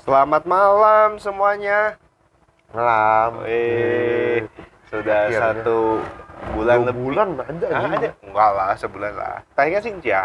Selamat 0.00 0.42
malam 0.44 1.20
semuanya. 1.20 1.96
Malam. 2.72 3.44
Eh, 3.44 4.46
sudah 4.88 5.28
Akhirnya. 5.28 5.60
satu 5.60 6.00
bulan 6.54 6.76
Dua 6.78 6.88
lebih. 6.88 7.02
bulan 7.04 7.28
ada 7.36 7.66
Ah, 7.68 7.84
ada. 7.90 8.08
Enggak 8.22 8.50
lah, 8.50 8.70
sebulan 8.74 9.12
lah. 9.12 9.36
Tadi 9.52 9.68
kan 9.70 9.82
Sincia. 9.82 10.20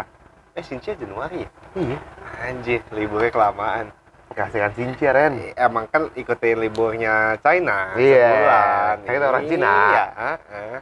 Eh, 0.56 0.64
Sincia 0.64 0.96
Januari 0.96 1.44
ya? 1.44 1.50
Iya. 1.74 1.98
Anjir, 2.42 2.80
liburnya 2.90 3.28
kelamaan. 3.28 3.86
Kasihkan 4.32 4.72
cincin 4.72 5.10
Ren. 5.10 5.32
Eh, 5.38 5.52
Emang 5.56 5.84
kan 5.86 6.12
ikutin 6.12 6.56
liburnya 6.58 7.36
China 7.40 7.96
Iya. 7.96 8.26
sebulan. 8.26 8.94
Kan 8.98 9.12
kita 9.12 9.26
orang 9.26 9.44
Cina. 9.46 9.74
Iya, 9.90 10.06
ah, 10.14 10.36
ah. 10.46 10.80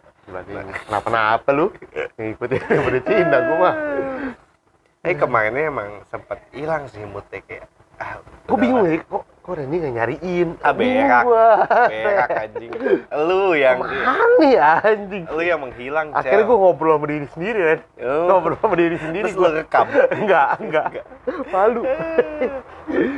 Kenapa-napa 0.87 1.51
lu? 1.53 1.67
Ngikutin 2.17 2.61
pada 2.63 3.01
Cina 3.01 3.37
gua 3.45 3.57
mah. 3.61 3.75
Eh, 5.05 5.13
kemarinnya 5.13 5.69
emang 5.69 5.91
sempet 6.05 6.41
hilang 6.51 6.89
sih 6.89 7.05
moodnya 7.05 7.45
kayak 7.45 7.69
ah, 8.05 8.21
Kok 8.45 8.57
bingung 8.61 8.85
ya? 8.85 9.01
Kok 9.09 9.23
kok 9.25 9.55
Reni 9.57 9.77
nggak 9.77 9.95
nyariin? 9.97 10.49
Ah, 10.61 10.73
berak. 10.73 11.23
Gua. 11.25 11.49
Berak 11.89 12.29
anjing. 12.45 12.71
Lu 13.13 13.53
yang 13.53 13.77
Ke 13.81 13.89
mana 13.89 14.25
nih 14.41 14.55
anjing? 14.61 15.25
lu 15.29 15.43
yang 15.45 15.61
menghilang, 15.61 16.07
Akhirnya 16.13 16.45
gua 16.45 16.59
ngobrol 16.61 16.97
sama 16.97 17.07
diri 17.09 17.27
sendiri, 17.33 17.59
Ren. 17.61 17.81
Oh. 18.05 18.25
Ngobrol 18.29 18.57
sama 18.61 18.75
diri 18.77 18.97
sendiri. 19.01 19.25
Terus 19.33 19.41
lu 19.41 19.49
rekam. 19.49 19.87
Enggak, 20.21 20.49
enggak. 20.61 20.87
Malu. 21.49 21.83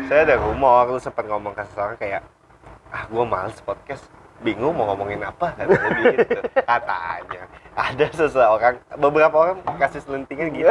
saya 0.07 0.21
ada 0.23 0.35
rumor 0.39 0.95
lu 0.95 0.99
sempat 1.03 1.27
ngomong 1.27 1.51
ke 1.55 1.63
seseorang 1.66 1.99
kayak 1.99 2.23
ah 2.95 3.03
gue 3.11 3.25
males 3.27 3.59
podcast 3.66 4.07
bingung 4.41 4.79
mau 4.79 4.95
ngomongin 4.95 5.27
apa 5.27 5.59
kata 5.59 5.75
dia 5.75 6.05
gitu 6.23 6.41
katanya 6.63 7.43
ada 7.75 8.07
seseorang 8.15 8.75
beberapa 8.95 9.37
orang 9.37 9.59
kasih 9.75 10.01
selentingan 10.07 10.55
gitu 10.55 10.71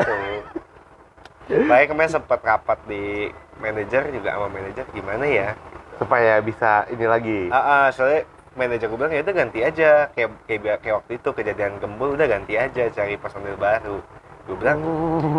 Baik 1.48 1.88
kemarin 1.90 2.12
sempat 2.12 2.40
rapat 2.41 2.80
di 2.84 3.30
manajer 3.55 4.09
juga 4.09 4.34
sama 4.34 4.48
manajer 4.48 4.86
gimana 4.91 5.23
ya 5.23 5.49
Supaya 5.95 6.41
bisa 6.41 6.84
ini 6.90 7.05
lagi. 7.05 7.40
ah 7.49 7.58
ah, 7.58 7.86
soalnya 7.88 8.25
manajer 8.53 8.88
gue 8.88 8.97
bilang 8.97 9.11
ya 9.11 9.22
udah 9.22 9.36
ganti 9.36 9.59
aja 9.61 9.89
kayak 10.09 10.30
kayak 10.44 10.80
kayak 10.80 10.95
waktu 10.97 11.11
itu 11.16 11.30
kejadian 11.30 11.75
gembul 11.78 12.16
udah 12.16 12.23
ganti 12.25 12.55
aja 12.55 12.88
cari 12.88 13.16
personil 13.16 13.55
baru 13.55 14.00
gue 14.45 14.55
bilang 14.55 14.78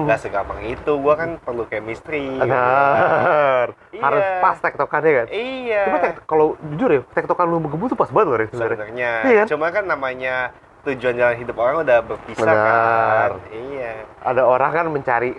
nggak 0.03 0.19
segampang 0.19 0.59
itu 0.65 0.93
gue 0.93 1.15
kan 1.15 1.39
perlu 1.39 1.65
chemistry 1.65 2.27
Benar. 2.37 3.73
Iya. 3.89 4.01
Harus 4.01 4.25
pas 4.41 4.57
tektokannya 4.59 5.13
kan. 5.15 5.27
iya 5.29 5.83
Cuma 5.85 5.99
tek, 5.99 6.15
kalau 6.25 6.47
jujur 6.67 6.91
ya, 6.91 7.01
tektokan 7.11 7.47
lu 7.47 7.59
menggembul 7.59 7.87
tuh 7.87 7.97
pas 7.97 8.09
banget 8.09 8.27
loh 8.27 8.37
sebenarnya. 8.47 8.77
sebenarnya 8.77 9.11
Iya 9.25 9.37
kan? 9.37 9.47
cuma 9.49 9.67
kan 9.71 9.85
namanya 9.87 10.35
tujuan 10.83 11.15
jalan 11.15 11.37
hidup 11.37 11.57
orang 11.57 11.77
udah 11.83 11.99
berpisah 12.01 12.43
Benar. 12.43 12.59
kan 12.59 13.31
iya 13.51 13.93
Ada 14.23 14.43
orang 14.43 14.71
kan 14.71 14.85
mencari 14.89 15.31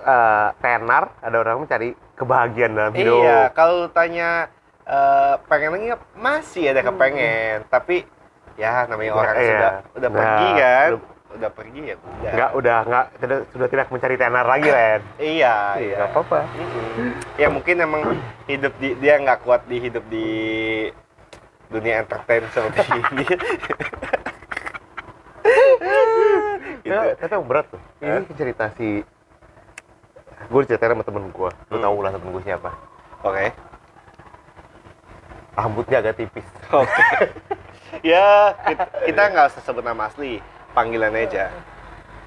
eh, 0.00 0.48
tenar, 0.58 1.12
ada 1.18 1.36
orang 1.36 1.60
mencari 1.60 1.92
kebahagiaan 2.14 2.72
dalam 2.72 2.92
hidup. 2.92 3.20
iya 3.20 3.40
kalau 3.50 3.88
tanya 3.88 4.48
eh, 4.82 5.34
pengen 5.46 5.70
lagi 5.70 5.84
nggak? 5.88 6.02
masih 6.14 6.64
ada 6.68 6.80
kepengen 6.82 7.64
tapi 7.66 8.04
ya 8.54 8.84
namanya 8.86 9.12
orang 9.14 9.34
iya. 9.34 9.46
sudah 9.46 9.72
udah 9.94 10.08
Nah, 10.08 10.16
pergi 10.16 10.48
kan 10.54 10.90
udah- 10.90 11.08
udah 11.30 11.50
pergi 11.54 11.80
ya 11.80 11.94
udah 11.96 12.30
Enggak, 12.34 12.50
udah 12.52 12.78
enggak 12.82 13.04
tidak 13.16 13.38
sudah 13.48 13.68
tidak 13.70 13.86
mencari 13.88 14.16
tenar 14.16 14.44
lagi, 14.44 14.66
Ren. 14.68 15.00
iya 15.16 15.54
iya 15.78 15.96
Enggak 15.96 16.10
apa-apa. 16.10 16.38
Ya 17.38 17.48
mungkin 17.48 17.76
emang 17.78 18.02
hidup 18.44 18.74
di 18.76 18.98
dia 18.98 19.14
nggak 19.16 19.46
kuat 19.46 19.62
di 19.64 19.78
hidup 19.78 20.02
di 20.10 20.26
dunia 21.70 22.02
entertain 22.02 22.42
seperti 22.50 22.82
ini 23.14 23.22
gitu. 23.22 23.46
Ya, 26.82 27.14
tapi 27.14 27.46
berat 27.46 27.66
tuh. 27.70 27.80
Ini 28.00 28.26
cerita 28.34 28.74
si 28.74 29.06
gue 30.48 30.60
diceritain 30.64 30.96
sama 30.96 31.04
temen 31.04 31.24
gue. 31.28 31.50
Lu 31.68 31.76
Hmm. 31.76 31.84
tau 31.84 31.98
lah 32.00 32.10
temen 32.14 32.28
gue 32.32 32.42
siapa. 32.42 32.70
oke 33.20 33.46
Rambutnya 35.50 36.00
agak 36.00 36.16
tipis. 36.16 36.46
Oke. 36.72 37.04
ya, 38.14 38.54
kita, 39.04 39.22
nggak 39.28 39.46
usah 39.52 39.60
sebut 39.60 39.84
nama 39.84 40.08
asli, 40.08 40.40
panggilan 40.72 41.12
aja. 41.12 41.52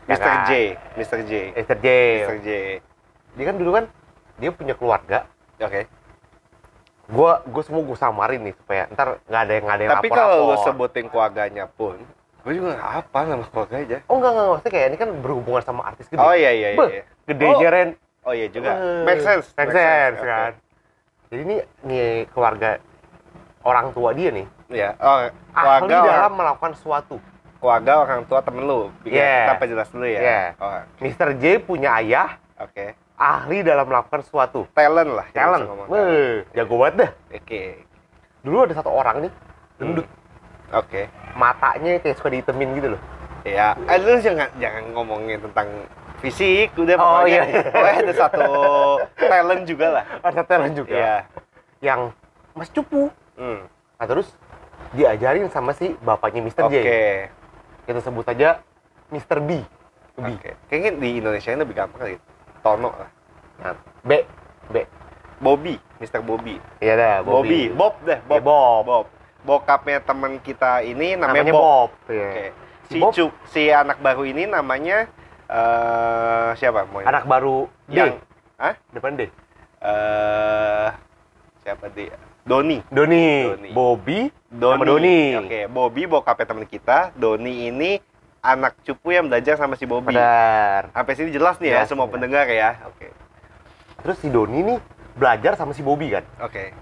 Ya 0.05 0.13
Mr. 0.13 0.21
kan? 0.21 0.37
J, 0.45 0.51
Mr. 0.99 1.19
J, 1.25 1.31
Mr. 1.55 1.77
J. 1.79 1.87
Mr. 2.27 2.37
J. 2.43 2.49
Dia 3.33 3.45
kan 3.49 3.55
dulu 3.55 3.71
kan 3.73 3.85
dia 4.37 4.51
punya 4.51 4.75
keluarga. 4.75 5.25
Oke. 5.63 5.87
Gua 7.07 7.41
gue 7.47 7.63
semua 7.63 7.81
gue 7.81 7.97
samarin 7.97 8.43
nih 8.43 8.53
supaya 8.59 8.87
ntar 8.91 9.23
nggak 9.25 9.41
ada 9.47 9.53
yang 9.55 9.63
nggak 9.65 9.77
ada 9.79 9.83
yang 9.83 9.93
Tapi 9.97 10.07
lapor 10.07 10.17
kalau 10.19 10.37
lu 10.51 10.55
sebutin 10.61 11.05
keluarganya 11.07 11.65
pun, 11.67 11.95
gue 12.43 12.53
juga 12.53 12.75
nggak 12.75 12.91
apa 12.99 13.19
nama 13.27 13.45
keluarga 13.47 13.75
aja. 13.79 13.97
Oh 14.11 14.15
enggak 14.19 14.31
enggak 14.35 14.47
maksudnya 14.51 14.71
kayak 14.71 14.87
ini 14.87 14.97
kan 14.99 15.09
berhubungan 15.23 15.63
sama 15.63 15.81
artis 15.87 16.05
gede. 16.11 16.19
Oh 16.19 16.35
iya 16.35 16.51
iya 16.51 16.67
Beuh, 16.75 16.91
iya. 16.91 17.03
Gedenya 17.23 17.69
Ren. 17.69 17.89
Oh 18.23 18.31
iya 18.31 18.47
juga. 18.47 18.71
Eh, 18.73 19.03
Make 19.03 19.21
sense. 19.21 19.47
Make 19.53 19.71
sense 19.71 20.17
Oke. 20.17 20.27
kan. 20.27 20.51
Jadi 21.27 21.41
ini 21.41 21.55
nih 21.83 22.07
keluarga 22.29 22.77
orang 23.61 23.91
tua 23.91 24.11
dia 24.11 24.29
nih. 24.29 24.47
Iya. 24.69 24.89
Oh, 24.97 25.17
Ahli 25.17 25.31
keluarga 25.53 25.95
dalam 25.95 26.09
orang, 26.09 26.33
melakukan 26.35 26.73
sesuatu. 26.75 27.17
keluarga 27.57 28.03
orang 28.03 28.27
tua 28.27 28.43
temen 28.43 28.67
lu. 28.67 28.91
Bikin 29.01 29.15
Yeah. 29.17 29.39
kita 29.47 29.53
perjelas 29.55 29.87
dulu 29.87 30.03
ya. 30.03 30.19
Yeah. 30.19 30.45
Oh, 30.59 30.71
Mr. 30.99 31.27
J 31.39 31.43
punya 31.59 31.95
ayah 31.95 32.35
oke. 32.59 32.91
ahli 33.13 33.63
dalam 33.63 33.87
melakukan 33.87 34.19
sesuatu. 34.19 34.67
Talent 34.75 35.15
lah. 35.15 35.27
Talent. 35.31 35.63
Weh, 35.87 36.43
jago 36.51 36.75
banget 36.75 36.95
dah. 36.99 37.11
Oke. 37.31 37.87
Dulu 38.43 38.67
ada 38.67 38.73
satu 38.75 38.91
orang 38.91 39.23
nih, 39.23 39.31
gendut. 39.79 40.07
Oke. 40.75 41.07
Matanya 41.33 42.03
kayak 42.03 42.19
suka 42.19 42.35
ditemin 42.35 42.75
gitu 42.75 42.99
loh. 42.99 43.01
Ya, 43.43 43.79
eh, 43.79 43.95
lu 43.95 44.19
jangan 44.19 44.51
jangan 44.55 44.83
ngomongin 44.91 45.39
tentang 45.39 45.67
fisik, 46.23 46.71
udah 46.73 46.95
Oh, 46.95 47.03
pokoknya. 47.19 47.41
iya. 47.43 47.61
Pokoknya 47.67 47.99
ada 47.99 48.13
satu 48.15 48.43
talent 49.13 49.63
juga 49.65 49.87
lah. 49.91 50.05
Ada 50.23 50.41
talent 50.41 50.73
juga. 50.73 50.95
Iya. 50.95 51.15
Yang 51.83 52.01
Mas 52.53 52.69
Cupu. 52.69 53.11
Hmm. 53.35 53.67
Nah 53.99 54.05
terus 54.05 54.31
diajarin 54.91 55.49
sama 55.49 55.71
si 55.71 55.91
bapaknya 55.99 56.39
Mr. 56.41 56.63
Oke. 56.63 56.79
J. 56.79 56.87
Kita 57.83 57.99
sebut 57.99 58.23
aja 58.23 58.63
Mr. 59.09 59.37
B. 59.37 59.59
B. 60.15 60.27
Oke. 60.31 60.55
Kayaknya 60.65 60.91
di 60.95 61.09
Indonesia 61.19 61.49
ini 61.49 61.59
lebih 61.59 61.75
gampang 61.75 61.99
kali. 61.99 62.15
Tono 62.61 62.89
lah. 62.89 63.09
Nah, 63.59 63.73
B. 63.99 64.11
B. 64.69 64.75
Bobby, 65.37 65.75
Mr. 65.99 66.23
Bobby. 66.23 66.55
Iya 66.79 66.93
dah, 66.95 67.15
Bobby, 67.19 67.67
Bob 67.67 67.99
deh, 67.99 68.15
Bob. 68.23 68.31
Iya, 68.33 68.41
Bob. 68.41 68.81
Bob. 68.85 69.05
Bokapnya 69.43 69.99
teman 69.99 70.39
kita 70.39 70.79
ini 70.79 71.19
namanya, 71.19 71.43
Namanya 71.43 71.51
Bob. 71.51 71.59
Bob. 71.59 71.89
Iya. 72.07 72.29
Oke. 72.29 72.45
Si 72.87 72.97
Bob- 72.97 73.11
Cu- 73.11 73.37
si 73.45 73.63
anak 73.67 73.99
baru 73.99 74.23
ini 74.23 74.47
namanya 74.47 75.11
eh 75.53 76.49
siapa? 76.57 76.89
Mau 76.89 77.01
Anak 77.01 77.23
baru 77.23 77.69
D. 77.85 77.93
yang 77.93 78.17
Hah? 78.57 78.73
Depan 78.89 79.13
D. 79.13 79.29
eh 79.79 80.87
siapa 81.61 81.85
dia? 81.93 82.17
Doni. 82.43 82.81
Doni. 82.89 83.27
Doni. 83.45 83.69
Bobby. 83.71 84.19
Doni. 84.49 84.73
Sama 84.75 84.83
Doni. 84.83 85.19
Oke, 85.39 85.61
Bobby 85.69 86.03
bokapnya 86.03 86.45
teman 86.45 86.65
kita. 86.65 87.15
Doni 87.15 87.69
ini 87.69 88.01
anak 88.43 88.75
cupu 88.83 89.15
yang 89.15 89.31
belajar 89.31 89.55
sama 89.55 89.79
si 89.79 89.85
Bobby. 89.85 90.11
Benar. 90.11 90.91
Sampai 90.91 91.13
sini 91.15 91.31
jelas 91.31 91.55
nih 91.63 91.71
ya 91.71 91.75
Jelas, 91.79 91.87
semua 91.87 92.05
jelas. 92.05 92.13
pendengar 92.19 92.45
ya. 92.49 92.83
Oke. 92.89 93.07
Terus 94.03 94.17
si 94.19 94.27
Doni 94.27 94.59
nih 94.59 94.79
belajar 95.15 95.55
sama 95.55 95.71
si 95.71 95.79
Bobby 95.79 96.11
kan. 96.11 96.25
Oke. 96.43 96.75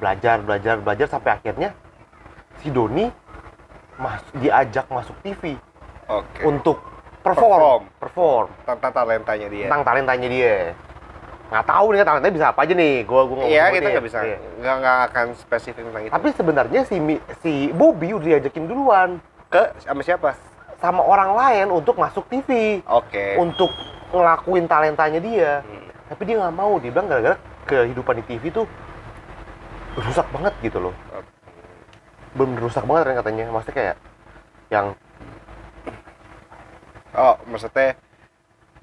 Belajar, 0.00 0.40
belajar, 0.40 0.80
belajar 0.80 1.06
sampai 1.06 1.36
akhirnya 1.36 1.76
si 2.64 2.72
Doni 2.72 3.12
mas 4.00 4.24
diajak 4.34 4.88
masuk 4.88 5.14
TV 5.20 5.60
Oke. 6.08 6.42
untuk 6.42 6.80
perform, 7.22 7.80
perform, 8.02 8.46
Tentang 8.66 8.92
talentanya 8.92 9.46
dia. 9.48 9.66
tentang 9.70 9.82
talentanya 9.86 10.28
dia. 10.28 10.56
Nggak 11.52 11.64
tahu 11.68 11.86
nih 11.92 12.00
talentanya 12.02 12.34
bisa 12.34 12.46
apa 12.48 12.60
aja 12.64 12.72
nih. 12.74 12.94
Gua 13.04 13.22
gua 13.28 13.44
Iya, 13.44 13.64
kita 13.70 13.88
nggak 13.92 14.06
bisa. 14.08 14.18
Iya. 14.24 14.38
Nggak 14.58 14.76
nggak 14.82 14.98
akan 15.12 15.26
spesifik 15.36 15.82
tentang 15.88 16.02
itu. 16.08 16.12
Tapi 16.12 16.28
sebenarnya 16.32 16.80
si 16.88 16.96
si 17.44 17.52
Bobby 17.76 18.16
udah 18.16 18.26
diajakin 18.36 18.64
duluan 18.66 19.20
ke 19.52 19.62
sama 19.84 20.02
siapa? 20.02 20.32
sama 20.82 20.98
orang 20.98 21.38
lain 21.38 21.66
untuk 21.70 21.94
masuk 21.94 22.26
TV, 22.26 22.82
Oke. 22.90 23.38
untuk 23.38 23.70
ngelakuin 24.10 24.66
talentanya 24.66 25.22
dia. 25.22 25.62
Hmm. 25.62 25.86
Tapi 26.10 26.22
dia 26.26 26.42
nggak 26.42 26.54
mau. 26.58 26.74
Dia 26.82 26.90
bilang 26.90 27.06
gara-gara 27.06 27.38
kehidupan 27.70 28.18
di 28.18 28.24
TV 28.26 28.50
tuh 28.50 28.66
rusak 29.94 30.26
banget 30.34 30.50
gitu 30.58 30.82
loh. 30.82 30.94
Bener 32.34 32.58
rusak 32.58 32.82
banget 32.82 33.14
kan 33.14 33.14
katanya. 33.22 33.44
Maksudnya 33.54 33.76
kayak 33.78 33.96
yang 34.74 34.86
Oh, 37.12 37.36
maksudnya 37.44 37.96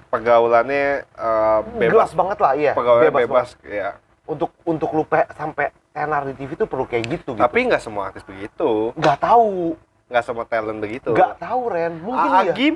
pergaulannya 0.08 1.06
eh, 1.06 1.58
bebas, 1.76 1.90
bebas 1.90 2.10
banget 2.14 2.38
lah, 2.38 2.52
iya. 2.54 2.72
pegawai 2.74 3.10
bebas, 3.10 3.48
banget. 3.54 3.70
ya. 3.70 3.90
Untuk 4.26 4.50
untuk 4.62 4.90
lu 4.94 5.02
pe- 5.02 5.26
sampai 5.34 5.74
tenar 5.90 6.22
di 6.22 6.34
TV 6.34 6.54
tuh 6.54 6.70
perlu 6.70 6.86
kayak 6.86 7.04
gitu. 7.08 7.30
gitu. 7.34 7.42
Tapi 7.42 7.58
nggak 7.66 7.82
semua 7.82 8.10
artis 8.10 8.22
begitu, 8.22 8.94
nggak 8.94 9.18
tahu, 9.18 9.74
nggak 10.06 10.22
semua 10.22 10.44
talent 10.46 10.78
begitu. 10.78 11.10
nggak 11.10 11.38
tahu 11.38 11.60
Ren. 11.66 11.92
Mungkin 11.98 12.30
Ah, 12.30 12.42
ya. 12.46 12.54
Agim, 12.54 12.74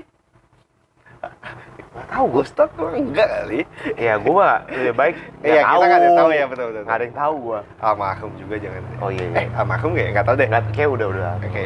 Nggak 1.94 2.08
tahu 2.10 2.24
gue. 2.26 2.44
Tuh 2.44 2.88
enggak 2.90 3.28
kali. 3.30 3.60
Ya 3.96 4.18
gue 4.18 4.34
mah 4.34 4.66
lebih 4.66 4.94
baik 4.98 5.14
Iya, 5.46 5.62
kita 5.62 5.84
nggak 5.86 5.98
ada 5.98 6.04
yang 6.04 6.18
tahu 6.18 6.30
ya 6.30 6.44
betul 6.50 6.64
betul. 6.68 6.82
Nggak 6.84 6.96
ada 6.98 7.04
yang 7.06 7.16
tahu 7.16 7.34
gue. 7.38 7.60
Almarhum 7.80 8.32
juga 8.34 8.54
jangan. 8.58 8.82
Oh 8.98 9.10
iya. 9.14 9.26
Eh, 9.32 9.46
almarhum 9.54 9.90
nggak? 9.94 10.04
ya? 10.04 10.10
Nggak 10.10 10.26
tahu 10.26 10.34
deh. 10.36 10.46
Nggak 10.50 10.62
kayak 10.74 10.90
udah 10.90 11.06
udah. 11.06 11.32
Oke. 11.38 11.64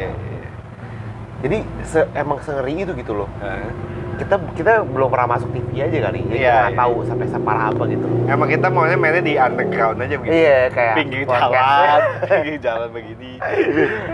Jadi 1.39 1.57
se- 1.81 2.09
emang 2.13 2.37
sengeri 2.39 2.73
itu 2.77 2.91
gitu 2.93 3.13
loh. 3.15 3.29
Hah? 3.39 3.71
kita 4.19 4.35
kita 4.51 4.83
belum 4.83 5.07
pernah 5.07 5.31
masuk 5.31 5.47
TV 5.55 5.79
aja 5.79 6.11
kali 6.11 6.19
jadi 6.27 6.35
kita 6.35 6.51
nggak 6.51 6.73
iya. 6.75 6.79
tahu 6.83 6.95
sampai 7.07 7.27
separah 7.31 7.65
apa 7.71 7.83
gitu 7.87 8.07
Emang 8.27 8.47
kita 8.51 8.67
maunya 8.67 8.99
mainnya 8.99 9.23
di 9.23 9.39
underground 9.39 9.95
aja 9.95 10.15
begitu. 10.19 10.35
iya 10.35 10.67
kayak 10.67 10.93
Pinggir 10.99 11.23
jalan, 11.23 11.99
pinggir 12.27 12.57
jalan 12.59 12.89
begini. 12.91 13.31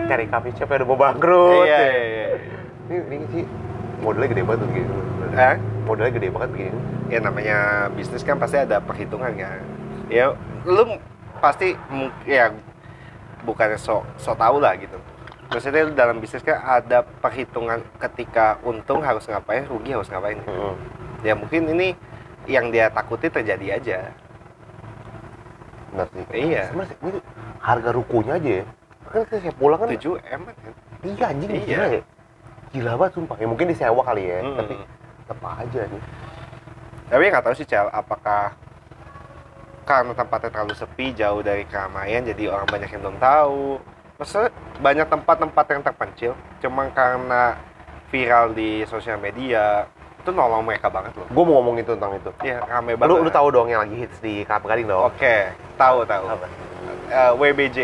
cari 0.05 0.25
coffee 0.29 0.53
shop 0.53 0.69
yang 0.69 0.77
udah 0.77 0.87
mau 0.87 0.97
bangkrut 1.01 1.65
Iya, 1.65 1.79
iya, 1.81 2.05
iya. 2.05 2.27
ini, 2.85 2.97
ini 3.09 3.25
sih 3.33 3.43
modelnya 3.97 4.29
gede 4.29 4.43
banget 4.45 4.61
begini 4.63 4.93
Eh? 5.33 5.55
modelnya 5.83 6.11
gede 6.13 6.29
banget 6.29 6.49
begini 6.53 6.77
Ya 7.05 7.19
namanya 7.19 7.57
bisnis 7.89 8.21
kan 8.21 8.37
pasti 8.37 8.57
ada 8.57 8.77
perhitungan 8.77 9.33
kan. 9.33 9.57
Ya 10.05 10.37
lu 10.63 11.01
pasti 11.37 11.73
ya 12.25 12.53
bukan 13.41 13.73
so 13.75 14.05
so 14.17 14.33
tau 14.33 14.57
lah 14.57 14.77
gitu. 14.77 15.01
Maksudnya 15.45 15.93
dalam 15.93 16.17
bisnis 16.17 16.41
kan 16.41 16.57
ada 16.59 17.01
perhitungan 17.01 17.79
ketika 17.97 18.57
untung 18.61 18.99
harus 18.99 19.23
ngapain, 19.25 19.63
rugi 19.65 19.93
harus 19.93 20.09
ngapain. 20.09 20.41
Mm-mm. 20.41 20.73
Ya 21.21 21.33
mungkin 21.33 21.69
ini 21.69 21.93
yang 22.45 22.69
dia 22.69 22.89
takuti 22.89 23.27
terjadi 23.27 23.77
aja. 23.77 23.99
benar 25.89 26.07
sih 26.11 26.23
Iya. 26.27 26.63
sebenarnya 26.67 26.95
ini 26.99 27.19
harga 27.63 27.89
rukonya 27.89 28.35
aja 28.35 28.51
ya 28.59 28.65
kan 29.07 29.21
saya 29.31 29.53
pulang 29.55 29.79
kan 29.79 29.87
7 29.87 30.19
M 30.27 30.41
kan. 30.43 30.55
iya 31.07 31.25
anjing 31.31 31.49
Iya. 31.55 31.63
gila 31.63 31.87
ya 31.87 32.01
gila 32.69 32.91
banget 32.99 33.11
sumpah 33.15 33.37
ya 33.39 33.47
mungkin 33.47 33.65
disewa 33.71 34.01
kali 34.03 34.23
ya 34.27 34.43
Mm-mm. 34.43 34.57
tapi 34.59 34.73
tetap 35.23 35.39
aja 35.55 35.81
nih 35.87 36.03
Tapi 37.05 37.23
nggak 37.31 37.43
tahu 37.47 37.55
sih 37.55 37.63
Cel, 37.63 37.87
apakah 37.95 38.59
karena 39.87 40.11
tempatnya 40.11 40.49
terlalu 40.51 40.73
sepi, 40.73 41.13
jauh 41.13 41.39
dari 41.39 41.63
keramaian, 41.63 42.25
jadi 42.25 42.49
orang 42.49 42.65
banyak 42.65 42.89
yang 42.89 43.01
belum 43.05 43.17
tahu. 43.21 43.77
Maksudnya 44.15 44.49
banyak 44.79 45.07
tempat-tempat 45.07 45.65
yang 45.67 45.81
terpencil, 45.81 46.31
cuma 46.59 46.87
karena 46.89 47.59
viral 48.07 48.55
di 48.55 48.87
sosial 48.87 49.19
media, 49.19 49.83
itu 50.17 50.31
nolong 50.31 50.63
mereka 50.63 50.87
banget 50.87 51.11
loh. 51.13 51.27
gue 51.27 51.43
mau 51.43 51.59
ngomongin 51.59 51.85
tentang 51.85 52.15
itu 52.15 52.31
Iya, 52.41 52.63
rame 52.63 52.95
banget. 52.95 53.11
lu 53.11 53.21
lu 53.21 53.29
tahu 53.29 53.47
dong 53.51 53.67
yang 53.67 53.83
lagi 53.83 53.93
hits 53.97 54.17
di 54.19 54.41
Kelapa 54.41 54.65
Gading 54.67 54.87
dong 54.87 55.05
Oke, 55.05 55.51
tahu 55.75 56.01
tahu. 56.01 56.25
apa 56.25 56.45
Eh, 57.05 57.31
WBJ. 57.35 57.77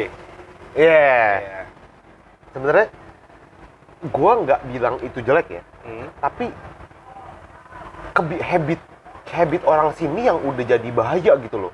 iya 0.74 1.06
Iya. 1.38 1.62
sebenarnya 2.50 2.88
gue 4.02 4.32
nggak 4.42 4.60
bilang 4.68 4.96
itu 5.00 5.20
jelek 5.22 5.48
ya 5.52 5.62
Hmm. 5.82 6.08
tapi 6.18 6.46
kebi 8.12 8.38
habit 8.40 8.82
habit 9.28 9.62
orang 9.64 9.94
sini 9.94 10.26
yang 10.26 10.38
udah 10.38 10.64
jadi 10.64 10.90
bahaya 10.90 11.34
gitu 11.38 11.58
loh 11.60 11.74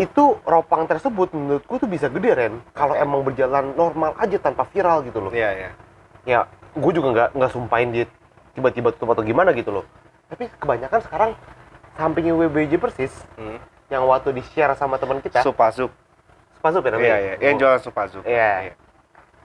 itu 0.00 0.24
ropang 0.42 0.84
tersebut 0.84 1.28
menurutku 1.30 1.76
tuh 1.76 1.84
bisa 1.84 2.08
gede 2.08 2.32
Ren 2.32 2.54
kalau 2.72 2.94
emang 2.94 3.20
berjalan 3.20 3.74
normal 3.74 4.16
aja 4.16 4.36
tanpa 4.36 4.64
viral 4.64 5.04
gitu 5.04 5.20
loh 5.20 5.28
Iya, 5.30 5.50
iya. 5.52 5.70
ya 6.24 6.40
gue 6.70 6.92
juga 6.92 7.08
nggak 7.10 7.28
nggak 7.34 7.50
sumpahin 7.50 7.92
dia 7.92 8.04
tiba-tiba 8.50 8.90
tutup 8.90 9.12
atau 9.12 9.20
gimana 9.20 9.52
gitu 9.52 9.70
loh 9.70 9.84
tapi 10.26 10.48
kebanyakan 10.48 11.00
sekarang 11.00 11.30
sampingnya 11.94 12.32
WBJ 12.32 12.76
persis 12.76 13.12
Hmm. 13.34 13.60
yang 13.86 14.02
waktu 14.04 14.32
di 14.32 14.42
share 14.46 14.72
sama 14.72 14.96
teman 14.96 15.18
kita 15.18 15.42
Supasup. 15.42 15.90
Spasup 16.56 16.80
ya 16.80 16.90
namanya 16.90 17.08
Iya, 17.08 17.16
iya. 17.18 17.34
Yang 17.42 17.54
jualan 17.58 17.80
Supasup. 17.80 18.22
Iya. 18.22 18.72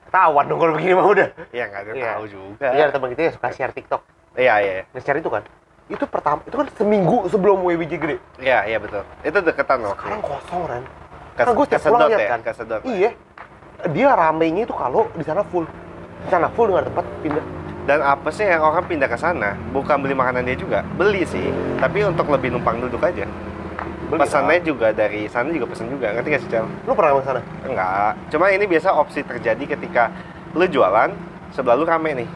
ketahuan 0.06 0.46
dong 0.46 0.60
kalau 0.60 0.74
begini 0.74 0.94
mah 0.94 1.08
udah 1.10 1.30
Iya, 1.50 1.64
nggak 1.66 1.82
ada 1.82 1.92
Iya. 1.92 2.06
tahu 2.14 2.26
juga. 2.28 2.68
iya 2.72 2.86
teman 2.88 3.08
kita 3.12 3.22
yang 3.24 3.34
suka 3.34 3.48
share 3.52 3.74
TikTok 3.74 4.02
Iya, 4.36 4.54
iya. 4.60 4.84
nge-share 4.92 5.18
itu 5.18 5.28
kan 5.28 5.44
itu 5.86 6.06
pertama 6.10 6.42
itu 6.44 6.56
kan 6.58 6.68
seminggu 6.74 7.30
sebelum 7.30 7.62
WBJ 7.62 7.94
gede 7.96 8.18
Iya, 8.42 8.66
iya 8.66 8.78
betul. 8.82 9.06
Itu 9.22 9.38
deketan 9.40 9.86
loh. 9.86 9.94
sekarang 9.94 10.22
kosong 10.22 10.64
Kes- 11.36 11.46
kan 11.46 11.54
gue 11.54 11.66
setiap 11.68 11.82
pulang 11.92 12.10
lihat 12.10 12.20
ya, 12.20 12.30
kan 12.32 12.42
kesedot. 12.42 12.82
iya 12.88 13.12
dia 13.92 14.10
ramenya 14.16 14.66
itu 14.66 14.74
kalau 14.74 15.06
di 15.14 15.22
sana 15.22 15.44
full 15.46 15.68
di 16.26 16.30
sana 16.32 16.48
full 16.50 16.72
dengan 16.72 16.90
tempat 16.90 17.06
pindah 17.22 17.46
Dan 17.86 18.02
apa 18.02 18.34
sih 18.34 18.42
yang 18.50 18.66
orang 18.66 18.82
pindah 18.90 19.06
ke 19.06 19.14
sana? 19.14 19.54
Bukan 19.70 20.02
beli 20.02 20.18
makanan 20.18 20.42
dia 20.42 20.58
juga, 20.58 20.82
beli 20.98 21.22
sih. 21.22 21.54
Tapi 21.78 22.02
untuk 22.02 22.26
lebih 22.34 22.50
numpang 22.50 22.82
duduk 22.82 22.98
aja. 22.98 23.30
Beli, 24.10 24.26
Pesannya 24.26 24.58
ah. 24.58 24.66
juga 24.66 24.90
dari 24.90 25.30
sana 25.30 25.54
juga 25.54 25.70
pesan 25.70 25.94
juga, 25.94 26.10
ngerti 26.18 26.34
gak 26.34 26.42
sih 26.42 26.50
Cel? 26.50 26.66
lu 26.66 26.98
pernah 26.98 27.14
ke 27.14 27.30
sana 27.30 27.42
Enggak. 27.62 28.12
Cuma 28.34 28.50
ini 28.50 28.66
biasa 28.66 28.90
opsi 28.90 29.22
terjadi 29.22 29.78
ketika 29.78 30.10
lu 30.58 30.66
jualan, 30.66 31.14
sebelah 31.54 31.78
lu 31.78 31.86
rame 31.86 32.26
nih. 32.26 32.30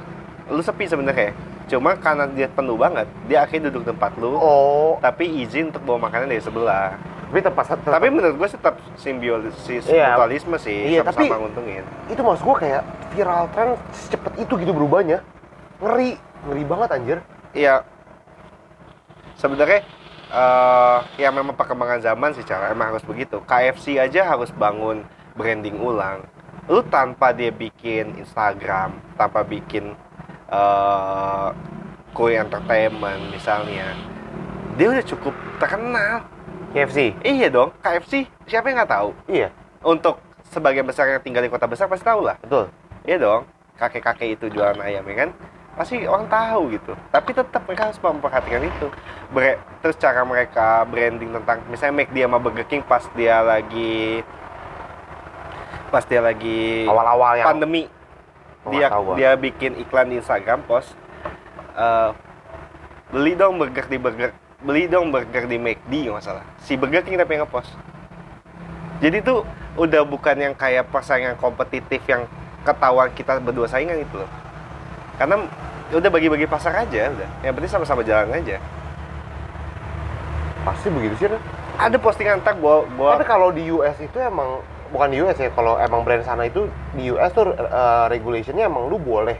Lu 0.53 0.61
sepi 0.61 0.85
sebenarnya. 0.85 1.33
Cuma 1.69 1.93
karena 1.93 2.25
dia 2.25 2.49
penuh 2.49 2.73
banget, 2.73 3.05
dia 3.25 3.39
akhirnya 3.39 3.69
duduk 3.69 3.85
tempat 3.87 4.17
lu. 4.17 4.33
oh 4.33 4.97
Tapi 4.99 5.23
izin 5.39 5.69
untuk 5.69 5.85
bawa 5.85 6.09
makanan 6.09 6.27
dari 6.27 6.41
sebelah. 6.41 6.97
tapi 7.29 7.45
tempat, 7.45 7.65
tempat 7.69 7.93
Tapi 7.93 8.09
menurut 8.09 8.35
gue 8.35 8.49
tetap 8.49 8.73
simbiosis 8.97 9.85
Iya. 9.85 10.17
mutualisme 10.17 10.57
sih, 10.57 10.97
Iya, 10.97 11.05
sama-sama 11.05 11.29
tapi- 11.29 11.41
nguntungin. 11.45 11.83
itu 12.09 12.17
maksud 12.19 12.41
gue 12.43 12.57
kayak 12.59 12.81
viral 13.11 13.45
tren 13.49 13.69
secepat 13.91 14.33
itu 14.35 14.53
gitu 14.55 14.73
berubahnya 14.73 15.21
ngeri 15.77 16.17
ngeri 16.43 16.63
banget 16.65 16.89
anjir 16.89 17.17
Iya. 17.51 17.85
Sebenarnya 19.35 19.85
eh 20.29 20.97
ya 21.17 21.29
memang 21.29 21.53
perkembangan 21.53 22.01
zaman 22.03 22.33
sih 22.33 22.41
cara 22.43 22.69
emang 22.69 22.93
harus 22.93 23.01
begitu. 23.03 23.41
KFC 23.43 23.97
aja 23.97 24.25
harus 24.27 24.49
bangun 24.51 25.05
branding 25.33 25.77
ulang. 25.77 26.25
Lu 26.65 26.81
tanpa 26.83 27.29
dia 27.29 27.49
bikin 27.49 28.13
Instagram, 28.15 28.93
tanpa 29.15 29.41
bikin 29.41 29.93
eh 30.49 31.47
kue 32.09 32.33
entertainment 32.33 33.21
misalnya, 33.29 33.93
dia 34.75 34.87
udah 34.89 35.05
cukup 35.05 35.33
terkenal. 35.57 36.25
KFC 36.69 37.17
Iya 37.21 37.49
dong, 37.49 37.73
KFC 37.81 38.29
siapa 38.45 38.69
yang 38.69 38.77
nggak 38.77 38.93
tahu? 38.93 39.09
iya 39.25 39.49
Untuk 39.81 40.21
sebagian 40.49 40.85
besar 40.85 41.09
yang 41.09 41.17
tinggal 41.17 41.41
di 41.41 41.49
kota 41.49 41.65
besar 41.65 41.89
pasti 41.89 42.05
tahu 42.05 42.21
lah. 42.21 42.37
betul 42.39 42.69
Iya 43.05 43.17
dong, 43.17 43.41
kakek-kakek 43.73 44.37
itu 44.37 44.45
jualan 44.53 44.77
ayam 44.77 45.01
ya 45.01 45.15
kan? 45.25 45.29
Pasti 45.73 46.05
orang 46.05 46.29
tahu 46.29 46.69
gitu. 46.69 46.93
Tapi 47.09 47.29
tetap 47.31 47.65
mereka 47.65 47.89
harus 47.89 47.97
memperhatikan 47.97 48.61
itu. 48.61 48.85
Bre- 49.31 49.57
terus 49.81 49.97
cara 49.97 50.21
mereka 50.21 50.85
branding 50.85 51.31
tentang 51.31 51.57
misalnya 51.71 51.95
make 51.95 52.11
dia 52.13 52.29
sama 52.29 52.37
Burger 52.37 52.67
King 52.67 52.85
pas 52.85 53.01
dia 53.15 53.41
lagi 53.41 54.21
pas 55.89 56.05
dia 56.05 56.21
lagi 56.21 56.85
awal-awal 56.85 57.33
yang 57.33 57.47
pandemi 57.49 57.89
dia 58.67 58.91
dia 59.15 59.31
bikin 59.39 59.79
iklan 59.79 60.11
di 60.11 60.19
Instagram 60.19 60.67
post 60.67 60.91
eh, 61.79 62.11
beli 63.09 63.33
dong 63.39 63.55
burger 63.55 63.87
di 63.87 63.97
burger 63.97 64.31
beli 64.59 64.91
dong 64.91 65.15
burger 65.15 65.47
di 65.47 65.55
McD 65.55 66.11
nggak 66.11 66.23
salah 66.23 66.43
si 66.69 66.77
Burger 66.77 67.01
King 67.01 67.17
tapi 67.17 67.41
ngepost. 67.41 67.73
Jadi 69.01 69.25
tuh 69.25 69.41
udah 69.73 70.05
bukan 70.05 70.37
yang 70.37 70.53
kayak 70.53 70.85
persaingan 70.93 71.33
kompetitif 71.41 71.97
yang 72.05 72.29
ketahuan 72.61 73.09
kita 73.17 73.41
berdua 73.41 73.65
saingan 73.65 73.97
gitu 74.05 74.21
loh. 74.21 74.29
Karena 75.17 75.49
udah 75.89 76.09
bagi-bagi 76.13 76.45
pasar 76.45 76.85
aja 76.85 77.09
udah. 77.09 77.29
Yang 77.41 77.53
penting 77.57 77.71
sama-sama 77.73 78.05
jalan 78.05 78.29
aja. 78.29 78.61
Pasti 80.61 80.93
begitu 80.93 81.15
sih 81.25 81.27
ada 81.79 81.95
postingan 81.95 82.43
ntar 82.43 82.59
gua 82.59 82.83
gua 82.93 83.15
tapi 83.15 83.23
kalau 83.23 83.55
di 83.55 83.71
US 83.71 83.95
itu 84.03 84.19
emang 84.19 84.59
bukan 84.89 85.07
di 85.07 85.17
US 85.19 85.37
ya 85.37 85.49
kalau 85.49 85.77
emang 85.77 86.01
brand 86.01 86.21
sana 86.21 86.43
itu 86.43 86.65
di 86.91 87.09
US 87.09 87.31
tuh 87.31 87.51
uh, 87.51 88.05
regulationnya 88.07 88.65
emang 88.65 88.85
lu 88.85 88.97
boleh 88.97 89.37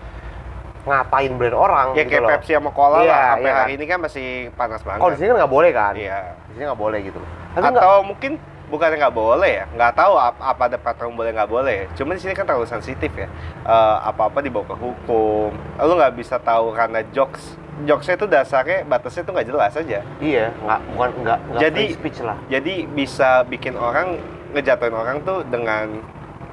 ngatain 0.82 1.34
brand 1.36 1.54
orang 1.54 1.88
ya 1.92 2.02
gitu 2.02 2.10
kayak 2.10 2.24
loh. 2.24 2.30
Pepsi 2.32 2.52
sama 2.54 2.72
Cola 2.72 2.98
Iya, 2.98 3.08
lah 3.08 3.22
sampai 3.30 3.44
iya 3.44 3.54
hari 3.54 3.68
kan. 3.68 3.78
ini 3.78 3.86
kan 3.86 4.00
masih 4.00 4.28
panas 4.54 4.82
banget. 4.82 5.00
Kalau 5.00 5.12
di 5.12 5.18
sini 5.18 5.28
kan 5.28 5.38
nggak 5.38 5.52
boleh 5.52 5.72
kan? 5.72 5.94
Iya. 5.94 6.20
Di 6.40 6.52
sini 6.54 6.64
nggak 6.66 6.82
boleh 6.82 7.00
gitu 7.04 7.20
tapi 7.50 7.66
atau 7.76 8.06
mungkin 8.06 8.32
bukan 8.70 8.90
nggak 8.94 9.10
boleh 9.12 9.52
ya 9.52 9.66
nggak 9.68 9.94
tahu 9.98 10.14
apa, 10.14 10.38
apa 10.46 10.62
ada 10.70 10.78
peraturan 10.78 11.18
boleh 11.18 11.34
nggak 11.34 11.50
boleh 11.50 11.90
cuma 11.98 12.14
di 12.14 12.22
sini 12.22 12.38
kan 12.38 12.46
terlalu 12.46 12.66
sensitif 12.66 13.10
ya. 13.12 13.28
Apa 14.00 14.30
apa 14.30 14.40
dibawa 14.40 14.66
ke 14.66 14.76
hukum. 14.76 15.50
Lu 15.76 15.94
nggak 15.94 16.14
bisa 16.14 16.38
tahu 16.38 16.72
karena 16.72 17.02
jokes 17.10 17.58
jokesnya 17.80 18.16
itu 18.16 18.28
dasarnya 18.28 18.78
batasnya 18.84 19.24
itu 19.24 19.32
nggak 19.32 19.48
jelas 19.48 19.74
aja. 19.74 20.00
Iya 20.20 20.46
nggak 20.56 20.80
bukan 20.90 21.10
nggak 21.20 21.40
nggak 21.44 21.62
Jadi- 21.62 21.92
speech 21.92 22.20
lah. 22.22 22.38
jadi 22.48 22.74
bisa 22.88 23.30
bikin 23.44 23.74
orang 23.74 24.22
ngejatuhin 24.52 24.92
orang 24.92 25.18
tuh 25.22 25.46
dengan 25.46 25.86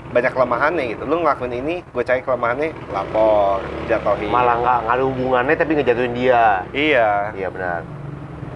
banyak 0.07 0.31
kelemahannya 0.31 0.85
gitu 0.95 1.03
lu 1.03 1.21
ngelakuin 1.21 1.55
ini 1.57 1.75
gue 1.83 2.03
cari 2.03 2.23
kelemahannya 2.23 2.71
lapor 2.89 3.59
jatuhin 3.85 4.31
malah 4.31 4.55
nggak 4.57 4.81
ada 4.89 5.03
hubungannya 5.03 5.55
tapi 5.55 5.73
ngejatuhin 5.75 6.15
dia 6.15 6.63
iya 6.71 7.35
iya 7.35 7.49
benar 7.51 7.83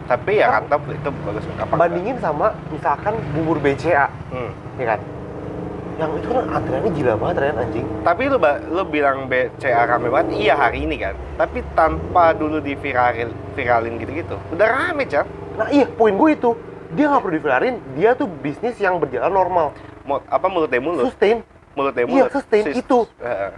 tapi 0.06 0.38
ya 0.38 0.62
Kan- 0.62 0.66
itu 0.90 1.10
bagus 1.22 1.44
apa 1.46 1.62
enggak? 1.62 1.78
bandingin 1.78 2.16
sama 2.18 2.54
misalkan 2.68 3.14
bubur 3.32 3.58
BCA 3.58 4.06
Hmm. 4.30 4.50
ya 4.78 4.94
kan 4.94 5.00
yang 5.98 6.10
itu 6.16 6.28
kan 6.32 6.44
antriannya 6.48 6.90
gila 6.96 7.12
banget 7.12 7.36
Ren 7.36 7.56
anjing 7.60 7.86
Tapi 8.00 8.22
lu 8.24 8.38
lu 8.72 8.82
bilang 8.88 9.28
BCA 9.28 9.84
rame 9.84 10.08
banget, 10.08 10.32
iya 10.40 10.56
hari 10.56 10.88
ini 10.88 10.96
kan. 10.96 11.12
Tapi 11.36 11.60
tanpa 11.76 12.32
dulu 12.32 12.56
di 12.56 12.72
viralin, 12.72 13.28
viralin 13.52 14.00
gitu-gitu. 14.00 14.40
Udah 14.48 14.64
rame, 14.64 15.04
Cak. 15.04 15.28
nah 15.60 15.68
iya 15.68 15.84
poin 15.84 16.16
gue 16.16 16.30
itu 16.32 16.56
dia 16.90 17.06
nggak 17.06 17.20
perlu 17.20 17.34
diviralin 17.34 17.74
dia 17.94 18.10
tuh 18.12 18.26
bisnis 18.26 18.74
yang 18.76 18.96
berjalan 18.96 19.28
normal 19.28 19.70
Mau 20.02 20.18
apa 20.22 20.46
mulut 20.46 20.66
deh 20.66 20.78
mulut? 20.78 21.06
sustain 21.06 21.42
Mulut 21.70 21.92
deh 21.92 22.02
Iya, 22.02 22.26
mulut. 22.26 22.30
sustain. 22.30 22.64
Sis- 22.66 22.82
Itu. 22.82 23.06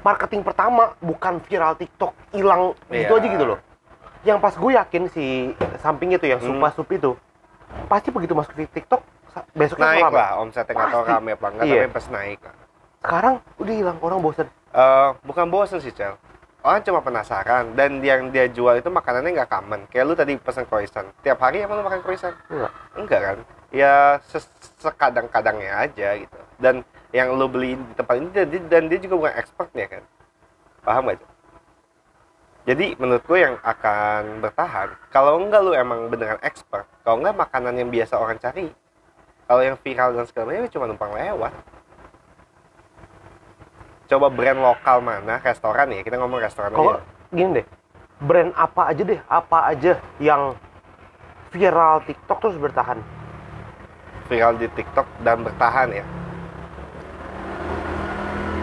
Marketing 0.00 0.42
pertama 0.42 0.92
bukan 0.98 1.40
viral 1.40 1.72
TikTok 1.74 2.12
hilang 2.30 2.76
gitu 2.86 3.08
Iya. 3.08 3.18
aja 3.18 3.26
gitu 3.26 3.44
loh. 3.46 3.58
Yang 4.22 4.38
pas 4.38 4.54
gue 4.54 4.70
yakin 4.70 5.02
si 5.08 5.24
sampingnya 5.78 6.16
tuh 6.16 6.28
yang 6.28 6.38
Hmm. 6.38 6.52
supa 6.52 6.68
sup 6.70 6.88
itu 6.88 7.16
pasti 7.88 8.12
begitu 8.12 8.36
masuk 8.36 8.52
di 8.52 8.68
TikTok 8.68 9.00
besoknya 9.50 9.86
naik 9.88 10.04
rame. 10.04 10.14
lah 10.14 10.30
omsetnya 10.38 10.72
nggak 10.76 10.90
tahu 10.92 11.02
rame 11.02 11.30
apa 11.32 11.46
enggak 11.48 11.64
Iya. 11.64 11.80
tapi 11.80 11.88
pas 11.90 12.06
naik 12.10 12.40
lah. 12.42 12.54
Sekarang 13.00 13.34
udah 13.56 13.74
hilang 13.74 13.98
orang 13.98 14.18
bosan. 14.20 14.46
Eh, 14.70 15.08
bukan 15.22 15.46
bosen 15.48 15.78
sih, 15.80 15.90
Cel. 15.90 16.14
Orang 16.62 16.80
cuma 16.86 17.00
penasaran 17.02 17.74
dan 17.74 17.98
yang 18.02 18.30
dia 18.30 18.46
jual 18.46 18.78
itu 18.78 18.88
makanannya 18.88 19.34
nggak 19.34 19.50
common. 19.50 19.80
Kayak 19.90 20.04
lu 20.06 20.14
tadi 20.14 20.32
pesan 20.38 20.64
croissant. 20.66 21.08
Tiap 21.22 21.38
hari 21.42 21.62
emang 21.62 21.82
lu 21.82 21.84
makan 21.86 22.02
croissant? 22.02 22.34
Enggak. 22.48 22.72
enggak 22.96 23.20
kan? 23.20 23.38
Ya 23.72 23.94
sekadang-kadangnya 24.78 25.72
aja 25.88 26.08
gitu. 26.18 26.38
Dan 26.62 26.86
yang 27.10 27.34
lu 27.34 27.50
beli 27.50 27.76
di 27.76 27.94
tempat 27.98 28.14
ini 28.16 28.28
dan 28.30 28.46
dia, 28.48 28.60
dan 28.70 28.82
dia 28.88 28.98
juga 29.02 29.14
bukan 29.26 29.34
expertnya 29.36 29.86
kan? 29.90 30.02
Paham 30.82 31.10
gak 31.10 31.22
jadi 32.62 32.94
menurut 32.94 33.26
gue 33.26 33.38
yang 33.42 33.58
akan 33.58 34.38
bertahan 34.38 34.94
kalau 35.10 35.42
enggak 35.42 35.60
lu 35.66 35.74
emang 35.74 36.06
beneran 36.06 36.38
expert 36.46 36.86
kalau 37.02 37.18
enggak 37.18 37.34
makanan 37.34 37.74
yang 37.74 37.90
biasa 37.90 38.14
orang 38.14 38.38
cari 38.38 38.70
kalau 39.50 39.62
yang 39.66 39.76
viral 39.82 40.14
dan 40.14 40.26
segala 40.30 40.54
macam 40.54 40.62
ya 40.62 40.70
cuma 40.70 40.84
numpang 40.86 41.12
lewat 41.12 41.52
coba 44.12 44.28
brand 44.28 44.60
lokal 44.60 45.00
mana 45.00 45.40
restoran 45.40 45.88
ya 45.88 46.04
kita 46.04 46.20
ngomong 46.20 46.44
restoran 46.44 46.68
aja 46.76 47.00
gini 47.32 47.64
deh, 47.64 47.66
brand 48.20 48.52
apa 48.52 48.92
aja 48.92 49.02
deh, 49.08 49.20
apa 49.24 49.72
aja 49.72 49.96
yang 50.20 50.52
viral 51.48 52.04
TikTok 52.04 52.38
terus 52.44 52.56
bertahan. 52.60 53.00
viral 54.28 54.56
di 54.56 54.68
TikTok 54.68 55.04
dan 55.24 55.44
bertahan 55.44 55.92
ya. 55.92 56.04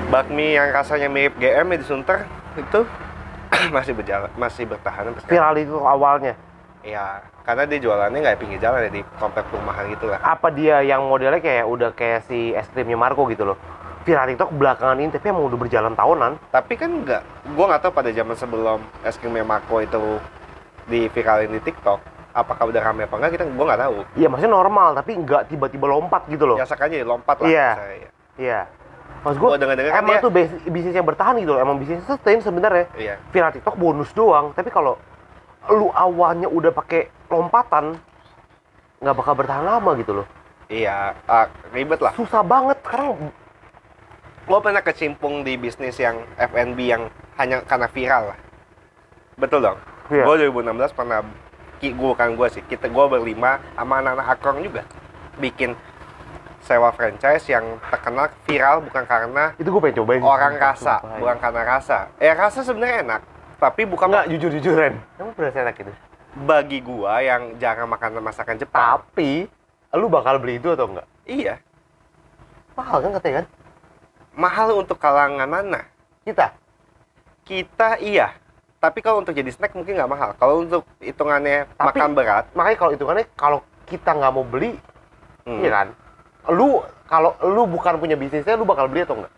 Bakmi 0.10 0.58
yang 0.58 0.74
rasanya 0.74 1.06
mirip 1.06 1.38
GM 1.38 1.70
ya 1.70 1.78
di 1.78 1.86
Sunter 1.86 2.26
itu 2.58 2.82
masih 3.76 3.94
berjalan, 3.94 4.30
masih 4.34 4.66
bertahan. 4.66 5.14
Viral 5.30 5.54
itu 5.62 5.78
awalnya. 5.78 6.34
Iya, 6.82 7.22
karena 7.46 7.70
dia 7.70 7.78
jualannya 7.84 8.18
nggak 8.18 8.40
pinggir 8.42 8.58
jalan 8.58 8.88
ya 8.88 8.92
di 8.94 9.02
komplek 9.22 9.46
perumahan 9.54 9.94
gitu 9.94 10.10
lah. 10.10 10.18
Apa 10.26 10.50
dia 10.50 10.82
yang 10.82 11.06
modelnya 11.06 11.38
kayak 11.38 11.66
udah 11.70 11.90
kayak 11.94 12.26
si 12.26 12.56
es 12.56 12.66
krimnya 12.74 12.98
Marco 12.98 13.30
gitu 13.30 13.46
loh. 13.54 13.58
Viral 14.00 14.32
TikTok 14.32 14.50
belakangan 14.56 14.98
ini 14.98 15.12
tapi 15.12 15.26
emang 15.30 15.46
udah 15.46 15.60
berjalan 15.60 15.94
tahunan. 15.94 16.32
Tapi 16.50 16.74
kan 16.80 16.90
nggak, 17.04 17.22
gua 17.54 17.66
nggak 17.76 17.82
tahu 17.84 17.92
pada 17.92 18.10
zaman 18.10 18.36
sebelum 18.36 18.80
es 19.04 19.20
krimnya 19.20 19.44
Marco 19.44 19.84
itu 19.84 20.18
di 20.90 21.06
viralin 21.12 21.52
di 21.54 21.62
TikTok, 21.62 22.00
apakah 22.34 22.72
udah 22.72 22.82
rame 22.82 23.06
apa 23.06 23.16
enggak 23.20 23.32
kita 23.38 23.44
gua 23.54 23.66
nggak 23.76 23.82
tahu. 23.86 23.96
Iya 24.16 24.28
maksudnya 24.32 24.54
normal 24.56 24.88
tapi 24.96 25.12
nggak 25.20 25.52
tiba-tiba 25.52 25.86
lompat 25.86 26.26
gitu 26.32 26.48
loh. 26.48 26.58
Biasa 26.58 26.80
aja 26.80 26.96
lompat 27.04 27.36
lah. 27.44 27.48
Iya. 27.48 27.70
Iya. 28.40 28.62
Maksud 29.20 29.36
gue, 29.36 29.50
Gua 29.52 29.60
dengar-dengar 29.60 29.92
kan 29.92 30.04
emang 30.08 30.24
tuh 30.24 30.32
bis- 30.32 30.64
bisnis 30.72 30.96
yang 30.96 31.04
bertahan 31.04 31.36
gitu 31.44 31.52
loh. 31.52 31.60
Emang 31.60 31.76
bisnis 31.76 32.00
sustain 32.08 32.40
sebenarnya. 32.40 32.88
Iya. 32.96 33.16
Viral 33.36 33.52
TikTok 33.52 33.76
bonus 33.76 34.16
doang. 34.16 34.56
Tapi 34.56 34.72
kalau 34.72 34.96
lu 35.68 35.92
awalnya 35.92 36.48
udah 36.48 36.72
pakai 36.72 37.12
lompatan, 37.28 38.00
nggak 39.04 39.16
bakal 39.20 39.34
bertahan 39.36 39.68
lama 39.68 39.92
gitu 40.00 40.24
loh. 40.24 40.28
Iya, 40.70 41.18
ah, 41.26 41.50
ribet 41.74 41.98
lah. 42.00 42.14
Susah 42.14 42.46
banget 42.46 42.78
sekarang. 42.86 43.34
Gue 44.50 44.58
pernah 44.66 44.82
kecimpung 44.82 45.46
di 45.46 45.62
bisnis 45.62 45.94
yang 46.02 46.26
F&B 46.34 46.80
yang 46.82 47.06
hanya 47.38 47.62
karena 47.62 47.86
viral 47.86 48.34
lah. 48.34 48.40
Betul 49.38 49.62
dong. 49.62 49.78
Iya. 50.10 50.26
Gue 50.26 50.50
2016 50.50 50.90
pernah, 50.98 51.22
gue 51.78 51.94
bukan 51.94 52.34
gue 52.34 52.48
sih, 52.50 52.66
kita 52.66 52.90
gue 52.90 53.06
berlima 53.06 53.62
sama 53.78 54.02
anak-anak 54.02 54.28
akrong 54.34 54.66
juga 54.66 54.90
bikin 55.38 55.78
sewa 56.66 56.90
franchise 56.90 57.46
yang 57.46 57.78
terkenal 57.94 58.26
viral 58.50 58.82
bukan 58.82 59.06
karena 59.06 59.54
Itu 59.56 59.70
gue 59.70 59.82
pengen 59.86 59.98
cobain. 60.02 60.18
sih. 60.18 60.26
orang 60.26 60.54
rasa, 60.58 60.96
Sumpah, 60.98 61.18
bukan 61.22 61.38
karena 61.38 61.62
rasa. 61.64 61.98
Eh 62.18 62.34
rasa 62.34 62.60
sebenarnya 62.66 62.98
enak, 63.06 63.22
tapi 63.62 63.82
bukan 63.86 64.10
Enggak, 64.10 64.28
jujur-jujuran. 64.34 64.94
Emang 65.22 65.34
bener 65.38 65.54
enak 65.54 65.76
gitu. 65.78 65.94
bagi 66.30 66.78
gua 66.82 67.22
yang 67.22 67.58
jarang 67.58 67.90
makan 67.90 68.18
masakan 68.22 68.58
Jepang. 68.58 68.82
Tapi, 69.02 69.46
lu 69.94 70.10
bakal 70.10 70.38
beli 70.38 70.58
itu 70.58 70.74
atau 70.74 70.90
enggak? 70.90 71.06
Iya, 71.26 71.62
Mahal 72.74 73.02
kan 73.02 73.12
katanya 73.18 73.36
kan? 73.42 73.46
Mahal 74.40 74.80
untuk 74.80 74.96
kalangan 74.96 75.44
mana? 75.44 75.84
Kita. 76.24 76.56
Kita 77.44 78.00
iya, 78.00 78.32
tapi 78.80 79.04
kalau 79.04 79.20
untuk 79.20 79.36
jadi 79.36 79.52
snack 79.52 79.76
mungkin 79.76 80.00
nggak 80.00 80.08
mahal. 80.08 80.30
Kalau 80.40 80.64
untuk 80.64 80.88
hitungannya 81.04 81.68
Tapi- 81.76 82.00
makan 82.00 82.10
berat, 82.16 82.46
Makanya 82.56 82.78
kalau 82.80 82.92
hitungannya 82.96 83.26
kalau 83.36 83.60
kita 83.84 84.16
nggak 84.16 84.32
mau 84.32 84.46
beli, 84.48 84.80
hmm, 85.44 85.60
iya 85.60 85.70
kan? 85.84 85.88
Lu 86.56 86.80
kalau 87.10 87.36
lu 87.44 87.68
bukan 87.68 88.00
punya 88.00 88.16
bisnisnya, 88.16 88.56
lu 88.56 88.64
bakal 88.64 88.88
beli 88.88 89.04
atau 89.04 89.20
enggak? 89.20 89.34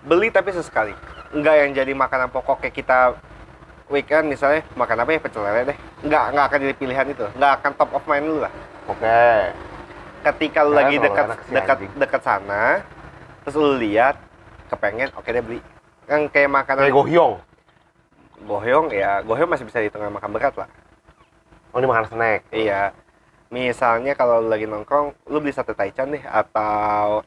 beli 0.00 0.32
tapi 0.32 0.48
sesekali. 0.56 0.96
Nggak 1.36 1.54
yang 1.60 1.70
jadi 1.76 1.92
makanan 1.92 2.32
pokok 2.32 2.64
kayak 2.64 2.72
kita 2.72 2.98
weekend 3.92 4.32
misalnya 4.32 4.64
makan 4.72 5.04
apa 5.04 5.10
ya 5.12 5.20
pecel 5.20 5.44
lele 5.44 5.74
deh. 5.74 5.78
Nggak 6.08 6.24
nggak 6.32 6.44
akan 6.48 6.58
jadi 6.64 6.74
pilihan 6.80 7.06
itu. 7.12 7.26
Nggak 7.36 7.52
akan 7.60 7.70
top 7.76 7.90
of 7.92 8.04
mind 8.08 8.24
lu 8.24 8.36
lah. 8.40 8.52
Oke. 8.88 9.20
Ketika 10.24 10.64
lu 10.64 10.72
lagi 10.72 10.96
dekat 10.96 11.26
dekat 11.52 11.78
dekat 12.00 12.22
sana, 12.24 12.80
terus 13.44 13.56
lu 13.60 13.76
lihat 13.76 14.16
kepengen, 14.70 15.10
oke 15.14 15.26
deh 15.26 15.42
beli. 15.42 15.60
Yang 16.06 16.22
kayak 16.30 16.50
makanan 16.50 16.82
Kayak 16.86 16.96
gohyong. 16.96 17.32
gohyong 18.40 18.86
ya, 18.90 19.20
gohyong 19.20 19.50
masih 19.50 19.66
bisa 19.66 19.78
dihitung 19.78 20.00
makan 20.06 20.30
berat 20.30 20.54
lah. 20.56 20.68
Oh, 21.70 21.78
ini 21.78 21.86
makan 21.86 22.06
snack. 22.08 22.40
Iya. 22.50 22.90
Misalnya 23.50 24.14
kalau 24.14 24.40
lagi 24.40 24.64
nongkrong, 24.64 25.12
lu 25.26 25.38
beli 25.38 25.50
sate 25.50 25.74
taichan 25.74 26.10
deh 26.10 26.22
atau 26.22 27.22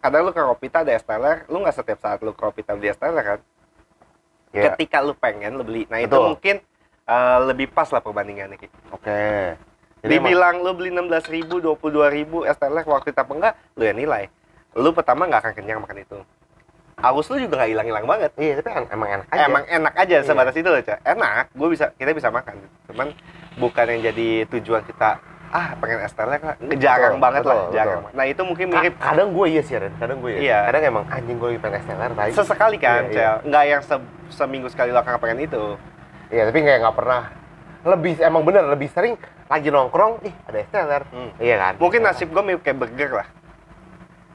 kadang 0.00 0.24
lu 0.24 0.32
ke 0.32 0.40
Ropita 0.40 0.80
ada 0.80 0.92
es 0.92 1.04
teler, 1.04 1.44
lu 1.48 1.60
nggak 1.60 1.74
setiap 1.74 2.00
saat 2.00 2.20
lu 2.20 2.32
ke 2.32 2.40
Ropita 2.40 2.72
beli 2.72 2.88
es 2.88 2.96
teler 2.96 3.20
kan? 3.20 3.40
Iya. 4.52 4.72
Ketika 4.72 5.00
lu 5.00 5.12
pengen 5.12 5.56
lu 5.56 5.64
beli. 5.64 5.84
Nah, 5.88 6.00
itu 6.00 6.08
Betul. 6.10 6.28
mungkin 6.32 6.56
eh, 7.10 7.38
lebih 7.42 7.68
pas 7.68 7.90
lah 7.90 7.98
perbandingannya. 7.98 8.56
Oke. 8.94 9.20
Jadi 10.00 10.14
emang- 10.16 10.32
Dibilang 10.32 10.56
lu 10.62 10.72
beli 10.72 10.88
16.000, 10.88 11.60
22.000 11.60 12.48
es 12.48 12.56
teler 12.56 12.84
waktu 12.86 13.10
itu 13.10 13.20
apa 13.20 13.32
enggak, 13.34 13.54
lu 13.74 13.82
yang 13.84 13.98
nilai. 13.98 14.24
Lu 14.72 14.90
pertama 14.90 15.26
nggak 15.26 15.40
akan 15.40 15.52
kenyang 15.52 15.80
makan 15.80 15.98
itu. 15.98 16.18
Aus 16.96 17.26
lu 17.26 17.40
juga 17.40 17.58
nggak 17.58 17.70
hilang-hilang 17.70 18.04
banget. 18.04 18.30
Iya, 18.36 18.60
tapi 18.60 18.68
en- 18.76 18.90
emang 18.92 19.08
enak 19.10 19.26
aja. 19.26 19.40
Emang 19.42 19.64
enak 19.64 19.94
aja 19.96 20.14
Iya. 20.14 20.26
sebatas 20.26 20.54
itu 20.54 20.68
loh, 20.68 20.78
Cak. 20.78 20.98
Enak, 21.02 21.44
gue 21.50 21.68
bisa 21.68 21.84
kita 21.96 22.10
bisa 22.12 22.28
makan. 22.28 22.54
Cuman 22.86 23.08
bukan 23.56 23.84
yang 23.88 24.00
jadi 24.06 24.28
tujuan 24.48 24.84
kita 24.84 25.16
ah 25.50 25.74
pengen 25.76 25.98
es 25.98 26.12
teler 26.12 26.38
lah. 26.38 26.54
jarang 26.78 27.18
Betul, 27.18 27.24
banget 27.24 27.42
lah, 27.42 27.56
betul, 27.58 27.74
jarang. 27.74 28.00
betul. 28.04 28.14
Nah, 28.14 28.24
itu 28.24 28.42
mungkin 28.44 28.66
Ka- 28.68 28.74
mirip 28.76 28.94
kadang 29.00 29.28
gue 29.32 29.46
iya 29.48 29.62
sih, 29.64 29.74
Ren. 29.74 29.92
Kadang 29.96 30.18
gue 30.20 30.30
iya. 30.30 30.38
Iya. 30.38 30.58
Kadang 30.62 30.82
emang 30.84 31.04
anjing 31.10 31.36
gue 31.36 31.50
pengen 31.56 31.74
es 31.74 31.84
teler, 31.84 32.10
tai. 32.12 32.30
sesekali 32.30 32.76
kan, 32.78 33.02
Iya, 33.02 33.10
iya. 33.10 33.30
Nggak 33.42 33.64
yang 33.66 33.82
se- 33.82 34.08
seminggu 34.30 34.68
sekali 34.68 34.92
lo 34.92 35.00
akan 35.00 35.18
pengen 35.18 35.40
itu. 35.42 35.74
Iya, 36.28 36.46
tapi 36.46 36.58
kayak 36.60 36.78
nggak 36.80 36.94
pernah. 36.94 37.22
Lebih 37.80 38.12
emang 38.20 38.44
bener 38.44 38.62
lebih 38.68 38.86
sering 38.86 39.16
lagi 39.48 39.66
nongkrong, 39.66 40.20
ih 40.22 40.34
ada 40.44 40.58
es 40.60 40.68
teler. 40.68 41.02
Hmm. 41.08 41.32
Iya 41.34 41.56
kan? 41.58 41.74
Mungkin 41.80 42.00
nasib 42.04 42.28
gue 42.28 42.42
mirip 42.44 42.60
kayak 42.60 42.76
burger 42.76 43.10
lah. 43.16 43.28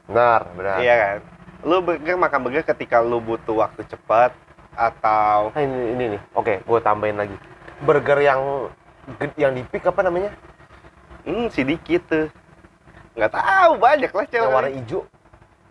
Benar, 0.06 0.40
benar. 0.54 0.76
Iya 0.78 0.94
kan? 0.96 1.18
Lu 1.62 1.80
burger 1.80 2.14
makan 2.14 2.40
burger 2.40 2.62
ketika 2.64 2.98
lu 2.98 3.18
butuh 3.18 3.58
waktu 3.58 3.82
cepat 3.84 4.30
atau 4.72 5.50
Nah, 5.50 5.62
ini, 5.62 5.78
ini 5.92 6.04
nih. 6.14 6.20
Oke, 6.32 6.60
gue 6.60 6.78
tambahin 6.80 7.16
lagi. 7.16 7.36
Burger 7.80 8.18
yang 8.18 8.40
yang 9.34 9.52
di 9.52 9.62
pick 9.62 9.82
apa 9.82 10.00
namanya? 10.00 10.30
hmm 11.22 11.50
sedikit 11.50 12.06
tuh. 12.06 12.26
Nggak 13.14 13.32
tahu 13.32 13.72
banyak 13.76 14.10
lah 14.10 14.24
Yang 14.28 14.46
warna 14.46 14.68
cewek. 14.68 14.78
hijau. 14.78 15.00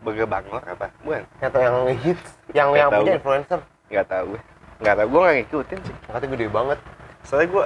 Burger 0.02 0.28
bangor 0.28 0.62
apa? 0.62 0.88
Bukan. 1.02 1.24
Atau 1.40 1.60
yang 1.60 1.76
hits, 1.96 2.30
yang 2.52 2.68
Nggak 2.70 2.78
yang 2.78 2.90
punya 2.92 3.04
gue. 3.06 3.18
influencer. 3.18 3.60
Nggak 3.88 4.08
tahu 4.08 4.26
gue. 4.28 4.42
Nggak 4.84 4.96
tahu. 4.98 5.08
Gue 5.08 5.20
nggak 5.22 5.36
ngikutin 5.40 5.80
sih. 5.82 5.96
Katanya 6.06 6.30
gede 6.30 6.48
banget. 6.52 6.80
Soalnya 7.24 7.48
gue 7.48 7.66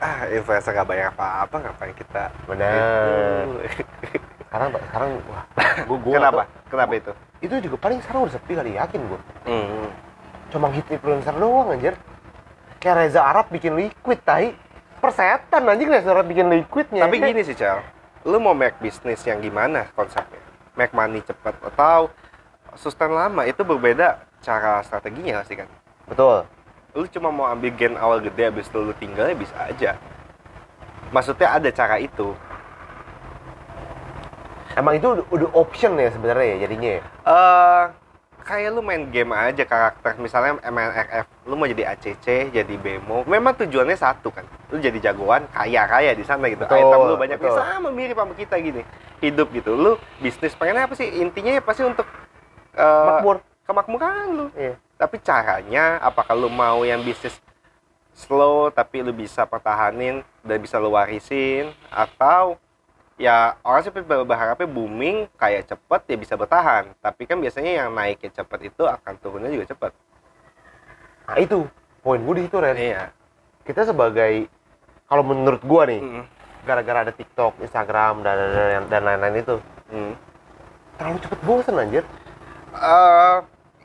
ah 0.00 0.18
influencer 0.28 0.70
nggak 0.72 0.88
bayar 0.88 1.06
apa-apa 1.10 1.56
ngapain 1.60 1.92
kita 1.92 2.32
Benar. 2.44 3.44
Sekarang 4.50 4.74
sekarang 4.74 5.10
wah, 5.30 5.44
gue 5.86 5.98
gue 6.02 6.14
Kenapa? 6.18 6.42
Kenapa 6.66 6.92
itu? 6.98 7.12
Itu 7.38 7.54
juga 7.62 7.76
paling 7.78 8.02
sekarang 8.02 8.26
udah 8.26 8.34
sepi 8.34 8.52
kali 8.58 8.74
yakin 8.74 8.98
gue. 8.98 9.20
Hmm. 9.46 9.86
Cuma 10.50 10.66
hit 10.74 10.90
influencer 10.90 11.38
doang 11.38 11.70
anjir. 11.70 11.94
Kayak 12.82 13.06
Reza 13.06 13.22
Arab 13.22 13.46
bikin 13.54 13.78
liquid 13.78 14.18
tai. 14.26 14.58
Persetan 14.98 15.70
anjing 15.70 15.86
Reza 15.86 16.10
Arab 16.10 16.26
bikin 16.26 16.50
liquidnya. 16.50 17.06
Tapi 17.06 17.22
gini 17.22 17.46
sih, 17.46 17.54
Cel. 17.54 17.78
Lu 18.26 18.42
mau 18.42 18.50
make 18.50 18.74
bisnis 18.82 19.22
yang 19.22 19.38
gimana 19.38 19.86
konsepnya? 19.94 20.42
Make 20.74 20.98
money 20.98 21.22
cepat 21.22 21.54
atau 21.62 22.10
sustain 22.74 23.14
lama 23.14 23.46
itu 23.46 23.62
berbeda 23.62 24.18
cara 24.42 24.82
strateginya 24.82 25.46
pasti 25.46 25.62
kan. 25.62 25.70
Betul. 26.10 26.42
Lu 26.98 27.06
cuma 27.06 27.30
mau 27.30 27.46
ambil 27.46 27.70
gain 27.78 27.94
awal 27.94 28.18
gede 28.18 28.50
habis 28.50 28.66
itu 28.66 28.78
lu 28.82 28.90
tinggalnya 28.98 29.38
bisa 29.38 29.54
aja. 29.62 29.94
Maksudnya 31.14 31.54
ada 31.54 31.70
cara 31.70 32.02
itu. 32.02 32.34
Emang 34.76 34.94
itu 34.94 35.06
udah, 35.30 35.50
option 35.52 35.98
ya 35.98 36.10
sebenarnya 36.10 36.46
ya 36.46 36.56
jadinya 36.66 36.90
ya. 36.98 37.02
Eh 37.26 37.84
kayak 38.40 38.72
lu 38.72 38.82
main 38.82 39.06
game 39.12 39.30
aja 39.30 39.62
karakter 39.62 40.16
misalnya 40.18 40.58
MNRF 40.64 41.26
lu 41.46 41.54
mau 41.54 41.68
jadi 41.68 41.92
ACC 41.94 42.50
jadi 42.50 42.74
Bemo 42.80 43.22
memang 43.22 43.54
tujuannya 43.54 43.94
satu 43.94 44.32
kan 44.32 44.42
lu 44.72 44.80
jadi 44.80 44.96
jagoan 44.98 45.44
kaya 45.52 45.86
kaya 45.86 46.16
di 46.16 46.24
sana 46.24 46.48
gitu 46.48 46.64
Betul, 46.64 46.82
item 46.82 46.98
lu 47.04 47.14
banyak 47.14 47.38
betul. 47.38 47.54
sama 47.54 47.88
mirip 47.92 48.16
sama 48.16 48.34
kita 48.34 48.56
gini 48.58 48.82
hidup 49.20 49.54
gitu 49.54 49.76
lu 49.76 49.94
bisnis 50.18 50.56
pengen 50.56 50.82
apa 50.82 50.96
sih 50.96 51.20
intinya 51.20 51.52
ya 51.52 51.62
pasti 51.62 51.84
untuk 51.84 52.08
eh, 52.74 53.06
Makmur. 53.06 53.38
kemakmuran 53.68 54.26
lu 54.34 54.46
Iya. 54.56 54.74
tapi 54.98 55.16
caranya 55.20 56.00
apakah 56.02 56.34
lu 56.34 56.48
mau 56.50 56.82
yang 56.82 57.04
bisnis 57.04 57.36
slow 58.16 58.72
tapi 58.72 59.04
lu 59.04 59.12
bisa 59.14 59.46
pertahanin 59.46 60.26
dan 60.42 60.58
bisa 60.58 60.80
lu 60.80 60.90
warisin 60.90 61.70
atau 61.86 62.56
ya 63.20 63.52
orang 63.60 63.84
sih 63.84 63.92
ber- 63.92 64.24
berharapnya 64.24 64.64
booming 64.64 65.28
kayak 65.36 65.68
cepet 65.68 66.00
ya 66.08 66.16
bisa 66.16 66.34
bertahan 66.40 66.88
tapi 67.04 67.28
kan 67.28 67.36
biasanya 67.36 67.84
yang 67.84 67.92
naiknya 67.92 68.32
cepet 68.32 68.72
itu 68.72 68.82
akan 68.88 69.12
turunnya 69.20 69.52
juga 69.52 69.76
cepet 69.76 69.92
Nah 71.30 71.38
itu 71.38 71.62
poin 72.02 72.18
gue 72.18 72.42
di 72.42 72.50
situ 72.50 72.58
Ren. 72.58 72.74
Iya. 72.74 73.14
Kita 73.62 73.86
sebagai 73.86 74.50
kalau 75.06 75.22
menurut 75.22 75.62
gue 75.62 75.82
nih, 75.86 76.00
Mm. 76.02 76.24
gara-gara 76.66 77.06
ada 77.06 77.14
TikTok, 77.14 77.62
Instagram 77.62 78.26
dan 78.26 78.36
dan, 78.50 78.82
dan 78.90 79.02
lain-lain 79.06 79.38
itu 79.38 79.54
Mm. 79.94 80.18
terlalu 80.98 81.18
cepet 81.22 81.40
bosen 81.46 81.78
anjir. 81.78 82.02
Eh, 82.74 83.36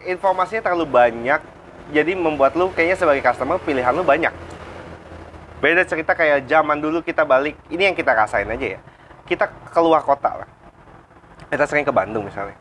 informasinya 0.10 0.66
terlalu 0.66 0.90
banyak, 0.90 1.38
jadi 1.94 2.18
membuat 2.18 2.58
lu 2.58 2.74
kayaknya 2.74 2.98
sebagai 2.98 3.22
customer 3.22 3.62
pilihan 3.62 3.94
lu 3.94 4.02
banyak. 4.02 4.34
Beda 5.62 5.86
cerita 5.86 6.18
kayak 6.18 6.50
zaman 6.50 6.82
dulu 6.82 7.06
kita 7.06 7.30
balik, 7.30 7.54
ini 7.70 7.90
yang 7.90 7.98
kita 7.98 8.10
rasain 8.10 8.50
aja 8.50 8.74
ya. 8.74 8.80
Kita 9.26 9.46
keluar 9.74 10.02
kota 10.02 10.46
lah. 10.46 10.50
Kita 11.50 11.66
sering 11.66 11.86
ke 11.86 11.94
Bandung 11.94 12.26
misalnya. 12.26 12.58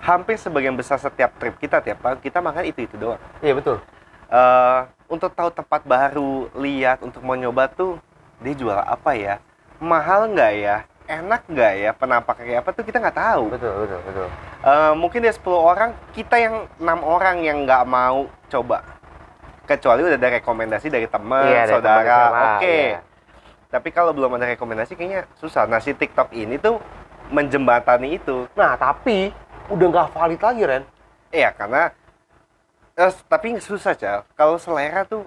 Hampir 0.00 0.40
sebagian 0.40 0.76
besar 0.76 0.96
setiap 0.96 1.36
trip 1.36 1.60
kita 1.60 1.84
tiap 1.84 2.00
tahun 2.00 2.18
kita 2.20 2.40
makan 2.40 2.64
itu 2.64 2.88
itu 2.88 2.96
doang. 2.96 3.20
Iya 3.40 3.52
betul. 3.52 3.76
eh 4.30 4.80
untuk 5.10 5.34
tahu 5.34 5.50
tempat 5.50 5.82
baru, 5.82 6.46
lihat 6.54 7.02
untuk 7.02 7.18
mau 7.26 7.34
nyoba 7.34 7.66
tuh 7.66 7.98
dia 8.38 8.54
jual 8.54 8.78
apa 8.78 9.10
ya, 9.18 9.42
mahal 9.82 10.30
nggak 10.30 10.52
ya, 10.54 10.76
enak 11.10 11.42
nggak 11.50 11.72
ya, 11.82 11.90
penampakan 11.90 12.46
kayak 12.46 12.62
apa 12.62 12.70
tuh 12.70 12.84
kita 12.86 13.02
nggak 13.02 13.18
tahu. 13.18 13.50
Betul, 13.50 13.74
betul, 13.84 14.00
betul. 14.06 14.28
Eh, 14.62 14.92
mungkin 14.94 15.18
dari 15.18 15.34
10 15.34 15.50
orang 15.58 15.90
kita 16.14 16.36
yang 16.38 16.54
enam 16.78 17.00
orang 17.02 17.42
yang 17.42 17.66
nggak 17.66 17.82
mau 17.90 18.30
coba, 18.46 18.86
kecuali 19.66 20.06
udah 20.06 20.14
ada 20.14 20.28
rekomendasi 20.38 20.86
dari 20.88 21.10
teman, 21.10 21.50
Iya, 21.50 21.62
saudara, 21.66 22.16
oke. 22.56 22.62
iya. 22.64 23.02
Tapi 23.70 23.88
kalau 23.94 24.10
belum 24.10 24.34
ada 24.34 24.50
rekomendasi 24.50 24.98
kayaknya 24.98 25.30
susah. 25.38 25.64
Nah 25.70 25.78
si 25.78 25.94
TikTok 25.94 26.34
ini 26.34 26.58
tuh 26.58 26.82
menjembatani 27.30 28.18
itu. 28.18 28.50
Nah, 28.58 28.74
tapi 28.74 29.30
udah 29.70 29.86
nggak 29.86 30.10
valid 30.10 30.40
lagi, 30.42 30.62
Ren. 30.66 30.84
Iya 31.30 31.54
karena 31.54 31.94
eh, 32.98 33.12
tapi 33.30 33.62
susah 33.62 33.94
cal. 33.94 34.26
Kalau 34.34 34.58
selera 34.58 35.06
tuh 35.06 35.22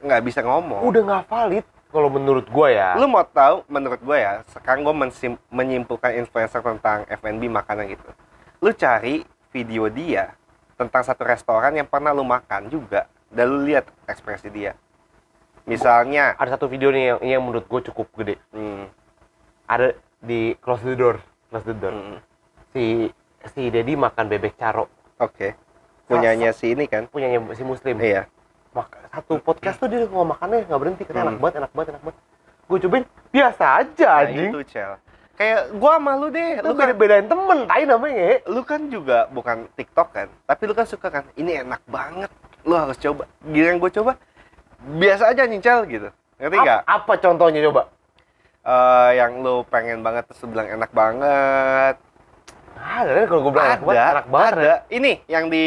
nggak 0.00 0.22
bisa 0.24 0.40
ngomong. 0.40 0.80
Udah 0.88 1.02
nggak 1.04 1.24
valid 1.28 1.64
kalau 1.90 2.08
menurut 2.08 2.46
gua 2.48 2.68
ya. 2.72 2.88
Lu 2.96 3.10
mau 3.10 3.26
tahu 3.26 3.66
menurut 3.66 4.00
gue 4.00 4.16
ya, 4.16 4.46
sekarang 4.54 4.86
gue 4.86 4.94
menyimpulkan 5.50 6.22
influencer 6.22 6.62
tentang 6.62 7.02
F&B 7.10 7.50
makanan 7.50 7.90
gitu. 7.90 8.10
Lu 8.62 8.70
cari 8.70 9.26
video 9.50 9.90
dia 9.90 10.38
tentang 10.78 11.02
satu 11.02 11.26
restoran 11.26 11.74
yang 11.74 11.90
pernah 11.90 12.14
lu 12.14 12.22
makan 12.22 12.70
juga 12.70 13.10
dan 13.28 13.50
lu 13.50 13.66
lihat 13.66 13.90
ekspresi 14.06 14.48
dia. 14.48 14.78
Misalnya, 15.70 16.34
Ada 16.34 16.58
satu 16.58 16.66
video 16.66 16.90
nih 16.90 17.04
yang, 17.06 17.18
yang 17.22 17.40
menurut 17.40 17.64
gua 17.64 17.78
cukup 17.80 18.10
gede. 18.14 18.42
hmm, 18.50 18.90
Ada 19.64 19.94
di 20.18 20.58
Close 20.58 20.82
the 20.82 20.94
Door. 20.94 21.16
Close 21.46 21.64
the 21.64 21.74
Door. 21.74 21.94
hmm, 21.94 22.18
Si 22.70 22.84
si 23.48 23.62
Dedi 23.66 23.94
makan 23.94 24.26
bebek 24.26 24.54
caro 24.54 24.86
oke, 25.16 25.56
punyanya 26.04 26.50
si 26.50 26.70
ini 26.70 26.84
kan? 26.84 27.06
punyanya 27.06 27.40
si 27.50 27.62
Muslim. 27.62 27.96
Iya, 27.96 28.28
Mak- 28.70 28.94
satu 29.10 29.38
podcast 29.38 29.74
tuh 29.76 29.86
dia 29.86 30.04
ngomong 30.04 30.30
makannya 30.30 30.62
nggak 30.64 30.78
berhenti 30.78 31.02
enak 31.04 31.16
Hmm. 31.26 31.40
banget 31.40 31.54
enak 31.58 31.70
banget 31.72 31.88
enak 31.90 32.02
banget 32.04 32.18
gue 32.62 32.78
cobain 32.78 33.02
biasa 33.28 33.64
aja 33.80 34.06
nah 34.06 34.22
anjing 34.22 34.50
itu 34.50 34.62
cel. 34.68 34.92
Kayak 35.34 35.60
gua 35.74 35.96
sama 35.96 36.12
lu 36.14 36.28
deh, 36.28 36.50
lu 36.60 36.68
lu 36.68 36.72
kan 36.76 36.86
beda 36.86 36.94
bedain 36.94 37.26
temen 37.26 37.58
tai 37.66 37.82
namanya 37.82 38.28
lu 38.46 38.60
kan 38.62 38.80
juga 38.86 39.18
bukan 39.26 39.56
TikTok 39.72 40.08
kan, 40.12 40.28
tapi 40.44 40.62
lu 40.68 40.74
kan 40.76 40.86
suka 40.86 41.08
kan, 41.08 41.24
ini 41.34 41.58
enak 41.58 41.80
banget, 41.88 42.30
lu 42.62 42.76
harus 42.76 42.94
coba. 42.94 43.24
Giliran 43.42 43.80
gue 43.80 43.90
coba, 43.90 44.20
biasa 44.82 45.28
aja 45.28 45.44
nyicel 45.44 45.84
gitu, 45.84 46.08
ngerti 46.36 46.56
nggak? 46.56 46.80
apa 46.82 47.12
contohnya 47.16 47.60
coba 47.62 47.82
eh 48.60 49.10
yang 49.14 49.40
lu 49.40 49.64
pengen 49.64 50.00
banget 50.00 50.24
terus 50.24 50.40
lu 50.40 50.50
bilang 50.50 50.68
enak 50.70 50.90
banget. 50.90 51.96
ada 52.72 53.10
kan 53.10 53.24
kalau 53.26 53.40
gue 53.42 53.52
bilang 53.52 53.68
enak 53.70 53.82
banget 53.82 54.04
enak 54.10 54.26
banget 54.26 54.52
Ada. 54.54 54.74
Ini 54.88 55.12
yang 55.26 55.44
di 55.46 55.66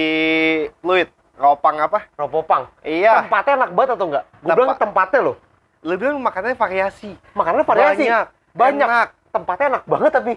Fluid, 0.80 1.10
Ropang 1.36 1.78
apa? 1.80 2.10
Ropopang 2.14 2.70
Iya. 2.82 3.22
tempatnya 3.24 3.54
enak 3.56 3.72
banget 3.72 3.90
atau 3.94 4.06
enggak 4.08 4.26
gue 4.36 4.50
bilang 4.52 4.74
tempatnya 4.76 5.20
loh 5.22 5.38
Lu 5.82 5.94
bilang 5.94 6.18
makanannya 6.18 6.56
variasi. 6.56 7.10
makannya 7.34 7.62
variasi 7.62 8.06
Banyak. 8.06 8.26
banyak 8.54 8.88
Enak. 8.88 9.08
tempatnya 9.30 9.66
enak 9.70 9.84
banget 9.84 10.12
tapi 10.12 10.34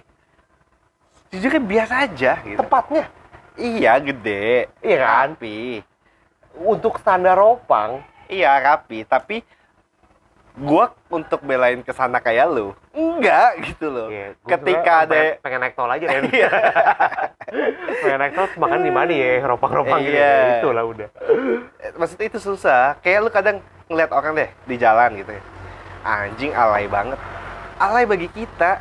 Jujur 1.29 1.53
biasa 1.59 1.95
aja 2.03 2.33
gitu. 2.43 2.59
tempatnya 2.59 3.05
Iya, 3.57 3.97
gede. 3.99 4.69
Iya 4.81 4.97
kan? 5.01 5.29
Rapi. 5.33 5.81
untuk 6.59 6.97
standar 6.97 7.37
Ropang 7.37 8.05
Iya, 8.27 8.51
rapi, 8.59 9.03
tapi 9.03 9.43
gua 10.57 10.89
untuk 11.09 11.45
belain 11.45 11.85
ke 11.85 11.93
sana 11.93 12.17
kayak 12.17 12.49
lu, 12.49 12.73
enggak 12.91 13.61
gitu 13.63 13.93
loh. 13.93 14.09
ya, 14.09 14.33
gua 14.41 14.51
Ketika 14.57 14.95
sebenarnya 15.05 15.05
pengen, 15.05 15.37
ada 15.37 15.43
pengen 15.45 15.61
naik 15.61 15.75
tol 15.77 15.91
aja 15.93 16.07
Iya. 16.33 16.49
pengen 18.03 18.19
naik 18.19 18.33
tol 18.33 18.49
makan 18.57 18.81
di 18.81 18.93
mana 18.93 19.13
ya? 19.13 19.33
Ropang-Ropang 19.45 20.01
gitu. 20.01 20.17
Iya. 20.17 20.33
ya. 20.33 20.57
itulah 20.59 20.85
udah. 20.85 21.09
Maksudnya 21.95 22.27
itu 22.27 22.39
susah. 22.41 22.97
Kayak 23.01 23.21
lu 23.21 23.31
kadang 23.31 23.57
ngeliat 23.87 24.11
orang 24.11 24.33
deh 24.35 24.51
di 24.65 24.77
jalan 24.77 25.11
gitu 25.15 25.31
ya. 25.31 25.43
Anjing 26.03 26.53
alay 26.57 26.89
banget. 26.89 27.19
Alay 27.77 28.05
bagi 28.09 28.29
kita. 28.33 28.81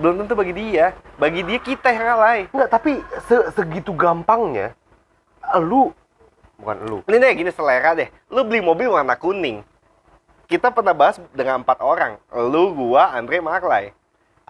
Belum 0.00 0.24
tentu 0.24 0.32
bagi 0.32 0.56
dia. 0.56 0.96
Bagi 1.20 1.44
dia 1.44 1.60
kita 1.60 1.92
yang 1.92 2.16
alay. 2.16 2.48
Enggak, 2.48 2.70
tapi 2.72 3.04
se- 3.28 3.52
segitu 3.52 3.92
gampangnya 3.92 4.72
lu 5.60 5.92
bukan 6.60 6.76
lu. 6.84 6.98
ini 7.08 7.16
deh 7.16 7.32
gini 7.32 7.50
selera 7.50 7.96
deh. 7.96 8.12
Lu 8.28 8.44
beli 8.44 8.60
mobil 8.60 8.92
warna 8.92 9.16
kuning. 9.16 9.64
Kita 10.46 10.68
pernah 10.70 10.92
bahas 10.92 11.16
dengan 11.32 11.64
empat 11.64 11.80
orang. 11.80 12.20
Lu 12.30 12.76
gua 12.76 13.16
Andre 13.16 13.40
Marlay 13.40 13.96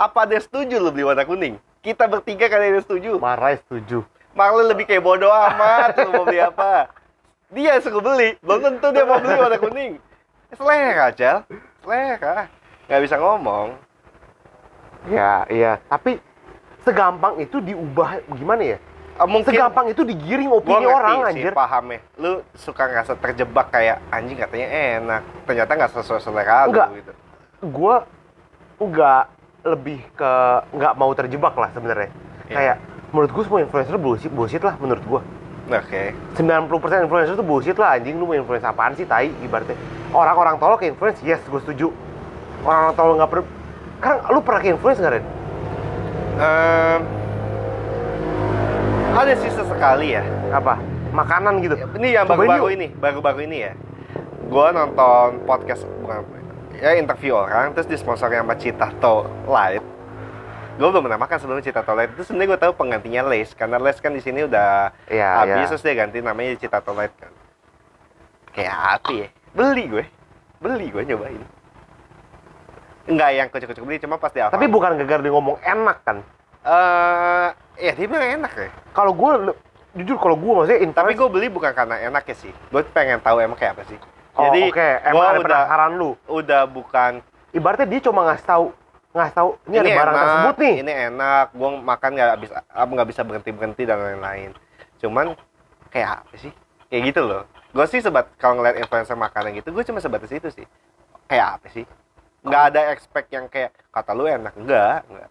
apa 0.01 0.25
ada 0.25 0.33
yang 0.33 0.45
setuju 0.49 0.81
lu 0.81 0.89
beli 0.89 1.05
warna 1.05 1.29
kuning? 1.29 1.61
Kita 1.85 2.09
bertiga 2.09 2.49
ada 2.49 2.65
yang 2.65 2.81
setuju. 2.81 3.21
Marah 3.21 3.53
setuju. 3.61 4.01
Marley 4.33 4.73
lebih 4.73 4.89
kayak 4.89 5.05
bodoh 5.05 5.29
amat. 5.29 5.93
Lu 6.01 6.17
mau 6.17 6.25
beli 6.25 6.41
apa? 6.41 6.89
Dia 7.53 7.77
yang 7.77 7.85
suruh 7.85 8.01
beli. 8.01 8.41
Belum 8.41 8.65
tentu 8.65 8.89
dia 8.97 9.05
mau 9.05 9.21
beli 9.21 9.37
warna 9.37 9.61
kuning. 9.61 9.93
Selera 10.57 11.13
Cel 11.13 11.45
selera. 11.85 12.49
Nggak 12.89 13.01
bisa 13.05 13.17
ngomong. 13.21 13.77
Ya, 15.13 15.45
iya. 15.53 15.77
Tapi 15.85 16.17
segampang 16.81 17.37
itu 17.45 17.61
diubah 17.61 18.25
gimana 18.33 18.65
ya? 18.65 18.79
Eh, 19.21 19.29
mungkin 19.29 19.53
Segampang 19.53 19.87
itu 19.87 20.01
digiring 20.01 20.49
gua 20.49 20.59
opini 20.59 20.87
orang 20.89 21.13
sih 21.13 21.45
anjir. 21.45 21.53
pahamnya 21.53 22.01
lu 22.17 22.41
suka 22.57 22.89
ngerasa 22.89 23.13
terjebak 23.21 23.69
kayak 23.69 24.01
anjing 24.09 24.41
katanya 24.41 24.69
enak 24.97 25.23
ternyata 25.45 25.71
nggak 25.77 25.91
sesuai 25.93 26.21
selera 26.25 26.65
lu 26.65 26.73
Enggak. 26.73 26.89
gitu 26.97 27.13
Gua 27.69 27.97
enggak 28.81 29.25
lebih 29.61 30.01
ke 30.17 30.33
nggak 30.73 30.93
mau 30.97 31.13
terjebak 31.13 31.53
lah 31.53 31.69
sebenarnya. 31.71 32.09
Iya. 32.49 32.57
Kayak 32.57 32.77
menurut 33.13 33.31
gua 33.31 33.45
semua 33.45 33.61
influencer 33.61 33.97
bullshit, 34.01 34.33
bullshit 34.33 34.63
lah 34.65 34.81
menurut 34.81 35.05
gua. 35.05 35.21
oke 35.71 36.03
90% 36.35 37.05
influencer 37.05 37.37
itu 37.37 37.45
bullshit 37.45 37.77
lah 37.77 37.95
anjing 37.95 38.17
lu 38.17 38.25
mau 38.25 38.33
influence 38.33 38.65
apaan 38.65 38.97
sih 38.97 39.05
tai 39.05 39.29
ibaratnya. 39.39 39.77
Orang-orang 40.11 40.57
tolol 40.57 40.75
ke 40.75 40.89
influence, 40.89 41.21
yes 41.21 41.39
gue 41.45 41.61
setuju. 41.61 41.93
Orang-orang 42.65 42.95
tolol 42.97 43.15
nggak 43.15 43.31
per... 43.31 43.41
Sekarang 44.01 44.19
lu 44.33 44.41
pernah 44.41 44.59
ke 44.59 44.69
influence 44.73 44.99
nggak 44.99 45.13
Ren? 45.13 45.25
Ehm, 46.41 47.01
ada 49.15 49.33
sih 49.37 49.51
sesekali 49.51 50.15
ya? 50.15 50.23
Apa? 50.55 50.79
Makanan 51.11 51.59
gitu. 51.65 51.75
ini 51.99 52.15
yang 52.15 52.27
baru-baru 52.27 52.67
ini 52.75 52.87
baru-baru 52.95 53.41
ini 53.47 53.57
ya. 53.67 53.73
Gua 54.51 54.75
nonton 54.75 55.43
podcast 55.47 55.87
bukan 56.03 56.41
ya 56.81 56.97
interview 56.97 57.37
orang 57.37 57.77
terus 57.77 57.87
disponsori 57.87 58.41
sama 58.41 58.57
Citato 58.57 59.29
Light 59.45 59.85
gue 60.81 60.89
belum 60.89 61.05
pernah 61.05 61.21
makan 61.21 61.37
sebelum 61.37 61.61
Citato 61.61 61.93
Light 61.93 62.17
itu 62.17 62.25
sebenarnya 62.25 62.57
gue 62.57 62.61
tahu 62.65 62.73
penggantinya 62.73 63.29
Lace 63.29 63.53
karena 63.53 63.77
Lace 63.77 64.01
kan 64.01 64.17
di 64.17 64.25
sini 64.25 64.49
udah 64.49 64.97
Iya, 65.13 65.29
habis 65.45 65.69
iya. 65.69 65.71
terus 65.77 65.85
dia 65.85 65.93
ganti 65.93 66.25
namanya 66.25 66.57
Citato 66.57 66.97
Light 66.97 67.13
kan. 67.21 67.29
Kayak 68.57 68.77
apa 68.97 69.11
ya? 69.13 69.29
Beli 69.53 69.85
gue. 69.93 70.05
Beli 70.57 70.89
gue 70.89 71.03
nyobain. 71.05 71.43
Enggak 73.05 73.31
yang 73.37 73.47
kocok-kocok 73.53 73.85
beli 73.85 74.01
cuma 74.01 74.17
pas 74.17 74.33
di 74.33 74.41
Tapi 74.41 74.67
bukan 74.73 74.97
gara-gara 74.97 75.21
dia 75.21 75.33
ngomong 75.37 75.61
enak 75.61 75.99
kan. 76.01 76.25
Eh 76.61 77.49
ya 77.81 77.93
dia 77.97 78.07
bilang 78.07 78.45
enak 78.45 78.53
ya. 78.53 78.69
Kalau 78.93 79.13
gue 79.17 79.31
jujur 79.97 80.17
kalau 80.21 80.37
gue 80.37 80.53
maksudnya 80.53 80.81
influence, 80.85 80.99
tapi 81.01 81.13
gue 81.17 81.29
beli 81.33 81.47
bukan 81.49 81.73
karena 81.73 81.97
enak 82.07 82.25
ya 82.29 82.37
sih. 82.37 82.53
Gue 82.69 82.85
pengen 82.93 83.19
tahu 83.25 83.41
emang 83.41 83.57
kayak 83.57 83.81
apa 83.81 83.85
sih. 83.89 83.99
Oh, 84.37 84.47
jadi 84.49 84.61
oke. 84.71 84.89
Gua 85.11 85.11
emang 85.11 85.27
ada 85.27 85.39
udah 85.41 85.47
penasaran 85.47 85.93
lu. 85.99 86.11
udah 86.31 86.63
bukan 86.71 87.13
Ibaratnya 87.51 87.87
dia 87.91 88.01
cuma 88.07 88.21
ngasih 88.31 88.47
tahu 88.47 88.67
ngasih 89.11 89.35
tahu 89.35 89.49
ini, 89.67 89.75
ada 89.75 89.91
barang 89.91 90.15
enak, 90.15 90.23
tersebut 90.23 90.57
nih. 90.63 90.75
ini 90.87 90.93
enak 91.11 91.47
gue 91.51 91.71
makan 91.83 92.11
nggak 92.15 92.39
bisa 92.47 92.55
apa 92.63 92.91
nggak 92.95 93.09
bisa 93.11 93.21
berhenti 93.27 93.51
berhenti 93.51 93.83
dan 93.83 93.99
lain-lain. 93.99 94.51
Cuman 95.03 95.35
kayak 95.91 96.23
apa 96.23 96.35
sih? 96.39 96.55
Kayak 96.87 97.03
gitu 97.11 97.21
loh. 97.27 97.43
Gue 97.75 97.87
sih 97.91 97.99
sebat 97.99 98.31
kalau 98.39 98.63
ngeliat 98.63 98.79
influencer 98.79 99.19
makanan 99.19 99.51
gitu 99.59 99.75
gue 99.75 99.83
cuma 99.83 99.99
sebatas 99.99 100.31
itu 100.31 100.47
sih. 100.55 100.67
Kayak 101.27 101.59
apa 101.59 101.67
sih? 101.75 101.83
Nggak 102.47 102.63
ada 102.71 102.81
expect 102.95 103.29
yang 103.35 103.51
kayak 103.51 103.75
kata 103.91 104.15
lu 104.15 104.31
enak. 104.31 104.55
Enggak 104.55 105.03
enggak 105.11 105.31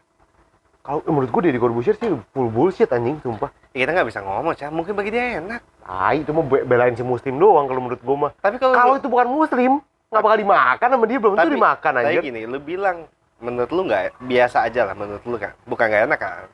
menurut 1.00 1.30
gue 1.30 1.42
Deddy 1.44 1.58
Corbuzier 1.58 1.94
sih 1.94 2.10
full 2.28 2.48
bullshit 2.48 2.90
anjing 2.90 3.20
sumpah. 3.20 3.54
ya, 3.70 3.86
kita 3.86 3.92
nggak 3.92 4.08
bisa 4.08 4.20
ngomong 4.20 4.54
cah 4.54 4.70
mungkin 4.70 4.94
bagi 4.94 5.10
dia 5.10 5.38
enak 5.38 5.62
Ah, 5.84 6.12
itu 6.12 6.30
mah 6.30 6.42
be- 6.42 6.62
belain 6.64 6.94
si 6.94 7.02
muslim 7.02 7.36
doang 7.36 7.66
kalau 7.66 7.78
menurut 7.80 8.00
gue 8.00 8.18
mah. 8.20 8.32
tapi 8.36 8.58
kalau 8.58 8.74
Kalau 8.74 8.94
itu 8.96 9.06
bukan 9.06 9.28
muslim, 9.28 9.72
nggak 10.08 10.22
bakal 10.22 10.38
dimakan 10.38 10.88
sama 10.90 11.06
dia 11.06 11.20
belum 11.20 11.34
tentu 11.34 11.44
tapi, 11.44 11.56
dimakan 11.56 11.92
tapi 11.94 12.06
anjir. 12.08 12.22
gini 12.24 12.42
lu 12.44 12.58
bilang 12.60 12.98
menurut 13.40 13.70
lu 13.70 13.82
nggak 13.84 14.18
biasa 14.20 14.58
aja 14.64 14.82
lah 14.84 14.94
menurut 14.94 15.24
lu 15.24 15.38
kan 15.38 15.54
bukan 15.64 15.86
nggak 15.86 16.04
enak 16.06 16.20
kan 16.20 16.48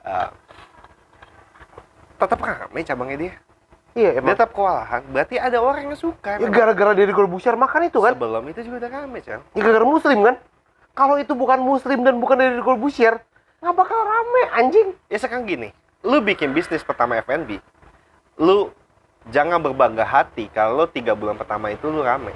Eh, 0.00 0.28
tetap 2.18 2.38
rame 2.38 2.80
cabangnya 2.80 3.18
dia 3.18 3.34
Iya, 3.94 4.10
dia 4.10 4.18
emang. 4.18 4.32
tetap 4.32 4.50
kewalahan 4.50 5.02
berarti 5.06 5.36
ada 5.36 5.58
orang 5.58 5.84
yang 5.84 5.94
suka 5.94 6.36
Ya 6.36 6.48
gara-gara 6.48 6.92
Deddy 6.92 7.12
Corbuzier 7.12 7.52
makan 7.54 7.80
itu 7.84 7.98
kan. 7.98 8.12
sebelum 8.14 8.44
itu 8.46 8.60
juga 8.62 8.76
udah 8.78 8.90
rame 8.94 9.18
Cel 9.20 9.44
Ya 9.48 9.60
gara-gara 9.60 9.84
muslim 9.86 10.18
kan. 10.22 10.36
Kalau 10.90 11.14
itu 11.14 11.30
bukan 11.30 11.58
muslim 11.58 11.98
dan 12.00 12.16
bukan 12.16 12.36
Deddy 12.36 12.58
Corbuzier, 12.58 13.20
nggak 13.58 13.74
bakal 13.74 13.98
rame 13.98 14.42
anjing. 14.54 14.88
ya 15.06 15.18
sekarang 15.18 15.42
gini 15.44 15.68
lu 16.00 16.22
bikin 16.22 16.54
bisnis 16.54 16.80
pertama 16.80 17.18
F&B 17.18 17.58
lu 18.38 18.70
jangan 19.28 19.58
berbangga 19.58 20.06
hati 20.06 20.46
kalau 20.48 20.86
tiga 20.86 21.12
bulan 21.12 21.34
pertama 21.34 21.68
itu 21.68 21.86
lu 21.86 22.00
rame 22.00 22.30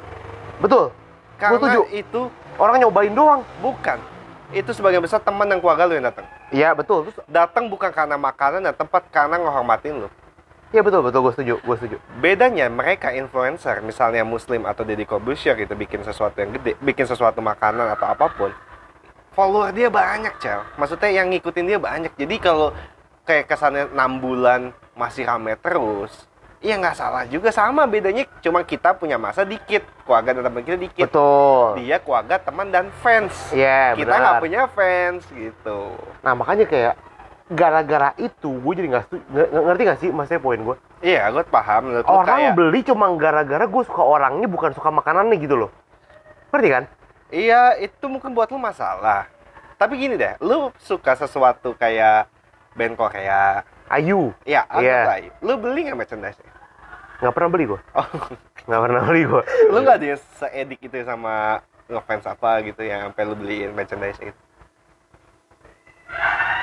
Betul. 0.58 0.90
karena 1.38 1.58
itu 1.88 2.26
Orang 2.52 2.76
nyobain 2.76 3.08
doang. 3.08 3.40
bukan 3.58 3.96
itu 4.52 4.68
sebagian 4.70 5.00
besar 5.00 5.18
teman 5.18 5.48
dan 5.48 5.56
keluarga 5.58 5.87
lu 5.87 5.96
yang 5.96 6.04
datang 6.04 6.28
Iya, 6.52 6.76
betul. 6.76 7.08
Terus 7.08 7.16
datang 7.24 7.72
bukan 7.72 7.88
karena 7.88 8.20
makanan 8.20 8.61
dan 8.61 8.76
tempat 8.76 9.08
karena 9.08 9.40
menghormatin 9.40 10.04
lu 10.04 10.08
Iya 10.68 10.80
betul 10.80 11.00
betul 11.00 11.20
gue 11.22 11.32
setuju 11.32 11.54
gue 11.61 11.76
setuju. 11.76 11.96
bedanya 12.18 12.66
mereka 12.66 13.12
influencer 13.12 13.78
misalnya 13.80 14.24
muslim 14.24 14.64
atau 14.64 14.82
Deddy 14.82 15.04
Corbuzier 15.04 15.52
gitu 15.54 15.72
bikin 15.72 16.00
sesuatu 16.00 16.35
yang 16.35 16.50
gede 16.50 16.74
bikin 16.80 17.04
sesuatu 17.04 17.38
makanan 17.38 17.92
atau 17.92 18.08
apa 18.08 18.26
pun 18.28 18.50
follower 19.33 19.73
dia 19.73 19.88
banyak 19.88 20.35
cel 20.38 20.64
maksudnya 20.77 21.11
yang 21.11 21.29
ngikutin 21.33 21.66
dia 21.66 21.79
banyak 21.81 22.12
jadi 22.16 22.37
kalau 22.38 22.68
kayak 23.25 23.49
kesannya 23.49 23.88
6 23.92 23.97
bulan 24.25 24.61
masih 24.95 25.25
rame 25.25 25.57
terus 25.59 26.29
Iya 26.62 26.79
nggak 26.79 26.95
salah 26.95 27.27
juga 27.27 27.51
sama 27.51 27.90
bedanya 27.90 28.23
cuma 28.38 28.62
kita 28.62 28.95
punya 28.95 29.18
masa 29.18 29.42
dikit 29.42 29.83
keluarga 30.07 30.31
dan 30.31 30.47
teman 30.47 30.62
kita 30.62 30.79
dikit 30.79 31.11
Betul. 31.11 31.83
dia 31.83 31.99
keluarga 31.99 32.38
teman 32.38 32.71
dan 32.71 32.87
fans 33.03 33.35
Iya 33.51 33.99
kita 33.99 34.07
benar. 34.07 34.23
nggak 34.23 34.35
punya 34.38 34.62
fans 34.71 35.27
gitu 35.35 35.99
Nah 36.23 36.38
makanya 36.38 36.71
kayak 36.71 36.95
gara-gara 37.51 38.14
itu 38.14 38.47
gue 38.62 38.73
jadi 38.79 38.88
nggak 38.95 39.05
Ngerti 39.51 39.83
gak 39.90 39.99
sih 39.99 40.09
maksudnya 40.14 40.38
poin 40.38 40.62
gue? 40.62 40.77
iya 41.03 41.27
gue 41.35 41.42
paham 41.51 41.99
Orang 42.07 42.31
kayak 42.31 42.55
beli 42.55 42.87
cuma 42.87 43.11
gara-gara 43.18 43.66
gue 43.66 43.83
suka 43.83 44.03
orangnya 44.07 44.47
bukan 44.47 44.71
suka 44.71 44.95
makanannya 44.95 45.35
gitu 45.42 45.66
loh. 45.66 45.71
Ngerti 46.55 46.68
kan? 46.71 46.85
Iya, 47.33 47.81
itu 47.81 48.05
mungkin 48.07 48.31
buat 48.31 48.47
lu 48.47 48.61
masalah. 48.61 49.25
Tapi 49.75 49.97
gini 49.97 50.14
deh, 50.14 50.37
lu 50.38 50.68
suka 50.79 51.16
sesuatu 51.16 51.73
kayak 51.73 52.29
band 52.73 52.95
Korea. 52.95 53.64
Ayu 53.88 54.37
Ya, 54.45 54.64
Iya. 54.68 54.71
anggap 54.71 55.09
lah. 55.09 55.16
Lu 55.40 55.53
beli 55.57 55.81
nggak 55.85 55.99
merchandise 55.99 56.38
nggak 57.23 57.33
pernah 57.33 57.51
beli 57.51 57.64
gue. 57.71 57.81
Oh, 57.95 58.09
Nggak 58.66 58.81
pernah 58.83 59.03
beli 59.05 59.23
gue. 59.23 59.42
lu 59.71 59.79
nggak 59.79 59.97
ada 59.97 60.07
yang 60.09 60.21
seedik 60.37 60.81
itu 60.83 60.97
sama 61.03 61.62
ngefans 61.87 62.27
apa 62.27 62.51
gitu 62.62 62.83
yang 62.83 63.07
sampai 63.07 63.23
lu 63.25 63.35
beliin 63.38 63.71
merchandise 63.73 64.18
itu? 64.18 64.40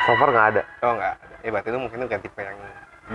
So 0.04 0.12
far 0.16 0.30
nggak 0.30 0.48
ada. 0.52 0.62
Oh 0.84 0.94
nggak 0.94 1.12
ada. 1.16 1.36
Ya 1.40 1.50
berarti 1.50 1.70
lu 1.72 1.80
mungkin 1.80 1.98
lu 1.98 2.08
kan 2.08 2.20
tipe 2.20 2.40
yang 2.40 2.60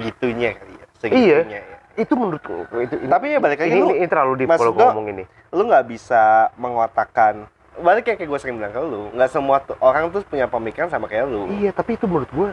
gitunya 0.01 0.57
kali 0.57 0.73
ya. 0.73 0.79
Iya. 0.81 0.87
Segitunya 0.97 1.61
ya. 1.61 1.79
Itu 1.95 2.15
menurut 2.15 2.43
gue 2.43 2.65
itu. 2.83 2.95
ini- 2.99 3.09
Tapi 3.09 3.27
ya 3.29 3.39
balik 3.39 3.59
lagi 3.59 3.71
ini, 3.71 3.81
lu, 3.81 3.91
ini, 3.93 4.07
terlalu 4.07 4.33
deep 4.37 4.51
kalau 4.51 4.73
gue 4.73 4.83
ngomong 4.85 5.09
ini. 5.09 5.25
lu 5.51 5.63
nggak 5.65 5.85
bisa 5.87 6.23
mengotakkan 6.57 7.47
balik 7.77 8.07
yang 8.07 8.17
kayak 8.17 8.29
gue 8.29 8.39
sering 8.39 8.57
bilang 8.57 8.71
ke 8.71 8.79
lu, 8.79 9.11
nggak 9.11 9.29
semua 9.29 9.59
tuh- 9.59 9.79
orang 9.79 10.07
tuh 10.09 10.23
punya 10.23 10.47
pemikiran 10.47 10.87
sama 10.87 11.07
kayak 11.07 11.27
lu. 11.27 11.51
Iya 11.53 11.71
tapi 11.71 11.95
itu 11.95 12.07
menurut 12.07 12.29
gue. 12.29 12.51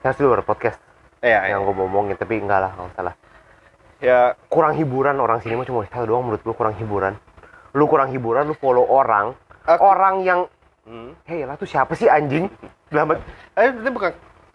Ya 0.00 0.10
sih 0.10 0.22
luar 0.22 0.40
podcast 0.40 0.80
Iya, 1.20 1.50
yang 1.50 1.60
iya. 1.60 1.66
gue 1.66 1.74
ngomongin 1.74 2.16
tapi 2.16 2.36
enggak 2.36 2.60
lah 2.60 2.72
nggak 2.72 2.92
salah. 2.94 3.14
Ya, 4.00 4.18
kurang 4.46 4.72
hiburan 4.74 5.16
orang 5.16 5.38
sini 5.38 5.52
mah 5.54 5.64
cuma 5.64 5.84
satu 5.84 6.04
doang 6.06 6.24
menurut 6.24 6.40
gue 6.40 6.54
kurang 6.54 6.72
hiburan. 6.74 7.20
Lu 7.70 7.84
kurang 7.84 8.08
hiburan, 8.08 8.44
lu 8.44 8.54
follow 8.54 8.82
orang, 8.82 9.36
Aku- 9.62 9.84
orang 9.84 10.14
yang 10.20 10.40
hmm. 10.82 11.20
hei 11.22 11.44
lah 11.44 11.54
tuh 11.54 11.68
siapa 11.68 11.92
sih 11.92 12.08
anjing? 12.08 12.48
Dalam 12.88 13.12
Eh, 13.54 13.68
itu 13.68 13.90
bukan 13.90 14.10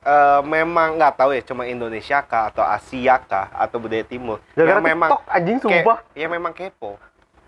eh, 0.05 0.41
memang 0.45 1.01
nggak 1.01 1.13
tahu 1.17 1.33
ya 1.33 1.41
cuma 1.41 1.65
Indonesia 1.65 2.21
kah 2.21 2.53
atau 2.53 2.61
Asia 2.61 3.17
kah 3.17 3.49
atau 3.51 3.81
budaya 3.81 4.05
timur 4.05 4.37
gara-gara 4.53 4.77
yang 4.77 4.85
memang 4.85 5.09
TikTok 5.09 5.23
anjing 5.33 5.57
ke- 5.57 5.65
sumpah. 5.65 5.97
yang 6.13 6.31
memang 6.31 6.53
kepo. 6.53 6.91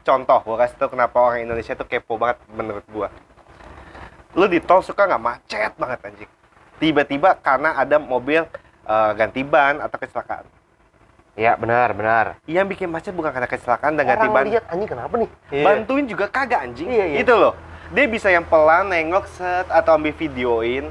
Contoh 0.02 0.40
gua 0.42 0.58
kasih 0.66 0.76
tau 0.82 0.90
kenapa 0.90 1.18
orang 1.22 1.46
Indonesia 1.46 1.78
tuh 1.78 1.86
kepo 1.86 2.18
banget 2.18 2.42
menurut 2.50 2.86
gua. 2.90 3.08
Lu 4.34 4.50
di 4.50 4.58
tol 4.58 4.82
suka 4.82 5.06
nggak? 5.06 5.22
Macet 5.22 5.74
banget 5.78 6.00
anjing. 6.02 6.32
Tiba-tiba 6.78 7.38
karena 7.38 7.78
ada 7.78 8.02
mobil 8.02 8.42
eh, 8.88 9.12
ganti 9.14 9.46
ban 9.46 9.78
atau 9.78 9.98
kecelakaan. 10.02 10.46
Iya 11.38 11.54
benar 11.54 11.94
benar. 11.94 12.26
yang 12.50 12.66
bikin 12.66 12.90
macet 12.90 13.14
bukan 13.14 13.30
karena 13.30 13.46
kecelakaan 13.46 13.94
dan 13.94 14.10
ganti 14.10 14.26
ban. 14.26 14.42
lihat 14.50 14.66
anjing 14.74 14.90
kenapa 14.90 15.14
nih? 15.22 15.30
bantuin 15.62 16.10
juga 16.10 16.26
kagak 16.26 16.66
anjing. 16.66 16.90
Iya, 16.90 17.06
iya. 17.14 17.18
itu 17.22 17.34
loh. 17.38 17.54
Dia 17.94 18.10
bisa 18.10 18.34
yang 18.34 18.42
pelan 18.42 18.90
nengok 18.90 19.30
set 19.30 19.70
atau 19.70 20.02
ambil 20.02 20.18
videoin 20.18 20.90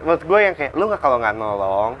menurut 0.00 0.22
gue 0.22 0.38
yang 0.40 0.54
kayak 0.54 0.72
lu 0.72 0.84
nggak 0.86 0.98
kalau 0.98 1.16
nggak 1.16 1.34
nolong 1.34 1.92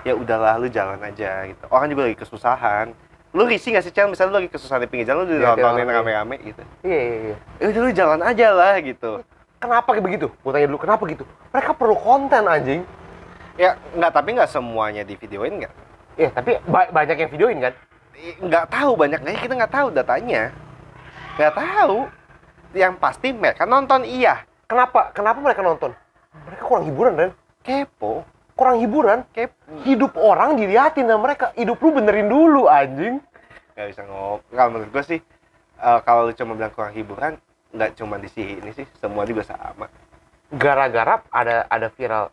ya 0.00 0.14
udahlah 0.14 0.56
lu 0.56 0.66
jalan 0.66 0.96
aja 0.98 1.44
gitu 1.44 1.64
orang 1.66 1.86
juga 1.88 2.02
lagi 2.06 2.16
kesusahan 2.16 2.86
lu 3.30 3.42
risih 3.44 3.70
nggak 3.70 3.84
sih 3.84 3.92
Cel 3.92 4.06
misalnya 4.06 4.30
lu 4.30 4.38
lagi 4.38 4.50
kesusahan 4.50 4.80
di 4.80 4.88
pinggir 4.88 5.06
jalan 5.06 5.22
lu 5.22 5.30
Iya, 5.32 5.54
ditontonin 5.54 5.84
iya. 5.84 5.94
rame-rame 5.94 6.34
gitu 6.40 6.62
Iya 6.80 7.00
iya 7.00 7.16
iya. 7.20 7.36
ya 7.56 7.64
udah 7.68 7.80
lu 7.80 7.90
jalan 7.92 8.20
aja 8.20 8.46
lah 8.50 8.74
gitu 8.80 9.12
Kenapa 9.60 9.92
kayak 9.92 10.00
begitu? 10.02 10.32
Gue 10.40 10.56
tanya 10.56 10.72
dulu 10.72 10.80
kenapa 10.80 11.04
gitu? 11.04 11.28
Mereka 11.52 11.76
perlu 11.76 11.92
konten 11.92 12.48
anjing. 12.48 12.80
ya 13.60 13.76
nggak 13.92 14.08
tapi 14.10 14.28
nggak 14.32 14.48
semuanya 14.48 15.04
di 15.04 15.12
videoin 15.14 15.60
nggak 15.60 15.72
Iya 16.16 16.28
tapi 16.32 16.56
ba- 16.64 16.88
banyak 16.88 17.16
yang 17.18 17.30
videoin 17.30 17.58
kan? 17.60 17.74
Nggak 18.40 18.64
tahu 18.68 18.90
banyaknya 18.96 19.36
kita 19.36 19.52
nggak 19.54 19.68
tahu 19.70 19.86
datanya 19.90 20.48
nggak 21.36 21.52
tahu 21.52 22.08
yang 22.72 22.96
pasti 22.96 23.30
mereka 23.30 23.64
nonton 23.64 24.00
iya 24.02 24.48
Kenapa? 24.64 25.12
Kenapa 25.12 25.38
mereka 25.38 25.60
nonton? 25.60 25.92
Mereka 26.46 26.62
kurang 26.62 26.86
hiburan 26.86 27.12
kan? 27.14 27.30
Kepo 27.70 28.26
Kurang 28.52 28.76
hiburan. 28.78 29.24
kepo 29.30 29.54
Hidup 29.82 30.12
orang 30.14 30.52
diliatin 30.54 31.06
sama 31.06 31.24
mereka. 31.24 31.54
Hidup 31.54 31.78
lu 31.78 31.90
benerin 31.92 32.26
dulu 32.26 32.66
anjing. 32.66 33.22
nggak 33.72 33.88
bisa 33.88 34.02
ngomong 34.04 34.44
kalau 34.50 34.70
menurut 34.70 34.90
gue 34.90 35.04
sih 35.06 35.20
eh, 35.78 35.98
kalau 36.02 36.28
lu 36.28 36.32
cuma 36.34 36.52
bilang 36.52 36.68
kurang 36.70 36.92
hiburan 36.92 37.32
nggak 37.70 37.90
cuma 37.94 38.18
di 38.18 38.28
sini 38.28 38.70
sih 38.70 38.84
semua 38.94 39.24
juga 39.24 39.40
sama 39.42 39.88
Gara-gara 40.50 41.22
ada 41.30 41.64
ada 41.64 41.88
viral. 41.88 42.28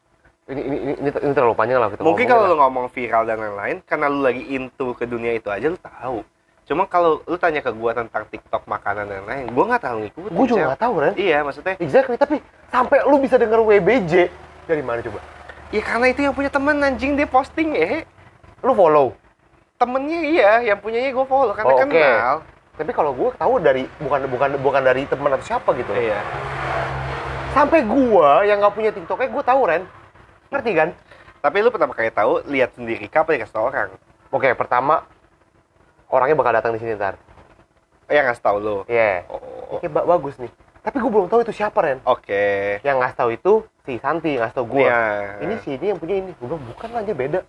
Ini 0.45 0.57
ini 0.57 0.77
ini, 0.81 0.93
ini, 0.97 1.09
ini 1.11 1.31
terlalu 1.31 1.53
panjang 1.53 1.77
lah 1.77 1.87
kita 1.87 2.01
mungkin 2.01 2.23
kalau 2.25 2.41
lah. 2.41 2.49
lu 2.49 2.57
ngomong 2.57 2.85
viral 2.89 3.23
dan 3.23 3.37
lain-lain 3.37 3.77
karena 3.83 4.07
lu 4.07 4.19
lagi 4.21 4.43
into 4.49 4.91
ke 4.91 5.03
dunia 5.03 5.31
itu 5.33 5.47
aja 5.47 5.67
lu 5.67 5.75
tahu 5.77 6.23
cuma 6.63 6.83
kalau 6.83 7.19
lu 7.21 7.35
tanya 7.35 7.59
ke 7.59 7.67
gua 7.69 7.91
tentang 7.93 8.23
TikTok 8.25 8.63
makanan 8.63 9.07
dan 9.07 9.23
lain 9.23 9.51
gua 9.51 9.63
nggak 9.67 9.83
tahu 9.83 9.97
ngikutin 10.01 10.31
Gue 10.31 10.45
juga 10.45 10.63
nggak 10.65 10.81
tahu 10.81 10.93
Ren. 10.97 11.13
iya 11.15 11.39
maksudnya 11.41 11.75
Exactly, 11.77 12.15
tapi 12.15 12.39
sampai 12.65 13.03
lu 13.03 13.19
bisa 13.19 13.35
denger 13.35 13.59
WBJ 13.61 14.13
dari 14.67 14.81
mana 14.81 14.99
coba? 15.01 15.19
ya 15.67 15.81
karena 15.81 16.05
itu 16.07 16.21
yang 16.21 16.31
punya 16.31 16.47
temen 16.47 16.75
anjing 16.77 17.13
dia 17.13 17.25
posting 17.25 17.71
ya 17.71 18.03
Lu 18.59 18.71
follow. 18.71 19.15
temennya 19.77 20.19
iya 20.23 20.51
yang 20.63 20.77
punyanya 20.77 21.11
gua 21.11 21.23
follow 21.23 21.53
karena 21.53 21.69
Oh, 21.69 21.77
oke. 21.77 21.87
kenal 21.87 22.35
Tapi 22.73 22.91
kalau 22.91 23.09
gue 23.11 23.29
tahu 23.33 23.53
dari 23.57 23.83
bukan 23.97 24.25
bukan 24.27 24.49
bukan 24.57 24.81
dari 24.81 25.03
teman 25.03 25.29
atau 25.31 25.43
siapa 25.43 25.73
gitu. 25.73 25.89
iya 25.91 26.21
Sampai 27.49 27.81
gua 27.81 28.43
yang 28.43 28.57
nggak 28.57 28.69
punya 28.71 28.91
TikToknya 28.91 29.27
gue 29.27 29.43
tahu 29.43 29.61
Ren. 29.63 29.83
Ngerti 30.47 30.71
kan? 30.73 30.89
tapi 31.37 31.61
lu 31.61 31.69
pertama 31.69 31.93
kali 31.93 32.09
tahu 32.09 32.43
lihat 32.45 32.73
sendiri 32.73 33.07
kapan 33.07 33.37
dikasih 33.37 33.53
tau 33.53 33.65
orang 33.65 33.93
Oke, 34.27 34.51
pertama 34.53 35.05
orangnya 36.07 36.35
bakal 36.35 36.51
datang 36.51 36.73
di 36.73 36.81
sini 36.81 36.91
ntar. 36.93 37.15
yang 38.07 38.25
ngasih 38.25 38.41
tau 38.41 38.57
lu 38.57 38.77
Iya. 38.85 39.23
oh, 39.27 39.39
Oke, 39.73 39.87
ba- 39.87 40.03
bagus 40.07 40.35
nih. 40.37 40.49
Tapi 40.79 40.97
gue 40.97 41.07
belum 41.07 41.27
tahu 41.27 41.41
itu 41.41 41.53
siapa 41.53 41.77
Ren. 41.77 41.99
oke 42.01 42.43
Yang 42.81 42.97
ngasih 42.97 43.15
tahu 43.15 43.29
itu 43.31 43.53
si 43.87 43.95
Santi 43.97 44.35
ngasih 44.35 44.51
tahu 44.53 44.67
gue. 44.69 44.83
Iya. 44.83 44.99
Ini 45.39 45.53
si 45.63 45.69
ini 45.71 45.85
yang 45.87 45.97
punya 45.97 46.15
ini. 46.17 46.31
Gue 46.33 46.45
bilang 46.45 46.63
bukan 46.67 46.89
lah 46.91 47.01
dia 47.01 47.15
beda. 47.15 47.39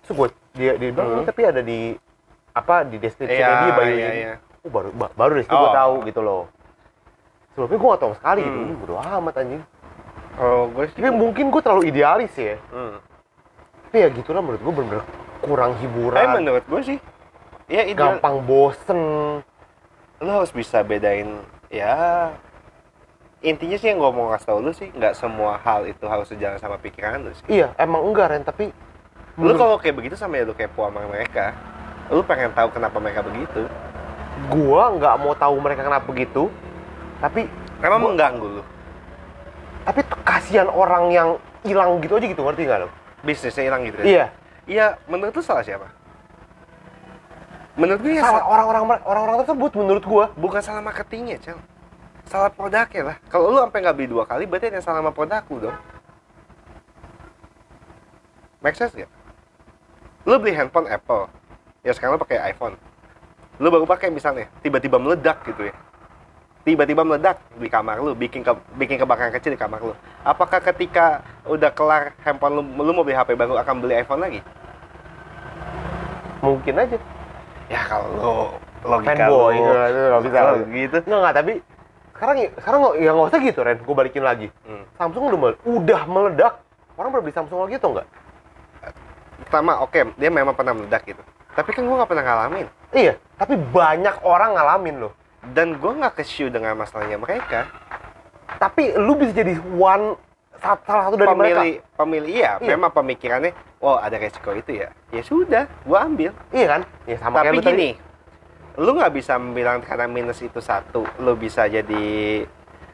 Terus 0.00 0.14
gue 0.14 0.28
dia 0.54 0.72
dia 0.74 0.88
bilang 0.88 1.08
Hmm. 1.08 1.16
"Ini 1.16 1.24
tapi 1.26 1.42
ada 1.42 1.60
di 1.60 1.98
apa 2.54 2.74
di 2.82 2.96
deskripsi 2.96 3.34
Iya, 3.34 3.50
dia 3.60 3.72
bayu 3.72 3.92
iya, 3.92 4.06
ini. 4.08 4.18
iya. 4.20 4.34
Oh, 4.60 4.70
baru 4.70 4.88
ba- 4.90 5.10
baru 5.12 5.32
dari 5.34 5.44
situ 5.44 5.52
gue 5.52 5.70
Oh. 5.70 5.74
tahu 5.74 5.94
gitu 6.04 6.20
loh. 6.20 6.42
Sebelumnya 7.50 7.76
gue 7.76 7.88
gak 7.88 7.98
tahu 7.98 8.08
sama 8.08 8.16
sekali 8.16 8.40
gitu. 8.40 8.54
Hmm. 8.54 8.64
Ini 8.64 8.74
bodo 8.76 8.94
amat 8.96 9.34
anjing. 9.36 9.62
oh 10.38 10.62
gue 10.70 10.84
sih 10.86 10.94
Tapi 10.96 11.10
mungkin 11.10 11.44
gue 11.48 11.58
terlalu 11.60 11.82
idealis 11.84 12.30
ya. 12.32 12.54
hmm. 12.70 12.96
Tapi 13.82 13.96
ya 13.98 14.08
gitulah 14.08 14.38
menurut 14.38 14.60
gue 14.60 14.72
bener-bener 14.72 15.04
kurang 15.40 15.72
hiburan. 15.76 16.26
Menurut 16.36 16.62
gue 16.62 16.80
sih, 16.84 16.98
ya 17.66 17.82
ideal. 17.82 18.14
gampang 18.14 18.38
bosen. 18.40 19.00
Lo 20.18 20.30
harus 20.32 20.50
bisa 20.50 20.78
bedain, 20.80 21.42
ya 21.68 22.30
intinya 23.40 23.76
sih 23.76 23.86
yang 23.86 23.98
gue 23.98 24.10
mau 24.10 24.28
ngasih 24.28 24.46
tau 24.46 24.58
lu 24.58 24.70
sih, 24.70 24.90
nggak 24.90 25.14
semua 25.14 25.58
hal 25.58 25.84
itu 25.84 26.04
harus 26.04 26.26
sejalan 26.26 26.56
sama 26.56 26.74
pikiran 26.76 27.20
lu 27.20 27.32
sih. 27.32 27.46
Iya, 27.48 27.70
emang 27.76 28.02
enggak 28.04 28.30
Ren, 28.30 28.42
tapi 28.42 28.70
Lu 29.38 29.54
kalau 29.54 29.78
kayak 29.78 29.94
begitu 29.94 30.14
sama 30.14 30.34
ya 30.34 30.42
lu 30.42 30.50
kepo 30.50 30.82
sama 30.82 31.06
mereka, 31.06 31.54
lu 32.08 32.22
pengen 32.22 32.50
tahu 32.50 32.68
kenapa 32.70 32.98
mereka 32.98 33.22
begitu. 33.22 33.70
gua 34.48 34.90
nggak 34.92 35.14
mau 35.16 35.30
tahu 35.32 35.54
mereka 35.58 35.82
kenapa 35.82 36.06
begitu. 36.06 36.50
Tapi 37.18 37.46
Emang 37.78 37.98
Gua- 38.00 38.10
mengganggu 38.10 38.46
lu. 38.48 38.62
tapi 39.82 40.02
kasihan 40.20 40.66
orang 40.66 41.04
yang 41.08 41.28
hilang 41.62 41.98
gitu 41.98 42.18
aja 42.18 42.26
gitu 42.26 42.42
ngerti 42.42 42.66
nggak 42.66 42.80
lo? 42.82 42.88
Bisnisnya 43.20 43.62
hilang 43.64 43.82
gitu 43.82 43.98
ya? 43.98 44.06
Iya. 44.06 44.24
Iya, 44.66 44.86
menurut 45.06 45.30
lu 45.32 45.40
salah 45.40 45.62
siapa? 45.62 45.86
Menurut 47.74 48.02
gue 48.02 48.12
ya 48.12 48.22
Salah 48.22 48.42
salah, 48.42 48.46
orang-orang 48.50 48.82
orang-orang 49.00 49.36
tersebut 49.40 49.70
menurut 49.72 50.02
gua. 50.02 50.24
bukan 50.34 50.58
salah 50.58 50.82
marketingnya, 50.82 51.38
Cel. 51.38 51.58
Salah 52.28 52.52
produknya 52.52 53.02
lah. 53.12 53.16
Kalau 53.32 53.48
lu 53.48 53.58
sampai 53.58 53.80
nggak 53.80 53.96
beli 53.96 54.08
dua 54.12 54.28
kali, 54.28 54.44
berarti 54.44 54.68
ada 54.68 54.76
yang 54.78 54.84
salah 54.84 55.00
sama 55.00 55.12
produk 55.16 55.42
lu 55.48 55.56
dong. 55.68 55.78
Make 58.60 58.76
sense 58.76 58.92
gak? 58.92 59.10
Lu 60.28 60.36
beli 60.36 60.52
handphone 60.52 60.90
Apple, 60.92 61.30
ya 61.88 61.96
sekarang 61.96 62.18
lo 62.18 62.20
pakai 62.20 62.52
iPhone 62.52 62.76
lo 63.58 63.68
baru 63.74 63.84
pakai 63.86 64.12
misalnya 64.14 64.46
tiba-tiba 64.62 65.00
meledak 65.02 65.42
gitu 65.46 65.66
ya 65.66 65.74
tiba-tiba 66.62 67.02
meledak 67.02 67.40
di 67.56 67.66
kamar 67.66 67.98
lu 67.98 68.14
bikin 68.14 68.44
ke, 68.44 68.52
bikin 68.78 69.00
kebakaran 69.02 69.34
kecil 69.34 69.54
di 69.54 69.60
kamar 69.60 69.82
lu 69.82 69.94
apakah 70.22 70.62
ketika 70.62 71.26
udah 71.48 71.72
kelar 71.74 72.14
handphone 72.22 72.60
lu 72.60 72.62
lu 72.62 72.92
mau 72.94 73.02
beli 73.02 73.18
HP 73.18 73.34
baru 73.34 73.58
akan 73.58 73.74
beli 73.82 73.98
iPhone 73.98 74.22
lagi 74.22 74.40
mungkin 76.38 76.74
aja 76.78 76.98
ya 77.66 77.80
kalau 77.88 78.08
lo 78.14 78.34
logika 78.86 79.26
fanboy 79.26 79.58
lu 79.58 79.72
nggak 79.74 80.22
bisa 80.22 80.38
kalau 80.38 80.54
lah. 80.54 80.70
gitu 80.70 80.96
nggak 81.02 81.20
nggak 81.24 81.34
tapi 81.34 81.52
sekarang 82.18 82.34
sekarang 82.58 82.78
nggak 82.82 82.94
ya 82.98 83.10
nggak 83.14 83.28
usah 83.30 83.40
gitu 83.40 83.60
Ren. 83.62 83.78
Gue 83.78 83.94
balikin 83.94 84.26
lagi. 84.26 84.50
Hmm. 84.66 84.82
Samsung 84.98 85.30
udah 85.30 85.38
udah 85.62 86.00
meledak. 86.10 86.54
Orang 86.98 87.14
baru 87.14 87.22
beli 87.22 87.30
Samsung 87.32 87.62
lagi 87.62 87.78
atau 87.78 87.94
enggak 87.94 88.10
pertama 89.38 89.80
oke 89.80 90.18
dia 90.20 90.28
memang 90.28 90.52
pernah 90.52 90.76
meledak 90.76 91.08
gitu. 91.08 91.22
Tapi 91.56 91.70
kan 91.72 91.82
gua 91.88 92.04
nggak 92.04 92.10
pernah 92.10 92.24
ngalamin. 92.26 92.66
Iya 92.92 93.14
tapi 93.38 93.54
banyak 93.56 94.20
orang 94.26 94.58
ngalamin 94.58 94.96
loh. 95.08 95.12
Dan 95.54 95.78
gua 95.80 95.96
nggak 95.96 96.20
ke 96.20 96.24
dengan 96.50 96.76
masalahnya 96.76 97.16
mereka. 97.16 97.64
Tapi 98.60 98.92
lu 98.98 99.16
bisa 99.16 99.32
jadi 99.32 99.56
one 99.72 100.18
sa- 100.58 100.82
salah 100.84 101.08
satu 101.08 101.16
dari 101.16 101.30
mereka. 101.32 101.62
pemilih 101.62 101.74
pemilih 101.94 102.30
iya, 102.34 102.50
Iya. 102.58 102.74
memang 102.74 102.90
pemikirannya 102.90 103.54
oh 103.78 103.94
ada 103.94 104.18
resiko 104.18 104.50
itu 104.52 104.82
ya. 104.82 104.90
Ya 105.14 105.22
sudah 105.22 105.64
gua 105.86 106.04
ambil. 106.04 106.34
Iya 106.50 106.66
kan? 106.66 106.80
Ya 107.06 107.16
sama 107.16 107.40
kayak 107.40 107.48
tapi 107.48 107.56
lu 107.56 107.62
tadi. 107.62 107.88
Lu 108.78 108.94
nggak 108.94 109.10
bisa 109.10 109.34
bilang 109.36 109.82
karena 109.82 110.06
minus 110.06 110.38
itu 110.38 110.62
satu 110.62 111.02
lu 111.18 111.34
bisa 111.34 111.66
jadi 111.66 112.46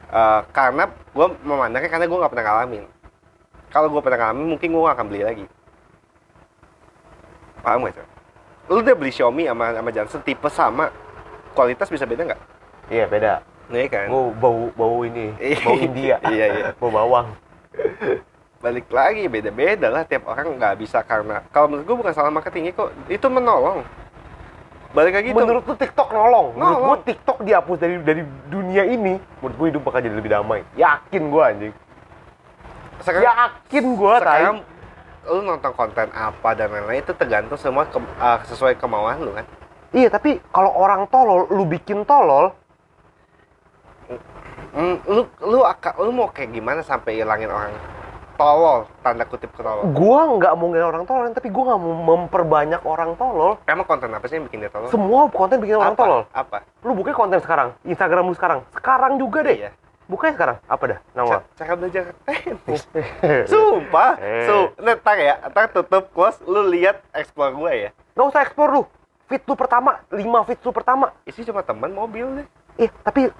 eh, 0.09 0.41
karena 0.49 0.89
gue 0.89 1.27
memandangnya 1.45 1.89
karena 1.93 2.09
gue 2.09 2.17
nggak 2.17 2.33
pernah 2.33 2.45
ngalamin. 2.49 2.85
Kalau 3.69 3.87
gue 3.91 4.01
pernah 4.01 4.19
ngalamin 4.25 4.47
mungkin 4.57 4.69
gue 4.73 4.81
akan 4.81 5.05
beli 5.05 5.21
lagi. 5.21 5.45
Paham 7.61 7.85
gak 7.85 7.97
sih 7.97 8.15
lu 8.65 8.81
udah 8.81 8.95
beli 8.97 9.13
Xiaomi 9.13 9.45
sama 9.45 9.65
sama 9.77 9.89
Johnson 9.93 10.21
tipe 10.25 10.49
sama 10.49 10.89
kualitas 11.53 11.85
bisa 11.89 12.09
beda 12.09 12.33
nggak? 12.33 12.41
Iya 12.89 13.05
beda. 13.05 13.33
Iya 13.69 13.85
kan? 13.89 14.07
Gua 14.09 14.33
bau 14.33 14.63
bau 14.73 14.97
ini 15.05 15.33
bau 15.61 15.77
India. 15.77 16.17
Iya, 16.33 16.45
iya. 16.49 16.65
bau 16.77 16.89
bawang. 16.89 17.27
Balik 18.61 18.89
lagi 18.89 19.29
beda-beda 19.29 19.93
lah 19.93 20.01
tiap 20.01 20.25
orang 20.25 20.57
nggak 20.57 20.81
bisa 20.81 21.05
karena 21.05 21.45
kalau 21.53 21.69
menurut 21.69 21.85
gue 21.85 21.97
bukan 22.01 22.13
salah 22.13 22.33
marketingnya 22.33 22.73
kok. 22.73 22.89
Itu 23.05 23.29
menolong 23.29 23.85
balik 24.95 25.13
lagi 25.13 25.29
menurut 25.35 25.63
lu 25.67 25.75
TikTok 25.75 26.09
nolong? 26.09 26.47
Menurut 26.55 26.79
gua 26.79 26.97
TikTok 27.03 27.37
dihapus 27.43 27.77
dari 27.77 27.95
dari 27.99 28.23
dunia 28.47 28.87
ini 28.87 29.19
menurut 29.43 29.55
gua 29.59 29.67
hidup 29.67 29.81
bakal 29.83 29.99
jadi 29.99 30.15
lebih 30.15 30.31
damai. 30.31 30.63
Yakin 30.79 31.23
gua 31.27 31.51
anjing. 31.51 31.73
Sekarang 33.03 33.23
yakin 33.27 33.85
gua 33.99 34.15
sekarang 34.23 34.55
tai 34.63 34.73
lu 35.25 35.41
nonton 35.41 35.71
konten 35.73 36.07
apa 36.13 36.49
dan 36.53 36.69
lain-lain 36.71 37.01
itu 37.01 37.11
tergantung 37.11 37.59
semua 37.59 37.83
ke- 37.89 37.97
uh, 37.97 38.39
sesuai 38.47 38.79
kemauan 38.79 39.19
lu 39.19 39.35
kan? 39.35 39.45
Iya 39.91 40.07
tapi 40.07 40.39
kalau 40.49 40.71
orang 40.71 41.11
tolol 41.11 41.51
lu 41.51 41.67
bikin 41.67 42.07
tolol 42.07 42.55
Hmm, 44.75 44.99
lu 45.07 45.23
lu 45.39 45.63
akan 45.63 46.03
lu 46.03 46.11
mau 46.11 46.27
kayak 46.27 46.51
gimana 46.51 46.83
sampai 46.83 47.23
ilangin 47.23 47.47
orang 47.47 47.71
tolol 48.35 48.85
tanda 49.01 49.23
kutip 49.25 49.49
tolol 49.55 49.89
gua 49.91 50.35
nggak 50.37 50.53
mau 50.55 50.67
ngelain 50.71 50.87
orang 50.91 51.03
tolol 51.07 51.31
tapi 51.31 51.47
gua 51.51 51.73
nggak 51.73 51.81
mau 51.81 51.93
memperbanyak 52.15 52.81
orang 52.83 53.11
tolol. 53.15 53.59
Emang 53.67 53.87
konten 53.87 54.11
apa 54.11 54.25
sih 54.27 54.37
yang 54.37 54.45
bikin 54.47 54.63
dia 54.63 54.71
tolol? 54.71 54.91
Semua 54.91 55.27
konten 55.31 55.57
bikin 55.59 55.79
orang 55.79 55.95
apa? 55.95 56.01
tolol. 56.03 56.21
Apa? 56.31 56.57
Lu 56.83 56.93
buka 56.93 57.11
konten 57.15 57.39
sekarang 57.39 57.73
Instagram 57.83 58.27
lu 58.29 58.35
sekarang. 58.35 58.59
Sekarang 58.75 59.17
juga 59.17 59.41
deh. 59.43 59.67
Iya. 59.67 59.71
Bukanya 60.05 60.33
sekarang. 60.37 60.57
Apa 60.69 60.83
dah? 60.85 60.99
Nama 61.17 61.27
Ca- 61.33 61.45
cara 61.57 61.73
belajar 61.73 62.03
teknis 62.29 62.81
sumpah. 63.51 64.11
Eh. 64.21 64.45
so 64.45 64.53
ntar 64.77 65.17
ya 65.17 65.35
ntar 65.49 65.73
tutup 65.73 66.13
close 66.13 66.37
lu 66.45 66.69
lihat 66.69 67.01
explore 67.15 67.57
gue 67.57 67.71
ya. 67.73 67.89
Nggak 68.13 68.27
usah 68.29 68.41
ekspor 68.45 68.69
lu. 68.69 68.83
Fit 69.25 69.41
lu 69.49 69.57
pertama 69.57 70.05
5 70.13 70.21
fit 70.45 70.59
lu 70.61 70.69
pertama. 70.69 71.09
Isi 71.25 71.41
cuma 71.41 71.65
teman 71.65 71.89
mobil 71.89 72.43
deh. 72.43 72.47
Eh 72.85 72.89
tapi 73.01 73.33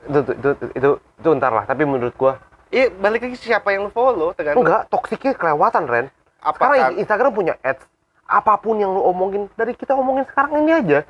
itu 0.00 0.18
itu 0.20 0.32
itu, 0.36 0.66
itu, 0.76 0.90
itu 1.00 1.28
ntar 1.40 1.52
lah. 1.52 1.64
Tapi 1.64 1.88
menurut 1.88 2.12
gua 2.16 2.36
Iya, 2.70 2.86
balik 2.94 3.26
lagi 3.26 3.36
siapa 3.36 3.74
yang 3.74 3.86
lu 3.86 3.90
follow 3.90 4.30
tergantung. 4.30 4.62
Enggak 4.62 4.86
toksiknya 4.86 5.34
kelewatan 5.34 5.84
Ren. 5.84 6.06
Apa 6.38 6.56
sekarang 6.70 6.96
Instagram 6.96 7.30
punya 7.34 7.54
ads. 7.60 7.82
Apa 8.24 8.54
pun 8.56 8.78
yang 8.78 8.94
lu 8.94 9.02
omongin 9.02 9.50
dari 9.58 9.74
kita 9.74 9.92
omongin 9.92 10.22
sekarang 10.26 10.62
ini 10.62 10.72
aja. 10.72 11.00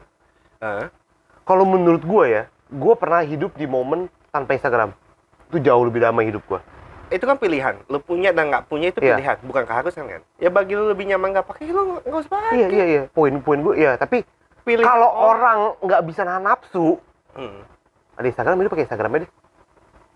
Hah? 0.61 0.89
kalau 1.41 1.67
menurut 1.67 2.05
gua 2.05 2.25
ya 2.31 2.43
gua 2.71 2.95
pernah 2.95 3.21
hidup 3.21 3.53
di 3.55 3.67
momen 3.67 4.07
tanpa 4.31 4.55
Instagram. 4.55 4.95
Itu 5.51 5.59
jauh 5.59 5.83
lebih 5.83 6.01
damai 6.01 6.31
hidup 6.31 6.47
gua. 6.47 6.61
Itu 7.11 7.27
kan 7.27 7.37
pilihan. 7.37 7.75
Lu 7.91 7.99
punya 7.99 8.31
dan 8.31 8.49
nggak 8.49 8.71
punya 8.71 8.95
itu 8.95 9.03
Iya. 9.03 9.19
pilihan. 9.19 9.37
Bukan 9.43 9.63
keharusan 9.67 10.05
kan 10.07 10.23
ya 10.39 10.49
bagi 10.49 10.79
lu 10.79 10.89
lebih 10.89 11.11
nyaman 11.11 11.35
nggak 11.35 11.47
pakai 11.49 11.69
lu 11.69 11.99
nggak 11.99 12.21
usah 12.23 12.31
pakai. 12.31 12.53
Iya 12.57 12.67
iya 12.71 12.85
iya. 12.87 13.03
Poin-poin 13.11 13.61
gua 13.61 13.75
ya 13.75 13.99
tapi 13.99 14.23
kalau 14.79 15.11
orang 15.11 15.75
nggak 15.83 16.03
bisa 16.07 16.23
nahan 16.23 16.45
nafsu 16.47 16.97
Hmm. 17.31 17.63
ada 18.15 18.27
Instagram 18.27 18.59
ini 18.59 18.69
pakai 18.69 18.85
Instagram 18.87 19.11
aja 19.13 19.21
deh 19.23 19.31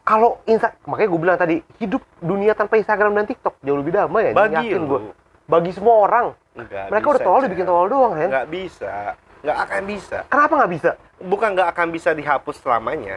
kalau 0.04 0.36
Insta 0.44 0.76
makanya 0.84 1.08
gue 1.08 1.20
bilang 1.20 1.38
tadi 1.40 1.56
hidup 1.80 2.04
dunia 2.20 2.52
tanpa 2.52 2.76
Instagram 2.76 3.16
dan 3.16 3.24
TikTok 3.24 3.56
jauh 3.64 3.80
lebih 3.80 3.96
damai 3.96 4.30
ya 4.30 4.32
bagi 4.36 4.76
yakin 4.76 4.84
gua. 4.84 5.00
Bagi 5.48 5.72
semua 5.72 5.94
orang. 6.04 6.26
Nggak 6.54 6.92
mereka 6.92 7.06
bisa, 7.08 7.12
udah 7.16 7.20
tolol 7.24 7.40
dibikin 7.48 7.66
tolol 7.66 7.88
doang 7.88 8.12
Ren 8.12 8.28
nggak 8.28 8.48
bisa. 8.52 9.16
Nggak 9.40 9.58
akan 9.64 9.82
bisa. 9.88 10.18
Kenapa 10.28 10.52
nggak 10.60 10.72
bisa? 10.76 10.90
Bukan 11.24 11.48
nggak 11.56 11.68
akan 11.72 11.86
bisa 11.88 12.10
dihapus 12.12 12.56
selamanya. 12.60 13.16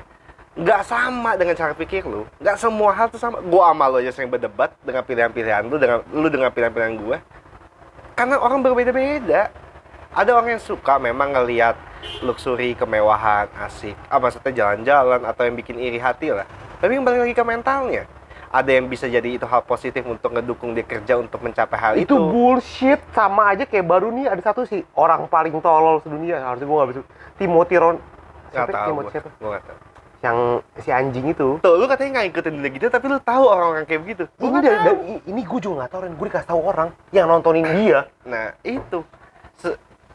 Nggak 0.57 0.81
sama 0.87 1.31
dengan 1.35 1.55
cara 1.59 1.73
pikir 1.75 2.07
lu. 2.07 2.23
Nggak 2.39 2.55
semua 2.55 2.89
hal 2.95 3.11
tuh 3.11 3.19
sama. 3.19 3.43
Gua 3.43 3.75
sama 3.75 3.85
lu 3.91 3.99
aja 3.99 4.11
sering 4.15 4.31
berdebat 4.31 4.71
dengan 4.79 5.03
pilihan-pilihan 5.03 5.67
lu 5.67 5.75
dengan 5.75 5.99
lu 6.07 6.27
dengan 6.31 6.49
pilihan-pilihan 6.55 6.95
gua. 7.03 7.17
Karena 8.15 8.39
orang 8.39 8.63
berbeda-beda. 8.63 9.51
Ada 10.15 10.33
orang 10.33 10.55
yang 10.55 10.63
suka 10.63 10.97
memang 10.97 11.35
ngelihat 11.35 11.75
luxury 12.23 12.79
kemewahan 12.79 13.51
asik. 13.59 13.93
Ah 14.07 14.23
maksudnya 14.23 14.55
jalan-jalan 14.55 15.27
atau 15.27 15.43
yang 15.43 15.53
bikin 15.59 15.77
iri 15.77 15.99
hati 15.99 16.31
lah 16.31 16.47
tapi 16.77 16.91
yang 16.97 17.05
balik 17.05 17.19
lagi 17.25 17.33
ke 17.33 17.43
mentalnya. 17.43 18.03
Ada 18.47 18.79
yang 18.79 18.87
bisa 18.87 19.11
jadi 19.11 19.27
itu 19.27 19.43
hal 19.43 19.59
positif 19.67 20.07
untuk 20.07 20.31
ngedukung 20.31 20.71
dia 20.71 20.87
kerja 20.87 21.19
untuk 21.19 21.43
mencapai 21.43 21.77
hal 21.77 21.93
itu, 21.99 22.07
itu, 22.07 22.15
bullshit. 22.15 22.95
Sama 23.11 23.51
aja 23.51 23.67
kayak 23.67 23.83
baru 23.83 24.07
nih 24.07 24.31
ada 24.31 24.39
satu 24.39 24.63
sih 24.63 24.87
orang 24.95 25.27
paling 25.27 25.51
tolol 25.59 25.99
sedunia. 25.99 26.39
Harusnya 26.39 26.63
gue 26.63 26.77
gak 26.79 26.89
bisa 26.95 27.01
Timothy 27.35 27.75
Ron 27.75 27.97
nggak 28.47 28.63
siapa? 28.63 28.71
tahu 28.71 28.87
Timothy 28.87 29.03
gua 29.03 29.11
siapa? 29.11 29.29
gua 29.35 29.49
nggak 29.51 29.65
tahu. 29.67 29.77
Yang 30.17 30.37
si 30.79 30.89
anjing 30.95 31.25
itu. 31.27 31.47
Tuh 31.59 31.73
lu 31.75 31.85
katanya 31.91 32.09
nggak 32.17 32.27
ikutin 32.31 32.53
dia 32.63 32.71
gitu 32.71 32.85
tapi 32.87 33.05
lu 33.11 33.19
tahu 33.19 33.43
orang-orang 33.51 33.83
kayak 33.83 34.01
begitu. 34.07 34.23
Gua 34.39 34.47
ini 34.47 34.55
nggak 34.55 34.63
dari, 34.63 34.77
tahu. 34.79 34.95
dari- 34.95 35.23
ini 35.27 35.41
gue 35.43 35.59
juga 35.59 35.75
gak 35.83 35.89
tau 35.91 35.99
Ren. 36.07 36.13
Gue 36.15 36.25
dikasih 36.31 36.47
tahu 36.47 36.59
orang 36.63 36.89
yang 37.11 37.25
nontonin 37.27 37.67
dia. 37.67 37.99
Nah 38.23 38.55
itu, 38.63 38.99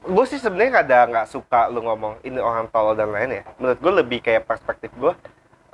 gue 0.03 0.25
sih 0.27 0.41
sebenarnya 0.41 0.83
kadang 0.83 1.07
nggak 1.15 1.29
suka 1.31 1.71
lu 1.71 1.85
ngomong 1.85 2.19
ini 2.27 2.41
orang 2.43 2.67
tolol 2.73 2.97
dan 2.97 3.13
lain 3.13 3.31
ya. 3.31 3.43
Menurut 3.61 3.79
gue 3.79 3.93
lebih 4.03 4.19
kayak 4.25 4.49
perspektif 4.49 4.91
gue, 4.99 5.13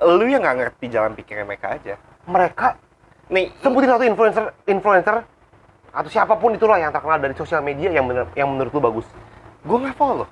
lu 0.03 0.25
yang 0.31 0.43
nggak 0.43 0.57
ngerti 0.63 0.87
jalan 0.91 1.13
pikirnya 1.19 1.45
mereka 1.47 1.75
aja. 1.75 1.95
mereka 2.29 2.79
Nih, 3.29 3.53
sebutin 3.61 3.93
satu 3.93 4.05
influencer 4.09 4.45
influencer 4.65 5.21
atau 5.93 6.09
siapa 6.09 6.33
pun 6.41 6.57
itulah 6.57 6.81
yang 6.81 6.89
terkenal 6.89 7.21
dari 7.21 7.37
sosial 7.37 7.61
media 7.61 7.93
yang 7.93 8.09
bener, 8.09 8.25
yang 8.33 8.49
menurut 8.49 8.73
lu 8.73 8.81
bagus 8.81 9.05
gue 9.69 9.77
nggak 9.77 9.97
follow. 10.01 10.25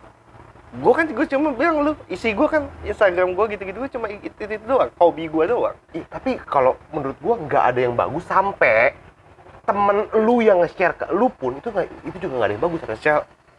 Gue 0.80 0.92
kan 0.96 1.04
gue 1.08 1.26
cuma 1.28 1.52
bilang 1.52 1.84
lu 1.84 1.92
isi 2.08 2.32
gue 2.32 2.48
kan 2.48 2.68
Instagram 2.84 3.36
gue 3.36 3.44
gitu-gitu 3.52 3.78
gue 3.84 3.90
cuma 3.92 4.06
itu, 4.08 4.28
itu 4.32 4.64
doang, 4.64 4.88
hobi 4.96 5.28
gue 5.28 5.44
doang. 5.44 5.76
Ih, 5.92 6.04
tapi 6.08 6.40
kalau 6.40 6.76
menurut 6.88 7.16
gua 7.20 7.34
nggak 7.36 7.64
ada 7.74 7.80
yang 7.84 7.94
bagus 7.96 8.24
sampai 8.24 8.96
temen 9.66 10.08
lu 10.24 10.40
yang 10.40 10.62
nge-share 10.62 10.94
ke 10.94 11.04
lu 11.12 11.28
pun 11.28 11.58
itu 11.58 11.68
nggak 11.68 11.86
itu 12.06 12.16
juga 12.22 12.32
nggak 12.38 12.48
ada 12.48 12.54
yang 12.54 12.64
bagus 12.64 12.80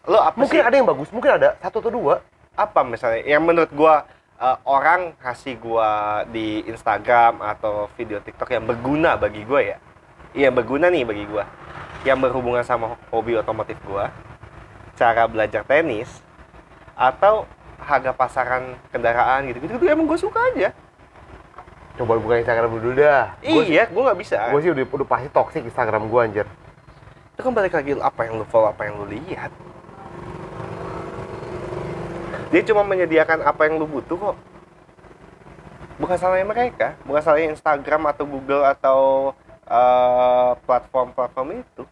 lu 0.07 0.17
apa 0.23 0.35
mungkin 0.39 0.59
sih? 0.63 0.65
ada 0.65 0.75
yang 0.79 0.87
bagus 0.87 1.09
mungkin 1.11 1.31
ada 1.35 1.49
satu 1.59 1.83
atau 1.83 1.91
dua 1.91 2.15
Apa 2.57 2.81
misalnya 2.81 3.21
yang 3.27 3.43
menurut 3.45 3.69
gue 3.69 3.93
uh, 4.37 4.57
orang 4.65 5.13
kasih 5.17 5.57
gue 5.57 5.91
di 6.31 6.47
Instagram 6.69 7.41
atau 7.41 7.89
video 7.97 8.21
TikTok 8.21 8.53
yang 8.53 8.65
berguna 8.65 9.17
bagi 9.17 9.43
gue 9.43 9.61
ya? 9.75 9.77
Iya 10.37 10.49
berguna 10.53 10.89
nih 10.93 11.03
bagi 11.03 11.25
gue. 11.25 11.43
Yang 12.05 12.29
berhubungan 12.29 12.63
sama 12.63 12.95
hobi 13.09 13.35
otomotif 13.35 13.75
gue, 13.83 14.05
cara 14.95 15.25
belajar 15.25 15.65
tenis, 15.65 16.21
atau 16.93 17.49
harga 17.81 18.13
pasaran 18.13 18.77
kendaraan 18.93 19.49
gitu-gitu. 19.49 19.81
Itu 19.81 19.85
emang 19.89 20.05
gue 20.05 20.19
suka 20.19 20.39
aja. 20.53 20.71
coba 21.97 22.13
buka 22.21 22.37
Instagram 22.37 22.77
dulu 22.77 22.93
dah 22.93 23.33
iya, 23.41 23.89
gue 23.89 24.03
nggak 24.05 24.19
bisa. 24.21 24.53
gua 24.53 24.61
sih 24.61 24.69
udah 24.69 24.85
udah 24.85 25.07
pasti 25.09 25.27
toxic 25.33 25.65
Instagram 25.65 26.05
gua 26.13 26.29
anjir 26.29 26.45
Itu 27.33 27.41
kan 27.41 27.57
balik 27.57 27.73
lagi 27.73 27.97
apa 27.97 28.21
yang 28.29 28.37
lu 28.37 28.45
follow, 28.45 28.69
apa 28.69 28.85
yang 28.85 29.01
lu 29.01 29.09
lihat. 29.09 29.49
Dia 32.51 32.61
cuma 32.63 32.81
menyediakan 32.83 33.43
apa 33.43 33.61
yang 33.67 33.77
lu 33.77 33.87
butuh 33.87 34.15
kok. 34.15 34.37
Bukan 35.97 36.15
salahnya 36.15 36.45
mereka, 36.45 36.93
bukan 37.03 37.21
salahnya 37.21 37.51
Instagram 37.51 38.05
atau 38.07 38.23
Google 38.23 38.63
atau 38.63 38.99
eh, 39.65 40.51
platform-platform 40.63 41.49
itu. 41.59 41.83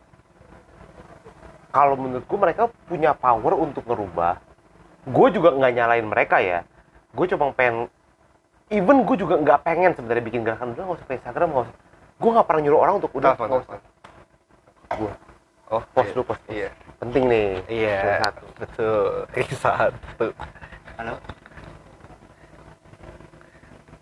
kalau 1.70 2.00
menurutku 2.00 2.40
mereka 2.40 2.72
punya 2.88 3.12
power 3.12 3.52
untuk 3.52 3.84
ngerubah 3.84 4.40
gue 5.06 5.28
juga 5.36 5.52
nggak 5.52 5.74
nyalain 5.76 6.08
mereka 6.08 6.40
ya 6.40 6.64
gue 7.12 7.26
cuma 7.28 7.52
pengen 7.52 7.92
even 8.72 9.04
gue 9.04 9.20
juga 9.20 9.36
nggak 9.36 9.60
pengen 9.60 9.92
sebenarnya 9.92 10.24
bikin 10.24 10.48
gerakan 10.48 10.72
udah 10.72 10.84
nggak 10.88 10.98
usah 10.98 11.08
ke 11.12 11.14
Instagram 11.20 11.48
nggak 11.52 11.64
usah 11.68 11.76
gue 12.16 12.30
nggak 12.32 12.48
pernah 12.48 12.62
nyuruh 12.64 12.80
orang 12.80 12.96
untuk 13.04 13.12
udah 13.12 13.32
nggak 13.36 13.60
usah 13.68 13.80
gue 14.96 15.12
Oh, 15.66 15.82
Post 15.92 16.08
iya. 16.08 16.14
dulu, 16.14 16.24
post, 16.24 16.42
post. 16.46 16.56
Iya. 16.56 16.70
Penting 17.06 17.24
nih 17.30 17.50
Iya. 17.70 17.98
Ring 18.02 18.18
satu 18.26 18.46
Betul. 18.58 19.06
Ring 19.38 19.52
satu. 19.54 20.28
halo 20.98 21.16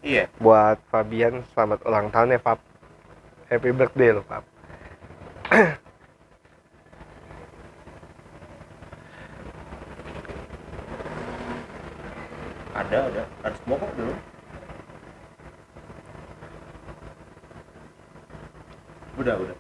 Iya. 0.03 0.27
Buat 0.43 0.83
Fabian 0.91 1.47
selamat 1.55 1.79
ulang 1.87 2.11
tahun 2.11 2.35
ya 2.35 2.39
Fab. 2.43 2.59
Happy 3.47 3.71
birthday 3.71 4.11
lo 4.11 4.19
Fab. 4.27 4.43
ada 12.73 12.97
ada 13.05 13.23
harus 13.45 13.59
bokok 13.69 13.91
dulu 13.93 14.13
udah 19.21 19.35
udah 19.39 19.57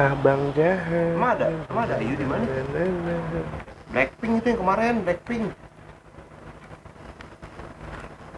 Abang 0.00 0.48
jahat. 0.56 1.12
Emang 1.12 1.36
ada? 1.36 1.46
Emang 1.68 1.84
ada 1.84 1.94
Ayu 2.00 2.16
di 2.16 2.24
mana? 2.24 2.44
Blackpink 3.90 4.38
itu 4.38 4.54
yang 4.54 4.60
kemarin 4.62 4.94
Blackpink 5.02 5.44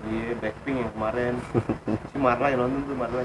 iya 0.02 0.32
Blackpink 0.40 0.76
yang 0.80 0.92
kemarin 0.96 1.32
si 2.10 2.16
Marla 2.16 2.46
yang 2.48 2.60
nonton 2.64 2.80
tuh 2.88 2.96
Marla 2.96 3.22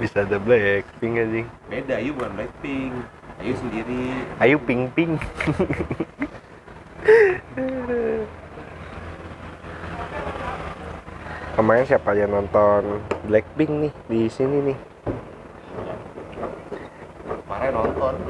Bisa 0.00 0.24
ada 0.24 0.40
Blackpink 0.40 1.14
anjing. 1.20 1.46
beda 1.68 2.00
Ayu 2.00 2.16
bukan 2.16 2.32
Blackpink 2.40 2.92
Ayu 3.38 3.52
sendiri 3.60 4.16
Ayo 4.40 4.56
ping 4.64 4.88
ping. 4.96 5.20
Kemarin 11.58 11.84
siapa 11.84 12.14
yang 12.14 12.32
nonton 12.32 13.02
Blackpink 13.26 13.70
nih 13.70 13.92
di 14.08 14.20
sini 14.32 14.72
nih? 14.72 14.76
Kemarin 17.58 17.74
nonton 17.74 18.14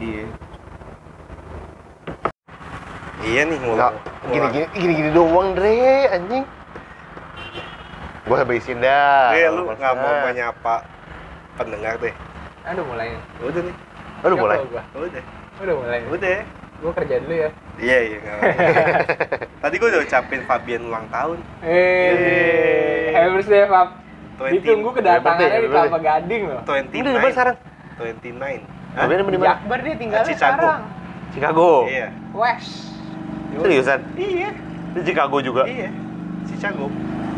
iya 0.00 0.24
Iya 3.20 3.44
nih 3.44 3.60
Nggak, 3.60 3.92
gini 4.32 4.46
gini 4.48 4.66
gini 4.80 4.92
gini 4.96 5.10
doang 5.12 5.52
Dre 5.52 6.08
anjing 6.08 6.40
gua 8.24 8.40
habisin 8.40 8.80
dah 8.80 9.36
Dre, 9.36 9.52
lu 9.52 9.68
nggak 9.76 9.94
mau 10.00 10.14
menyapa 10.24 10.88
pendengar 11.60 12.00
deh. 12.00 12.16
Aduh 12.64 12.80
mulai. 12.88 13.12
Udah 13.44 13.60
nih. 13.60 13.76
Aduh 14.24 14.36
mulai 14.40 14.56
Gua. 14.70 14.82
Udah. 14.96 15.22
Udah 15.60 15.74
mulai. 15.76 16.00
Udah. 16.08 16.40
Gue 16.80 16.92
kerja 16.96 17.20
dulu 17.20 17.34
ya. 17.36 17.52
Iya 17.76 17.98
iya. 18.08 18.18
Tadi 19.66 19.74
gue 19.76 19.88
udah 19.92 20.00
ucapin 20.00 20.40
Fabian 20.48 20.88
ulang 20.88 21.04
tahun. 21.12 21.36
Eh, 21.60 23.12
happy 23.12 23.28
birthday, 23.36 23.68
Pap. 23.68 24.09
20 24.40 24.56
Ditunggu 24.56 24.88
kedatangannya 24.96 25.52
Happy 25.52 25.60
di 25.60 25.68
Kelapa 25.68 25.98
Gading 26.00 26.42
loh. 26.48 26.60
29. 26.64 26.96
Ini 26.96 27.04
di 27.04 27.10
mana 27.12 27.28
sekarang? 27.30 27.56
29. 28.00 28.60
Hah? 28.96 29.04
Di 29.04 29.12
Di 29.12 29.36
mana 29.36 29.52
Akbar 29.52 29.78
dia 29.78 29.94
tinggalnya 29.94 30.26
Chicago. 30.26 30.56
sekarang. 30.56 30.80
Chicago 31.30 31.68
Iya. 31.86 32.08
West. 32.32 32.72
seriusan 33.52 34.00
Iya. 34.16 34.50
di 34.90 35.00
Chicago 35.04 35.36
juga 35.38 35.62
Iya. 35.66 35.90
Chicago. 36.46 36.86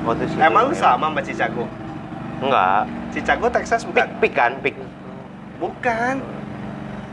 oh, 0.03 0.13
itu 0.15 0.25
Chicago. 0.31 0.47
Emang 0.47 0.63
lu 0.71 0.75
sama 0.75 1.07
sama 1.09 1.21
Chicago? 1.21 1.65
enggak 2.39 2.81
Chicago 3.11 3.47
Texas 3.49 3.81
pik 3.83 3.91
bukan? 3.93 4.07
pik 4.19 4.33
kan 4.33 4.53
pik 4.61 4.75
Bukan. 5.59 6.15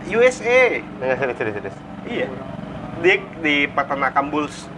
USA. 0.08 0.62
enggak 0.96 1.18
serius 1.18 1.38
serius 1.38 1.56
serius 1.56 1.78
Iya. 2.06 2.28
Di 3.00 3.14
di 3.40 3.56
peternakan 3.68 4.26
Bulls. 4.30 4.70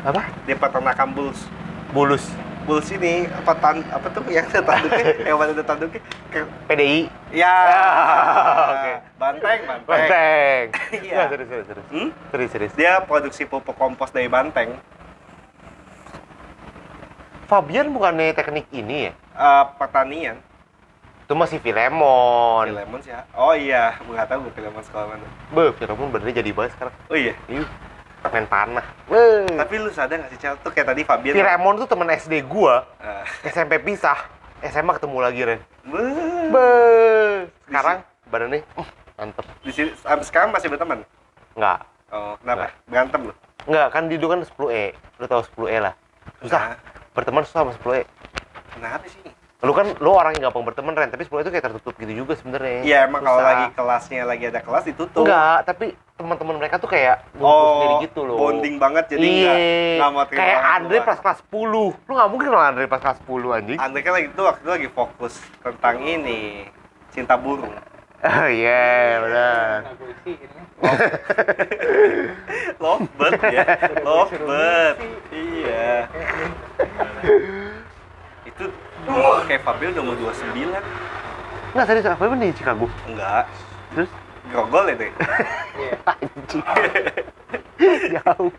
apa 0.00 0.28
Di 0.44 0.52
peternakan 0.52 1.08
Bulls. 1.10 1.40
bulus 1.88 2.24
Bulls 2.68 2.92
ini 2.92 3.24
apa 3.24 3.56
tan 3.56 3.80
apa 3.88 4.12
tuh 4.12 4.20
yang 4.28 4.44
ada 4.44 4.60
tanduknya? 4.60 5.04
Hewan 5.26 5.48
ada 5.50 5.64
tanduknya? 5.64 6.00
Ke- 6.28 6.44
PDI 6.68 7.08
Ya. 7.32 7.54
Oke. 8.68 8.92
Banteng, 9.16 9.60
banteng. 9.64 9.88
Banteng 9.88 10.64
Iya. 11.00 11.14
Enggak, 11.16 11.28
serius 11.32 11.48
serius 11.48 11.66
serius 11.66 11.86
Hmm? 11.88 12.08
serius 12.28 12.50
serius 12.52 12.72
Dia 12.74 13.00
produksi 13.00 13.42
pupuk 13.42 13.72
kompos 13.72 14.12
dari 14.12 14.28
banteng. 14.28 14.76
Fabian 17.46 17.88
bukannya 17.88 18.36
teknik 18.36 18.68
ini 18.70 19.08
ya 19.08 19.12
Eh, 19.32 19.64
pertanian. 19.74 20.36
itu 21.24 21.32
masih 21.34 21.56
Filemon 21.58 22.64
Filemon 22.66 23.00
sih. 23.00 23.12
Oh 23.32 23.52
iya, 23.52 23.96
gue 23.98 24.12
nggak 24.12 24.28
tahu 24.28 24.44
gue 24.44 24.52
Filemon 24.54 24.80
sekolah 24.82 25.06
mana. 25.08 25.24
Be, 25.50 25.72
Filemon 25.72 26.08
benernya 26.08 26.40
jadi 26.40 26.52
banget 26.52 26.72
sekarang 26.72 26.92
Oh 27.06 27.16
iya. 27.16 27.32
Ih, 27.46 27.64
main 28.24 28.44
panah 28.44 28.86
Be. 29.06 29.46
Tapi 29.48 29.74
lu 29.78 29.88
sadar 29.88 30.18
nggak 30.18 30.30
sih 30.30 30.38
Cel? 30.38 30.54
Tuh 30.60 30.70
kayak 30.70 30.90
tadi 30.90 31.02
Fabian. 31.02 31.32
Filemon 31.32 31.78
tuh 31.78 31.86
temen 31.86 32.08
SD 32.08 32.44
gua 32.44 32.84
Eh, 32.98 33.24
SMP 33.48 33.78
pisah 33.78 34.18
SMA 34.60 34.92
ketemu 34.92 35.18
lagi 35.18 35.40
Ren 35.44 35.60
beuh. 35.82 36.50
Be. 36.50 36.68
Sekarang 37.64 37.98
badannya 38.26 38.60
uh, 38.74 38.88
mantep 39.16 39.46
di 39.62 39.72
sini 39.72 39.90
sampai 39.96 40.24
sekarang 40.24 40.48
masih 40.50 40.68
berteman. 40.68 41.00
Enggak 41.54 41.80
Oh, 42.08 42.32
kenapa? 42.40 42.72
Berantem 42.88 43.20
lu? 43.28 43.34
Enggak, 43.64 43.86
kan 43.92 44.02
di 44.08 44.16
dulu 44.16 44.32
kan 44.32 44.40
10E 44.40 44.84
Lu 45.20 45.24
tau 45.28 45.44
10E 45.44 45.76
lah 45.76 45.92
Susah 46.40 46.72
Nah, 46.72 46.76
Berteman 47.12 47.44
susah 47.44 47.60
sama 47.62 47.72
10E 47.74 48.00
kenapa 48.72 49.04
sih? 49.04 49.20
Lu 49.58 49.74
kan, 49.74 49.90
lu 49.98 50.14
orang 50.14 50.38
yang 50.38 50.48
gampang 50.48 50.70
berteman 50.70 50.94
Ren 50.94 51.10
Tapi 51.10 51.26
10E 51.26 51.42
itu 51.42 51.50
kayak 51.50 51.66
tertutup 51.66 51.94
gitu 51.98 52.12
juga 52.14 52.38
sebenarnya 52.38 52.86
Iya 52.86 52.98
emang 53.10 53.26
kalau 53.26 53.42
lagi 53.42 53.66
kelasnya 53.74 54.22
lagi 54.22 54.44
ada 54.46 54.62
kelas 54.62 54.86
ditutup. 54.86 55.26
Enggak, 55.26 55.66
tapi 55.66 55.86
teman-teman 56.14 56.54
mereka 56.58 56.78
tuh 56.78 56.86
kayak 56.86 57.26
Oh, 57.38 57.78
sendiri 57.78 58.10
gitu 58.10 58.20
loh 58.22 58.38
bonding 58.38 58.78
banget 58.78 59.14
jadi 59.14 59.22
iya. 59.22 59.50
nggak 59.50 59.58
nggak 59.98 60.10
mau 60.10 60.24
terima 60.26 60.40
Kayak 60.42 60.60
Andre 60.62 60.96
pas 61.02 61.18
kelas 61.18 61.38
10 61.42 62.06
Lu 62.06 62.12
gak 62.12 62.28
mungkin 62.30 62.46
kenal 62.50 62.64
Andre 62.70 62.84
pas 62.86 62.98
kelas 62.98 63.18
10 63.22 63.54
anjing 63.54 63.78
Andre 63.78 64.00
kan 64.02 64.12
lagi 64.14 64.26
itu 64.30 64.42
waktu 64.42 64.60
itu 64.62 64.70
lagi 64.70 64.88
fokus 64.90 65.34
tentang 65.58 65.96
ini 66.02 66.40
cinta 67.08 67.34
burung. 67.34 67.72
Oh 68.18 68.48
iya, 68.62 69.22
benar 69.22 69.78
Nah, 69.78 69.94
ini. 70.26 70.58
Lovebird 72.82 73.40
ya, 73.50 73.66
lovebird. 74.02 74.96
Iya. 75.30 76.10
Itu 78.44 78.64
kayak 79.48 79.62
Fabio 79.64 79.88
udah 79.92 80.02
mau 80.04 80.14
29. 80.16 80.76
Enggak, 81.68 81.84
serius, 81.84 82.06
apa 82.08 82.22
emang 82.24 82.40
di 82.40 82.48
Chicago? 82.56 82.86
Enggak, 83.08 83.44
Terus? 83.92 84.10
grogol 84.48 84.84
itu. 84.88 85.04
Iya. 85.78 85.94
Anjing 86.10 86.62
Jauh 88.18 88.52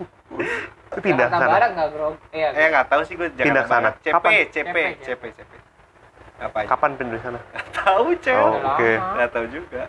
Itu 0.89 0.99
pindah 1.05 1.27
sana 1.29 1.45
Barat 1.49 1.69
nggak 1.73 1.87
bro? 1.93 2.09
Iya. 2.33 2.49
Eh 2.53 2.65
nggak 2.69 2.85
tahu 2.89 3.01
sih 3.05 3.13
gue 3.17 3.27
Pindah 3.33 3.65
sana. 3.65 3.89
CP, 4.01 4.13
Kapan? 4.13 4.29
CP, 4.31 4.47
CP, 4.53 4.77
CP, 5.05 5.23
CP. 5.37 5.51
Apa 6.39 6.57
aja? 6.63 6.67
Kapan 6.71 6.91
pindah 6.95 7.19
sana? 7.19 7.39
Nggak 7.51 7.67
tahu, 7.75 8.07
Cel. 8.23 8.39
Oh, 8.39 8.55
Udah 8.55 8.73
oke. 8.79 8.91
Nggak 8.95 9.29
tahu 9.35 9.45
juga. 9.51 9.81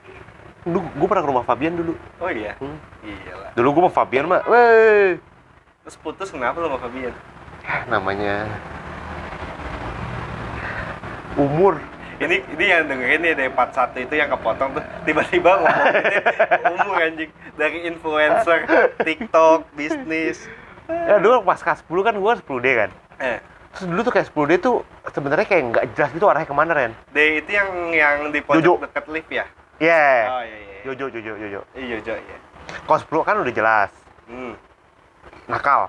Dulu, 0.60 0.78
gue 0.82 1.06
pernah 1.08 1.22
ke 1.24 1.30
rumah 1.32 1.44
Fabian 1.48 1.72
dulu 1.72 1.92
Oh 2.20 2.28
iya. 2.28 2.52
Hmm. 2.60 2.76
Gila. 3.00 3.48
Dulu 3.56 3.68
gue 3.70 3.82
sama 3.88 3.92
Fabian 3.96 4.24
mah, 4.28 4.44
weh 4.44 5.16
Terus 5.86 5.96
putus 6.04 6.28
kenapa 6.28 6.60
lo 6.60 6.68
sama 6.68 6.78
Fabian? 6.84 7.14
Namanya 7.88 8.44
Umur 11.36 11.78
Ini 12.20 12.36
ini 12.52 12.64
yang 12.66 12.84
dengerin 12.84 13.20
nih 13.22 13.32
dari 13.32 13.48
part 13.48 13.72
1 13.72 13.96
itu 13.96 14.12
yang 14.12 14.28
kepotong 14.28 14.76
tuh 14.76 14.84
tiba-tiba 15.02 15.56
ngomongin 15.56 16.04
umur 16.76 16.96
anjing 17.00 17.30
dari 17.56 17.78
influencer, 17.84 18.68
TikTok, 19.00 19.64
bisnis. 19.72 20.44
Ya 20.84 21.16
dulu 21.16 21.40
pas 21.40 21.56
kelas 21.56 21.80
10 21.80 21.96
kan 22.02 22.14
gue 22.14 22.32
10D 22.44 22.66
kan 22.76 22.90
Eh, 23.16 23.38
Terus 23.72 23.86
dulu 23.88 24.00
tuh 24.02 24.12
kayak 24.12 24.26
10D 24.28 24.52
tuh 24.58 24.76
sebenarnya 25.06 25.46
kayak 25.46 25.62
nggak 25.70 25.84
jelas 25.94 26.10
gitu 26.12 26.26
arahnya 26.26 26.44
ke 26.44 26.52
mana 26.52 26.72
Ren 26.74 26.92
D 27.08 27.40
itu 27.40 27.50
yang 27.50 27.70
yang 27.88 28.16
di 28.28 28.40
pojok 28.42 28.84
deket 28.84 29.04
lift 29.08 29.30
ya? 29.30 29.44
Iya 29.80 30.04
Oh 30.28 30.42
iya 30.42 30.58
iya. 30.60 30.80
Jojo, 30.84 31.06
Jojo, 31.08 31.32
Jojo 31.38 31.60
Iya 31.72 31.86
Jojo 31.96 32.14
iya. 32.18 32.38
Kalau 32.84 33.00
10 33.00 33.24
kan 33.24 33.34
udah 33.40 33.54
jelas 33.54 33.90
Hmm. 34.28 34.54
Nakal 35.46 35.88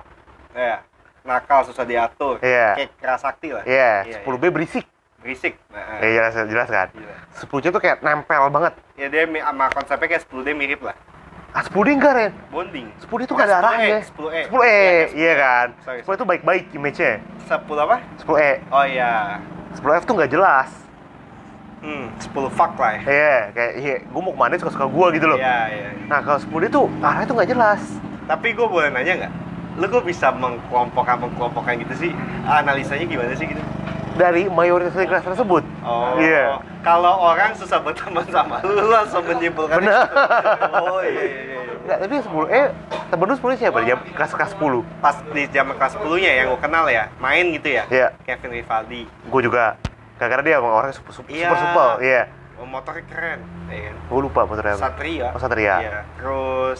Ya. 0.55 0.79
Nakal 1.21 1.63
susah 1.63 1.83
diatur. 1.83 2.39
Iya. 2.39 2.73
Kayak 2.75 2.91
keras 2.97 3.21
sakti 3.21 3.53
lah. 3.53 3.63
Iya, 3.63 3.91
Iya, 4.03 4.17
10B 4.23 4.43
berisik 4.49 4.85
Berisik. 5.21 5.53
Nah, 5.69 6.01
Iya 6.01 6.33
jelas, 6.33 6.33
jelas 6.49 6.67
kan 6.67 6.87
Gila. 6.97 7.15
10C 7.37 7.65
tuh 7.69 7.81
kayak 7.81 7.97
nempel 8.01 8.49
banget 8.49 8.73
Ya 8.97 9.07
dia 9.07 9.29
sama 9.29 9.65
konsepnya 9.69 10.07
kayak 10.09 10.23
10D 10.25 10.47
mirip 10.57 10.81
lah. 10.81 10.97
Ah 11.53 11.61
10D 11.61 11.87
enggak 11.93 12.13
Ren 12.17 12.31
Bonding. 12.49 12.87
10D 13.05 13.21
tuh 13.29 13.35
gak 13.37 13.47
ada 13.47 13.57
arahnya 13.61 14.01
10E. 14.01 14.41
10E, 14.49 14.77
iya 15.13 15.33
kan 15.37 15.67
Sorry, 15.85 15.99
10E 16.01 16.15
tuh 16.17 16.27
baik-baik 16.27 16.63
image-nya 16.73 17.21
10 17.45 17.85
apa? 17.85 17.97
10E 18.25 18.51
Oh 18.73 18.85
iya. 18.87 19.37
10F 19.77 20.03
tuh 20.09 20.13
nggak 20.17 20.31
jelas 20.33 20.69
Hmm, 21.81 22.13
10 22.21 22.45
fuck 22.53 22.77
lah 22.77 22.93
ya. 22.93 23.01
Iya, 23.09 23.37
kayak 23.57 23.71
iya, 23.81 23.95
gue 24.05 24.21
mau 24.21 24.29
ke 24.29 24.37
mana 24.37 24.53
suka-suka 24.53 24.85
gue 24.85 25.07
gitu 25.17 25.25
loh. 25.25 25.41
Iya, 25.41 25.57
iya. 25.73 25.89
Nah 26.05 26.21
kalau 26.21 26.37
10D 26.37 26.69
tuh 26.69 26.85
arahnya 27.01 27.25
tuh 27.25 27.35
nggak 27.41 27.49
jelas. 27.49 27.81
Tapi 28.29 28.53
gue 28.53 28.67
boleh 28.69 28.93
nanya 28.93 29.25
nggak? 29.25 29.33
Lu 29.81 29.89
kok 29.89 30.05
bisa 30.05 30.29
mengkelompokkan 30.29 31.17
mengkelompokkan 31.17 31.81
gitu 31.81 31.93
sih? 31.97 32.11
Analisanya 32.45 33.09
gimana 33.09 33.33
sih 33.33 33.49
gitu? 33.49 33.65
Dari 34.11 34.47
mayoritas 34.47 34.91
dari 34.91 35.07
kelas 35.07 35.23
tersebut. 35.23 35.63
Oh, 35.81 36.19
Iya. 36.19 36.59
Kalau 36.81 37.13
orang 37.21 37.53
susah 37.53 37.77
berteman 37.77 38.25
sama 38.27 38.57
lu, 38.61 38.73
lu 38.73 38.89
langsung 38.89 39.21
menyimpulkan 39.21 39.77
Bener. 39.77 40.01
itu. 40.01 40.17
Oh 40.73 40.99
iya 40.99 41.21
iya 41.21 41.41
iya. 41.45 41.57
Enggak, 41.81 41.97
tapi 42.01 42.13
10 42.17 42.45
eh 42.49 42.67
temen 43.07 43.25
lu 43.25 43.35
10 43.37 43.57
siapa? 43.57 43.77
Jam 43.81 43.99
kelas 44.03 44.31
kelas 44.33 44.51
10. 44.53 44.81
Pas 44.97 45.15
di 45.29 45.43
zaman 45.47 45.73
kelas 45.77 45.93
10 45.95 46.17
nya 46.17 46.31
yang 46.33 46.45
gue 46.49 46.59
kenal 46.59 46.85
ya, 46.85 47.09
main 47.17 47.45
gitu 47.53 47.69
ya. 47.71 47.83
Iya. 47.87 48.07
Kevin 48.21 48.51
Rivaldi. 48.53 49.01
Gue 49.05 49.41
juga. 49.41 49.77
Gara-gara 50.17 50.41
dia 50.41 50.57
orang 50.57 50.93
super 50.93 51.13
super, 51.13 51.29
Iya. 51.29 51.49
super 51.49 51.57
supel. 51.59 51.89
Iya. 52.01 52.21
Oh, 52.61 52.67
motornya 52.69 53.03
keren. 53.09 53.39
Ya 53.69 53.79
kan? 53.89 53.95
Gue 54.05 54.19
lupa 54.21 54.41
motornya. 54.45 54.75
Satria. 54.77 55.27
Oh, 55.33 55.39
Satria. 55.41 55.75
Iya. 55.81 55.99
Terus 56.17 56.79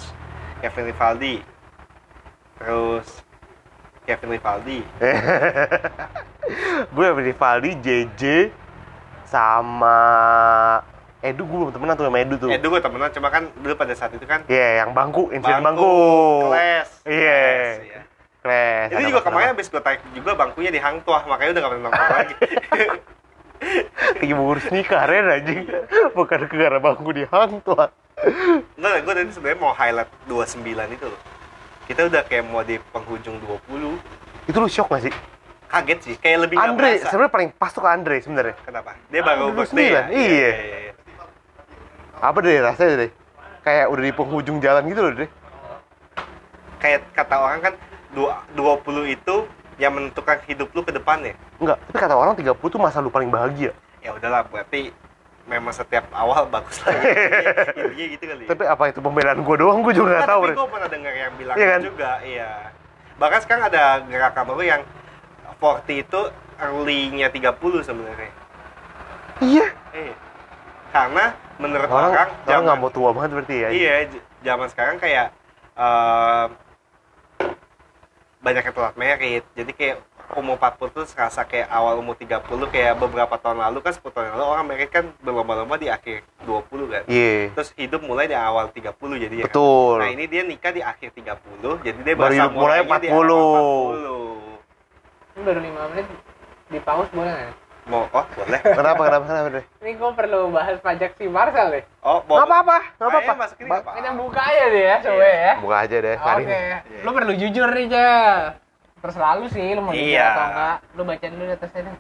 Kevin 0.62 0.84
Rivaldi. 0.90 1.36
Terus 2.58 3.08
Kevin 4.12 4.36
Rivaldi. 4.36 4.80
gue 6.94 7.04
yang 7.08 7.16
Rivaldi, 7.16 7.72
JJ, 7.80 8.22
sama 9.24 9.98
Edu 11.24 11.48
gue 11.48 11.58
belum 11.64 11.72
temenan 11.72 11.96
tuh 11.96 12.06
sama 12.12 12.18
Edu 12.20 12.36
tuh. 12.36 12.50
Dulu 12.52 12.68
gue 12.76 12.82
temenan, 12.84 13.10
cuma 13.16 13.28
kan 13.32 13.44
dulu 13.56 13.74
pada 13.80 13.94
saat 13.96 14.12
itu 14.12 14.26
kan 14.28 14.44
Iya, 14.52 14.84
yang 14.84 14.92
bangku, 14.92 15.32
insiden 15.32 15.64
bangku. 15.64 15.96
Kelas. 16.52 16.90
Iya. 17.08 17.40
Kelas, 17.40 17.78
iya. 17.88 18.02
Kles. 18.42 18.88
Itu 18.92 18.98
ada 19.00 19.08
juga 19.08 19.22
kemarin 19.24 19.48
habis 19.56 19.68
gue 19.72 19.82
tarik 19.86 20.02
juga 20.12 20.32
bangkunya 20.36 20.72
di 20.74 20.82
Hang 20.84 21.00
Tuah, 21.08 21.24
makanya 21.24 21.56
udah 21.56 21.62
gak 21.62 21.72
pernah 21.72 21.84
nongkrong 21.88 22.12
lagi. 22.12 22.36
lagi 24.18 24.34
mau 24.34 24.44
ngurus 24.50 24.68
nikah 24.74 25.06
Ren 25.06 25.30
anjing. 25.30 25.70
Bukan 26.18 26.40
gara 26.50 26.78
bangku 26.82 27.14
di 27.14 27.24
hang 27.30 27.62
tuh. 27.62 27.78
Enggak, 28.78 29.06
gue 29.06 29.14
tadi 29.14 29.32
sebenarnya 29.34 29.60
mau 29.62 29.74
highlight 29.78 30.10
29 30.26 30.66
itu 30.98 31.06
loh. 31.06 31.22
Kita 31.92 32.08
udah 32.08 32.24
kayak 32.24 32.48
mau 32.48 32.64
di 32.64 32.80
penghujung 32.96 33.36
20. 33.68 34.00
Itu 34.48 34.58
lu 34.64 34.72
shock 34.72 34.96
gak 34.96 35.12
sih? 35.12 35.14
Kaget 35.68 36.00
sih, 36.00 36.16
kayak 36.16 36.48
lebih 36.48 36.56
Andre, 36.56 37.04
sebenarnya 37.04 37.32
paling 37.36 37.50
pas 37.52 37.68
tuh 37.68 37.84
ke 37.84 37.90
Andre 37.92 38.16
sebenarnya. 38.24 38.56
Kenapa? 38.64 38.96
Dia 39.12 39.20
baru 39.20 39.52
birthday 39.52 39.88
ya? 39.92 40.04
29, 40.08 40.16
iya. 40.16 40.52
Apa 42.24 42.38
deh 42.40 42.64
rasanya 42.64 42.94
deh? 42.96 43.12
Kayak 43.60 43.86
udah 43.92 44.04
di 44.08 44.14
penghujung 44.16 44.58
jalan 44.64 44.88
gitu 44.88 45.02
loh 45.04 45.14
deh. 45.20 45.30
Kayak 46.80 47.12
kata 47.12 47.36
orang 47.44 47.60
kan 47.60 47.74
dua- 48.16 48.40
20 48.56 49.12
itu 49.12 49.36
yang 49.76 49.92
menentukan 49.92 50.40
hidup 50.48 50.72
lu 50.72 50.88
ke 50.88 50.96
depannya. 50.96 51.36
Enggak, 51.60 51.76
tapi 51.92 51.98
kata 52.08 52.16
orang 52.16 52.40
30 52.40 52.56
tuh 52.72 52.80
masa 52.80 53.04
lu 53.04 53.12
paling 53.12 53.28
bahagia. 53.28 53.76
Ya 54.00 54.16
udahlah, 54.16 54.48
berarti 54.48 54.96
memang 55.52 55.76
setiap 55.76 56.08
awal 56.12 56.48
bagus 56.48 56.80
lah. 56.82 56.96
Intinya 57.80 58.06
gitu 58.08 58.24
kali. 58.24 58.44
ya. 58.44 58.50
Tapi 58.50 58.64
apa 58.64 58.84
itu 58.88 59.00
pembelaan 59.00 59.40
gue 59.40 59.56
doang, 59.60 59.84
gue 59.84 59.92
juga 59.92 60.08
Nggak, 60.10 60.22
gak 60.22 60.32
tahu. 60.32 60.42
tapi 60.42 60.56
gue 60.56 60.70
pernah 60.72 60.90
dengar 60.90 61.14
yang 61.14 61.34
bilang 61.36 61.56
Iya 61.56 61.68
kan? 61.68 61.80
juga, 61.84 62.12
iya. 62.24 62.52
Bahkan 63.20 63.40
sekarang 63.44 63.64
ada 63.68 63.84
gerakan 64.08 64.44
baru 64.48 64.64
yang 64.64 64.82
40 65.54 66.00
itu 66.00 66.20
early-nya 66.58 67.28
30 67.28 67.52
sebenarnya. 67.84 68.32
Iya. 69.42 69.68
Eh, 69.92 70.14
karena 70.90 71.26
menurut 71.58 71.86
Orang, 71.86 72.12
orang, 72.12 72.30
orang 72.42 72.62
nggak 72.66 72.80
mau 72.80 72.90
tua 72.90 73.10
banget 73.12 73.30
berarti 73.34 73.56
ya. 73.58 73.70
Iya, 73.70 73.94
zaman 74.42 74.68
sekarang 74.70 74.96
kayak 74.98 75.28
eh, 75.74 76.46
banyak 78.40 78.64
yang 78.64 78.76
telat 78.76 78.96
merit. 78.96 79.44
Jadi 79.54 79.72
kayak 79.72 79.98
umur 80.34 80.56
40 80.56 80.92
tuh 80.92 81.06
serasa 81.06 81.44
kayak 81.44 81.68
awal 81.68 81.98
umur 81.98 82.14
30 82.14 82.42
kayak 82.68 82.94
beberapa 82.96 83.36
tahun 83.36 83.60
lalu 83.60 83.80
kan 83.80 83.94
10 83.94 84.04
tahun 84.06 84.26
lalu 84.34 84.46
orang 84.46 84.66
merit 84.66 84.90
kan 84.90 85.06
berlomba-lomba 85.20 85.76
di 85.76 85.88
akhir 85.88 86.24
20 86.42 86.68
kan. 86.88 87.04
Iya. 87.06 87.52
Terus 87.52 87.70
hidup 87.76 88.02
mulai 88.02 88.26
di 88.26 88.36
awal 88.36 88.68
30 88.68 88.92
jadi 89.18 89.36
ya. 89.36 89.44
kan? 89.44 89.48
Betul. 89.50 89.96
Nah, 89.98 90.10
ini 90.10 90.24
dia 90.26 90.42
nikah 90.42 90.72
di 90.72 90.82
akhir 90.82 91.10
30, 91.12 91.82
jadi 91.82 92.00
dia 92.00 92.16
Baru 92.16 92.34
hidup 92.34 92.52
mulai 92.52 92.80
mulainya 92.82 93.00
di 93.00 93.08
40. 93.10 93.12
awal 93.12 93.96
40. 93.98 94.62
Ini 95.32 95.42
baru 95.42 95.60
5 95.60 95.92
menit 95.92 96.08
di 96.68 96.80
pause 96.80 97.12
boleh 97.12 97.34
nggak? 97.34 97.56
Mau 97.82 98.06
oh, 98.06 98.26
boleh. 98.32 98.62
Kenapa, 98.78 99.02
kenapa, 99.02 99.26
kenapa 99.26 99.48
deh? 99.52 99.66
Ini 99.82 99.92
gue 99.98 100.12
perlu 100.14 100.40
bahas 100.50 100.78
pajak 100.80 101.18
si 101.18 101.26
Marcel 101.26 101.68
deh. 101.74 101.84
Oh, 102.06 102.22
Nggak 102.22 102.46
apa-apa, 102.46 102.78
nggak 102.94 103.02
Ayo, 103.02 103.10
apa-apa. 103.10 103.34
masukin 103.42 103.66
apa-apa. 103.66 103.90
Kita 103.98 104.10
buka 104.14 104.42
aja 104.46 104.64
deh 104.70 104.84
ya, 104.84 104.96
coba 105.02 105.26
ya. 105.26 105.54
Buka 105.58 105.76
aja 105.82 105.98
deh, 105.98 106.16
Oke, 106.16 106.24
Karin. 106.24 106.48
lu 107.02 107.10
perlu 107.10 107.34
jujur 107.34 107.68
nih, 107.68 107.86
Cel. 107.90 108.42
Terserah 109.02 109.34
lu 109.42 109.50
sih, 109.50 109.74
lu 109.74 109.82
mau 109.82 109.94
Iya. 109.98 110.30
atau 110.30 110.46
enggak. 110.46 110.78
Lu 110.94 111.02
bacain 111.10 111.34
dulu 111.34 111.46
di 111.50 111.54
atasnya 111.58 111.82
deh. 111.90 111.98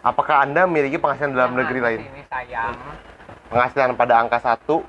Apakah 0.00 0.36
Anda 0.48 0.64
memiliki 0.64 0.96
penghasilan 0.96 1.36
dalam 1.36 1.52
Jangan, 1.52 1.60
negeri 1.60 1.78
lain? 1.84 2.00
Ini 2.08 2.22
sayang. 2.30 2.76
Penghasilan 3.52 3.90
pada 4.00 4.14
angka 4.16 4.38
1 4.40 4.80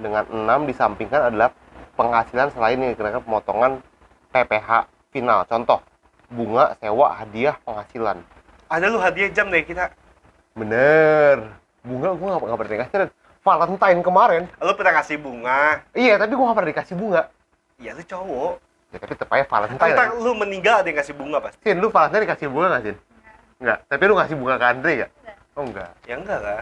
dengan 0.00 0.24
6 0.32 0.64
disampingkan 0.64 1.28
adalah 1.28 1.52
penghasilan 1.92 2.48
selain 2.56 2.80
yang 2.80 2.90
dikenakan 2.96 3.20
pemotongan 3.28 3.72
PPH 4.32 4.88
final. 5.12 5.44
Contoh, 5.44 5.84
bunga, 6.32 6.72
sewa, 6.80 7.12
hadiah, 7.12 7.56
penghasilan. 7.68 8.24
Ada 8.72 8.88
lu 8.88 8.96
hadiah 8.96 9.28
jam 9.28 9.52
dari 9.52 9.68
kita. 9.68 9.92
Bener. 10.56 11.52
Bunga 11.84 12.16
gue 12.16 12.26
gak, 12.32 12.40
gak 12.40 12.58
pernah 12.62 12.72
dikasih. 12.72 12.96
Ren. 13.04 13.10
Valentine 13.42 14.00
kemarin. 14.00 14.42
Lu 14.62 14.72
pernah 14.78 14.92
ngasih 14.96 15.18
bunga. 15.20 15.82
Iya, 15.92 16.14
tapi 16.16 16.32
gue 16.32 16.44
gak 16.46 16.56
pernah 16.56 16.70
dikasih 16.72 16.94
bunga. 16.96 17.22
Iya, 17.76 17.90
lu 17.98 18.02
cowok. 18.06 18.54
Ya, 18.92 18.98
tapi 19.00 19.12
tetep 19.16 19.28
aja 19.28 19.44
Valentine. 19.48 19.92
Ntar 19.96 20.08
aja. 20.12 20.20
lu 20.20 20.32
meninggal 20.36 20.74
ada 20.84 20.88
yang 20.92 20.98
ngasih 21.00 21.16
bunga 21.16 21.38
pasti. 21.40 21.58
Sin, 21.64 21.80
lu 21.80 21.88
Valentine 21.88 22.22
dikasih 22.28 22.48
bunga 22.52 22.66
gak, 22.76 22.82
Sin? 22.84 22.96
Enggak. 23.56 23.78
Tapi 23.88 24.02
lu 24.04 24.14
ngasih 24.14 24.36
bunga 24.36 24.54
ke 24.60 24.66
Andre 24.68 24.92
gak? 25.00 25.10
Oh, 25.52 25.64
enggak. 25.64 25.90
Ya 26.04 26.14
enggak 26.20 26.38
lah. 26.44 26.60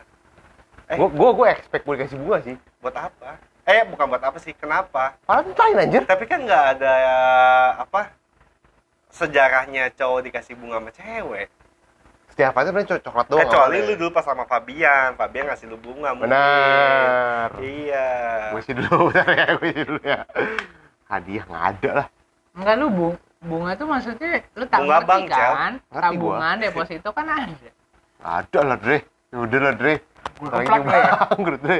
Eh. 0.90 0.96
Gue 0.98 1.08
gue 1.10 1.30
gue 1.34 1.46
expect 1.50 1.82
gue 1.82 1.94
dikasih 1.98 2.18
bunga 2.18 2.38
sih. 2.42 2.54
Buat 2.78 2.96
apa? 2.96 3.30
Eh, 3.66 3.82
bukan 3.86 4.04
buat 4.10 4.22
apa 4.22 4.38
sih? 4.38 4.54
Kenapa? 4.54 5.14
Valentine 5.26 5.76
anjir. 5.78 6.02
Tapi 6.06 6.24
kan 6.26 6.42
nggak 6.42 6.64
ada 6.78 6.94
apa 7.82 8.10
sejarahnya 9.10 9.90
cowok 9.94 10.20
dikasih 10.26 10.54
bunga 10.54 10.78
sama 10.78 10.90
cewek. 10.90 11.48
Setiap 12.30 12.54
hari 12.54 12.70
sebenarnya 12.70 12.88
co- 12.94 13.04
coklat 13.10 13.26
doang. 13.26 13.42
Kecuali 13.42 13.78
lu 13.82 13.94
dulu 13.98 14.10
pas 14.14 14.22
sama 14.22 14.46
Fabian, 14.46 15.18
Fabian 15.18 15.50
ngasih 15.50 15.66
lu 15.66 15.78
bunga 15.78 16.14
mungkin. 16.14 16.30
Benar. 16.30 17.48
Iya. 17.58 18.08
Gue 18.54 18.62
sih 18.62 18.74
dulu, 18.74 19.10
bentar 19.10 19.26
ya, 19.34 19.46
gue 19.58 19.68
sih 19.74 19.82
dulu 19.82 20.00
ya. 20.02 20.20
Hadiah 21.10 21.44
nggak 21.44 21.64
ada 21.74 21.90
lah. 21.90 22.06
Enggak 22.50 22.74
lu 22.76 22.86
bung 22.88 23.14
bunga 23.40 23.72
tuh 23.72 23.88
maksudnya 23.88 24.44
lu 24.52 24.68
tak 24.68 24.84
Bunga 24.84 25.00
ngerti 25.00 25.08
bank, 25.08 25.24
kan? 25.26 25.72
Ngerti 25.88 26.04
Tabungan 26.04 26.54
deposito 26.62 27.08
kan 27.10 27.26
ada. 27.26 27.68
Ada 28.20 28.60
lah, 28.62 28.76
Dre. 28.76 28.98
Ya 29.32 29.36
Udah 29.40 29.60
lah, 29.62 29.74
Dre. 29.74 29.94
Gue 30.36 30.48
keplak, 30.50 30.80
Dre. 30.84 31.00
bangkrut, 31.24 31.60
Dre. 31.62 31.78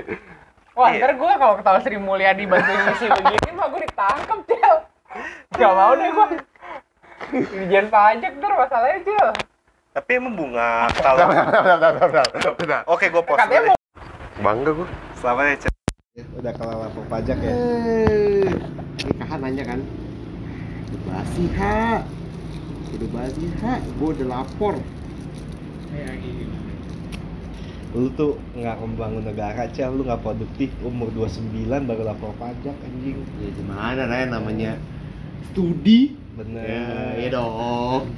Wah, 0.73 0.89
Iya. 0.89 1.05
ntar 1.05 1.13
gue 1.15 1.33
kalau 1.37 1.55
ketawa 1.61 1.79
Sri 1.81 1.99
Mulyani 1.99 2.45
bantu 2.47 2.71
ngisi 2.73 3.07
begini 3.07 3.51
mah 3.53 3.67
gue 3.69 3.81
ditangkap, 3.85 4.39
Cel. 4.49 4.77
Gak 5.53 5.73
mau 5.75 5.93
deh 5.93 6.09
gue. 6.09 6.27
Dijen 7.53 7.87
pajak 7.87 8.33
ntar 8.41 8.53
masalahnya, 8.57 8.99
Cel. 9.05 9.29
Tapi 9.91 10.11
emang 10.17 10.33
bunga 10.33 10.89
kalau. 10.97 11.29
Oke, 12.89 13.07
gue 13.07 13.21
post 13.21 13.37
Katanya 13.37 13.63
mau 13.69 13.77
Bangga 14.41 14.71
gue. 14.73 14.89
Selamat 15.15 15.45
ya, 15.45 15.57
Cel. 15.61 15.75
Udah 16.33 16.53
kelar 16.55 16.77
lapor 16.79 17.05
pajak 17.05 17.37
ya. 17.37 17.53
Nikahan 19.05 19.39
nanya 19.39 19.65
kan. 19.67 19.81
Udah 20.91 21.01
basi, 21.07 21.45
ha. 21.55 22.03
Udah 22.99 23.09
basi, 23.15 23.47
ha. 23.63 23.79
Gue 23.79 24.09
udah 24.19 24.27
lapor. 24.27 24.75
Ya. 25.95 26.11
Lu 27.91 28.07
tuh 28.15 28.39
nggak 28.55 28.77
membangun 28.83 29.27
negara, 29.27 29.71
Cel. 29.71 29.95
Lu 29.95 30.03
nggak 30.03 30.23
produktif. 30.23 30.71
Umur 30.83 31.15
29 31.15 31.67
baru 31.87 32.03
lapor 32.07 32.35
pajak, 32.39 32.75
anjing. 32.75 33.23
Ya 33.39 33.51
gimana, 33.55 34.03
Ren, 34.07 34.35
namanya 34.35 34.79
studi. 35.51 36.15
Bener. 36.35 36.67
Ya, 36.67 36.87
iya 37.19 37.29
dong. 37.35 38.15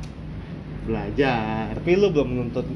Belajar. 0.85 1.73
Tapi 1.77 1.91
lu 1.97 2.13
belum 2.13 2.29
menuntut 2.29 2.67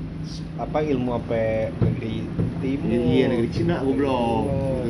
apa 0.57 0.79
ilmu 0.81 1.11
apa 1.17 1.69
negeri 1.81 2.25
timur. 2.65 2.89
Iya, 2.89 3.25
negeri 3.33 3.49
Cina 3.53 3.85
gue 3.85 3.95
belum. 3.97 4.43
Oh. 4.49 4.81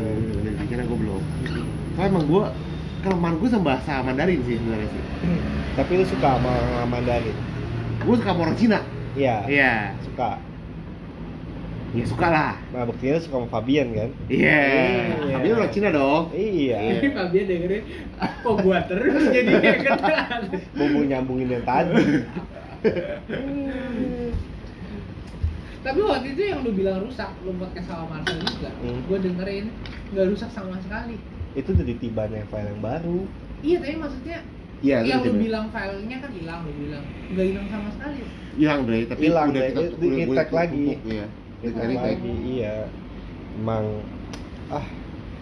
Negeri 0.46 0.66
Cina 0.70 0.82
gue 0.86 0.98
belum. 0.98 1.22
Karena 1.96 2.06
emang 2.06 2.24
gue 2.28 2.44
kelemahan 3.06 3.38
gue 3.38 3.48
sama 3.54 3.64
bahasa 3.70 4.02
Mandarin 4.02 4.42
sih 4.42 4.58
sebenarnya 4.58 4.88
sih. 4.90 5.02
Tapi 5.78 5.90
lu 5.94 6.04
suka 6.10 6.28
sama 6.34 6.54
Mandarin? 6.90 7.36
Gue 8.02 8.14
suka 8.18 8.34
sama 8.34 8.40
orang 8.50 8.58
Cina. 8.58 8.78
Iya. 9.14 9.36
Iya. 9.46 9.74
Suka. 10.02 10.30
Ya 11.94 12.04
suka 12.04 12.26
lah. 12.28 12.54
Nah, 12.74 12.82
buktinya 12.82 13.16
lu 13.16 13.22
suka 13.22 13.36
sama 13.38 13.48
Fabian 13.48 13.94
kan? 13.94 14.10
Iya. 14.26 14.60
Iya. 15.22 15.34
Tapi 15.38 15.46
orang 15.54 15.70
Cina 15.70 15.88
dong. 15.94 16.24
Iya. 16.34 16.78
Ini 16.82 17.08
Fabian 17.22 17.44
dengerin, 17.46 17.82
kok 18.18 18.54
gua 18.66 18.78
terus 18.90 19.22
jadi 19.30 19.52
kenal. 19.78 20.40
Bumbu 20.74 21.00
nyambungin 21.06 21.54
yang 21.54 21.64
tadi. 21.64 22.26
Tapi 25.86 26.00
waktu 26.02 26.34
itu 26.34 26.42
yang 26.50 26.66
lu 26.66 26.74
bilang 26.74 26.98
rusak, 27.06 27.30
lu 27.46 27.54
podcast 27.62 27.86
sama 27.86 28.18
Marcel 28.18 28.42
juga. 28.42 28.74
Hmm. 28.82 29.06
Gue 29.06 29.18
dengerin, 29.22 29.70
nggak 30.10 30.26
rusak 30.34 30.50
sama 30.50 30.74
sekali. 30.82 31.14
Itu 31.56 31.70
dari 31.72 31.94
tibanya 31.96 32.44
file 32.46 32.68
yang 32.68 32.80
baru. 32.80 33.18
Iya, 33.60 33.76
tapi 33.80 33.96
maksudnya 33.96 34.38
Iya, 34.76 34.98
yang 35.02 35.24
itu 35.24 35.32
lu 35.32 35.40
bilang 35.40 35.66
filenya 35.72 36.16
kan 36.20 36.30
hilang, 36.30 36.60
lu 36.62 36.72
bilang 36.76 37.04
nggak 37.32 37.46
hilang 37.48 37.66
sama 37.66 37.88
sekali. 37.90 38.20
Hilang 38.54 38.80
Dre, 38.84 38.98
tapi 39.04 39.22
Hilang, 39.24 39.48
udah 39.48 39.62
kita 39.64 39.80
Di- 39.96 40.10
di-tag 40.20 40.50
lagi. 40.52 40.76
tumpuk, 40.76 41.00
Iya. 41.08 41.26
Kita 41.56 41.78
Lagi, 41.80 41.96
tag. 41.96 42.18
iya. 42.44 42.74
Emang 43.56 43.84
ah 44.68 44.86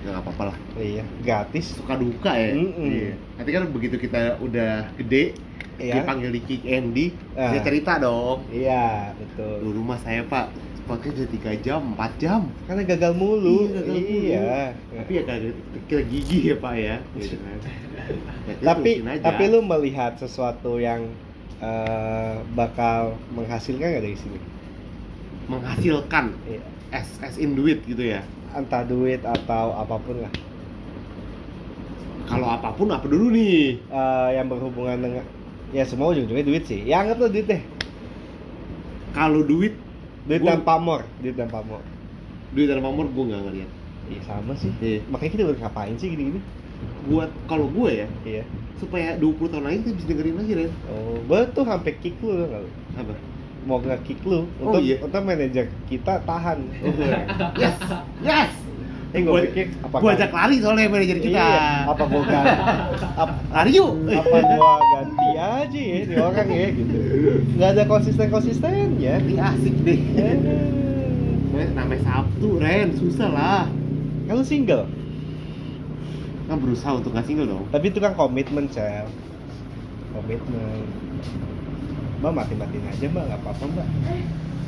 Ya 0.04 0.12
nggak 0.12 0.22
apa-apa 0.22 0.42
lah. 0.52 0.56
iya 0.76 1.02
gratis. 1.18 1.66
Suka 1.74 1.96
duka 1.96 2.30
ya. 2.30 2.52
Mm-mm. 2.52 2.86
Iya. 2.86 3.12
Nanti 3.34 3.50
kan 3.50 3.62
begitu 3.72 3.96
kita 3.98 4.36
udah 4.38 4.72
gede, 4.94 5.32
Iya. 5.74 5.98
dipanggil 5.98 6.30
di 6.30 6.40
Kick 6.44 6.62
Andy, 6.62 7.06
Ah. 7.34 7.50
dia 7.50 7.64
cerita 7.64 7.98
dong. 7.98 8.44
Iya 8.48 9.16
betul. 9.16 9.64
Dulu 9.64 9.80
rumah 9.80 9.98
saya 9.98 10.22
pak 10.22 10.52
podcast 10.85 11.16
udah 11.16 11.30
3 11.53 11.61
jam 11.61 11.80
4 11.93 12.22
jam 12.22 12.41
Karena 12.64 12.82
gagal 12.85 13.12
mulu. 13.14 13.64
Iya, 13.64 13.72
gagal 13.74 13.89
mulu. 13.89 14.05
Iya. 14.05 14.59
tapi 14.95 15.12
ya 15.12 15.22
kagak 15.24 15.55
kira 15.85 16.03
gigi 16.05 16.39
ya 16.45 16.57
pak 16.57 16.74
ya 16.74 16.97
gitu 17.14 17.37
kan 17.39 17.59
Ya, 18.45 18.55
tapi 18.62 18.91
tapi 19.18 19.43
lu 19.49 19.61
melihat 19.61 20.12
sesuatu 20.14 20.76
yang 20.76 21.09
eh, 21.59 22.35
bakal 22.53 23.16
menghasilkan 23.30 23.80
nggak 23.80 24.05
dari 24.05 24.14
sini? 24.14 24.39
menghasilkan 25.45 26.37
Iya. 26.45 26.61
as 26.91 27.09
as 27.20 27.37
in 27.37 27.53
duit 27.53 27.80
gitu 27.85 28.01
ya 28.03 28.20
Entah 28.53 28.85
duit 28.85 29.18
atau 29.20 29.74
apa 29.74 29.97
pun 29.99 30.20
lah. 30.20 30.32
kalau 32.24 32.49
apa 32.49 32.72
pun 32.72 32.89
apa 32.89 33.05
dulu 33.05 33.28
nih 33.28 33.76
Eh, 33.82 34.28
yang 34.35 34.47
berhubungan 34.47 34.97
dengan 34.99 35.24
ya 35.70 35.82
semua 35.82 36.09
ujung-ujungnya 36.09 36.45
duit 36.45 36.64
sih. 36.64 36.85
Ya 36.85 37.03
lo 37.03 37.26
duit 37.26 37.45
deh. 37.45 37.62
kalau 39.11 39.41
duit 39.41 39.74
Duit 40.25 40.41
Gua- 40.41 40.51
dan 40.51 40.61
pamor, 40.62 41.01
duit 41.18 41.35
dan 41.35 41.49
pamor. 41.49 41.81
duit 42.51 42.64
dan 42.64 42.81
pamor 42.81 43.07
gue 43.07 43.25
nggak 43.25 43.43
ngeliat 43.43 43.70
Iya 44.05 44.20
sama 44.22 44.53
sih. 44.55 44.68
Iya. 44.79 45.01
Makanya 45.07 45.31
kita 45.33 45.43
udah 45.45 45.61
ngapain 45.61 45.95
sih 45.95 46.09
gini-gini? 46.09 46.41
buat 47.05 47.29
kalau 47.45 47.64
gue 47.66 47.91
ya 47.95 48.09
Iya. 48.22 48.43
supaya 48.77 49.16
20 49.16 49.49
tahun 49.49 49.64
lagi 49.64 49.79
kita 49.81 49.93
bisa 49.95 50.07
dengerin 50.07 50.37
lagi 50.37 50.53
Ren 50.55 50.72
Oh, 50.87 51.16
gue 51.18 51.41
tuh 51.51 51.64
sampai 51.64 51.93
kick 51.97 52.16
lu 52.20 52.33
nggak 52.35 52.61
lu? 52.61 52.70
apa 52.95 53.14
Mau 53.64 53.79
nge 53.79 53.97
kick 54.03 54.20
lu 54.22 54.45
Oh, 54.55 54.68
untuk 54.68 54.81
iya. 54.81 54.97
untuk 54.99 55.20
manajer 55.20 55.66
kita 55.87 56.20
tahan. 56.20 56.59
yes 57.57 57.77
yes 58.20 58.53
Eh, 59.14 59.22
gue 59.22 59.30
gua 59.30 59.40
pikir 59.40 59.66
apa 59.78 59.94
gue 59.94 60.04
kan- 60.04 60.16
ajak 60.16 60.30
lari 60.32 60.56
soalnya 60.58 60.90
manajer 60.90 61.18
kita 61.18 61.38
Iya. 61.38 61.86
Apa 61.86 62.02
gua 62.04 62.22
ganti? 62.24 62.54
apa, 63.14 63.32
lari 63.48 63.70
yuk 63.72 63.90
apa 64.10 64.36
gua 64.44 64.72
ganti 64.92 65.28
aja 65.32 65.80
ya 65.80 65.98
di 66.02 66.14
orang 66.16 66.48
ya 66.48 66.66
gitu. 66.68 66.96
Nggak 67.54 67.68
ada 67.70 67.82
konsisten 67.84 68.26
konsistennya. 68.28 69.14
ini 69.22 69.34
asik 69.36 69.74
deh 69.80 70.00
Eh, 71.54 71.68
namanya 71.70 72.02
Sabtu 72.02 72.58
Ren 72.58 72.90
susah 72.92 73.30
lah 73.30 73.62
Kalau 74.24 74.42
single, 74.42 74.90
kan 76.44 76.56
berusaha 76.58 76.92
untuk 76.94 77.12
nggak 77.12 77.22
single 77.24 77.46
dong 77.46 77.64
tapi 77.68 77.88
itu 77.88 78.00
kan 78.00 78.12
komitmen 78.12 78.66
sel. 78.66 79.06
Komitmen. 80.10 80.82
Mbak 82.16 82.32
mati-matiin 82.32 82.84
aja 82.84 83.06
mbak, 83.06 83.24
nggak 83.26 83.40
apa-apa 83.42 83.64
mbak. 83.68 83.86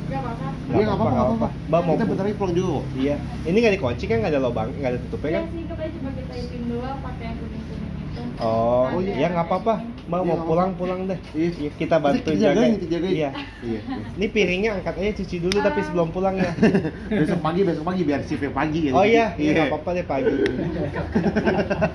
Nggak 0.07 0.21
Iya, 0.67 0.83
nggak 0.83 0.97
apa-apa, 0.99 1.11
nggak 1.11 1.27
apa-apa. 1.27 1.47
Mbak 1.67 1.81
mau 1.83 1.93
kita 1.95 2.05
bentar 2.07 2.23
lagi 2.27 2.37
pulang 2.39 2.53
juga 2.55 2.69
kok 2.71 2.85
Iya, 2.95 3.15
ini 3.47 3.57
nggak 3.59 3.73
dikunci 3.79 4.03
kan 4.07 4.15
nggak 4.19 4.31
ada 4.35 4.41
lubang, 4.43 4.67
nggak 4.71 4.91
ada 4.91 4.99
tutupnya 5.07 5.27
Iya 5.27 5.39
kan? 5.39 5.45
sih, 5.47 5.63
kita 5.63 5.83
cuma 5.95 6.09
kita 6.11 6.33
doang 6.67 6.97
pakai 7.03 7.23
yang 7.27 7.37
kuning-kuning 7.39 7.91
itu. 7.91 8.21
Oh, 8.37 8.83
Ada 8.87 9.11
ya 9.13 9.27
nggak 9.29 9.45
apa-apa. 9.47 9.73
Mbak 10.07 10.19
Iya, 10.19 10.27
mau 10.27 10.35
nggak 10.35 10.47
pulang 10.47 10.69
pulang 10.79 10.99
deh. 11.07 11.19
Iya. 11.35 11.49
Iya, 11.59 11.69
kita 11.75 11.95
bantu 11.99 12.29
jaga. 12.31 12.43
jagain, 12.55 12.71
kita 12.79 12.87
jagain. 12.95 13.13
Iya. 13.15 13.29
iya 13.63 13.79
Ini 14.15 14.25
piringnya 14.31 14.69
angkat 14.79 14.95
aja 14.99 15.11
cuci 15.19 15.35
dulu 15.43 15.57
tapi 15.59 15.79
sebelum 15.83 16.07
pulang 16.15 16.35
ya. 16.39 16.51
besok 17.23 17.39
pagi 17.43 17.61
besok 17.67 17.83
pagi 17.83 18.01
biar 18.07 18.21
shiftnya 18.23 18.51
pagi 18.51 18.79
ya 18.87 18.91
Oh 18.95 19.03
iya, 19.03 19.25
iya 19.35 19.51
nggak 19.51 19.67
apa-apa 19.71 19.89
deh 19.95 20.05
pagi. 20.07 20.35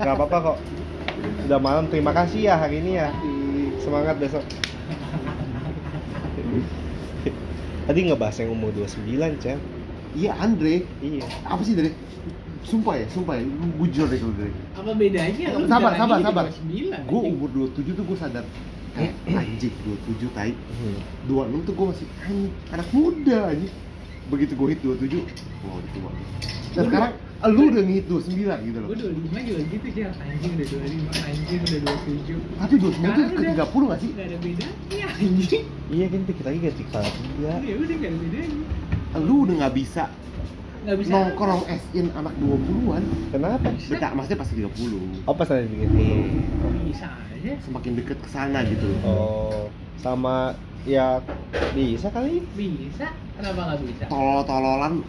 Nggak 0.00 0.14
apa-apa 0.16 0.36
kok. 0.52 0.56
Udah 1.48 1.58
malam, 1.60 1.84
terima 1.88 2.12
kasih 2.12 2.40
ya 2.48 2.54
hari 2.60 2.80
ini 2.84 3.00
ya. 3.00 3.08
Semangat 3.80 4.16
besok. 4.20 4.44
Tadi 7.82 8.00
ngebahas 8.04 8.36
yang 8.38 8.50
umur 8.52 8.70
29, 8.72 9.10
Cel. 9.38 9.58
iya 10.12 10.36
Andre 10.36 10.84
Iya. 11.00 11.24
apa 11.42 11.62
sih 11.62 11.72
Dre 11.72 11.88
sumpah 12.62 12.94
ya 12.94 13.06
sumpah 13.08 13.34
ya 13.34 13.42
bujur 13.74 14.06
deh 14.06 14.16
kalau 14.16 14.34
Dre 14.34 14.52
Apa 14.72 14.92
bedanya? 14.92 15.46
Lu 15.52 15.64
sabar 15.66 15.96
sabar 15.96 16.18
sabar 16.20 16.44
di 16.62 16.92
29, 16.92 17.08
gue 17.08 17.20
umur 17.26 17.48
27 17.72 17.96
tuh 17.96 18.04
gue 18.04 18.16
sadar 18.16 18.44
eh 18.94 19.08
anjing 19.40 19.72
27 19.72 20.28
tai 20.30 20.52
Hmm. 20.52 21.00
26 21.26 21.64
tuh 21.64 21.72
gue 21.72 21.86
masih 21.88 22.06
anjing 22.20 22.40
anak 22.68 22.88
muda 22.92 23.38
anjing 23.48 23.72
begitu 24.32 24.52
gue 24.56 24.68
hit 24.72 24.80
27 24.80 25.20
wah 25.62 25.76
udah 25.76 25.90
tua 25.92 26.10
dan 26.72 26.82
sekarang 26.88 27.12
lu 27.42 27.62
udah 27.68 27.82
ngehit 27.82 28.06
29 28.06 28.38
gitu 28.38 28.78
loh. 28.80 28.88
Gue 28.88 28.98
25 29.02 29.44
juga 29.44 29.60
gitu 29.66 29.86
sih, 29.90 30.02
anjing 30.06 30.52
udah 30.54 30.66
25, 30.72 31.26
anjing 31.26 31.60
udah 31.60 31.80
27 31.84 32.38
tapi 32.56 32.74
29 32.78 33.02
tuh 33.12 33.24
ke 33.26 33.34
udah- 33.34 33.56
30 33.66 33.90
gak 33.90 33.98
sih? 34.00 34.10
Gak 34.14 34.24
ada 34.24 34.36
bedanya 34.38 35.06
anjing. 35.12 35.64
Iya 35.92 36.06
kan 36.08 36.20
dikit 36.24 36.44
lagi 36.46 36.58
ganti 36.62 36.82
kepala 36.86 37.08
tiga. 37.12 37.52
Ya 37.60 37.74
udah 37.76 37.96
gak 37.98 38.08
ada 38.08 38.18
bedanya. 38.22 38.60
Lu 39.20 39.34
udah 39.44 39.54
gak 39.60 39.74
bisa 39.74 40.04
Gak 40.82 40.96
bisa. 40.98 41.10
nongkrong 41.12 41.62
as 41.66 41.84
in 41.92 42.06
anak 42.10 42.34
20-an 42.38 43.02
Kenapa? 43.30 43.68
Dekat, 43.70 44.10
maksudnya 44.16 44.38
pasti 44.40 44.54
30 44.56 45.02
Oh 45.26 45.34
pas 45.36 45.46
ada 45.46 45.62
bikin. 45.62 45.90
Bisa 46.88 47.06
aja. 47.10 47.52
Semakin 47.60 47.92
deket 47.94 48.18
ke 48.18 48.28
sana 48.28 48.62
gitu 48.64 48.86
loh. 48.86 48.98
Oh, 49.02 49.62
sama 49.98 50.54
ya 50.82 51.22
bisa 51.72 52.08
kali. 52.08 52.42
Bisa, 52.52 53.14
kenapa 53.34 53.74
gak 53.74 53.80
bisa? 53.86 54.04
Tolol-tololan 54.06 55.00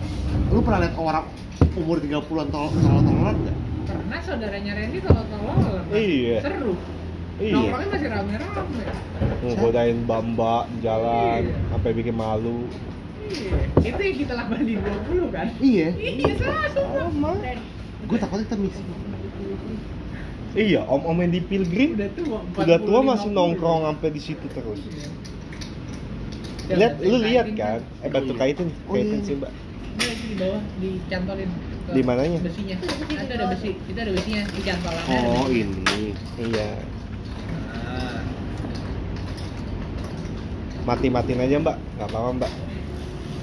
Lu 0.50 0.60
pernah 0.62 0.80
liat 0.80 0.96
orang 0.96 1.26
umur 1.74 1.98
30-an 1.98 2.48
tol- 2.48 2.72
tolol-tololan 2.72 3.36
gak? 3.42 3.58
Pernah 3.84 4.20
saudaranya 4.22 4.72
Randy 4.78 5.00
tolol 5.02 5.26
Iya. 5.92 6.38
Seru 6.42 6.74
Iya. 7.34 7.54
Nongkrongnya 7.58 7.90
masih 7.90 8.10
rame-rame 8.14 8.84
Ngegodain 9.44 10.00
bamba 10.06 10.70
di 10.70 10.78
jalan 10.80 11.42
Iya. 11.44 11.58
sampai 11.68 11.92
bikin 11.92 12.16
malu. 12.16 12.70
Iya, 13.24 13.58
itu 13.82 14.02
yang 14.04 14.18
kita 14.20 14.34
lakukan 14.36 14.62
di 14.62 14.76
20 14.78 15.28
kan? 15.32 15.48
Iya 15.58 15.88
Iya, 15.96 16.32
sama 16.38 16.68
Sama. 16.94 17.32
Gue 18.04 18.18
takutnya 18.20 18.46
kita 18.46 18.58
mix 18.60 18.74
Iya, 20.54 20.86
om-om 20.86 21.18
yang 21.18 21.34
di 21.34 21.42
Pilgrim 21.42 21.98
Udah 21.98 22.10
tua, 22.14 22.40
udah 22.46 22.78
tua 22.78 23.00
40, 23.02 23.10
masih 23.10 23.30
50. 23.34 23.38
nongkrong 23.42 23.80
sampai 23.90 24.10
di 24.14 24.22
situ 24.22 24.46
terus. 24.54 24.80
Iya. 24.86 25.08
Lihat, 26.66 26.94
lu 26.98 27.18
lihat 27.20 27.46
kaitin 27.46 27.60
kan? 27.60 27.80
Eh 28.00 28.10
batu 28.10 28.32
Iya. 28.32 28.40
kaitin, 28.40 28.68
Oh, 28.88 28.94
kaitin 28.94 29.20
iya. 29.20 29.26
sih 29.26 29.36
mbak. 29.36 29.52
Ini 29.94 30.04
lagi 30.04 30.26
di 30.26 30.36
bawah 30.36 30.62
dicantolin 30.80 31.50
Di 31.84 32.02
mananya? 32.02 32.40
Besinya. 32.40 32.76
Itu 32.80 33.14
ada 33.30 33.46
besi, 33.52 33.72
itu 33.76 34.00
ada 34.00 34.12
besinya 34.12 34.44
dicantolin. 34.50 35.04
Oh 35.06 35.46
ini 35.48 36.16
Iya, 36.40 36.70
Nah, 37.84 38.20
mati-matiin 40.86 41.40
aja 41.40 41.56
mbak, 41.60 41.78
nggak 41.94 42.08
apa-apa 42.08 42.30
mbak. 42.38 42.52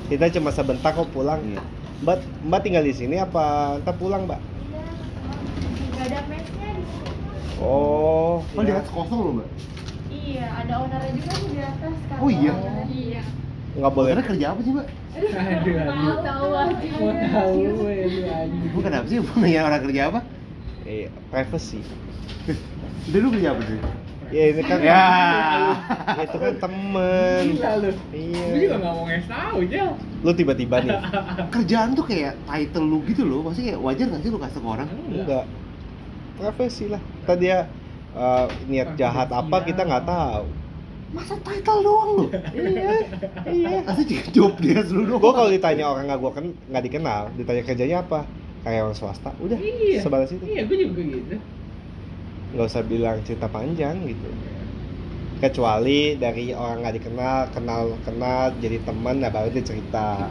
Kita 0.09 0.27
cuma 0.33 0.51
sebentar 0.51 0.91
kok 0.91 1.09
pulang. 1.11 1.41
Iya. 1.45 1.61
Mbak, 2.01 2.19
mbak 2.43 2.61
tinggal 2.65 2.83
di 2.83 2.95
sini 2.97 3.17
apa 3.17 3.77
ntar 3.79 3.95
pulang 3.95 4.25
mbak? 4.25 4.41
Gak 5.93 6.09
ada 6.09 6.19
mesnya 6.27 6.41
di 6.73 6.83
sini. 6.83 7.13
Oh, 7.61 8.41
Oh 8.41 8.63
di 8.65 8.73
ya. 8.73 8.81
atas 8.81 8.89
kosong 8.89 9.21
loh 9.21 9.33
mbak 9.37 9.49
Iya, 10.31 10.47
ada 10.63 10.73
ownernya 10.79 11.13
juga 11.19 11.31
nih 11.35 11.49
di 11.51 11.61
atas 11.61 11.97
kan. 12.07 12.19
Oh, 12.23 12.31
iya? 12.31 12.55
Iya. 12.87 13.23
nggak 13.71 13.93
boleh. 13.95 14.09
Karena 14.15 14.25
kerja 14.27 14.47
apa 14.51 14.61
sih 14.63 14.73
mbak? 14.75 14.87
Aduh, 15.11 15.75
aduh. 15.79 16.15
Tahu 16.23 16.49
aja. 16.55 16.89
Mau 16.99 17.13
tahu 17.15 17.55
gue 17.59 17.95
lu 18.07 18.23
anjing. 18.31 18.71
Bukan 18.75 18.91
apa 18.95 19.07
sih? 19.07 19.17
Punya 19.23 19.61
orang 19.67 19.81
kerja 19.87 20.03
apa? 20.11 20.21
Iya, 20.87 21.09
privacy. 21.31 21.81
Udah 23.11 23.19
lu 23.19 23.29
kerja 23.35 23.49
apa 23.55 23.63
sih? 23.67 23.79
Ya 24.31 24.55
ini 24.55 24.63
kan 24.63 24.79
Ya. 24.79 25.03
itu 26.23 26.37
kan 26.39 26.55
temen. 26.63 27.43
Gila 27.51 27.73
lu. 27.83 27.91
Iya. 28.15 28.45
Gue 28.47 28.59
juga 28.63 28.77
gak 28.79 28.93
mau 28.95 29.05
ngasih 29.07 29.27
tau, 29.27 29.59
Jel. 29.67 29.91
Lu 30.23 30.31
tiba-tiba 30.35 30.77
nih. 30.87 30.99
Kerjaan 31.55 31.91
tuh 31.99 32.05
kayak 32.07 32.39
title 32.47 32.87
lu 32.87 32.99
gitu 33.11 33.27
loh 33.27 33.43
Maksudnya 33.51 33.75
kayak 33.75 33.83
wajar 33.83 34.07
gak 34.07 34.23
sih 34.23 34.31
lu 34.31 34.39
kasih 34.39 34.61
ke 34.63 34.69
orang? 34.71 34.89
Enggak. 35.11 35.45
Privacy 36.39 36.85
lah. 36.87 37.03
Tadi 37.27 37.43
dia 37.43 37.59
eh, 38.17 38.47
niat 38.71 38.97
jahat 38.99 39.29
apa 39.31 39.57
kita 39.67 39.87
nggak 39.87 40.07
tahu. 40.07 40.47
Masa 41.11 41.35
title 41.43 41.81
doang 41.83 42.11
lu? 42.15 42.25
Iya. 42.55 42.91
Iya. 43.51 43.79
Pasti 43.83 44.15
job 44.31 44.55
dia 44.63 44.79
lu 44.87 45.11
doang 45.11 45.19
Gue 45.19 45.33
kalau 45.35 45.51
ditanya 45.51 45.85
orang 45.91 46.07
nggak 46.07 46.21
gua 46.23 46.33
ken 46.39 46.55
nggak 46.71 46.85
dikenal, 46.87 47.23
ditanya 47.35 47.63
kerjanya 47.67 47.97
apa? 48.07 48.21
Karyawan 48.63 48.95
swasta. 48.95 49.35
Udah. 49.43 49.59
Iya. 49.59 50.01
Sebatas 50.07 50.31
itu. 50.31 50.45
Iya, 50.47 50.71
gue 50.71 50.77
juga 50.79 51.03
gitu. 51.03 51.37
Nggak 52.55 52.67
usah 52.67 52.83
bilang 52.87 53.19
cerita 53.27 53.47
panjang 53.51 53.97
gitu. 54.07 54.29
Kecuali 55.41 56.15
dari 56.21 56.53
orang 56.53 56.85
nggak 56.85 56.97
dikenal, 57.01 57.39
kenal 57.57 57.83
kenal 58.05 58.53
jadi 58.61 58.79
teman, 58.85 59.19
nah 59.19 59.33
baru 59.33 59.49
dia 59.51 59.65
cerita. 59.65 60.29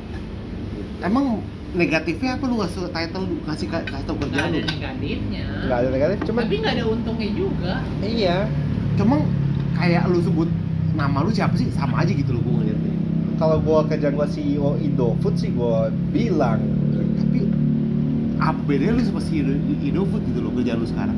Emang 1.03 1.41
negatifnya 1.71 2.33
apa 2.33 2.43
lu 2.43 2.55
ngasih 2.57 2.89
title 2.89 3.23
lu 3.23 3.35
kasih 3.43 3.67
ka- 3.67 3.85
kasih 3.85 4.03
tau 4.03 4.15
Gak 4.15 4.21
kerjaan 4.25 4.47
ada 4.47 4.57
lu? 4.57 4.67
negatifnya. 4.67 5.43
Nggak 5.63 5.77
ada 5.77 5.89
negatif, 5.89 6.17
cuman 6.25 6.41
Tapi 6.43 6.55
gak 6.57 6.73
ada 6.73 6.83
untungnya 6.87 7.29
juga. 7.31 7.73
iya. 8.01 8.37
Emang 8.95 9.21
kayak 9.73 10.03
lu 10.07 10.19
sebut 10.19 10.49
nama 10.91 11.17
lu 11.19 11.29
siapa 11.29 11.55
sih? 11.55 11.69
Sama 11.71 11.99
aja 11.99 12.11
gitu 12.11 12.29
loh 12.29 12.41
gue 12.41 12.53
ngeliatnya 12.53 12.93
Kalau 13.35 13.57
gua 13.57 13.85
kerjaan 13.85 14.11
gua 14.13 14.27
CEO 14.27 14.75
Indofood 14.77 15.35
sih 15.35 15.49
gua 15.49 15.87
bilang 16.09 16.59
Tapi 17.15 17.39
apa 18.37 18.59
bedanya 18.61 18.93
lu 18.93 19.03
sama 19.05 19.21
si 19.21 19.39
Indo- 19.39 19.55
Indofood 19.79 20.19
gitu 20.25 20.39
loh 20.39 20.51
kerjaan 20.51 20.77
lu 20.77 20.87
sekarang? 20.87 21.15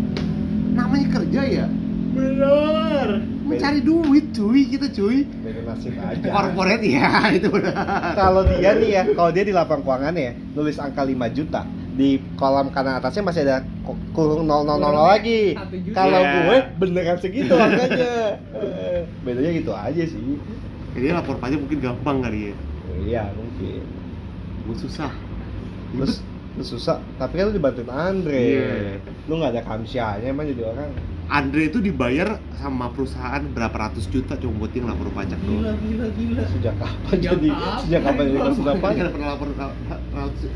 Namanya 0.72 1.08
kerja 1.12 1.42
ya? 1.44 1.66
Bener. 2.12 3.08
Mencari 3.52 3.80
duit 3.82 4.26
cuy, 4.32 4.62
kita 4.66 4.88
cuy 4.88 5.28
beda 5.28 5.62
nasib 5.68 5.94
aja. 5.94 6.24
Corporate 6.24 6.84
ya, 6.84 7.10
itu 7.38 7.48
udah 7.48 7.74
kalau 8.16 8.42
dia 8.44 8.72
nih 8.74 8.90
ya, 8.92 9.04
kalau 9.12 9.30
dia 9.30 9.44
di 9.44 9.52
lapang 9.52 9.82
keuangan 9.82 10.16
ya, 10.16 10.32
nulis 10.52 10.78
angka 10.78 11.04
5 11.04 11.12
juta 11.32 11.62
di 11.92 12.18
kolam 12.34 12.72
kanan 12.72 12.98
atasnya 12.98 13.22
masih 13.22 13.44
ada 13.44 13.68
kurung 14.16 14.48
000 14.48 14.64
lagi. 14.80 15.54
Kalau 15.92 16.24
Iya. 16.24 16.32
gue 16.40 16.58
beneran 16.80 17.20
segitu 17.20 17.52
angkanya. 17.52 18.40
Bedanya 19.28 19.52
gitu 19.52 19.72
aja 19.76 20.04
sih. 20.04 20.40
Jadi 20.92 21.06
lapor 21.12 21.36
pajak 21.38 21.60
mungkin 21.60 21.80
gampang 21.80 22.20
kali 22.20 22.52
ya 22.52 22.56
Iya, 23.02 23.24
mungkin. 23.32 23.84
gue 24.62 24.76
susah 24.78 25.12
Terus 25.92 26.24
susah, 26.64 27.00
tapi 27.16 27.40
kan 27.40 27.48
lu 27.48 27.56
dibantuin 27.56 27.88
Andre. 27.88 28.36
Iya. 28.36 29.00
Lu 29.28 29.40
nggak 29.40 29.56
ada 29.56 29.64
kamsianya 29.64 30.28
emang 30.28 30.48
jadi 30.48 30.68
orang. 30.68 30.92
Andre 31.32 31.72
itu 31.72 31.80
dibayar 31.80 32.44
sama 32.60 32.92
perusahaan 32.92 33.40
berapa 33.40 33.72
ratus 33.72 34.12
juta 34.12 34.36
cuma 34.36 34.52
buat 34.60 34.76
dia 34.76 34.84
lapor 34.84 35.08
pajak 35.16 35.40
doang. 35.40 35.80
gila 35.80 36.08
gila. 36.12 36.44
Sejak 36.44 36.76
kapan 36.76 37.08
Sejak 37.08 37.32
jadi 37.32 37.50
kapan? 37.50 37.80
sejak 37.80 38.02
kapan 38.04 38.24
jadi 38.28 38.36
Dia 38.36 38.44
pajak? 38.76 39.08
nggak 39.08 39.14
pernah 39.16 39.30
lapor 39.32 39.50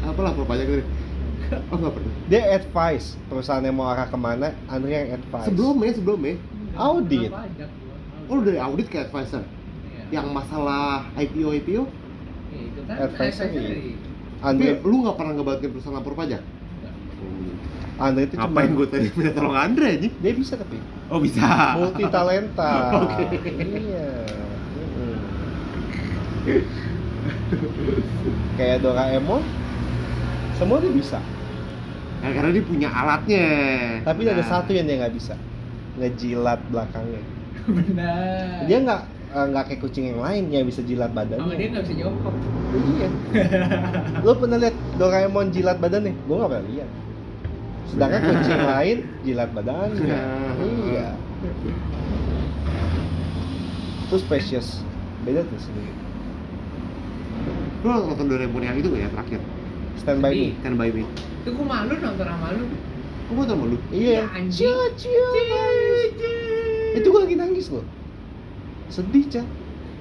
apa 0.03 0.19
lapor 0.19 0.43
pajak 0.43 0.65
gitu. 0.67 0.83
Oh 1.71 1.77
nggak 1.79 1.93
pernah. 1.95 2.11
Dia 2.27 2.41
advice 2.51 3.07
perusahaannya 3.25 3.71
mau 3.71 3.87
arah 3.87 4.07
ke 4.09 4.17
mana, 4.19 4.51
Andre 4.67 4.91
yang 4.91 5.09
advice. 5.15 5.47
Sebelumnya 5.47 5.91
sebelumnya, 5.95 6.35
Audit. 6.75 7.31
Oh 8.27 8.39
dari 8.43 8.59
audit 8.59 8.87
ke 8.89 8.97
advisor. 8.99 9.47
Iya. 10.11 10.19
Yang 10.19 10.27
masalah 10.33 11.07
IPO 11.15 11.49
IPO, 11.55 11.83
Ya, 12.51 12.59
itu 12.59 12.81
kan 12.83 12.95
advisory. 12.99 13.95
Andre, 14.43 14.69
lu 14.83 15.07
nggak 15.07 15.15
pernah 15.15 15.31
ngebantuin 15.33 15.71
perusahaan 15.71 15.95
lapor 15.95 16.19
pajak. 16.19 16.43
Andre 17.95 18.21
itu 18.23 18.35
cuma 18.35 18.45
Ngapain 18.45 18.71
gue 18.71 18.87
tadi 18.87 19.07
minta 19.13 19.31
tolong 19.31 19.55
Andre 19.55 19.87
aja? 19.95 20.09
dia 20.11 20.33
bisa 20.33 20.53
tapi 20.55 20.77
Oh 21.05 21.19
bisa. 21.21 21.41
multi 21.77 22.03
talenta. 22.07 22.71
Oke. 22.99 23.23
Iya. 23.55 24.09
Mm-mm. 24.73 25.15
Kayak 28.55 28.77
Doraemon, 28.81 29.41
semua 30.55 30.77
dia 30.79 30.91
bisa. 30.91 31.19
Nah, 32.19 32.31
karena 32.31 32.49
dia 32.49 32.63
punya 32.63 32.89
alatnya. 32.89 33.47
Tapi 34.01 34.19
ada 34.25 34.39
Nah. 34.39 34.47
satu 34.49 34.71
yang 34.71 34.85
dia 34.85 34.97
nggak 34.97 35.13
bisa, 35.13 35.35
ngejilat 35.95 36.59
belakangnya. 36.67 37.21
Benar. 37.65 38.65
Dia 38.65 38.77
nggak 38.81 39.01
eh, 39.29 39.45
nggak 39.51 39.63
kayak 39.67 39.81
kucing 39.81 40.05
yang 40.09 40.19
lain 40.19 40.43
yang 40.49 40.65
bisa 40.65 40.81
jilat 40.81 41.11
badannya. 41.11 41.43
Sama 41.43 41.53
dia 41.53 41.67
nggak 41.69 41.83
bisa 41.83 41.95
jongkok. 41.97 42.35
Iya. 42.73 43.07
Lo 44.25 44.31
pernah 44.35 44.57
lihat 44.57 44.75
Doraemon 44.95 45.47
jilat 45.49 45.77
badannya? 45.77 46.13
Gue 46.25 46.35
nggak 46.35 46.49
pernah 46.49 46.67
lihat. 46.67 46.89
Sedangkan 47.89 48.21
kucing 48.33 48.61
lain 48.65 48.97
jilat 49.21 49.49
badannya. 49.53 50.21
iya. 50.89 51.09
Itu 54.05 54.15
spesies. 54.21 54.81
Beda 55.25 55.41
tuh 55.45 55.57
sendiri. 55.57 55.93
Lu 57.85 57.89
nonton 57.89 58.25
Doraemon 58.29 58.61
yang 58.65 58.77
itu 58.77 58.89
nggak 58.89 59.03
ya 59.05 59.09
terakhir? 59.13 59.39
Stand 60.01 60.19
by 60.21 60.33
me. 60.33 60.47
Stand 60.61 60.77
by 60.77 60.89
me. 60.89 61.03
Itu 61.45 61.49
gua 61.53 61.65
malu 61.65 61.93
nonton 61.97 62.25
sama 62.25 62.47
lu. 62.53 62.65
Kok 63.25 63.33
gue 63.33 63.45
tau 63.49 63.65
lu? 63.65 63.77
Iya. 63.89 64.29
anjing. 64.37 64.69
Itu 66.93 67.07
gue 67.09 67.21
lagi 67.25 67.35
nangis 67.37 67.73
loh. 67.73 67.85
Sedih, 68.89 69.25
Cah. 69.29 69.45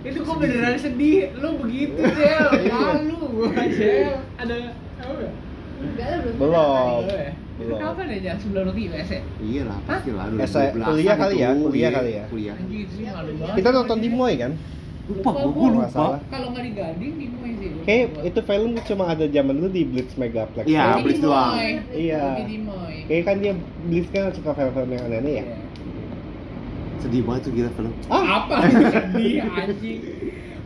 Itu 0.05 0.20
gua 0.20 0.37
beneran 0.37 0.76
sedih. 0.76 1.32
Lu 1.41 1.57
begitu, 1.57 1.97
Cel. 1.97 2.49
Malu 2.72 3.16
gua, 3.32 3.64
Cel. 3.72 4.20
Ada 4.37 4.76
tahu 5.01 5.12
nggak? 5.16 5.32
Enggak 5.80 6.07
lah 6.09 6.18
belum. 6.20 6.37
Belum. 6.37 7.01
Tahu 7.55 7.63
ya? 7.63 7.65
Itu 7.65 7.71
Belum. 7.71 7.79
kapan 7.79 8.05
ya, 8.05 8.19
Cel? 8.21 8.37
Sebelum 8.41 8.65
US 8.67 9.09
ya? 9.09 9.21
Iya 9.39 9.63
lah, 9.65 9.79
pasti 9.87 10.11
lah. 10.11 10.25
Eh, 10.27 10.71
kuliah 10.75 11.17
kali 11.17 11.35
ya, 11.39 11.49
kuliah 11.55 11.91
kali 11.91 12.11
ya. 12.13 12.25
Kuliah. 12.27 12.55
Kita 13.55 13.69
nonton 13.71 13.99
di 13.99 14.09
Moy 14.11 14.35
kan? 14.35 14.53
Lupa, 15.05 15.31
Lupa 15.31 15.41
gue 15.45 15.53
gua. 15.53 15.69
lupa. 15.69 15.85
Masalah. 15.85 16.19
Kalau 16.27 16.47
nggak 16.51 16.65
di 16.65 16.73
Gading 16.73 17.15
di 17.15 17.27
Moy 17.29 17.51
sih. 17.55 17.69
Kayak 17.85 18.05
itu 18.25 18.41
film 18.41 18.71
cuma 18.81 19.05
ada 19.07 19.25
zaman 19.29 19.53
dulu 19.55 19.69
di 19.69 19.83
Blitz 19.85 20.13
Megaplex. 20.17 20.65
Iya, 20.65 20.85
Blitz 20.99 21.21
doang. 21.21 21.55
Iya. 21.93 22.23
Kayak 23.05 23.23
kan 23.23 23.37
dia 23.39 23.53
Blitz 23.85 24.09
kan 24.09 24.33
suka 24.33 24.51
film-film 24.51 24.89
yang 24.91 25.03
aneh-aneh 25.05 25.35
ya. 25.35 25.45
Iya. 25.45 25.57
Sedih 26.99 27.21
banget 27.21 27.41
tuh 27.45 27.53
gila 27.53 27.71
film. 27.77 27.93
Ah, 28.09 28.25
Apa 28.41 28.55
sedih 28.97 29.45
anjing? 29.45 30.01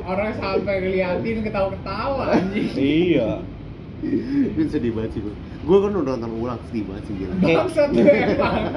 Orang 0.01 0.31
sampai 0.33 0.75
ngeliatin 0.81 1.37
ketawa-ketawa 1.43 2.25
anjing. 2.33 2.71
iya. 2.79 3.43
Itu 4.55 4.63
sedih 4.71 4.93
banget 4.95 5.11
sih 5.19 5.21
gue. 5.23 5.35
Gue 5.67 5.79
kan 5.83 5.93
udah 5.93 6.15
nonton 6.17 6.33
ulang 6.39 6.61
sedih 6.71 6.85
banget 6.87 7.03
sih 7.11 7.15
gila. 7.19 7.35
Bangsat. 7.43 7.91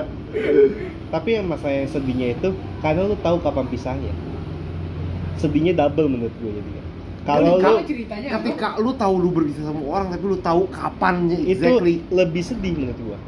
Tapi 1.14 1.30
yang 1.36 1.46
masalah 1.52 1.76
yang 1.76 1.90
sedihnya 1.92 2.28
itu 2.40 2.50
karena 2.80 3.02
lu 3.06 3.16
tahu 3.20 3.38
kapan 3.44 3.66
pisahnya. 3.68 4.14
Sedihnya 5.38 5.76
double 5.76 6.08
menurut 6.08 6.34
gue 6.40 6.52
jadinya. 6.52 6.84
Kalau 7.22 7.62
lu 7.62 7.86
ceritanya 7.86 8.28
apa? 8.34 8.38
Ketika 8.42 8.68
lu 8.82 8.92
tahu 8.98 9.14
lu 9.22 9.30
berpisah 9.30 9.70
sama 9.70 9.82
orang 9.86 10.10
tapi 10.10 10.24
lu 10.26 10.38
tahu 10.42 10.66
kapannya 10.74 11.38
itu 11.38 11.62
exactly. 11.62 11.96
lebih 12.10 12.42
sedih 12.42 12.74
menurut 12.74 13.00
gua. 13.06 13.20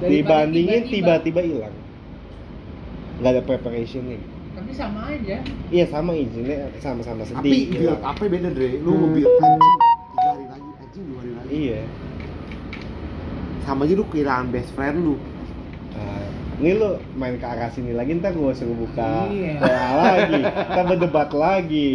Dibandingin 0.00 0.88
tiba-tiba. 0.88 1.40
hilang. 1.44 1.76
Nggak 3.20 3.30
ada 3.36 3.42
preparation 3.44 4.02
nih. 4.08 4.22
Tapi 4.56 4.70
sama 4.72 5.12
aja. 5.12 5.36
Iya 5.68 5.84
sama 5.92 6.16
izinnya 6.16 6.72
sama-sama 6.80 7.28
sedih. 7.28 7.68
Tapi 7.68 7.84
build 7.84 8.00
apa 8.00 8.22
beda 8.24 8.48
Dre? 8.48 8.80
Lu 8.80 8.90
Hmm. 8.96 9.00
nge-build 9.12 9.32
anjing 9.44 9.91
Iya. 11.52 11.80
Sama 13.62 13.84
aja 13.84 13.94
lu 13.94 14.08
kehilangan 14.08 14.48
best 14.48 14.72
friend 14.72 15.04
lu. 15.04 15.20
Nah, 15.92 16.24
ini 16.58 16.72
lu 16.74 16.96
main 17.14 17.36
ke 17.36 17.44
arah 17.44 17.68
sini 17.68 17.92
lagi 17.92 18.16
ntar 18.16 18.32
gua 18.32 18.56
suruh 18.56 18.72
buka 18.72 19.28
Iya. 19.28 19.60
Lagi, 19.92 20.40
kita 20.40 20.82
berdebat 20.88 21.30
lagi. 21.30 21.90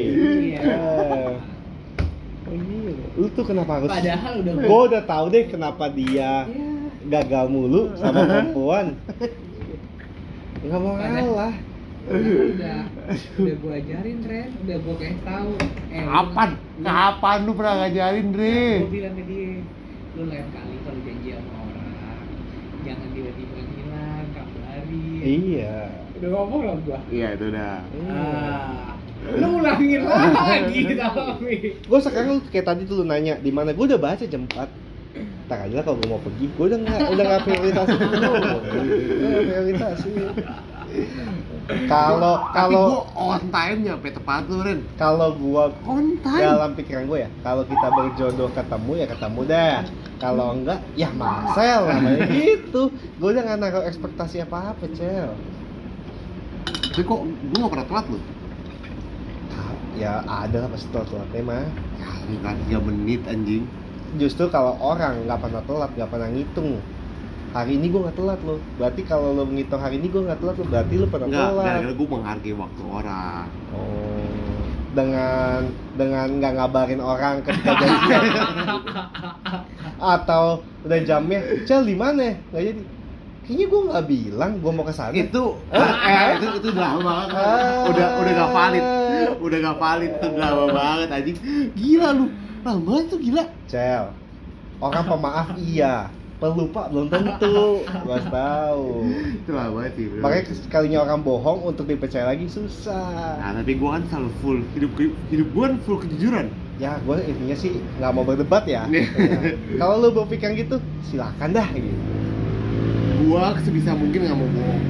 Iya. 0.54 0.78
Oh, 2.48 2.54
iya. 2.54 2.94
Lu 3.18 3.28
tuh 3.34 3.44
kenapa 3.44 3.82
harus? 3.82 3.90
Padahal 3.90 4.34
udah 4.46 4.54
Gua 4.64 4.82
udah 4.88 5.02
tahu 5.04 5.26
deh 5.34 5.44
kenapa 5.50 5.90
dia 5.90 6.46
Iya. 6.46 6.70
gagal 7.10 7.46
mulu 7.50 7.98
sama 7.98 8.24
perempuan. 8.24 8.94
Nggak 10.64 10.80
mau 10.80 10.94
ngalah. 10.96 11.54
Udah 12.08 12.46
udah. 12.48 12.80
Gua 13.58 13.74
ajarin 13.76 14.20
Ren 14.22 14.50
udah 14.60 14.78
gua 14.80 14.96
kasih 14.96 15.20
tahu. 15.22 15.52
Eh 15.90 16.02
Kapan? 16.02 16.50
lu- 16.50 16.84
Kapan 16.84 17.38
lu 17.44 17.52
pernah 17.54 17.74
ngajarin 17.82 18.28
Dre? 18.30 18.60
gua 18.80 18.90
bilang 18.90 19.14
ke 19.14 19.24
dia 19.24 19.50
lu 20.14 20.24
lain 20.26 20.48
kali 20.50 20.76
kalau 20.82 21.00
janji 21.00 21.30
sama 21.30 21.52
orang 21.62 21.94
jangan 22.82 23.08
tiba-tiba 23.12 23.60
hilang 23.70 24.26
kabarin 24.32 25.22
Iya. 25.22 25.78
udah 26.16 26.30
ngomong 26.32 26.62
lah 26.64 26.76
gua? 26.82 27.00
Iya 27.08 27.28
itu 27.34 27.46
udah. 27.48 27.76
ah. 28.08 28.98
Lu 29.28 29.48
ulangin 29.56 30.02
lagi 30.02 30.80
tapi 30.96 31.54
Gue 31.84 32.00
sekarang 32.00 32.40
kayak 32.48 32.66
tadi 32.66 32.82
tuh 32.84 32.98
lu 32.98 33.06
nanya 33.06 33.36
di 33.36 33.50
mana? 33.50 33.74
Gue 33.74 33.86
udah 33.86 34.00
baca 34.00 34.24
jam 34.24 34.46
4 34.46 34.56
Ntar 35.48 35.58
aja 35.64 35.74
lah 35.74 35.84
kalau 35.84 35.98
gue 35.98 36.08
mau 36.08 36.20
pergi, 36.20 36.46
gue 36.46 36.66
udah 36.66 36.78
nggak 36.78 37.00
udah 37.10 37.24
nggak 37.26 37.42
prioritas 37.44 37.88
itu 37.88 38.06
Udah 38.06 38.30
nggak 38.38 38.62
prioritas 39.44 39.98
Kalau 41.88 42.48
kalau 42.56 42.84
gua 42.88 43.02
on 43.36 43.44
time 43.52 43.80
nyampe 43.84 44.08
tepat 44.12 44.48
lu 44.48 44.64
Ren. 44.64 44.80
kalau 44.96 45.36
gue 45.36 45.64
On 45.84 46.06
time. 46.24 46.40
dalam 46.40 46.72
pikiran 46.80 47.04
gue 47.12 47.28
ya, 47.28 47.30
kalau 47.44 47.68
kita 47.68 47.88
berjodoh 47.92 48.50
ketemu 48.56 48.92
ya 49.04 49.06
ketemu 49.12 49.42
deh. 49.44 49.76
Kalau 50.18 50.56
enggak, 50.56 50.80
ya 50.96 51.12
Marcel 51.12 51.92
namanya 51.92 52.24
gitu. 52.40 52.90
Gue 53.20 53.30
udah 53.36 53.44
nggak 53.44 53.60
naruh 53.60 53.84
ekspektasi 53.84 54.42
apa 54.42 54.74
apa, 54.74 54.86
cel. 54.96 55.36
Tapi 56.96 57.02
kok 57.04 57.20
gua 57.52 57.58
gak 57.68 57.74
pernah 57.76 57.88
telat 57.92 58.06
lu? 58.10 58.20
Ya 59.98 60.22
ada 60.30 60.62
lah 60.62 60.70
pasti 60.70 60.88
telat-telatnya 60.94 61.42
mah. 61.42 61.66
Ya, 61.98 62.10
enggak 62.30 62.54
3 62.70 62.88
menit 62.88 63.22
anjing. 63.26 63.66
justru 64.16 64.48
kalau 64.48 64.80
orang 64.80 65.28
nggak 65.28 65.36
pernah 65.44 65.60
telat 65.68 65.92
nggak 65.92 66.08
pernah 66.08 66.32
ngitung 66.32 66.80
hari 67.56 67.72
ini 67.80 67.86
gue 67.88 68.02
nggak 68.04 68.18
telat 68.18 68.40
loh 68.44 68.60
berarti 68.76 69.02
kalau 69.08 69.32
lo 69.32 69.44
menghitung 69.48 69.80
hari 69.80 69.96
ini 70.00 70.08
gue 70.12 70.22
nggak 70.24 70.40
telat 70.44 70.56
lo 70.60 70.66
berarti 70.68 70.94
lo 71.00 71.08
pernah 71.08 71.28
Enggak, 71.28 71.48
telat 71.48 71.66
gara-gara 71.66 71.94
gua 71.96 72.08
menghargai 72.18 72.54
waktu 72.56 72.82
orang. 72.88 73.46
oh 73.72 74.58
dengan 74.98 75.60
dengan 75.94 76.28
nggak 76.42 76.54
ngabarin 76.58 77.02
orang 77.06 77.36
ketika 77.46 77.72
janjian 77.86 78.24
atau 80.02 80.66
udah 80.90 81.00
jamnya 81.06 81.40
cel 81.70 81.86
di 81.86 81.94
mana 81.94 82.34
nggak 82.50 82.64
jadi 82.66 82.82
kayaknya 83.46 83.66
gue 83.70 83.82
nggak 83.94 84.06
bilang 84.10 84.52
gue 84.58 84.72
mau 84.74 84.82
ke 84.82 84.94
sana 84.98 85.14
Itu 85.14 85.62
eh 85.70 86.26
itu 86.42 86.46
itu 86.60 86.68
udah 86.74 86.84
lama 86.84 87.00
banget. 87.00 87.38
Udah 87.94 88.08
udah 88.20 88.32
gak 88.36 88.52
valid. 88.52 88.84
Udah 89.40 89.58
gak 89.64 89.78
valid 89.80 90.12
tuh 90.20 90.30
udah 90.36 90.50
lama 90.52 90.66
banget 90.76 91.08
anjing. 91.16 91.38
Gila 91.72 92.10
lu. 92.12 92.26
Lama 92.68 92.94
tuh 93.08 93.20
gila. 93.24 93.44
cel 93.72 94.12
orang 94.78 95.04
pemaaf 95.10 95.48
iya 95.58 96.10
pelupa 96.38 96.86
belum 96.88 97.08
tentu 97.08 97.82
gue 97.82 98.14
harus 98.14 98.30
tahu 98.30 98.86
Itu 99.36 99.50
lama 99.52 99.72
banget 99.74 99.94
sih. 99.94 100.06
bro. 100.08 100.22
makanya 100.22 100.44
sekalinya 100.56 101.00
orang 101.02 101.20
bohong 101.20 101.60
untuk 101.66 101.84
dipercaya 101.84 102.26
lagi 102.28 102.46
susah 102.46 103.36
Nah, 103.36 103.58
tapi 103.58 103.74
gua 103.74 103.98
kan 103.98 104.06
selalu 104.08 104.30
full 104.38 104.60
hidup 104.72 104.92
hidup 105.28 105.48
gua 105.50 105.64
kan 105.68 105.82
full 105.82 105.98
kejujuran. 105.98 106.54
ya 106.78 106.94
gue 107.00 107.18
intinya 107.24 107.56
sih 107.56 107.74
nggak 107.98 108.12
mau 108.12 108.22
berdebat 108.22 108.64
ya 108.66 108.86
Ya. 108.88 109.02
kalau 109.82 109.98
lu 109.98 110.14
berpikir 110.14 110.54
gitu 110.56 110.78
silakan 111.04 111.52
dah 111.52 111.66
gitu 111.68 111.98
Gua 113.24 113.58
sebisa 113.58 113.92
mungkin 113.92 114.20
nggak 114.24 114.38
mau 114.38 114.46
bohong. 114.48 114.82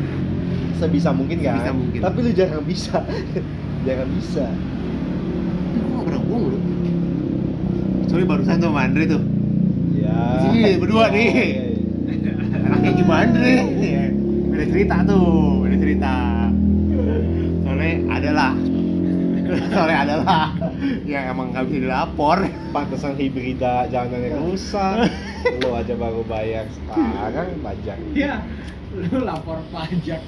sebisa 0.75 1.09
mungkin 1.09 1.37
kan 1.39 1.57
Sebisa 1.57 1.71
mungkin. 1.71 1.99
tapi 2.01 2.17
lu 2.21 2.31
jangan 2.33 2.61
bisa 2.61 2.97
jangan 3.87 4.07
bisa 4.11 4.45
Tapi 4.45 5.77
gua 5.79 5.95
gak 5.95 6.05
pernah 6.05 6.21
bohong 6.21 6.43
lu. 6.45 6.57
Soalnya 8.05 8.27
barusan 8.27 8.59
sama 8.59 8.79
Andre 8.81 9.03
tuh. 9.05 9.23
Sini, 10.41 10.71
berdua 10.77 11.05
nih. 11.09 11.27
Iya, 11.27 11.43
iya. 11.43 11.63
Anaknya 12.67 12.91
gimana 12.95 13.21
Andre? 13.27 13.53
Beda 14.47 14.65
cerita 14.67 14.95
tuh, 15.05 15.61
beda 15.63 15.77
cerita. 15.77 16.13
Soalnya 17.63 17.93
adalah. 18.09 18.51
Soalnya 19.71 19.97
adalah. 20.03 20.47
ya 21.07 21.19
emang 21.31 21.55
nggak 21.55 21.71
bisa 21.71 21.79
dilapor 21.87 22.37
pantesan 22.69 23.15
hibrida 23.15 23.87
jalanannya 23.87 24.35
rusak 24.43 25.07
lu 25.63 25.71
aja 25.71 25.95
baru 25.95 26.21
bayar 26.27 26.67
sekarang 26.67 27.47
pajak 27.63 27.97
Iya, 28.11 28.43
lu 28.93 29.23
lapor 29.23 29.63
pajak. 29.71 30.19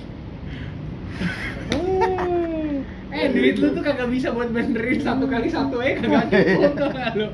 Eh, 3.19 3.29
duit 3.29 3.55
lu 3.59 3.67
tuh 3.71 3.83
kagak 3.83 4.07
bisa 4.07 4.31
buat 4.31 4.47
benerin 4.47 4.99
satu 4.99 5.27
kali 5.27 5.51
satu 5.51 5.75
aja 5.77 5.99
kagak 5.99 6.23
cukup 6.31 6.71
tuh 6.73 6.89
lu. 7.15 7.27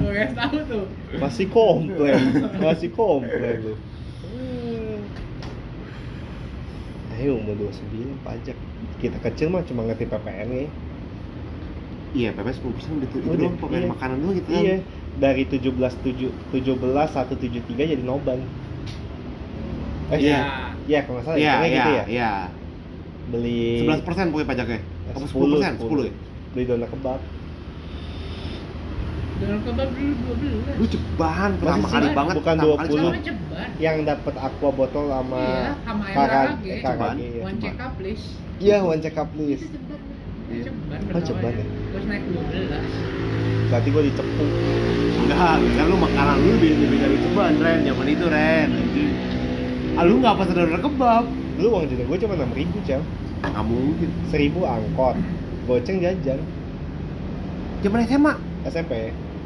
Lu 0.00 0.08
guys 0.08 0.32
tahu 0.32 0.56
tuh. 0.64 0.84
masih 1.14 1.46
komplain. 1.48 2.20
Masih 2.56 2.88
komplain 2.90 3.56
lu. 3.60 3.74
Ayo 7.14 7.38
mau 7.38 7.54
29 7.54 7.70
pajak. 8.22 8.56
Kita 8.98 9.18
kecil 9.20 9.46
mah 9.48 9.62
cuma 9.62 9.84
ngerti 9.84 10.04
PPN 10.04 10.48
nih 10.50 10.68
iya 12.14 12.30
PP 12.30 12.46
10 12.46 12.76
persen 12.78 12.92
itu 13.02 13.18
itu 13.18 13.26
Udah, 13.26 13.38
doang 13.42 13.58
pokoknya 13.58 13.82
iya. 13.82 13.90
makanan 13.90 14.16
doang 14.22 14.34
gitu 14.38 14.48
kan. 14.48 14.62
Iya. 14.62 14.76
Dari 15.18 15.42
17 15.50 15.66
7 15.74 16.30
17 16.54 17.10
173 17.10 17.90
jadi 17.90 18.04
noban. 18.06 18.38
Eh 20.14 20.18
Iya. 20.22 20.40
iya 20.86 20.98
kalau 21.02 21.18
nggak 21.18 21.26
salah 21.26 21.38
iya 21.38 21.52
iya 21.58 21.74
gitu 21.74 21.90
ya. 21.90 22.04
iya. 22.06 22.32
Beli 23.34 23.82
11 23.82 24.06
persen 24.06 24.24
pokoknya 24.30 24.48
pajaknya. 24.48 24.78
eh, 24.78 24.82
apa 25.14 25.24
10 25.24 25.32
persen 25.32 25.74
10 25.78 26.08
ya 26.08 26.12
beli 26.50 26.64
donat 26.64 26.88
kebab 26.88 27.20
Dengan 29.34 29.58
kebab 29.60 29.88
dulu 29.90 30.12
12. 30.38 30.78
lu 30.78 30.86
ceban 30.86 31.50
pertama 31.58 31.78
Masih 31.80 31.90
kali 31.92 32.08
banget 32.12 32.34
bukan 32.38 32.54
pertama 32.54 32.76
kali 32.76 32.88
20. 32.88 32.94
Sama 32.94 33.10
ceban. 33.10 33.22
ceban. 33.24 33.68
yang 33.76 33.96
dapat 34.04 34.34
aqua 34.38 34.70
botol 34.70 35.04
sama 35.08 35.42
Iya, 35.42 35.70
sama 35.82 36.02
air 36.04 36.14
kakak 36.16 36.44
lagi. 36.44 36.70
kakak 36.80 37.10
iya. 37.16 37.40
One 37.40 37.58
check 37.58 37.76
up 37.76 37.92
please. 37.96 38.24
iya 38.58 38.76
one 38.80 39.00
check 39.00 39.16
up 39.16 39.28
please 39.30 39.64
Ya, 40.44 40.60
ceban 40.62 40.98
Oh, 41.08 41.20
ceban 41.20 41.52
ya? 41.52 41.64
Terus 41.64 42.04
naik 42.04 42.22
12. 42.28 43.14
berarti 43.64 43.88
gue 43.90 44.02
dicepuk 44.04 44.50
enggak 45.18 45.38
kan 45.58 45.84
lu 45.84 45.96
makanan 45.98 46.36
lu 46.38 46.48
lebih 46.54 46.70
lebih 46.78 46.98
dari 47.00 47.16
ceban 47.18 47.52
Ren 47.56 47.78
zaman 47.82 48.06
itu 48.06 48.26
Ren 48.28 48.68
ah 49.94 50.04
lu 50.04 50.14
nggak 50.16 50.34
pas 50.36 50.46
ada 50.46 50.78
kebab 50.78 51.24
lu 51.56 51.66
uang 51.68 51.84
jajan 51.84 52.06
gue 52.06 52.18
cuma 52.20 52.34
6 52.36 52.54
ribu 52.54 52.78
cel 52.84 53.02
nggak 53.52 53.66
mungkin. 53.66 54.10
1000 54.30 54.62
angkot. 54.64 55.16
Goceng 55.64 55.98
jajan 56.04 56.40
zaman 57.84 58.00
SMA 58.08 58.32
SMP 58.64 58.92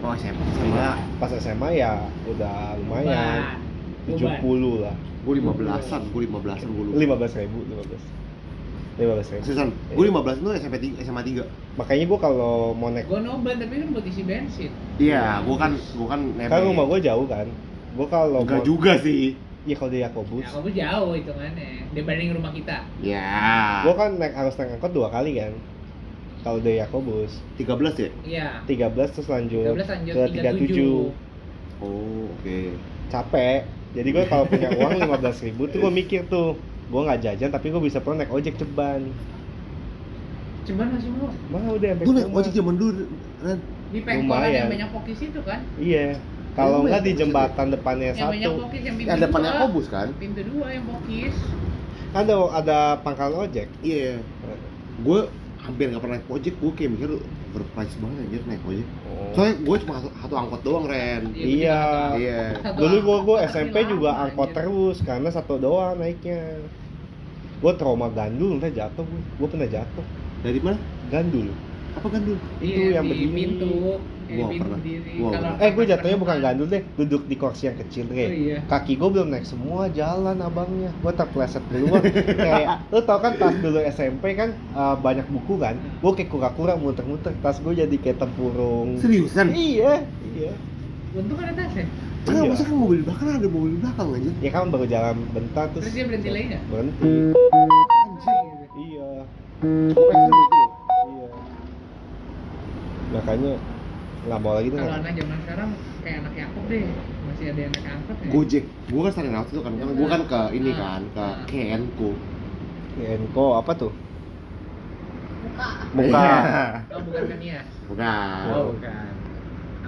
oh 0.06 0.14
SMA 0.14 0.42
Nah, 0.70 0.94
pas 1.18 1.30
SMA 1.34 1.68
ya 1.74 1.98
udah 2.30 2.78
lumayan. 2.78 3.58
Beban. 4.06 4.38
70 4.46 4.86
lah. 4.86 4.94
Gue 5.26 5.34
lima 5.42 5.52
belasan 5.52 6.06
gue 6.14 6.22
lima 6.22 6.38
belasan 6.38 6.70
gue 6.70 6.84
lupa. 6.86 7.26
15 7.26 7.42
ribu 7.42 7.58
15 7.66 7.98
15 8.98 9.34
ribu. 9.34 9.42
Seriusan, 9.46 9.68
gue 9.74 10.04
lima 10.06 10.20
belas 10.22 10.42
itu 10.42 10.48
SMP 10.58 10.76
tiga, 10.82 10.96
SMA 11.06 11.22
tiga. 11.22 11.44
makanya 11.78 12.04
gue 12.10 12.18
kalau 12.18 12.74
mau 12.74 12.90
naik 12.90 13.06
Gue 13.06 13.22
noban 13.22 13.54
tapi 13.58 13.74
kan 13.78 13.88
buat 13.94 14.06
isi 14.06 14.22
bensin. 14.26 14.70
Iya, 14.98 15.42
gue 15.46 15.54
kan, 15.54 15.70
gue 15.78 16.08
kan 16.10 16.20
nebeng. 16.34 16.50
kan 16.50 16.62
rumah 16.66 16.84
gue 16.90 16.98
jauh 17.06 17.26
kan. 17.30 17.46
Gue 17.94 18.06
kalau 18.10 18.42
Enggak 18.42 18.62
mau 18.62 18.66
juga 18.66 18.92
sih. 18.98 19.38
Iya 19.68 19.76
kalau 19.76 19.90
di 19.92 20.00
Yakobus 20.00 20.44
Ya 20.48 20.50
kamu 20.56 20.70
jauh 20.72 21.10
hitungannya 21.12 21.68
dibanding 21.92 22.30
rumah 22.32 22.52
kita. 22.56 22.76
Ya. 23.04 23.28
gue 23.84 23.94
kan 23.94 24.10
naik 24.16 24.34
harus 24.34 24.54
naik 24.56 24.80
angkot 24.80 24.92
dua 24.96 25.08
kali 25.12 25.36
kan 25.36 25.52
kalau 26.40 26.58
dari 26.64 26.80
Yakobus 26.80 27.32
tiga 27.60 27.74
belas 27.76 27.94
ya? 28.00 28.10
Iya. 28.24 28.46
13 28.64 29.08
terus 29.12 29.28
lanjut, 29.28 29.64
13 29.76 29.92
lanjut 29.92 30.14
ke 30.16 30.22
37. 30.32 30.72
37 30.72 31.28
Oh, 31.78 32.26
oke. 32.34 32.58
capek 33.08 33.62
jadi 33.94 34.08
gue 34.10 34.24
kalau 34.28 34.44
punya 34.50 34.68
uang 34.74 34.92
15 34.98 35.36
ribu 35.46 35.62
tuh 35.70 35.78
gue 35.84 35.92
mikir 35.94 36.20
tuh 36.26 36.58
gue 36.88 37.00
nggak 37.06 37.20
jajan 37.24 37.50
tapi 37.52 37.66
gue 37.72 37.82
bisa 37.84 38.00
pulang 38.02 38.18
naik 38.20 38.32
ojek 38.32 38.56
ceban 38.58 39.02
Cuman 40.68 40.86
masih 40.92 41.10
mau 41.48 41.72
udah 41.72 41.88
sampai 41.96 42.04
Gue 42.04 42.14
naik 42.14 42.28
ojek 42.36 42.52
zaman 42.52 42.76
dulu, 42.76 43.02
di 43.88 44.00
pengkolan 44.04 44.50
yang 44.52 44.68
banyak 44.68 44.88
pokis 44.92 45.18
itu 45.32 45.40
kan? 45.40 45.60
iya 45.80 46.20
kalau 46.58 46.82
Lu 46.82 46.90
nggak 46.90 47.02
di 47.06 47.12
jembatan 47.14 47.66
depannya 47.70 48.10
Yang 48.10 48.18
satu 48.18 48.50
pokis 48.58 48.82
yang 48.82 48.96
Yang 48.98 49.18
depannya 49.22 49.50
dua. 49.54 49.60
Kobus 49.62 49.86
kan? 49.86 50.08
Pintu 50.18 50.42
dua 50.42 50.66
yang 50.74 50.84
pokis. 50.84 51.36
ada 52.10 52.34
ada 52.50 52.78
pangkalan 52.98 53.46
ojek 53.46 53.68
Iya. 53.78 54.18
Gue 55.06 55.30
hampir 55.62 55.84
nggak 55.86 56.02
pernah 56.02 56.16
naik 56.18 56.26
ojek. 56.26 56.54
Gue 56.58 56.72
kayak 56.74 56.90
mikir 56.96 57.10
berprice 57.48 57.94
banget 58.02 58.18
anjir 58.26 58.42
naik 58.44 58.62
ojek. 58.66 58.88
Oh. 59.06 59.30
Soalnya 59.32 59.54
gue 59.60 59.76
cuma 59.84 59.94
satu, 60.00 60.34
angkot 60.34 60.60
doang, 60.62 60.84
Ren. 60.84 61.22
Iya. 61.30 61.80
Iya. 62.18 62.42
Satu 62.58 62.78
dulu 62.80 62.96
gue 62.98 63.16
gue 63.22 63.36
SMP 63.46 63.76
juga 63.86 64.10
angkot 64.18 64.50
anjir. 64.50 64.56
terus 64.58 64.96
karena 65.00 65.28
satu 65.30 65.54
doang 65.56 65.94
naiknya 65.94 66.58
gue 67.58 67.72
trauma 67.74 68.06
gandul 68.08 68.54
entah 68.54 68.70
jatuh 68.70 69.02
gue 69.02 69.20
gue 69.34 69.48
pernah 69.50 69.66
jatuh 69.66 70.06
Dari 70.46 70.62
mana? 70.62 70.78
gandul 71.10 71.50
Apa 71.92 72.06
kan 72.06 72.22
dulu? 72.22 72.38
Itu 72.58 72.70
Iya, 72.70 72.86
yang 72.94 73.04
di 73.04 73.10
berdiri. 73.10 73.34
pintu. 73.34 73.74
Di 74.28 74.34
pintu 74.38 74.60
pernah. 74.60 74.76
berdiri. 74.76 75.12
Gua 75.14 75.30
Kalau 75.30 75.48
pernah. 75.48 75.64
eh 75.64 75.70
gue 75.70 75.84
jatuhnya 75.86 76.18
bukan 76.18 76.36
gandul 76.38 76.66
deh 76.66 76.82
duduk 76.94 77.22
di 77.24 77.34
kursi 77.34 77.62
yang 77.64 77.78
kecil 77.78 78.04
deh 78.06 78.16
Oh, 78.20 78.34
iya. 78.34 78.58
kaki 78.62 78.92
gue 78.94 79.08
belum 79.10 79.28
naik 79.28 79.42
semua 79.42 79.80
jalan 79.90 80.36
abangnya 80.38 80.90
gue 80.94 81.12
terpleset 81.12 81.64
dulu 81.66 81.96
kayak 82.38 82.66
lu 82.86 83.00
tau 83.00 83.18
kan 83.18 83.32
tas 83.34 83.56
dulu 83.56 83.80
SMP 83.82 84.24
kan 84.34 84.52
eh, 84.52 84.94
banyak 84.96 85.26
buku 85.26 85.54
kan 85.56 85.74
gue 85.74 86.12
kayak 86.14 86.28
kura-kura 86.28 86.72
muter-muter 86.74 87.32
tas 87.38 87.56
gue 87.56 87.72
jadi 87.74 87.96
kayak 87.96 88.18
tempurung 88.18 88.96
Seriusan? 88.96 89.50
iya 89.50 90.04
iya 90.30 90.52
Untung 91.10 91.36
ada 91.36 91.56
tasnya. 91.56 91.88
Enggak, 92.20 92.36
Iya. 92.36 92.44
maksudnya 92.46 92.68
kan 92.68 92.78
mobil 92.78 93.00
belakang 93.00 93.28
ada 93.32 93.48
mobil 93.48 93.74
belakang 93.78 94.08
aja. 94.12 94.30
ya 94.38 94.50
kan 94.50 94.68
baru 94.68 94.84
jalan 94.86 95.16
bentar 95.30 95.66
terus 95.70 95.82
Terus 95.82 95.94
dia 95.94 96.04
berhenti 96.04 96.28
lagi 96.28 96.44
nggak? 96.46 96.62
berhenti 96.68 97.12
Anjing. 97.88 98.46
iya 98.76 99.10
Gue 99.88 100.04
pengen 100.04 100.30
iya 101.08 101.28
makanya 103.08 103.52
nggak 104.26 104.40
mau 104.42 104.52
lagi 104.58 104.68
tuh 104.74 104.78
Kalau 104.82 104.94
anak 104.98 105.12
zaman 105.14 105.38
sekarang 105.46 105.68
kayak 106.02 106.16
anak 106.22 106.32
Yakob 106.34 106.64
deh, 106.66 106.84
masih 107.26 107.44
ada 107.54 107.60
yang 107.62 107.72
naik 107.72 107.86
angkot 107.86 108.16
ya. 108.18 108.28
Gojek, 108.34 108.64
gue 108.90 109.00
kan 109.06 109.12
sering 109.14 109.32
lewat 109.32 109.48
itu 109.48 109.60
kan, 109.62 109.72
kan 109.78 109.86
gue 109.94 110.06
kan 110.10 110.22
ke 110.26 110.40
ini 110.58 110.70
Ah. 110.70 110.76
kan, 110.76 111.02
ke. 111.14 111.26
Kenko 111.48 112.10
Enko 112.98 113.46
apa 113.54 113.72
tuh 113.78 113.92
Muka. 115.38 115.68
muka 115.94 116.26
Oh 116.98 117.00
bukan 117.06 117.22
kan 117.30 117.38
ya? 117.38 117.60
Bukan 117.86 118.42
Oh 118.50 118.62
bukan. 118.74 119.12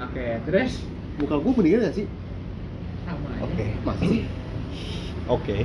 Oke, 0.00 0.26
terus 0.46 0.70
Muka 1.18 1.34
gue 1.36 1.52
mendingan 1.58 1.80
gak 1.90 1.96
sih? 1.98 2.06
sama 3.02 3.28
aja. 3.34 3.42
oke 3.44 3.66
Masa 3.82 4.04
sih? 4.06 4.22
oke 5.26 5.56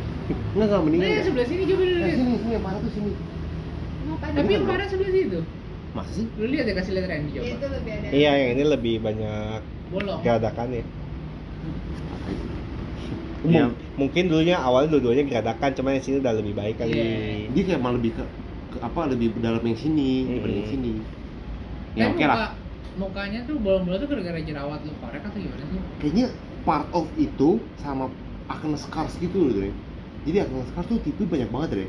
Enggak, 0.55 0.66
enggak 0.72 0.82
mendingan 0.82 1.07
Nah, 1.07 1.22
sebelah 1.22 1.47
sini 1.47 1.63
coba 1.70 1.84
dulu 1.86 1.99
Nah, 2.01 2.09
sini, 2.09 2.34
sini, 2.41 2.51
yang 2.55 2.63
parah 2.66 2.80
tuh 2.82 2.91
sini 2.91 3.11
Ngapain? 4.05 4.34
Tapi 4.34 4.51
yang 4.55 4.66
parah 4.66 4.88
sebelah 4.89 5.11
situ. 5.13 5.39
Masa 5.96 6.12
sih? 6.12 6.28
Lu 6.36 6.46
lihat 6.46 6.68
ya 6.68 6.76
kasih 6.76 6.91
lihat 6.93 7.08
Randy 7.08 7.30
coba. 7.34 7.46
Itu 7.48 7.66
lebih 7.72 7.91
ada. 7.96 8.08
iya 8.12 8.32
yang 8.36 8.50
ini 8.54 8.64
lebih 8.68 8.96
banyak 9.00 9.60
Bolong. 9.89 10.20
itu? 10.20 10.84
Mung- 13.46 13.54
Iya. 13.54 13.66
mungkin 13.96 14.24
dulunya 14.26 14.58
awalnya 14.58 14.89
dua-duanya 14.91 15.24
geradakan 15.24 15.70
cuma 15.72 15.93
yang 15.93 16.02
sini 16.02 16.18
udah 16.18 16.34
lebih 16.34 16.52
baik 16.52 16.76
kali 16.76 16.91
Iya. 16.91 17.06
Dia 17.54 17.64
kayak 17.64 17.80
malah 17.80 17.96
lebih 17.96 18.12
ke, 18.12 18.24
ke 18.74 18.78
apa, 18.82 19.02
lebih 19.08 19.38
dalam 19.39 19.62
yang 19.62 19.78
sini, 19.78 20.26
dibanding 20.28 20.60
yang 20.60 20.70
sini 20.70 20.93
Ya 21.96 22.04
Tapi 22.04 22.12
oke 22.12 22.24
lah 22.26 22.36
muka- 22.36 22.56
Mukanya 22.96 23.43
tuh 23.43 23.60
bolong-bolong 23.60 24.00
tuh 24.00 24.10
gara-gara 24.10 24.39
jerawat 24.39 24.80
lu 24.82 24.96
korek 24.98 25.20
atau 25.20 25.36
gimana 25.36 25.64
sih? 25.64 25.80
Kayaknya 26.00 26.26
part 26.64 26.88
of 26.89 27.12
itu 27.16 27.50
sama 27.78 28.08
acne 28.48 28.76
scars 28.76 29.16
gitu 29.16 29.36
loh, 29.38 29.52
Dre 29.54 29.72
Jadi 30.24 30.38
acne 30.39 30.64
scars 30.66 30.88
tuh 30.88 31.00
tipe 31.00 31.24
banyak 31.24 31.48
banget, 31.48 31.70
Dre 31.70 31.88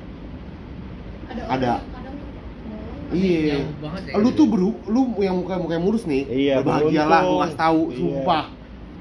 Ada. 1.26 1.42
Ada. 1.46 1.72
orang 1.72 1.80
yang 1.80 1.94
kadang 1.94 2.16
bolong. 2.18 2.95
Iya 3.06 3.62
banget 3.78 4.02
ya. 4.10 4.14
Lu 4.18 4.28
tuh 4.34 4.46
beru, 4.46 4.70
lu 4.86 5.00
yang 5.22 5.36
muka 5.38 5.54
muka 5.56 5.78
mulus 5.78 6.02
nih 6.04 6.26
Iya, 6.26 6.54
Berbahagialah, 6.58 7.20
gue 7.22 7.38
kasih 7.46 7.58
tahu, 7.58 7.80
Iya. 7.86 7.96
sumpah 7.98 8.44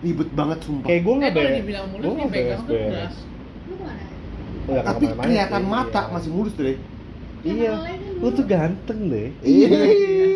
Ribet 0.05 0.29
banget, 0.37 0.59
sumpah 0.61 0.85
kayak 0.85 1.01
gue 1.01 1.13
nggak 1.15 1.31
kalau 1.31 1.41
beres 1.41 1.57
dibilang 1.57 1.85
mulus 1.89 2.03
gue 2.05 2.13
nih 2.13 2.41
nggak 2.45 2.59
nggak 4.65 4.83
Tapi 4.85 5.03
kelihatan 5.13 5.63
mata 5.65 6.01
iya. 6.05 6.13
masih 6.13 6.29
mulus, 6.29 6.53
Dre 6.53 6.73
iya 7.45 7.73
lu 8.17 8.27
tuh 8.33 8.45
ganteng 8.45 8.99
deh 9.09 9.29
Iya. 9.45 9.69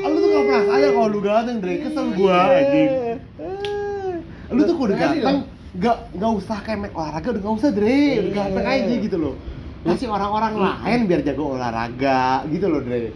Lu 0.05 0.17
tuh 0.17 0.29
gak 0.29 0.43
pernah 0.45 0.63
sayang 0.65 0.93
kalau 0.93 1.09
lu 1.09 1.19
ganteng, 1.19 1.57
Dre. 1.59 1.73
Kesel 1.81 2.05
gua 2.13 2.37
anjing. 2.49 2.89
Lu 4.49 4.61
tuh 4.63 4.75
udah 4.77 4.97
ganteng 4.97 5.37
gak 5.77 5.97
gak 6.13 6.31
usah 6.37 6.57
kayak 6.61 6.79
make 6.81 6.95
olahraga 6.95 7.27
udah 7.33 7.41
gak 7.41 7.55
usah, 7.57 7.69
Dre. 7.73 7.89
Udah 7.89 8.23
Iya. 8.23 8.33
ganteng 8.33 8.65
aja 8.65 8.93
gitu 9.01 9.17
loh. 9.17 9.35
Kasih 9.79 10.07
orang-orang 10.11 10.53
lain 10.59 10.99
biar 11.07 11.21
jago 11.23 11.55
olahraga 11.57 12.45
gitu 12.47 12.65
loh, 12.67 12.81
Dre. 12.81 13.09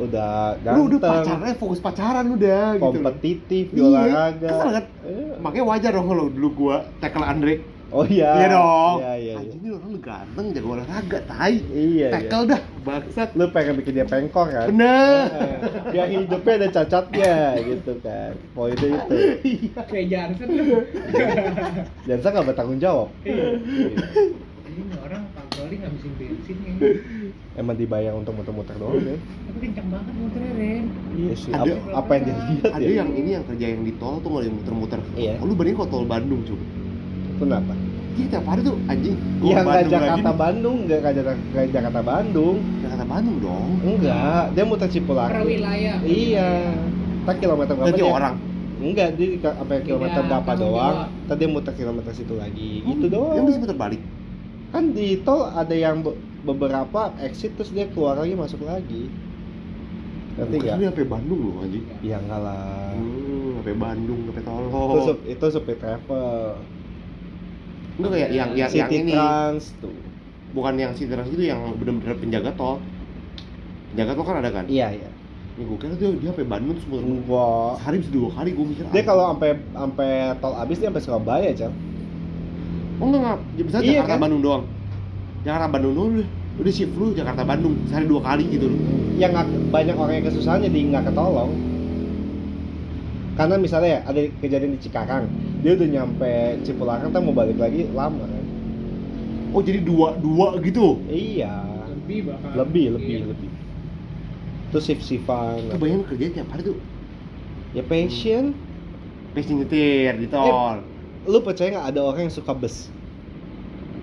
Udah 0.00 0.30
Lu 0.70 0.80
udah 0.86 0.98
ganteng 0.98 1.38
pacaran, 1.38 1.56
fokus 1.56 1.78
pacaran 1.78 2.26
udah 2.28 2.62
gitu 2.70 2.78
loh. 2.78 2.92
kompetitif 2.92 3.64
di 3.68 3.76
Iya, 3.76 3.88
olahraga 3.88 4.48
kesel 4.48 4.68
kan? 4.70 4.84
Iya. 5.02 5.34
Makanya 5.38 5.64
wajar 5.66 5.90
dong 5.92 6.06
kalau 6.06 6.26
dulu 6.28 6.48
gua 6.56 6.76
tackle 6.98 7.22
Andre. 7.22 7.54
oh 7.88 8.04
iya 8.04 8.30
Iya 8.36 8.46
dong. 8.52 8.96
iya 8.98 9.12
iya, 9.16 9.34
iya. 9.40 9.52
Ini 9.54 9.68
orang 9.72 9.88
lu 9.88 9.98
ganteng, 9.98 10.46
jago 10.52 10.68
olahraga, 10.70 11.18
tai. 11.24 11.56
iya 11.72 12.08
Tackle 12.10 12.44
iya. 12.44 12.50
dah, 12.50 12.60
bangsat. 12.82 13.28
lu 13.32 13.44
pengen 13.48 13.74
bikin 13.74 13.92
dia 13.94 14.04
pengkor 14.04 14.46
kan 14.46 14.68
Bener. 14.68 15.24
Eh, 15.26 15.56
biar 15.88 16.06
hidupnya 16.06 16.52
ada 16.54 16.68
cacatnya 16.74 17.34
gitu 17.58 17.92
kan 17.98 18.32
poinnya 18.52 18.88
itu 18.92 19.16
Iya. 19.42 19.82
Kayak 19.82 20.06
Jansen 20.06 20.48
saya 22.18 22.30
nggak 22.30 22.46
bertanggung 22.46 22.76
jawab 22.78 23.08
Iya. 23.22 23.56
Ini 24.68 24.82
orang 25.00 25.24
patroli 25.32 25.76
ngabisin 25.76 26.12
bensin 26.14 26.56
ya. 26.60 26.72
Emang 27.58 27.74
dibayar 27.74 28.14
untuk 28.14 28.32
muter-muter 28.32 28.74
doang 28.74 29.02
deh 29.02 29.18
Tapi 29.18 29.58
kenceng 29.60 29.88
banget 29.88 30.14
motornya, 30.14 30.52
Ren. 30.54 30.84
iya 31.12 31.34
sih 31.34 31.50
Ada- 31.50 31.74
apa, 31.74 31.90
apa 31.98 32.10
yang 32.12 32.22
dia 32.22 32.36
lihat 32.38 32.70
ada 32.70 32.84
ya? 32.84 32.94
yang 32.96 33.10
ini 33.12 33.30
yang 33.34 33.44
kerja 33.44 33.66
yang 33.68 33.82
di 33.82 33.92
tol 33.98 34.14
tuh 34.18 34.28
nggak 34.28 34.38
ada 34.38 34.46
yang 34.46 34.56
muter-muter. 34.56 34.98
Iya. 35.12 35.34
oh, 35.36 35.44
lu 35.44 35.54
bandingin 35.54 35.76
kok 35.76 35.88
tol 35.88 36.04
Bandung 36.04 36.40
cuy 36.42 36.60
kenapa? 37.36 37.74
Dia 38.14 38.26
tiap 38.28 38.44
hari 38.44 38.60
tuh 38.60 38.74
anjing. 38.84 39.14
Yang 39.40 39.62
nggak 39.64 39.84
Jakarta. 39.88 40.30
Bandung 40.32 40.76
nggak 40.86 41.00
Jakarta 41.08 41.38
nggak 41.48 41.66
Jakarta 41.70 42.00
Bandung. 42.02 42.56
Jakarta 42.78 43.04
Bandung 43.06 43.36
dong. 43.38 43.68
Enggak 43.80 44.42
dia 44.52 44.64
muter 44.64 44.86
Per 44.86 44.92
Cipularang. 44.92 45.44
Wilayah. 45.44 45.96
iya. 46.02 46.50
Tak 47.22 47.38
kilometer 47.38 47.74
berapa 47.74 47.94
dia? 47.94 48.06
orang? 48.08 48.34
Enggak 48.78 49.08
dia 49.14 49.26
di- 49.28 49.38
sampai 49.38 49.78
kilometer 49.82 50.18
Tidak, 50.18 50.30
berapa 50.30 50.52
doang 50.54 50.96
tadi 51.26 51.44
muter 51.46 51.72
kilometer 51.74 52.10
situ 52.10 52.34
lagi. 52.34 52.82
Gitu 52.82 53.06
yang 53.06 53.12
doang. 53.12 53.46
bisa 53.46 53.58
muter 53.60 53.76
balik? 53.76 54.02
Kan 54.68 54.84
di 54.92 55.22
tol 55.22 55.46
ada 55.46 55.74
yang 55.74 56.02
beberapa 56.48 57.12
exit 57.20 57.52
terus 57.60 57.70
dia 57.76 57.84
keluar 57.92 58.16
lagi 58.16 58.32
masuk 58.32 58.64
lagi. 58.64 59.12
Ngerti 60.38 60.56
nggak? 60.62 60.76
dia 60.78 60.88
sampai 60.94 61.06
Bandung 61.10 61.40
loh 61.42 61.54
anjing 61.66 61.84
ya 62.00 62.16
enggak 62.22 62.40
lah. 62.40 62.94
Hmm, 62.94 63.58
sampai 63.58 63.74
Bandung 63.74 64.20
sampai 64.30 64.42
itu 64.42 64.50
Tolong 64.70 65.02
sup, 65.02 65.18
itu 65.26 65.46
supir 65.50 65.76
travel. 65.76 66.62
Enggak 67.98 68.10
kayak 68.14 68.30
yang 68.30 68.50
yang, 68.54 68.70
yang 68.70 68.70
City 68.70 68.96
ini. 69.02 69.12
Trans 69.18 69.64
tuh. 69.82 69.96
Bukan 70.54 70.74
yang 70.80 70.92
si 70.96 71.04
trans 71.10 71.28
itu 71.28 71.42
yang 71.44 71.60
bener-bener 71.76 72.16
penjaga 72.16 72.50
tol. 72.54 72.78
Penjaga 73.92 74.12
tol 74.14 74.24
kan 74.24 74.36
ada 74.40 74.50
kan? 74.54 74.64
Iya 74.70 74.88
iya. 74.94 75.10
Ini 75.58 75.66
gue 75.66 75.78
kira 75.82 75.94
dia 75.98 76.08
dia 76.14 76.30
sampai 76.30 76.46
Bandung 76.46 76.72
terus 76.78 76.86
muter 76.86 77.02
enggak 77.02 77.82
sehari 77.82 77.96
bisa 77.98 78.10
dua 78.14 78.28
kali 78.30 78.48
gue 78.54 78.64
mikir 78.64 78.84
dia 78.86 78.90
anjing. 78.94 79.06
kalau 79.10 79.24
sampai 79.34 79.50
sampai 79.74 80.10
tol 80.38 80.54
habis 80.54 80.76
dia 80.78 80.86
sampai 80.86 81.02
Surabaya 81.02 81.50
cang. 81.50 81.74
Oh 83.02 83.04
enggak 83.10 83.20
enggak. 83.26 83.38
Ya, 83.58 83.62
bisa 83.66 83.76
Iya, 83.82 83.90
Jakarta 84.00 84.14
kan? 84.14 84.22
Bandung 84.22 84.42
doang. 84.46 84.64
Jakarta 85.42 85.66
Bandung 85.66 85.92
doang 85.98 86.10
udah 86.14 86.28
udah 86.58 86.72
shift 86.72 86.94
lu 86.94 87.14
Jakarta 87.14 87.42
Bandung 87.42 87.78
sehari 87.86 88.06
dua 88.06 88.20
kali 88.20 88.44
gitu 88.50 88.66
loh. 88.66 88.80
Yang 89.14 89.30
nggak- 89.34 89.52
banyak 89.70 89.94
orang 89.94 90.14
yang 90.18 90.26
kesusahan 90.26 90.60
jadi 90.62 90.78
nggak 90.90 91.04
ketolong. 91.06 91.52
Karena 93.34 93.54
misalnya 93.54 93.88
ya 93.88 94.00
ada 94.02 94.20
kejadian 94.42 94.74
di 94.74 94.80
Cikarang 94.82 95.30
dia 95.58 95.74
udah 95.74 95.88
nyampe 95.88 96.32
Cipularang 96.62 97.10
kan 97.10 97.22
mau 97.22 97.30
balik 97.30 97.58
lagi 97.58 97.86
lama 97.90 98.26
kan. 98.26 98.44
Oh 99.54 99.62
jadi 99.62 99.78
dua 99.80 100.18
dua 100.18 100.58
gitu? 100.58 100.98
Iya. 101.06 101.62
Lebih 101.94 102.18
bahkan. 102.26 102.50
lebih 102.56 102.86
lebih 102.98 103.14
Iya. 103.22 103.26
lebih 103.30 103.50
terus 104.68 104.84
shift 104.84 105.00
shiftan 105.00 105.64
itu 105.64 105.80
bayangin 105.80 106.04
kerja 106.04 106.24
tiap 106.34 106.48
hari 106.52 106.62
tuh. 106.66 106.76
Ya 107.72 107.80
passion. 107.80 108.52
Pacing 109.32 109.62
nyetir 109.62 110.18
di 110.18 110.26
tol. 110.26 110.82
Lu 111.24 111.38
percaya 111.40 111.68
nggak 111.70 111.86
ada 111.94 112.00
orang 112.02 112.26
yang 112.26 112.34
suka 112.34 112.52
bus 112.52 112.90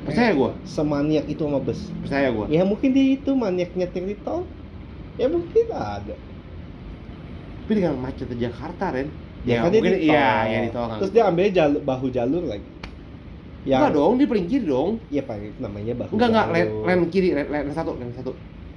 percaya 0.05 0.31
gue 0.37 0.51
semaniak 0.69 1.25
itu 1.25 1.41
sama 1.41 1.59
bus 1.59 1.89
percaya 2.05 2.29
gue 2.29 2.45
ya 2.53 2.61
mungkin 2.61 2.93
dia 2.93 3.05
itu 3.17 3.31
maniak 3.33 3.73
nyetir 3.73 4.05
di 4.05 4.15
tol 4.21 4.45
ya 5.15 5.27
mungkin 5.31 5.65
ada. 5.71 6.15
Tapi 7.65 7.71
dengan 7.73 7.97
macetnya 7.97 8.37
Jakarta 8.49 8.93
Ren. 8.93 9.09
Ya, 9.45 9.61
kan 9.61 9.73
dia 9.73 9.81
mungkin 9.81 9.93
di 9.97 10.05
tol. 10.05 10.13
iya 10.13 10.29
ya 10.45 10.59
di 10.61 10.71
tol 10.71 10.85
kan. 10.85 10.97
Terus 11.01 11.11
dia 11.13 11.23
ambil 11.25 11.45
jalur 11.49 11.81
bahu 11.81 12.07
jalur 12.13 12.43
lagi. 12.45 12.69
Enggak 13.65 13.91
dong 13.97 14.13
dia 14.21 14.27
paling 14.29 14.45
kiri 14.45 14.65
dong. 14.69 14.91
Iya 15.09 15.21
pak, 15.25 15.35
namanya 15.57 15.93
bahu 15.97 16.13
enggak 16.13 16.29
enggak 16.29 16.45
jalur. 16.45 16.83
lane, 16.85 16.85
lane 16.85 17.05
kiri 17.09 17.29
lane, 17.33 17.49
lane 17.49 17.73
satu 17.73 17.91
lane 17.97 18.13
satu. 18.13 18.31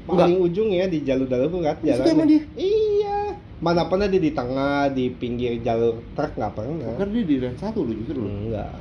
Paling 0.08 0.40
ujung 0.40 0.72
ya 0.72 0.88
di 0.88 1.04
jalur 1.04 1.28
kan 1.28 1.76
Di 1.84 1.92
situ 1.92 2.00
jalan. 2.00 2.14
emang 2.16 2.28
dia? 2.32 2.42
Iya. 2.56 3.18
Mana 3.60 3.90
pernah 3.90 4.06
dia 4.08 4.22
di 4.22 4.32
tengah, 4.32 4.88
di 4.88 5.12
pinggir 5.12 5.60
jalur 5.60 6.00
truk 6.16 6.32
nggak 6.38 6.52
pernah. 6.56 6.96
kan 6.96 7.08
dia 7.12 7.24
di 7.28 7.36
lane 7.36 7.58
satu 7.60 7.84
lu 7.84 7.92
justru 7.92 8.24
Enggak. 8.24 8.72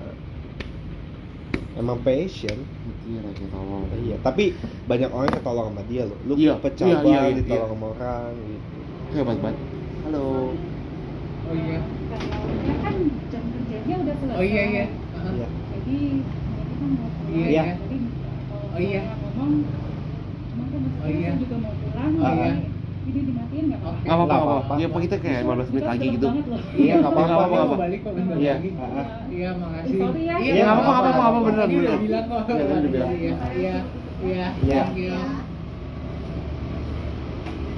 Emang 1.78 2.01
passion. 2.01 2.57
iya 3.05 3.19
lagi 3.21 3.45
tolong 3.53 3.84
Iya, 3.93 4.17
tapi 4.25 4.43
banyak 4.89 5.09
orang 5.13 5.30
ketolong 5.38 5.67
sama 5.69 5.84
dia 5.86 6.03
loh. 6.09 6.17
Lu 6.25 6.34
Iya, 6.34 6.53
pecah 6.57 6.88
iya, 6.89 6.97
iya, 7.05 7.19
iya, 7.21 7.38
ditolong 7.38 7.69
iya. 7.69 7.73
sama 7.78 7.86
orang 7.93 8.30
gitu. 8.49 8.78
hebat 9.13 9.38
banget 9.39 9.57
halo 10.03 10.25
Oh 11.47 11.55
iya. 11.55 11.80
Kalau 12.11 12.43
dia 12.59 12.75
kan 12.84 12.95
jam 13.32 13.43
kerjanya 13.55 13.95
udah 14.03 14.15
selesai. 14.19 14.39
Oh 14.39 14.43
iya 14.43 14.63
iya. 14.73 14.86
Heeh. 15.15 15.34
Iya. 15.38 15.47
Jadi 15.71 15.97
kita 16.57 16.86
mau 16.91 17.09
pulang. 17.15 17.32
Iya, 17.32 17.45
iya. 17.47 17.63
Jadi 17.82 17.97
kalau 18.49 18.65
Oh 18.75 18.82
iya. 18.84 19.01
ngomong, 19.21 19.53
cuman 20.49 20.67
kan 20.73 20.82
Oh 21.05 21.09
iya. 21.09 21.32
juga 21.39 21.55
mau 21.63 21.73
pulang. 21.82 22.11
Oh 22.19 22.32
iya. 22.36 22.76
Jadi 23.08 23.20
dimatiin 23.24 23.66
nggak 23.66 23.80
apa-apa. 23.80 24.03
nggak 24.03 24.41
apa-apa 24.43 24.74
ya 24.76 24.86
apa 24.86 24.97
kita 24.99 25.16
kayak 25.18 25.39
15 25.41 25.72
menit 25.72 25.86
lagi 25.88 26.05
gitu 26.12 26.28
Iya, 26.76 26.93
nggak 26.97 27.08
apa-apa, 27.08 27.24
nggak 27.24 27.47
apa-apa. 27.47 27.76
balik 27.78 27.99
kok 28.03 28.14
Iya. 28.36 28.55
Iya, 29.28 29.49
makasih. 29.55 29.97
Sorry 29.97 30.22
ya. 30.22 30.36
Iya, 30.36 30.51
Iya, 30.51 30.51
nggak 30.53 30.68
nggak 30.68 30.76
apa-apa, 30.78 31.08
nggak 31.08 31.16
apa-apa, 31.18 31.39
beneran, 31.39 31.64
Tadi 31.64 31.74
udah 31.74 31.88
beneran. 31.88 32.01
bilang 32.03 32.26
kok. 32.28 32.41
Iya, 32.47 32.64
udah 32.68 32.91
bilang. 32.91 33.10
Iya, 33.10 33.34
iya, 33.55 33.76
iya. 34.22 34.47
Iya. 34.60 34.84
Thank 34.84 34.97
you. 34.97 35.16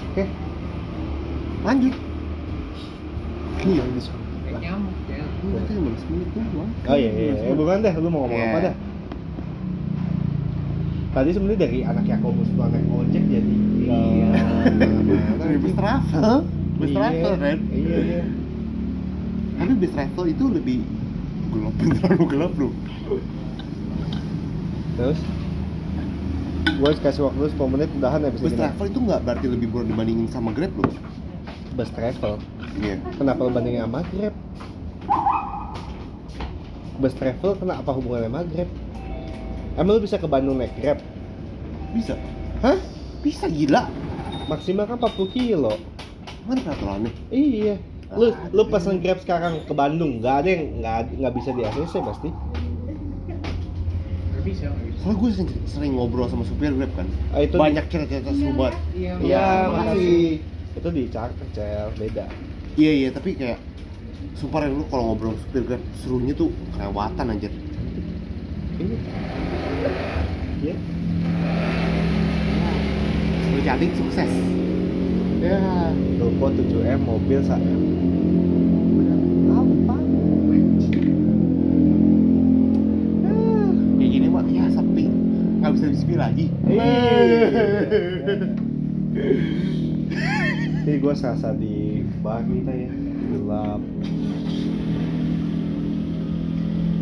Oke. 0.10 0.24
lanjut 1.60 1.94
ini 3.60 3.74
yang 3.76 3.90
disuruh 3.92 4.18
Kayak 4.42 4.60
nyamuk 4.64 4.96
ya. 5.06 5.22
Udah 5.46 5.62
15 5.62 6.10
menit 6.10 6.30
doang. 6.34 6.72
Oh 6.82 6.96
iya 6.96 7.12
iya, 7.12 7.34
iya. 7.38 7.54
bukan 7.54 7.78
deh, 7.80 7.94
lu 7.94 8.10
mau 8.10 8.24
ngomong 8.24 8.34
Iya. 8.34 8.50
apa 8.50 8.60
dah? 8.64 8.76
Tadi 11.10 11.30
sebenarnya 11.30 11.60
dari 11.60 11.80
anak 11.84 12.06
Yakobus 12.08 12.50
pulang 12.50 12.72
naik 12.72 12.88
ojek 12.88 13.24
jadi 13.24 13.54
Iya. 13.84 14.28
Bus 15.64 15.74
travel, 15.76 16.36
bus 16.78 16.89
Iya. 16.89 16.95
travel 16.95 17.34
kan. 17.36 17.57
Iya 17.70 17.97
iya. 17.99 18.22
Tapi 19.55 19.74
bus 19.76 19.91
travel 19.91 20.26
itu 20.28 20.43
lebih 20.47 20.80
gelap, 21.49 21.74
terlalu 21.99 22.24
gelap 22.28 22.53
loh. 22.55 22.74
Terus 24.95 25.20
gue 26.70 26.91
kasih 26.95 27.24
waktu 27.28 27.39
lu 27.39 27.49
10 27.49 27.74
menit 27.76 27.89
udahan 27.91 28.22
habis 28.24 28.39
Bus 28.39 28.55
travel 28.55 28.86
itu 28.88 28.99
nggak 28.99 29.22
berarti 29.24 29.47
lebih 29.47 29.68
murah 29.68 29.88
dibandingin 29.88 30.28
sama 30.28 30.49
Grab 30.51 30.72
loh. 30.76 30.93
Bus 31.76 31.91
travel. 31.91 32.39
Iya. 32.80 32.95
Kenapa 33.16 33.39
lu 33.43 33.51
bandingin 33.51 33.84
sama 33.84 33.99
Grab? 34.07 34.36
Bus 36.99 37.16
travel 37.16 37.51
kena 37.55 37.80
apa 37.80 37.91
hubungannya 37.91 38.28
sama 38.28 38.41
Grab? 38.45 38.70
Emang 39.76 39.91
lu 39.95 40.01
bisa 40.03 40.20
ke 40.20 40.28
Bandung 40.28 40.60
naik 40.60 40.76
Grab? 40.76 40.99
Bisa. 41.91 42.16
Hah? 42.60 42.76
Bisa 43.20 43.47
gila. 43.47 43.88
Maksimal 44.50 44.84
kan 44.84 44.97
40 44.97 45.30
kilo. 45.30 45.78
Mana 46.43 46.60
peraturannya? 46.60 47.12
Iya. 47.30 47.78
Lu 48.10 48.34
lu 48.50 48.64
pesen 48.66 48.97
Grab 48.97 49.22
sekarang 49.22 49.62
ke 49.64 49.72
Bandung, 49.72 50.18
nggak 50.18 50.36
ada 50.41 50.50
yang 50.50 50.64
nggak 50.82 50.97
nggak 51.14 51.34
bisa 51.38 51.50
di 51.54 51.62
ACC 51.62 51.93
pasti. 52.02 52.30
Nggak 54.34 54.43
bisa. 54.43 54.66
Soalnya 55.00 55.16
gue 55.16 55.30
sering, 55.32 55.50
sering 55.64 55.91
ngobrol 55.93 56.26
sama 56.26 56.41
supir 56.41 56.74
Grab 56.74 56.89
kan. 56.97 57.06
Ah, 57.30 57.45
itu 57.45 57.54
di- 57.54 57.62
Banyak 57.62 57.86
cerita-cerita 57.88 58.32
seru 58.34 58.52
banget. 58.58 58.76
Iya, 58.91 59.12
Iya, 59.22 59.45
makasih. 59.70 60.30
Itu 60.74 60.89
di 60.89 61.04
charter, 61.08 61.47
Cel, 61.54 61.88
beda. 61.93 62.26
Iya 62.74 62.91
iya 62.95 63.10
tapi 63.12 63.36
kayak 63.36 63.60
Sumpah 64.36 64.68
lu 64.68 64.84
kalau 64.88 65.12
ngobrol 65.12 65.36
sama 65.36 65.43
supir 65.45 65.62
Grab 65.64 65.84
serunya 65.95 66.34
tuh 66.34 66.50
kelewatan 66.74 67.26
anjir. 67.30 67.52
Iya. 68.80 68.97
Iya. 70.60 70.76
Seru 70.76 70.99
jadi 73.60 73.88
sukses. 73.95 74.32
Ya. 75.39 75.91
Ruko 76.20 76.51
7M, 76.51 76.99
mobil 77.03 77.39
1M. 77.43 77.82
Apa? 79.55 79.95
Kayak 83.99 84.10
gini 84.12 84.28
mah 84.28 84.43
ya 84.47 84.68
sepi. 84.72 85.05
Nggak 85.60 85.72
bisa 85.76 85.86
lagi. 86.16 86.45
Gue 90.89 91.14
serasa 91.16 91.55
di 91.55 92.03
bar 92.20 92.43
kita 92.43 92.74
ya, 92.76 92.91
gelap. 93.32 93.82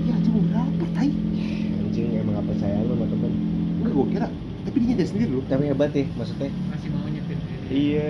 Ya 0.05 0.15
cuma 0.21 0.39
berapa 0.53 0.85
tai? 0.93 1.09
Anjing 1.81 2.13
emang 2.21 2.45
gak 2.45 2.61
sama 2.61 3.05
temen. 3.09 3.33
Gue 3.81 4.05
kira. 4.13 4.29
Tapi 4.67 4.83
dia 4.83 4.87
nyadar 4.91 5.07
sendiri 5.07 5.31
loh. 5.31 5.43
Tapi 5.47 5.63
hebat 5.71 5.91
ya, 5.95 6.03
maksudnya. 6.19 6.51
Masih 6.51 6.89
mau 6.91 7.07
nyetir 7.07 7.37
sendiri. 7.39 7.65
Iya. 7.71 8.09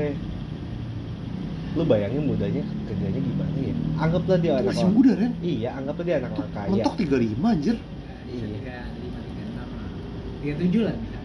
Lu 1.78 1.86
bayangin 1.86 2.26
mudanya 2.26 2.64
kerjanya 2.90 3.22
gimana 3.22 3.54
ya? 3.62 3.74
Anggaplah 4.02 4.38
dia 4.42 4.52
anak 4.58 4.74
Masih 4.74 4.90
muda 4.90 5.12
Ren. 5.14 5.34
Iya, 5.46 5.70
anggaplah 5.78 6.06
dia 6.10 6.16
anak 6.18 6.32
orang 6.34 6.54
kaya. 6.58 6.70
Mentok 6.74 6.96
35 6.98 7.46
anjir. 7.46 7.76
Iya. 8.28 8.48
tiga 8.50 8.78
lima 8.98 9.20
tiga 9.22 9.44
enam 9.46 9.70
lah. 9.70 9.90
Tiga 10.42 10.54
tujuh 10.58 10.82
lah 10.82 10.96
bisa. 10.98 11.20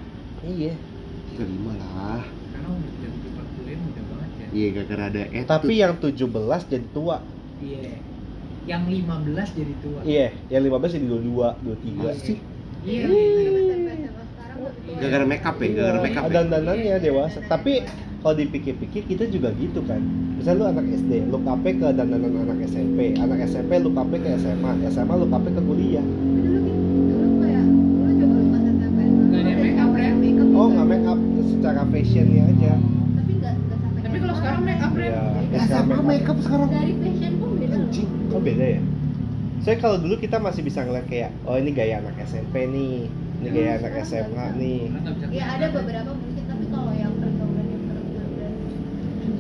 Iya. 0.45 0.73
35 1.33 1.73
lah. 1.81 2.21
Karena 2.53 2.69
udah 2.69 2.93
empat 3.09 3.47
kuliah 3.57 3.79
mudah 3.81 4.05
banget 4.13 4.31
ya. 4.37 4.47
Iya 4.53 4.67
gara-gara 4.77 5.05
ada 5.09 5.23
attitude. 5.33 5.49
Tapi 5.49 5.73
yang 5.81 5.93
17 5.97 6.63
jadi 6.69 6.87
tua. 6.93 7.17
Iya. 7.65 7.93
Yang 8.63 8.83
15 8.93 9.49
jadi 9.57 9.75
tua. 9.81 10.01
Iya, 10.05 10.27
yang 10.53 10.63
15 10.69 10.95
jadi 10.95 11.07
22, 11.09 11.49
23. 11.65 12.13
sih? 12.21 12.39
Iya. 12.85 13.09
Gara-gara 14.83 15.25
make 15.25 15.45
up 15.47 15.57
ya, 15.59 15.69
gara-gara 15.71 15.99
make 16.03 16.17
up. 16.19 16.25
Ada 16.27 16.33
Ya? 16.33 16.37
dandanannya 16.43 16.97
dewasa. 16.99 17.39
Tapi 17.47 17.73
kalau 18.19 18.35
dipikir-pikir 18.35 19.03
kita 19.07 19.25
juga 19.27 19.55
gitu 19.55 19.83
kan. 19.87 20.03
Misal 20.39 20.59
lu 20.59 20.67
anak 20.67 20.87
SD, 20.87 21.27
lu 21.31 21.39
KP 21.39 21.65
ke 21.79 21.87
dandanan 21.95 22.35
anak 22.43 22.59
SMP, 22.67 23.15
anak 23.15 23.47
SMP 23.47 23.79
lu 23.79 23.95
KP 23.95 24.13
ke 24.19 24.29
SMA, 24.39 24.71
SMA 24.91 25.15
lu 25.15 25.27
KP 25.31 25.47
ke 25.55 25.63
kuliah. 25.63 26.07
Make 29.63 29.79
up. 29.79 30.49
Oh 30.53 30.67
nggak 30.69 30.87
make 30.87 31.07
up 31.07 31.19
secara 31.49 31.83
fashionnya 31.89 32.43
aja 32.47 32.73
tapi 33.17 33.33
nggak 33.39 33.55
Tapi 34.03 34.17
kalau 34.19 34.35
sekarang 34.37 34.63
make 34.63 34.83
up. 34.83 34.93
Iya. 34.99 35.23
Ya, 35.53 35.61
sama 35.69 35.97
makeup 36.03 36.39
sekarang. 36.43 36.69
dari 36.71 36.95
fashion 36.99 37.33
pun 37.39 37.51
beda 37.57 37.75
loh. 37.77 37.87
Anjing. 37.87 38.09
oh 38.33 38.41
beda 38.41 38.67
ya 38.79 38.81
saya 39.63 39.77
kalau 39.79 39.97
dulu 39.97 40.19
kita 40.19 40.43
masih 40.43 40.63
bisa 40.67 40.83
ngeliat 40.83 41.07
kayak 41.07 41.31
oh 41.47 41.55
ini 41.55 41.71
gaya 41.71 42.03
anak 42.03 42.19
SMP 42.27 42.67
nih 42.67 43.07
ini 43.43 43.49
gaya 43.51 43.73
anak 43.77 43.95
SMA 44.05 44.47
nih 44.55 44.81
ya 45.31 45.45
ada 45.53 45.67
beberapa 45.69 46.11
mungkin 46.15 46.45
tapi 46.47 46.65
kalau 46.69 46.93
yang 46.95 47.13
pergaulan 47.19 47.67
yang 47.67 47.83
pergaulan 47.85 48.53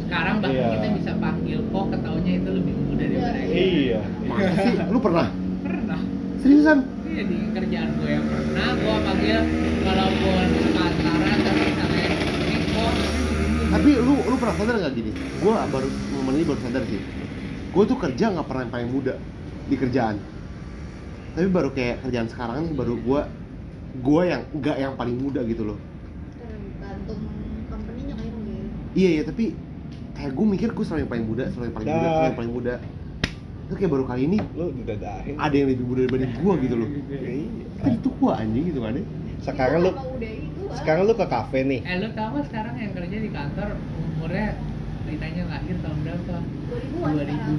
Sekarang 0.02 0.36
bahkan 0.38 0.58
Iya. 0.58 0.68
kita 0.74 0.88
bisa 0.92 1.12
panggil 1.16 1.58
kok 1.64 1.84
ketaunya 1.88 2.32
itu 2.36 2.50
lebih 2.52 2.74
muda 2.76 3.04
daripada 3.04 3.38
Iya. 3.38 3.46
kita. 3.46 3.62
iya 3.78 4.00
Masa 4.28 4.60
sih? 4.60 4.74
Lu 4.84 4.98
pernah? 4.98 5.26
Pernah. 5.62 6.00
Seriusan? 6.36 6.78
Iya 7.04 7.22
di 7.24 7.36
kerjaan 7.50 7.88
gue 7.94 8.08
yang 8.10 8.24
pernah 8.26 8.68
gue 8.74 8.96
panggil 9.00 9.38
walaupun 9.82 10.46
kantoran 10.72 11.38
tapi 11.38 11.60
misalnya 11.62 12.04
ini 12.42 12.56
kok 12.68 12.94
Tapi 13.72 13.90
lu 13.96 14.14
lu 14.20 14.36
pernah 14.36 14.54
sadar 14.54 14.74
nggak 14.76 14.92
gini? 14.92 15.10
Gue 15.38 15.52
baru 15.54 15.88
momen 16.12 16.32
ini 16.34 16.44
baru 16.44 16.60
sadar 16.60 16.82
sih. 16.84 17.00
Gue 17.70 17.84
tuh 17.86 17.96
kerja 17.96 18.24
nggak 18.28 18.46
pernah 18.46 18.62
yang 18.66 18.72
paling 18.72 18.90
muda 18.90 19.14
di 19.64 19.76
kerjaan. 19.76 20.16
Tapi 21.32 21.48
baru 21.48 21.70
kayak 21.70 22.02
kerjaan 22.02 22.28
sekarang 22.28 22.56
nih 22.62 22.74
baru 22.74 22.94
gue 22.98 23.20
gue 23.92 24.22
yang 24.24 24.42
nggak 24.56 24.76
yang 24.80 24.92
paling 24.96 25.16
muda 25.20 25.40
gitu 25.44 25.62
loh. 25.68 25.78
tergantung 26.38 27.20
company-nya 27.68 28.14
kayak 28.16 28.32
gitu 28.32 28.50
Iya 28.92 29.10
ya 29.20 29.22
tapi 29.28 29.44
kayak 30.16 30.32
gue 30.32 30.46
mikir 30.48 30.68
gue 30.72 30.84
selalu 30.84 31.00
yang 31.04 31.12
paling 31.12 31.26
muda, 31.28 31.44
selalu 31.52 31.66
yang 31.68 31.76
paling 31.76 31.88
muda, 31.88 32.08
selalu 32.08 32.28
yang 32.28 32.38
paling 32.40 32.52
muda. 32.52 32.74
Itu 33.62 33.74
kayak 33.78 33.90
baru 33.92 34.04
kali 34.04 34.22
ini 34.28 34.38
lu 34.52 34.66
didadahin 34.76 35.34
ada 35.40 35.54
yang 35.54 35.68
lebih 35.72 35.84
muda 35.88 36.00
dibanding 36.04 36.32
gue 36.36 36.52
gitu 36.64 36.74
loh. 36.76 36.88
Iya. 37.08 37.34
Kan 37.80 37.90
itu 37.96 38.08
gue 38.08 38.32
anjing 38.32 38.64
gitu 38.72 38.80
kan 38.80 38.92
ya. 38.96 39.04
sekarang 39.42 39.78
lu 39.82 39.90
ah. 39.90 40.76
sekarang 40.78 41.02
lu 41.10 41.14
ke 41.18 41.26
kafe 41.26 41.58
nih 41.66 41.80
eh 41.82 41.96
lu 41.98 42.08
tau 42.14 42.30
gak 42.38 42.46
sekarang 42.46 42.74
yang 42.78 42.92
kerja 42.94 43.16
di 43.18 43.30
kantor 43.34 43.68
umurnya 43.98 44.54
ditanya 45.10 45.42
lahir 45.50 45.76
tahun 45.82 45.98
berapa 46.06 46.36
2000-an 46.70 47.12
sekarang 47.18 47.58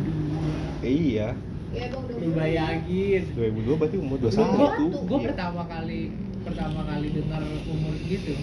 2002 0.79 0.87
iya 0.87 1.29
ya 1.73 1.89
emang 1.89 2.01
udah 2.03 2.15
lu 2.15 2.29
bayangin 2.31 3.21
2002 3.33 3.75
berarti 3.75 3.97
umur 3.97 4.17
gue 4.17 4.29
21 4.29 4.93
gue 5.03 5.17
Iya. 5.17 5.25
pertama 5.27 5.61
kali 5.65 5.99
pertama 6.43 6.79
kali 6.83 7.07
dengar 7.11 7.41
umur 7.65 7.93
segitu 7.97 8.33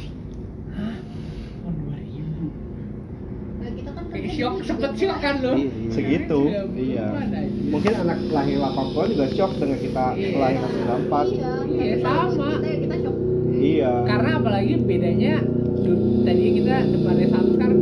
hah? 0.73 0.97
Oh 1.63 1.73
2000 1.73 2.51
Nah, 3.61 3.71
kita 3.71 3.91
kan 3.93 4.05
kayak 4.09 4.29
shock 4.33 4.55
juga 4.57 4.65
sempet 4.67 4.89
kan. 4.89 4.97
shock 4.97 5.19
kan 5.21 5.35
lo? 5.39 5.53
Iya, 5.53 5.69
iya. 5.69 5.91
segitu. 5.93 6.39
Iya 6.75 7.05
mungkin 7.71 7.93
anak 7.95 8.19
lahir 8.27 8.57
80 8.59 9.13
juga 9.13 9.27
shock 9.31 9.53
dengan 9.55 9.79
kita 9.79 10.05
Iya. 10.11 10.29
lahir 10.35 10.59
94 10.59 11.27
iya 11.29 11.51
Iya, 11.69 11.97
sama. 12.01 12.49
kita 12.57 12.69
kita 12.81 12.97
shock. 12.99 13.17
Iya. 13.53 13.93
Karena 14.05 14.31
apalagi 14.35 14.73
bedanya 14.81 15.35
tadi 16.21 16.45
kita 16.57 16.75
depannya 16.89 17.27
satu 17.29 17.49
sekarang 17.53 17.79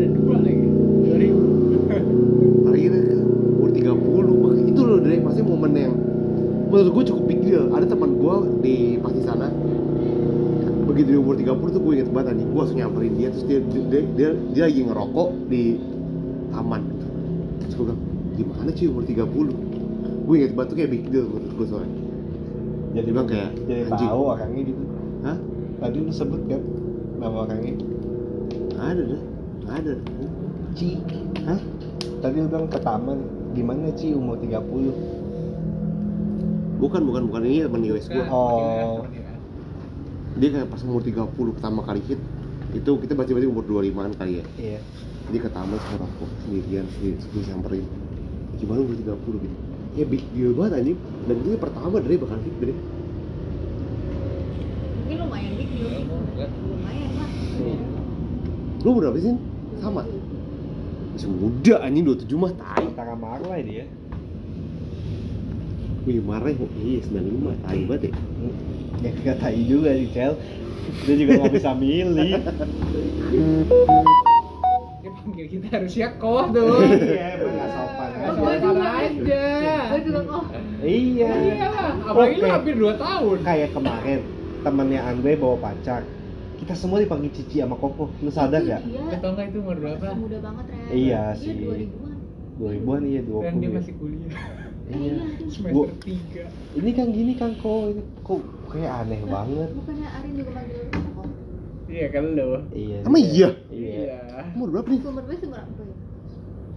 Menurut 6.68 6.90
gue 7.00 7.04
cukup 7.08 7.24
big 7.24 7.40
deal. 7.42 7.64
Ada 7.72 7.86
teman 7.88 8.20
gue 8.20 8.34
di 8.60 8.76
pas 9.00 9.12
di 9.12 9.24
sana 9.24 9.48
Begitu 10.84 11.16
di 11.16 11.18
umur 11.20 11.36
30 11.36 11.48
tuh 11.74 11.80
gue 11.80 11.92
inget 11.96 12.10
banget 12.12 12.36
anjing. 12.36 12.48
Gue 12.52 12.60
langsung 12.60 12.78
nyamperin 12.78 13.12
dia 13.16 13.28
Terus 13.32 13.44
dia, 13.48 13.58
dia, 13.64 14.00
dia, 14.16 14.28
dia 14.52 14.62
lagi 14.68 14.80
ngerokok 14.84 15.28
di 15.48 15.64
taman 16.52 16.82
Terus 17.64 17.72
gue 17.72 17.84
bilang, 17.88 18.00
gimana 18.36 18.70
sih 18.76 18.86
umur 18.86 19.02
30? 19.08 20.28
Gue 20.28 20.34
inget 20.36 20.52
banget 20.52 20.68
tuh 20.68 20.76
kayak 20.76 20.90
big 20.92 21.04
deal 21.08 21.24
menurut 21.24 21.52
gue 21.56 21.66
soalnya. 21.72 21.98
Jadi 22.88 23.04
Dia 23.04 23.12
bilang 23.12 23.28
kayak, 23.28 23.50
jadi 23.64 23.82
anjing. 23.88 24.08
tahu 24.12 24.22
orangnya 24.28 24.62
gitu. 24.64 24.82
Hah? 25.24 25.38
tadi 25.78 25.96
lu 26.02 26.10
sebut 26.10 26.42
kan 26.50 26.62
nama 27.22 27.36
orangnya? 27.46 27.74
Ada 28.78 29.02
deh 29.02 29.22
ada 29.68 29.92
Ci 30.74 30.98
Hah? 31.44 31.60
tadi 32.18 32.36
lu 32.40 32.48
bilang 32.50 32.66
ke 32.66 32.78
taman 32.82 33.18
gimana 33.54 33.92
Ci 33.94 34.12
umur 34.16 34.40
30 34.42 35.17
Bukan, 36.78 37.02
bukan, 37.10 37.22
bukan. 37.26 37.42
Ini 37.42 37.66
teman 37.66 37.82
US 37.90 38.06
gue 38.06 38.24
Oh. 38.30 39.02
Dia. 40.38 40.48
Kayak 40.54 40.70
pas 40.70 40.80
umur 40.86 41.02
30 41.02 41.34
pertama 41.58 41.82
kali 41.82 41.98
hit 42.06 42.20
Itu 42.70 42.94
kita 43.02 43.18
berarti 43.18 43.34
berarti 43.34 43.48
umur 43.50 43.64
25an 43.66 44.14
kali 44.14 44.38
ya. 44.38 44.44
Iya. 44.54 44.80
Dia 45.34 45.40
ke 45.42 45.50
taman 45.50 45.76
sama 45.82 46.06
rokok 46.06 46.30
sendirian 46.46 46.86
sendiri 46.94 47.18
gue 47.18 47.42
samperin. 47.42 47.86
Gimana 48.62 48.78
umur 48.86 48.94
30 48.94 49.42
gitu? 49.42 49.56
Ya 49.98 50.04
big 50.06 50.22
deal 50.30 50.54
banget 50.54 50.72
anjing. 50.78 50.98
Dan 51.26 51.34
itu 51.42 51.48
yang 51.58 51.62
pertama 51.62 51.96
dari 51.98 52.14
bakal 52.14 52.38
hit 52.38 52.54
dari 52.62 52.74
mungkin 55.08 55.16
lumayan 55.24 55.52
big 55.58 55.70
deal 55.74 55.88
sih 55.90 56.04
lumayan. 56.06 57.08
Lah 57.18 57.30
Lu 58.84 58.88
umur 58.94 59.00
berapa 59.10 59.18
sih? 59.18 59.34
Sama? 59.82 60.02
Masih 61.16 61.28
muda 61.34 61.74
anjing 61.82 62.04
27 62.06 62.38
mah 62.38 62.52
tai. 62.54 62.86
Antara 62.86 63.18
marah 63.18 63.58
dia 63.64 63.90
Wih 66.08 66.24
marah 66.24 66.48
kok 66.50 66.70
Iya. 66.80 67.04
95 67.04 67.52
tai 67.60 67.80
banget 67.84 68.02
ya 68.08 68.12
ya 68.98 69.10
gak 69.22 69.36
tai 69.38 69.60
juga 69.62 69.92
sih 69.92 70.08
Cel. 70.10 70.32
Dia 71.04 71.14
juga 71.14 71.32
nggak 71.38 71.52
bisa 71.54 71.70
milih. 71.76 72.32
Dia 74.98 75.10
panggil 75.12 75.46
kita 75.46 75.66
harusnya 75.70 76.08
kok 76.16 76.44
tuh. 76.50 76.80
Iya 76.82 77.26
emang 77.36 77.52
nggak 77.52 77.68
sopan. 77.70 78.08
Gua 78.34 78.52
sopan 78.56 78.64
juga. 78.64 78.88
aja. 78.98 79.46
Gue 79.86 80.00
juga 80.02 80.20
kok 80.24 80.44
iya. 80.80 81.30
Iya 81.30 81.66
lah 81.68 81.92
apalagi 82.08 82.36
lu 82.40 82.48
hampir 82.48 82.74
2 82.74 82.96
tahun. 82.96 83.36
Kayak 83.44 83.70
kemarin 83.76 84.18
temennya 84.58 85.00
Andre 85.04 85.32
bawa 85.36 85.56
pacar. 85.60 86.02
Kita 86.58 86.74
semua 86.74 86.98
dipanggil 86.98 87.30
Cici 87.30 87.62
sama 87.62 87.76
Koko. 87.76 88.10
Lu 88.18 88.30
sadar 88.32 88.64
gak? 88.64 88.82
iya. 88.82 89.14
Atau 89.14 89.30
enggak 89.30 89.54
itu 89.54 89.58
umur 89.62 89.76
berapa? 89.78 90.10
Muda 90.10 90.38
banget 90.42 90.64
Ren. 90.72 90.88
Iya 90.90 91.22
Dia 91.30 91.38
sih. 91.38 91.54
2000-an 91.54 92.12
2000-an 92.58 93.02
iya 93.06 93.20
20 93.22 93.38
dan 93.38 93.54
dia 93.54 93.62
ya. 93.62 93.74
masih 93.78 93.92
kuliah 93.94 94.32
iya. 94.90 95.14
Semester 95.44 95.70
Gua- 95.70 95.90
3 95.98 96.44
ini 96.74 96.90
kan 96.92 97.06
gini 97.08 97.32
kan 97.34 97.50
kok 97.54 97.80
ini 97.88 98.02
kok 98.18 98.40
kayak 98.68 98.92
aneh 98.98 99.20
banget. 99.22 99.68
bukannya 99.72 100.08
Arin 100.10 100.32
juga 100.34 100.50
manggil 100.52 100.78
lu 100.84 101.10
kok 101.10 101.26
iya 101.88 102.06
kan 102.08 102.24
lo 102.30 102.48
iya 102.70 102.98
Emang 103.02 103.22
iya? 103.22 103.48
iya? 103.68 104.18
Umur 104.52 104.68
berapa 104.70 104.88
nih? 104.88 105.00
umur 105.02 105.22
gue 105.22 105.36
seumur 105.36 105.58
apa 105.58 105.82
ya 105.82 105.94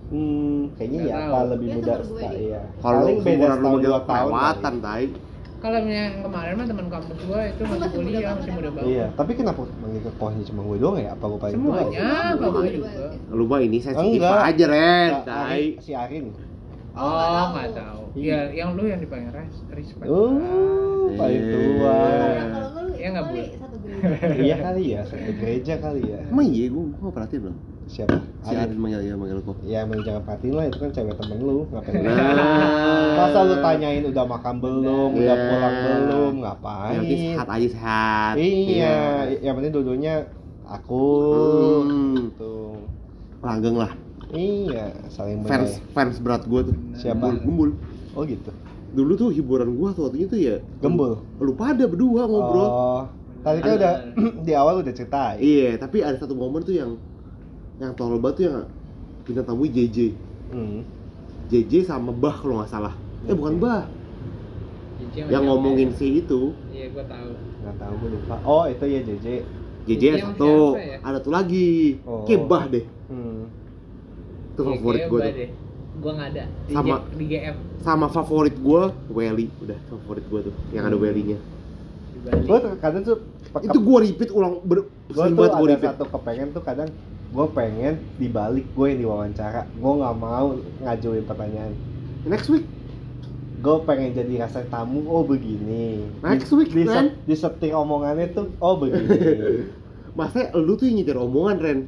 hmm 0.09 0.59
kayaknya 0.75 0.97
Nggak 0.97 1.07
ya 1.09 1.23
apa 1.25 1.37
lebih 1.47 1.67
Dia 1.67 1.75
muda 1.77 1.93
sta- 2.01 2.35
iya. 2.37 2.61
Kalau 2.77 3.05
beda 3.17 3.31
setahun 3.45 3.59
manggil 3.61 3.81
dua 3.85 3.99
tahun 4.01 4.27
kelewatan 4.29 4.75
tai. 4.81 5.05
Kalau 5.61 5.77
yang 5.79 6.13
kemarin 6.19 6.53
mah 6.53 6.65
teman 6.65 6.87
kampus 6.89 7.19
gua 7.21 7.39
itu 7.45 7.61
masih 7.61 7.89
kuliah 7.93 8.33
masih 8.33 8.51
muda 8.51 8.69
banget. 8.71 8.89
Iya 8.89 9.05
tapi 9.13 9.31
kenapa 9.31 9.61
manggil 9.77 10.01
ke 10.01 10.11
kohnya 10.13 10.43
cuma 10.43 10.61
gue 10.65 10.77
doang 10.79 10.97
ya? 10.97 11.09
Apa 11.13 11.23
gue 11.27 11.39
paling 11.39 11.55
tua 11.55 11.63
semuanya 11.77 11.99
Semua 12.01 12.19
bapak 12.41 12.49
gue 12.57 12.71
juga. 12.73 12.91
Lu 13.29 13.43
mah 13.45 13.59
ini 13.61 13.77
sensitif 13.79 14.19
Enggak. 14.19 14.41
aja 14.43 14.65
Ren 14.67 15.11
Tai. 15.23 15.63
si 15.77 15.91
Arin 15.93 16.25
Oh, 16.91 17.07
nggak 17.49 17.67
oh 17.67 17.73
tahu. 17.73 18.03
Iya. 18.13 18.51
ya 18.51 18.63
yang 18.63 18.69
lu 18.75 18.83
yang 18.83 18.99
dipanggil 18.99 19.31
res 19.31 19.55
respect 19.71 20.03
oh 20.05 20.35
paling 21.15 21.43
tua 21.47 21.95
Nah, 21.95 22.47
kalau 22.51 22.69
gue 22.69 22.83
lu 22.83 22.91
Iya 22.93 23.07
nggak, 23.09 23.25
gereja. 23.27 23.57
Iya 24.45 24.55
kali 24.59 24.83
ya 24.87 25.01
satu 25.01 25.31
gereja 25.35 25.73
kali 25.79 26.01
ya. 26.05 26.19
Emang 26.27 26.45
iya 26.45 26.65
gue 26.67 26.83
gue 26.85 26.99
gak 27.01 27.15
perhatiin 27.15 27.43
loh 27.47 27.55
siapa? 27.87 28.17
Si 28.41 28.53
Arin 28.53 28.75
manggil 28.75 29.01
ya 29.03 29.15
manggil 29.15 29.39
kok 29.41 29.57
ya 29.63 29.83
emang 29.83 29.99
jangan 29.99 30.21
perhatiin 30.21 30.53
lah 30.53 30.65
itu 30.65 30.77
kan 30.77 30.89
cewek 30.91 31.15
temen 31.15 31.37
lu 31.39 31.63
ngapain 31.67 31.93
Nah. 31.97 33.11
masa 33.17 33.39
lu 33.41 33.55
tanyain 33.59 34.03
udah 34.05 34.25
makan 34.25 34.55
belum 34.59 35.09
udah 35.11 35.23
Iya. 35.33 35.47
pulang 35.47 35.75
belum 35.75 36.07
Yang 36.31 36.35
ngapain? 36.37 36.97
Penting 36.99 37.19
sehat 37.31 37.47
aja 37.49 37.67
sehat. 37.69 38.33
Iya 38.35 38.97
yang 39.41 39.53
penting 39.55 39.71
dulunya 39.73 40.15
aku 40.63 41.03
Hmm. 41.83 42.15
gitu. 42.27 42.55
Langgeng 43.41 43.75
lah 43.75 43.91
iya 44.33 44.85
saling 45.07 45.43
fans 45.43 45.75
menyayangi. 45.77 45.93
fans 45.93 46.15
berat 46.19 46.43
gue 46.45 46.61
tuh 46.71 46.77
Siapa? 46.95 47.27
Gembul, 47.41 47.43
Gembul. 47.43 47.69
oh 48.15 48.23
gitu 48.23 48.51
dulu 48.91 49.11
tuh 49.15 49.29
hiburan 49.31 49.71
gue 49.71 49.89
waktu 49.89 50.17
itu 50.19 50.35
ya 50.35 50.55
Gembul? 50.79 51.23
lu 51.39 51.53
pada 51.55 51.83
berdua 51.87 52.27
ngobrol 52.27 52.67
oh 52.67 53.03
tadi 53.41 53.59
kan 53.59 53.73
udah 53.75 53.93
di 54.45 54.51
awal 54.53 54.81
udah 54.81 54.93
cerita 54.93 55.35
iya 55.35 55.75
tapi 55.75 56.03
ada 56.03 56.15
satu 56.15 56.35
momen 56.35 56.61
tuh 56.61 56.75
yang 56.75 56.95
yang 57.81 57.91
tolol 57.97 58.21
banget 58.21 58.35
tuh 58.37 58.43
yang 58.45 58.57
bintang 59.25 59.45
tamu 59.47 59.65
JJ 59.65 59.97
hmm. 60.53 60.79
JJ 61.49 61.89
sama 61.89 62.13
Bah 62.13 62.35
kalau 62.37 62.61
nggak 62.61 62.69
salah 62.69 62.93
eh 63.25 63.33
bukan 63.33 63.57
Bah 63.57 63.89
yang 65.11 65.43
ngomongin 65.43 65.91
ya? 65.91 65.97
si 65.97 66.23
itu 66.23 66.55
iya 66.69 66.87
gua 66.87 67.03
tahu 67.03 67.29
nggak 67.65 67.75
tahu 67.75 67.93
gue 67.99 68.09
lupa 68.15 68.35
oh 68.45 68.63
itu 68.69 68.85
ya 68.85 68.99
JJ 69.01 69.27
JJ 69.81 70.03
Yang 70.03 70.13
ada 70.13 70.25
satu 70.29 70.51
ya? 70.77 70.97
ada 71.01 71.17
tuh 71.19 71.33
lagi 71.33 71.69
Oh. 72.05 72.23
kayak 72.23 72.41
Bah 72.45 72.63
deh 72.69 72.85
hmm. 73.09 73.41
Itu 74.61 74.71
favorit 74.71 75.01
gue 75.01 75.09
gua 75.09 75.21
tuh. 75.21 75.49
gua 75.97 76.11
nggak 76.13 76.29
ada. 76.31 76.43
Di, 76.61 76.73
Sama. 76.73 76.87
G- 76.87 77.05
di 77.13 77.25
GF 77.27 77.55
sama 77.81 78.07
favorit 78.07 78.55
gue 78.55 78.81
Welly. 79.09 79.47
Udah 79.59 79.79
favorit 79.87 80.23
gue 80.23 80.39
tuh. 80.45 80.53
Yang 80.69 80.83
ada 80.85 80.95
Hmm. 80.95 81.03
Welly-nya. 81.03 81.37
Di 82.11 82.19
Bali. 82.21 82.45
Gue 82.45 82.57
kadang 82.77 83.01
tuh 83.01 83.17
itu 83.59 83.77
gue 83.77 83.97
repeat 84.01 84.29
ulang 84.29 84.61
ber 84.61 84.85
gue 84.85 84.87
sering 85.11 85.33
tuh 85.33 85.41
banget 85.41 85.51
gue 85.51 85.65
ada 85.65 85.73
repeat. 85.75 85.89
satu 85.91 86.05
kepengen 86.07 86.47
tuh 86.51 86.61
kadang 86.61 86.89
gue 87.31 87.45
pengen 87.51 87.93
dibalik 88.15 88.65
gue 88.69 88.85
yang 88.87 88.99
diwawancara. 89.01 89.61
Gue 89.71 89.93
nggak 89.97 90.15
mau 90.15 90.47
ngajuin 90.79 91.25
pertanyaan. 91.25 91.73
Next 92.23 92.47
week. 92.47 92.65
Gue 93.57 93.77
pengen 93.81 94.09
jadi 94.11 94.33
rasa 94.39 94.65
tamu 94.65 95.05
oh 95.05 95.21
begini. 95.21 96.01
Next 96.19 96.49
week, 96.49 96.69
di, 96.69 96.81
man. 96.81 97.13
di 97.19 97.35
setir 97.35 97.71
omongannya 97.71 98.29
tuh 98.31 98.49
oh 98.57 98.73
begini. 98.75 99.69
Maksudnya 100.17 100.51
lu 100.53 100.73
tuh 100.73 100.85
yang 100.85 100.97
nyetir 100.97 101.15
omongan 101.15 101.57
Ren 101.57 101.79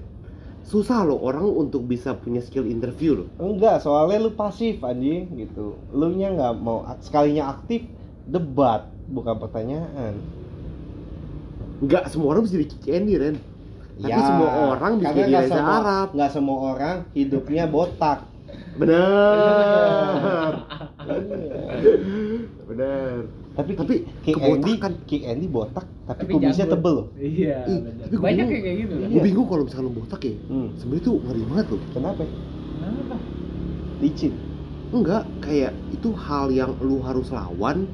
Susah 0.63 1.03
loh 1.03 1.19
orang 1.19 1.43
untuk 1.45 1.83
bisa 1.83 2.13
punya 2.13 2.39
skill 2.39 2.63
interview 2.63 3.13
loh 3.15 3.27
Enggak, 3.37 3.79
soalnya 3.79 4.17
lu 4.21 4.31
pasif 4.31 4.79
anjing 4.79 5.27
gitu. 5.35 5.75
Lu 5.89 6.07
nya 6.09 6.31
nggak 6.31 6.53
mau 6.55 6.81
sekalinya 6.99 7.51
aktif 7.51 7.83
debat 8.23 8.87
bukan 9.05 9.35
pertanyaan. 9.37 10.15
Nggak 11.79 12.07
semua 12.07 12.31
orang 12.31 12.43
bisa 12.43 12.55
jadi 12.55 12.95
Andy 12.95 13.15
Ren 13.17 13.35
Tapi 13.93 14.07
Ya, 14.07 14.17
semua 14.17 14.49
orang 14.71 14.91
bisa 14.97 15.11
jadi 15.13 15.31
Reza 15.37 15.51
semua- 15.53 15.77
Arab 15.77 16.07
Nggak 16.11 16.31
semua 16.31 16.57
orang 16.71 16.97
hidupnya 17.11 17.63
botak. 17.67 18.19
Bener 18.73 20.51
Bener 22.65 23.11
Tapi 23.53 23.71
Tapi 23.73 23.95
King 24.19 24.35
Andy, 24.35 24.73
kebotakan. 24.73 24.91
King 25.05 25.23
Andy 25.23 25.45
botak, 25.45 25.85
tapi, 26.03 26.19
Tapi 26.19 26.31
kumisnya 26.33 26.65
tebel 26.65 26.93
loh. 26.95 27.07
Iya, 27.13 27.57
Ih, 27.63 27.79
bener. 27.79 28.03
tapi 28.03 28.15
Banyak 28.17 28.45
bingung. 28.45 28.49
kayak 28.59 28.75
gitu 28.75 28.93
loh. 28.93 28.99
Iya. 28.99 29.13
Gue 29.13 29.21
bingung 29.21 29.47
kalau 29.47 29.63
misalkan 29.63 29.85
lu 29.85 29.93
botak 29.93 30.21
ya 30.21 30.33
Hmm. 30.43 30.67
Sebenernya 30.73 31.03
tuh 31.03 31.15
ngeri 31.19 31.41
banget 31.45 31.65
loh 31.67 31.79
Kenapa? 31.91 32.21
Kenapa? 32.73 33.15
Licin. 33.99 34.33
Enggak, 34.89 35.23
kayak 35.39 35.71
itu 35.89 36.09
hal 36.13 36.45
yang 36.49 36.71
lu 36.79 36.97
harus 36.99 37.27
lawan 37.29 37.85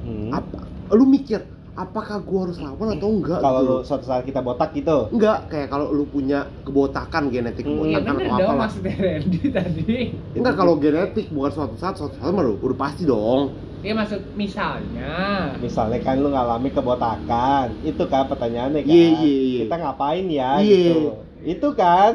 Hmm. 0.00 0.28
apa 0.30 0.64
Lu 0.90 1.04
mikir, 1.04 1.44
apakah 1.70 2.18
gua 2.20 2.40
harus 2.44 2.58
lawan 2.58 2.88
atau 2.90 3.08
enggak 3.10 3.38
Kalau 3.38 3.60
gitu 3.62 3.70
lu 3.70 3.76
suatu 3.82 4.04
saat 4.04 4.24
kita 4.24 4.40
botak 4.40 4.74
gitu. 4.74 5.08
Enggak, 5.10 5.46
kayak 5.46 5.68
kalau 5.68 5.88
lu 5.88 6.04
punya 6.04 6.44
kebotakan, 6.62 7.28
genetik 7.28 7.62
Hmm. 7.62 7.84
Iya 7.84 8.00
kebotakan 8.00 8.14
bener 8.18 8.36
atau 8.36 8.54
maksudnya 8.54 8.94
Randy 8.98 9.40
tadi. 9.48 9.96
Enggak, 10.34 10.54
kalau 10.56 10.74
genetik 10.76 11.26
bukan 11.30 11.50
suatu 11.50 11.74
saat, 11.74 11.94
suatu 11.94 12.16
saat 12.16 12.28
mah 12.28 12.44
udah 12.44 12.76
pasti 12.76 13.04
dong 13.04 13.54
Iya 13.80 13.92
maksud 13.96 14.20
misalnya. 14.36 15.12
Misalnya 15.56 15.98
kan 16.04 16.20
lu 16.20 16.28
ngalami 16.28 16.68
kebotakan, 16.68 17.80
itu 17.80 18.04
kan 18.12 18.28
pertanyaannya 18.28 18.84
kan. 18.84 18.92
Iya, 18.92 19.08
iya, 19.16 19.34
iya. 19.40 19.60
Kita 19.64 19.76
ngapain 19.80 20.26
ya 20.28 20.50
Iya. 20.60 20.68
gitu. 20.68 20.96
Itu 21.40 21.68
kan. 21.72 22.12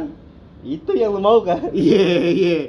Itu 0.61 0.91
yang 0.93 1.18
lu 1.18 1.22
mau 1.22 1.41
kan? 1.41 1.61
Iya, 1.74 2.05
iya 2.34 2.59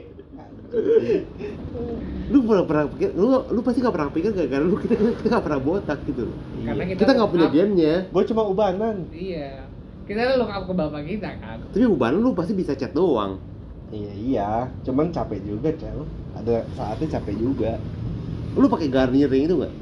Lu 2.26 2.42
pernah, 2.42 2.64
pernah 2.68 2.84
pikir, 2.90 3.14
lu, 3.16 3.28
lu 3.48 3.60
pasti 3.62 3.78
gak 3.80 3.94
pernah 3.94 4.10
pikir 4.12 4.34
gak, 4.34 4.50
karena 4.50 4.66
lu 4.66 4.76
kita, 4.76 4.98
kita 4.98 5.28
gak 5.30 5.44
pernah 5.46 5.60
botak 5.62 5.98
gitu 6.04 6.28
loh 6.28 6.36
Karena 6.60 6.84
kita 6.84 6.98
Kita 7.00 7.10
gak 7.16 7.30
punya 7.32 7.48
gennya 7.48 7.94
Gue 8.10 8.22
cuma 8.28 8.42
ubanan. 8.44 8.96
Iya. 9.14 9.64
Kita 10.04 10.36
look 10.36 10.50
up 10.50 10.64
ke 10.68 10.74
bapak 10.74 11.02
kita 11.06 11.30
kan. 11.40 11.56
Tapi 11.72 11.84
ubanan 11.86 12.18
lu 12.20 12.34
pasti 12.36 12.52
bisa 12.52 12.74
chat 12.76 12.92
doang 12.92 13.38
Iya 13.94 14.12
iya, 14.18 14.50
cuman 14.82 15.14
capek 15.14 15.46
juga 15.46 15.70
cel. 15.78 16.02
Ada 16.34 16.66
saatnya 16.74 17.06
capek 17.18 17.38
juga. 17.38 17.78
Lu 18.56 18.66
pakai 18.72 18.88
Garnier 18.88 19.28
yang 19.28 19.44
itu 19.46 19.56
gak? 19.60 19.74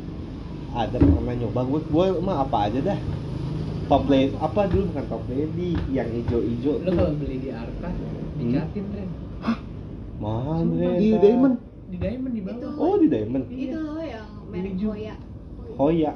Ada 0.74 0.98
pernah 0.98 1.34
nyoba 1.38 1.60
gue, 1.62 1.80
gue 1.86 2.06
mah 2.18 2.42
apa 2.42 2.66
aja 2.66 2.82
dah. 2.82 2.98
Top 3.86 4.08
lady, 4.10 4.34
apa 4.40 4.66
dulu 4.66 4.90
bukan 4.90 5.04
top 5.06 5.24
lady, 5.28 5.76
yang 5.92 6.08
ijo-ijo 6.08 6.80
Lu 6.82 6.90
kalau 6.90 7.14
beli 7.20 7.36
di 7.36 7.50
Arka 7.52 7.92
dicatin 8.34 8.84
Ren. 8.96 9.08
Mahal 10.18 10.64
Sumpah. 10.64 10.78
Ren, 10.80 10.98
Di. 10.98 11.08
Diamond 11.20 11.56
Di 11.92 11.96
Diamond 12.00 12.32
di 12.34 12.42
bawah. 12.42 12.58
Itu. 12.58 12.68
Oh 12.80 12.94
di 12.98 13.06
Diamond. 13.12 13.44
Iya. 13.46 13.70
Itu 13.70 13.78
loh 13.84 14.02
yang 14.02 14.28
merek. 14.50 14.74
Hoya. 14.82 15.14
Hoya. 15.78 16.12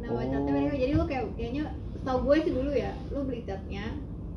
Nama 0.00 0.16
Oh. 0.16 0.22
catnya 0.22 0.52
mereka. 0.54 0.76
Jadi 0.80 0.92
lu 0.96 1.04
kayak 1.04 1.24
kayaknya 1.36 1.64
tau 2.06 2.18
gue 2.24 2.36
sih 2.40 2.52
dulu 2.56 2.70
ya, 2.72 2.92
lu 3.12 3.18
beli 3.28 3.42
catnya, 3.44 3.84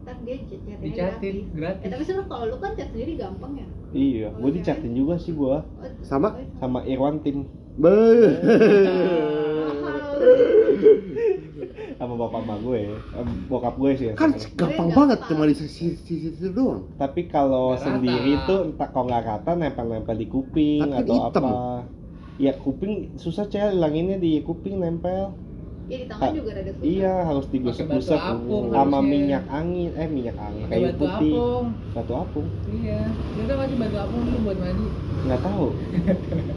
ntar 0.04 0.16
dia 0.20 0.36
cat 0.38 0.48
catnya 0.50 0.76
Dicatin 0.78 1.36
gratis. 1.48 1.54
gratis. 1.54 1.82
Eh, 1.82 1.90
tapi 1.90 2.04
sebenarnya 2.04 2.28
kalau 2.28 2.46
lu 2.46 2.58
kan 2.58 2.72
cat 2.74 2.90
sendiri 2.90 3.14
gampang 3.16 3.52
ya. 3.56 3.68
Iya, 3.90 4.28
gue 4.32 4.50
dicatin 4.52 4.92
juga 4.92 5.16
sih 5.16 5.32
gue 5.32 5.56
Oh, 5.56 5.64
Sama? 6.02 6.30
sama 6.58 6.80
Irwan 6.84 7.20
Tim 7.20 7.46
Be 7.74 7.94
sama 11.94 12.14
bapak 12.18 12.42
emak 12.42 12.60
gue, 12.60 12.82
bokap 13.48 13.76
gue 13.78 13.92
sih. 13.96 14.06
yang 14.06 14.18
Kan 14.18 14.36
sama. 14.36 14.52
gampang 14.58 14.90
banget 14.92 15.20
cuma 15.24 15.44
di 15.46 15.56
sisi 15.56 15.96
sisi 15.96 16.30
situ 16.30 16.52
doang 16.52 16.84
Tapi 16.94 17.26
kalau 17.26 17.74
sendiri 17.76 18.44
tuh 18.44 18.68
entah 18.68 18.90
kalau 18.90 19.08
nggak 19.08 19.24
rata 19.24 19.52
nempel-nempel 19.54 20.12
di 20.14 20.28
kuping 20.28 20.82
Tapi 20.82 20.92
kan 20.92 21.00
atau 21.00 21.16
hitam. 21.22 21.44
apa. 21.44 21.56
Ya 22.36 22.52
kuping 22.56 22.94
susah 23.16 23.46
cel 23.46 23.72
hilanginnya 23.72 24.18
di 24.18 24.42
kuping 24.42 24.78
nempel. 24.78 25.32
Ya 25.84 26.00
di 26.00 26.08
tangan 26.08 26.24
Ah, 26.24 26.32
juga 26.32 26.50
rada 26.56 26.72
susah. 26.72 26.86
Iya 26.88 27.14
harus 27.28 27.46
apung 28.16 28.66
sama 28.72 28.98
minyak 29.00 29.44
angin, 29.52 29.92
eh 29.94 30.08
minyak 30.08 30.38
angin 30.38 30.66
kayu 30.66 30.86
batu 30.86 30.96
putih. 30.98 31.34
apung. 31.36 31.66
Batu 31.92 32.14
apung? 32.16 32.48
Iya. 32.66 33.00
Kita 33.12 33.54
kasih 33.54 33.78
batu 33.78 33.98
apung 34.00 34.22
dulu 34.24 34.38
buat 34.44 34.58
mandi. 34.58 34.88
Nggak 35.24 35.42
tahu. 35.44 35.68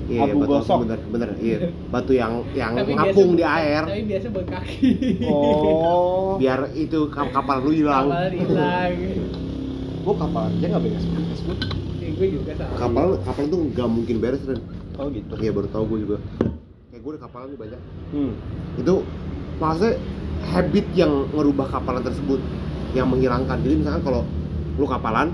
Iya, 0.06 0.20
Abu 0.22 0.38
batu 0.38 0.50
gosok. 0.54 0.78
bener, 0.86 0.98
bener, 1.10 1.30
iya. 1.36 1.58
Batu 1.90 2.12
yang 2.14 2.32
yang 2.54 2.72
Tapi 2.72 2.92
ngapung 2.94 3.28
biasa- 3.28 3.34
di 3.34 3.44
air 3.44 3.82
Tapi 3.84 4.02
biasa 4.06 4.26
buat 4.30 4.46
kaki. 4.46 4.90
Oh. 5.26 6.38
biar 6.38 6.60
itu 6.72 6.98
kap- 7.10 7.32
kapal 7.32 7.58
lu 7.60 7.70
hilang. 7.74 8.06
Kapal 8.06 8.30
hilang. 8.30 8.90
Gua 10.00 10.14
kapal 10.16 10.42
aja 10.48 10.66
nggak 10.70 10.82
beres-beres 10.86 11.40
gua. 11.42 11.56
Ya, 11.98 12.08
gue 12.14 12.26
juga 12.30 12.50
sama. 12.54 12.74
Kapal 12.78 13.06
kapal 13.20 13.44
tuh 13.48 13.60
nggak 13.66 13.88
mungkin 13.90 14.16
beres 14.22 14.42
Ren. 14.46 14.62
Oh 14.94 15.10
gitu. 15.10 15.34
Iya 15.36 15.50
baru 15.50 15.66
tahu 15.66 15.84
gue 15.88 15.98
juga. 16.06 16.16
Kayak 16.96 17.04
gue 17.04 17.12
udah 17.12 17.24
kapalan 17.28 17.46
nih 17.52 17.60
banyak. 17.60 17.80
Hmm. 18.08 18.32
Itu 18.80 18.94
maksudnya 19.60 20.00
habit 20.48 20.86
yang 20.96 21.12
merubah 21.28 21.68
kapalan 21.68 22.00
tersebut 22.00 22.40
yang 22.96 23.12
menghilangkan. 23.12 23.60
Jadi 23.60 23.74
misalkan 23.76 24.00
kalau 24.00 24.24
lu 24.80 24.88
kapalan, 24.88 25.28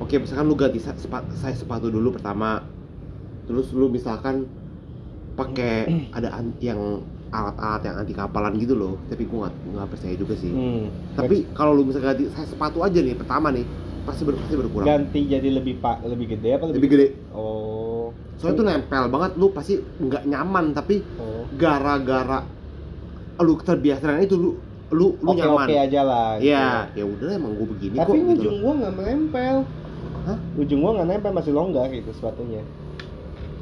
oke 0.00 0.16
misalkan 0.16 0.48
lu 0.48 0.56
ganti 0.56 0.80
sa- 0.80 0.96
sepa- 0.96 1.28
size 1.36 1.60
sepatu 1.60 1.92
dulu 1.92 2.16
pertama, 2.16 2.64
terus 3.44 3.68
lu 3.76 3.92
misalkan 3.92 4.48
pakai 5.36 5.92
ada 6.16 6.40
an- 6.40 6.56
yang 6.56 7.04
alat-alat 7.28 7.84
yang 7.84 7.96
anti 8.00 8.16
kapalan 8.16 8.56
gitu 8.56 8.72
loh. 8.72 8.96
Tapi 9.12 9.28
gue 9.28 9.38
nggak 9.76 9.88
percaya 9.92 10.16
juga 10.16 10.40
sih. 10.40 10.48
Hmm. 10.48 10.88
Tapi 11.12 11.52
kalau 11.52 11.76
lu 11.76 11.84
misalkan 11.84 12.16
ganti 12.16 12.32
size 12.32 12.48
sepatu 12.48 12.80
aja 12.80 12.96
nih 12.96 13.12
pertama 13.12 13.52
nih, 13.52 13.68
pasti 14.08 14.24
ber 14.24 14.40
pasti 14.40 14.56
berkurang. 14.56 14.88
ganti 14.88 15.28
jadi 15.28 15.52
lebih 15.52 15.84
pak 15.84 16.00
lebih 16.00 16.32
gede 16.32 16.56
apa 16.56 16.64
lebih, 16.64 16.76
Lebih 16.80 16.88
gede. 16.88 17.06
Oh. 17.36 17.81
Soalnya 18.42 18.56
itu 18.58 18.62
nempel 18.66 19.04
banget, 19.06 19.30
lu 19.38 19.46
pasti 19.48 19.74
nggak 19.78 20.22
nyaman 20.26 20.74
tapi 20.74 20.98
Oh. 21.16 21.46
gara-gara 21.54 22.42
lu 23.38 23.54
terbiasa 23.56 24.02
dengan 24.04 24.22
itu 24.22 24.34
lu 24.34 24.50
lu 24.92 25.16
lu 25.16 25.30
Oke 25.30 25.40
nyaman. 25.40 25.66
oke 25.66 25.76
aja 25.78 26.00
lah. 26.02 26.28
gitu. 26.36 26.50
Iya, 26.50 26.66
ya 26.92 27.04
udah 27.06 27.28
emang 27.32 27.52
gue 27.54 27.66
begini 27.70 27.94
Tapi 27.96 28.10
kok 28.12 28.16
gitu. 28.18 28.32
ujung 28.36 28.56
gua 28.60 28.72
nggak 28.76 28.94
menempel. 28.94 29.56
Hah? 30.22 30.38
Ujung 30.54 30.78
gua 30.78 30.90
nggak 30.92 31.08
nempel 31.08 31.32
masih 31.32 31.52
longgar 31.52 31.86
gitu 31.88 32.10
sepatunya. 32.12 32.62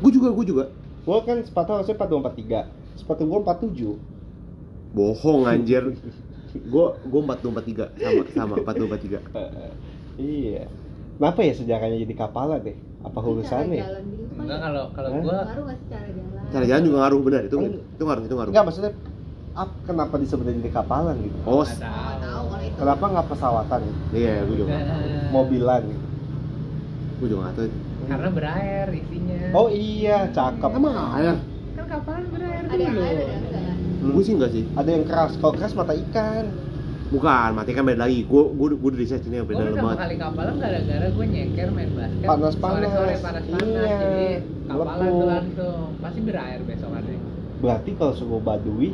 Gue 0.00 0.10
juga, 0.10 0.28
gue 0.32 0.44
juga. 0.44 0.64
Gua 1.04 1.22
kan 1.22 1.38
sepatu 1.40 1.70
harusnya 1.70 1.94
4243. 1.94 2.60
Sepatu 2.96 3.22
gua 3.24 3.38
47. 3.46 3.94
Bohong 4.90 5.44
anjir. 5.44 5.84
gue 6.50 6.86
gue 7.06 7.20
empat 7.22 7.38
dua 7.38 7.50
empat 7.54 7.64
tiga 7.64 7.84
sama 7.94 8.22
sama 8.34 8.54
empat 8.58 8.74
dua 8.74 8.86
empat 8.88 9.00
tiga. 9.00 9.18
Iya. 10.18 10.66
Kenapa 11.16 11.40
ya 11.40 11.52
sejarahnya 11.54 11.96
jadi 11.96 12.14
kapalan 12.18 12.60
deh? 12.60 12.76
Apa 13.00 13.18
urusannya? 13.22 13.80
jalan 13.80 14.02
gitu 14.10 14.29
Enggak 14.40 14.58
kalau 14.60 14.84
kalau 14.96 15.08
Hah? 15.10 15.20
gua 15.20 15.38
Ngaruh 15.44 15.64
nggak 15.66 15.78
sih 15.78 15.86
cara 15.90 16.08
jalan? 16.10 16.42
Cara 16.50 16.64
jalan 16.66 16.82
juga 16.82 16.96
ngaruh 17.00 17.20
benar 17.22 17.42
itu 17.44 17.56
Kan- 17.56 17.76
itu 17.94 18.02
ngaruh 18.04 18.22
itu 18.24 18.34
ngaruh. 18.34 18.50
Enggak 18.50 18.64
maksudnya 18.66 18.92
ap, 19.50 19.70
kenapa 19.84 20.14
disebut 20.16 20.44
jadi 20.46 20.70
kapalan 20.72 21.16
gitu? 21.20 21.38
Oh, 21.44 21.62
tahu 21.62 22.44
kalau 22.48 22.64
itu. 22.64 22.76
Kenapa 22.78 23.04
nggak 23.10 23.26
pesawatan 23.28 23.78
gitu? 23.84 24.00
iya 24.16 24.34
gue 24.46 24.56
juga. 24.56 24.72
Mobilan 25.30 25.82
gitu? 25.86 26.06
Gue 27.20 27.26
juga 27.28 27.40
nggak 27.44 27.54
tahu. 27.56 27.68
Karena 28.10 28.28
berair 28.32 28.88
isinya. 28.96 29.40
Oh 29.52 29.68
iya, 29.68 30.18
cakep. 30.32 30.70
Emang 30.72 30.94
air? 31.14 31.36
kan 31.70 31.86
kapalan 31.86 32.24
berair 32.34 32.64
Ada 32.66 32.82
yang 32.82 32.96
air 32.98 33.16
ada 33.16 33.24
yang 33.24 33.42
enggak. 33.44 33.76
Gue 34.10 34.22
sih 34.24 34.34
enggak 34.34 34.52
sih. 34.56 34.64
Ada 34.74 34.88
yang 34.90 35.04
keras. 35.04 35.32
Kalau 35.38 35.52
keras 35.54 35.72
mata 35.76 35.92
ikan. 35.92 36.44
Bukan, 37.10 37.48
mati 37.52 37.74
kan 37.74 37.82
beda 37.82 38.06
lagi. 38.06 38.22
Gue 38.22 38.42
gue 38.48 38.66
gue 38.72 38.88
udah 38.88 38.98
riset 38.98 39.26
ini 39.26 39.42
yang 39.42 39.48
beda 39.50 39.66
banget. 39.68 39.98
kali 39.98 40.14
kapalan 40.16 40.54
gara-gara 40.56 41.06
gue 41.10 41.26
nyeker 41.26 41.68
main 41.70 41.90
basket 41.90 42.22
Panas-panas. 42.24 42.78
Sore-sore 42.86 43.14
panas-panas 43.18 43.66
Iya. 43.66 43.90
Jadi 43.98 44.26
kapalan 44.64 45.10
tuh 45.10 45.26
langsung 45.26 45.78
Pasti 45.98 46.20
berair 46.22 46.60
besokannya 46.62 47.18
Berarti 47.58 47.90
kalau 47.98 48.12
suku 48.14 48.36
Badui 48.38 48.90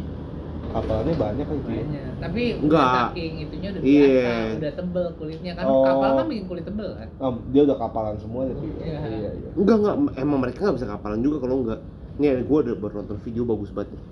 kapalannya 0.67 1.15
banyak 1.15 1.45
kan 1.45 1.57
itu. 1.57 1.69
ya? 1.69 1.77
Banyak 1.79 2.13
Tapi 2.19 2.43
Enggak. 2.59 2.89
saking 3.07 3.33
itunya 3.39 3.69
udah 3.71 3.81
Iya. 3.85 4.07
biasa 4.09 4.57
Udah 4.57 4.73
tebel 4.75 5.07
kulitnya 5.15 5.53
Kan 5.53 5.65
Oh. 5.67 5.85
kapal 5.85 6.11
kan 6.11 6.27
bikin 6.27 6.45
kulit 6.47 6.65
tebel 6.65 6.91
kan 6.95 7.09
Oh, 7.19 7.33
dia 7.47 7.63
udah 7.63 7.77
kapalan 7.79 8.17
semua 8.17 8.43
gitu. 8.47 8.61
Iya. 8.81 8.99
iya. 9.03 9.31
iya. 9.31 9.51
Enggak 9.53 9.77
enggak 9.77 9.95
emang 10.17 10.39
mereka 10.41 10.59
nggak 10.63 10.77
bisa 10.77 10.89
kapalan 10.89 11.21
juga 11.21 11.37
kalau 11.39 11.57
enggak. 11.63 11.81
Nih 12.17 12.33
gue 12.41 12.59
udah 12.65 12.75
baru 12.75 12.93
nonton 12.97 13.21
video 13.21 13.45
bagus 13.45 13.69
banget 13.71 13.93
nih. 13.93 14.03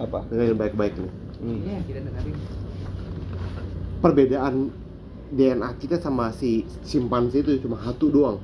Apa? 0.00 0.18
Dengerin 0.26 0.56
baik-baik 0.56 0.94
nih. 0.96 1.12
Hmm. 1.38 1.58
Iya 1.60 1.78
kita 1.84 2.00
dengerin 2.02 2.36
Perbedaan 4.04 4.68
DNA 5.32 5.68
kita 5.80 5.96
sama 5.96 6.28
si 6.36 6.68
simpanse 6.84 7.40
itu 7.40 7.56
cuma 7.64 7.80
satu 7.80 8.12
doang. 8.12 8.36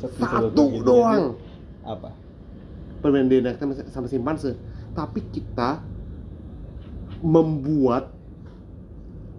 Satu 0.00 0.16
disebut 0.16 0.56
begini. 0.56 0.80
doang. 0.88 1.24
Apa? 1.84 2.10
Perbedaan 3.04 3.28
DNA 3.28 3.50
kita 3.54 3.64
sama, 3.68 3.74
sama 3.92 4.06
simpanse. 4.08 4.56
Tapi 4.96 5.20
kita 5.28 5.84
membuat 7.20 8.08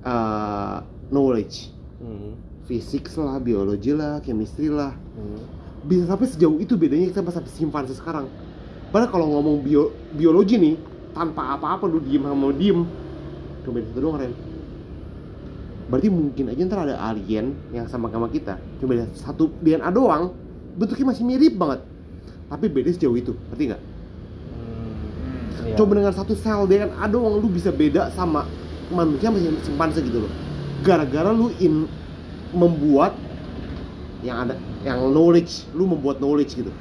uh, 0.05 0.85
knowledge, 1.09 1.73
Hmm. 1.97 2.33
fisik 2.65 3.05
lah, 3.13 3.37
biologi 3.37 3.93
lah, 3.93 4.21
chemistry 4.21 4.69
lah. 4.69 4.93
Hmm. 5.13 5.41
Bisa 5.85 6.09
sampai 6.09 6.29
sejauh 6.29 6.57
itu 6.57 6.73
bedanya 6.77 7.09
kita 7.09 7.21
sama 7.25 7.45
simpanse 7.45 7.93
sekarang. 7.93 8.25
Padahal 8.89 9.09
kalau 9.09 9.27
ngomong 9.33 9.61
bio, 9.61 9.89
biologi 10.13 10.57
nih, 10.57 10.75
tanpa 11.13 11.57
apa-apa 11.57 11.85
lu 11.85 12.01
diem 12.01 12.25
sama 12.25 12.49
diem, 12.53 12.85
cuma 13.61 13.77
itu 13.81 13.97
doang 13.97 14.17
Ren. 14.17 14.33
Berarti 15.91 16.07
mungkin 16.07 16.47
aja 16.47 16.61
ntar 16.63 16.87
ada 16.87 16.95
alien 17.03 17.51
yang 17.75 17.83
sama 17.91 18.07
sama 18.07 18.31
kita 18.31 18.55
cuma 18.79 18.95
beda 18.95 19.11
satu 19.11 19.51
DNA 19.59 19.91
doang 19.91 20.31
bentuknya 20.79 21.11
masih 21.11 21.27
mirip 21.27 21.59
banget 21.59 21.83
tapi 22.47 22.71
beda 22.71 22.89
sejauh 22.95 23.19
itu 23.19 23.35
ngerti 23.51 23.63
nggak 23.75 23.81
Hmm, 24.51 25.67
iya. 25.67 25.75
Coba 25.77 25.91
dengan 25.99 26.13
satu 26.15 26.33
sel 26.33 26.63
DNA 26.67 27.05
doang 27.11 27.39
lu 27.39 27.47
bisa 27.51 27.69
beda 27.71 28.11
sama 28.15 28.47
manusia 28.91 29.31
masih 29.31 29.55
simpanse 29.63 30.03
gitu 30.03 30.27
loh. 30.27 30.31
Gara-gara 30.83 31.31
lu 31.31 31.53
in 31.63 31.87
membuat 32.51 33.15
yang 34.21 34.45
ada 34.45 34.55
yang 34.83 34.99
knowledge, 35.09 35.65
lu 35.73 35.87
membuat 35.87 36.19
knowledge 36.19 36.59
gitu. 36.59 36.71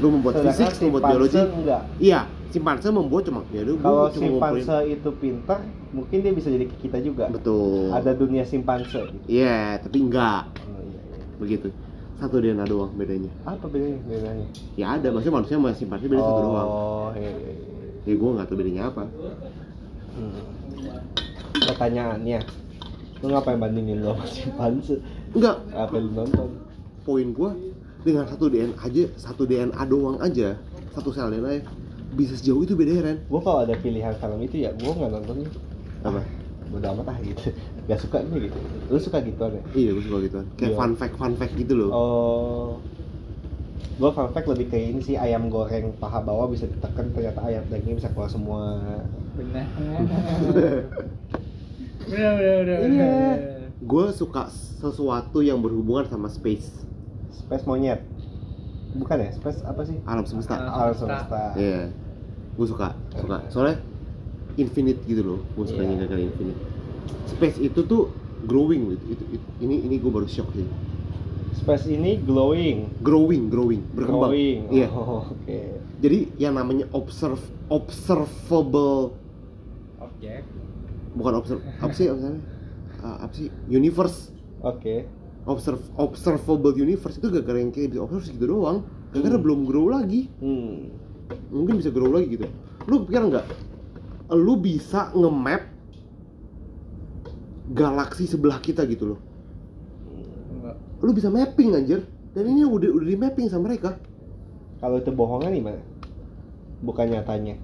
Lu 0.00 0.12
membuat 0.12 0.40
Sedangkan 0.40 0.68
fisik, 0.72 0.80
lu 0.80 0.84
membuat 0.90 1.04
biologi. 1.12 1.36
enggak. 1.38 1.82
Iya, 2.00 2.20
simpanse 2.50 2.88
membuat 2.88 3.22
cuma 3.28 3.40
ya 3.52 3.62
gua 3.64 3.76
Kalau 3.78 4.04
simpanse 4.12 4.76
itu 4.88 5.10
pintar, 5.20 5.60
mungkin 5.96 6.20
dia 6.20 6.30
bisa 6.30 6.48
jadi 6.48 6.68
kita 6.68 7.00
juga. 7.00 7.24
betul. 7.26 7.88
Ada 7.88 8.12
dunia 8.12 8.44
simpanse 8.44 9.00
gitu. 9.00 9.24
Iya, 9.26 9.80
tapi 9.80 9.96
enggak 9.98 10.52
Oh, 10.60 10.76
iya, 10.76 11.00
iya. 11.00 11.24
begitu. 11.40 11.68
Satu 12.16 12.36
DNA 12.36 12.64
doang 12.64 12.92
bedanya. 12.92 13.32
Apa 13.42 13.64
bedanya? 13.66 13.96
bedanya? 14.04 14.46
Ya 14.76 14.92
ada, 14.92 15.08
maksudnya 15.08 15.34
manusia 15.34 15.56
sama 15.56 15.72
simpanse 15.72 16.04
beda 16.04 16.20
satu 16.20 16.42
doang. 16.42 16.68
Oh, 16.68 17.08
iya, 17.16 17.30
iya, 17.30 17.50
iya. 17.50 17.64
Ya 18.04 18.14
gua 18.14 18.30
nggak 18.36 18.46
tahu 18.46 18.56
bedanya 18.56 18.82
apa. 18.86 19.04
Hmm. 20.12 20.44
Pertanyaannya, 21.56 22.38
lu 23.18 23.26
ngapain 23.26 23.56
bandingin 23.56 24.00
lo 24.00 24.12
sama 24.14 24.26
simpanse? 24.26 24.94
Enggak, 25.32 25.56
Apa 25.72 25.96
lu 25.96 26.12
nonton? 26.12 26.48
poin 27.02 27.28
gua 27.30 27.54
dengan 28.02 28.26
satu 28.26 28.46
DNA 28.46 28.74
aja 28.76 29.04
satu 29.14 29.42
DNA 29.42 29.78
doang 29.86 30.18
aja 30.18 30.58
satu 30.90 31.10
sel 31.10 31.30
DNA 31.30 31.62
bisa 32.12 32.34
sejauh 32.34 32.62
itu 32.62 32.74
beda 32.74 32.98
Ren 32.98 33.18
Gua 33.26 33.38
kalau 33.40 33.62
ada 33.62 33.74
pilihan 33.76 34.10
film 34.16 34.38
itu 34.40 34.58
ya 34.58 34.74
gua 34.74 34.90
nggak 34.92 35.10
nontonnya. 35.12 35.46
Apa 36.08 36.22
Udah 36.68 36.90
amat 36.92 37.06
ah 37.08 37.18
gitu. 37.20 37.54
Gak 37.86 38.00
suka 38.00 38.16
nih 38.20 38.50
gitu. 38.50 38.58
Lu 38.86 38.98
suka 38.98 39.18
gituan 39.20 39.50
ya? 39.52 39.62
iya 39.72 39.90
gue 39.90 40.02
suka 40.02 40.18
gitu 40.20 40.36
kayak 40.56 40.70
Iya. 40.70 40.76
fun 40.76 40.92
fact 40.92 41.14
fun 41.14 41.32
fact 41.32 41.54
gitu 41.54 41.72
loh 41.74 41.90
Oh, 41.90 42.68
gue 43.96 44.10
fun 44.10 44.28
fact 44.28 44.46
lebih 44.46 44.66
kayak 44.66 44.86
ini 44.88 45.00
sih 45.00 45.14
ayam 45.14 45.46
goreng 45.46 45.94
paha 45.94 46.18
bawah 46.20 46.46
bisa 46.46 46.64
ditekan 46.64 47.10
ternyata 47.10 47.40
ayam 47.40 47.62
dagingnya 47.66 47.96
bisa 47.96 48.10
keluar 48.10 48.26
semua. 48.26 48.82
Benar. 49.32 49.66
Benar, 52.06 52.32
benar, 52.34 52.58
benar. 52.62 52.86
Iya. 52.86 53.10
gue 53.76 54.06
suka 54.10 54.46
sesuatu 54.76 55.38
yang 55.40 55.58
berhubungan 55.58 56.06
sama 56.06 56.28
space 56.28 56.70
Space 57.32 57.62
monyet, 57.62 58.00
bukan 58.92 59.18
ya? 59.20 59.30
Space 59.30 59.60
apa 59.62 59.82
sih? 59.82 59.98
alam 60.04 60.22
semesta 60.22 60.54
Alam 60.56 60.92
semesta. 60.92 61.06
semesta. 61.22 61.42
iya 61.54 61.80
gue 62.52 62.64
suka 62.64 62.88
suka 63.12 63.36
soalnya 63.46 63.76
infinite 64.56 65.00
gitu 65.04 65.22
loh 65.22 65.40
gue 65.52 65.64
sukanya 65.64 65.84
Iya. 65.86 65.98
gara-gara 66.02 66.22
infinite 66.22 66.60
space 67.26 67.58
itu 67.58 67.80
tuh 67.82 68.10
growing 68.42 68.90
gitu 68.90 69.04
itu, 69.10 69.24
itu- 69.32 69.52
ini 69.60 69.76
ini 69.82 69.94
gue 69.96 70.08
baru 70.08 70.26
shock 70.26 70.50
sih 70.52 70.66
Space 71.56 71.88
ini 71.88 72.20
glowing. 72.20 72.84
growing 73.00 73.48
growing 73.48 73.80
berkembang 73.90 74.28
Glowing. 74.28 74.60
iya 74.70 74.86
Oh, 74.86 75.24
Oke. 75.26 75.80
jadi 75.98 76.18
yang 76.36 76.54
namanya 76.54 76.84
observe 76.90 77.40
observable 77.68 79.16
Objek. 79.98 80.44
bukan 81.12 81.32
observe 81.34 81.62
apa 81.76 81.92
sih 81.92 82.06
apa 82.06 82.20
sih 82.20 82.36
Ah, 82.98 83.22
apa 83.22 83.32
sih 83.32 83.48
universe 83.68 84.32
Oke. 84.60 85.04
observe 85.44 85.80
observable 85.96 86.72
universe 86.72 87.16
itu 87.16 87.28
gara-gara 87.30 87.56
yang 87.56 87.70
kayak 87.70 87.92
bisa 87.92 88.00
observe 88.02 88.24
gitu 88.26 88.46
doang 88.46 88.84
gara-gara 89.10 89.34
Hmm. 89.34 89.44
belum 89.44 89.60
grow 89.64 89.86
lagi 89.88 90.28
Hmm. 90.36 90.92
mungkin 91.48 91.76
bisa 91.76 91.88
grow 91.88 92.10
lagi 92.10 92.30
gitu 92.30 92.46
lu 92.84 93.02
pikir 93.02 93.22
nggak 93.22 93.46
lu 94.34 94.58
bisa 94.58 95.14
nge-map 95.14 95.62
galaksi 97.70 98.26
sebelah 98.26 98.58
kita 98.62 98.82
gitu 98.86 99.14
loh 99.14 99.20
Enggak. 100.50 100.76
lu 101.02 101.10
bisa 101.14 101.28
mapping 101.30 101.74
anjir 101.74 102.02
dan 102.34 102.44
ini 102.46 102.66
udah 102.66 102.90
udah 102.90 103.06
di 103.06 103.16
mapping 103.18 103.46
sama 103.50 103.70
mereka 103.70 103.98
Kalau 104.76 105.00
itu 105.00 105.08
bohongan 105.08 105.56
gimana? 105.56 105.80
Bukan 106.84 107.08
nyatanya. 107.08 107.56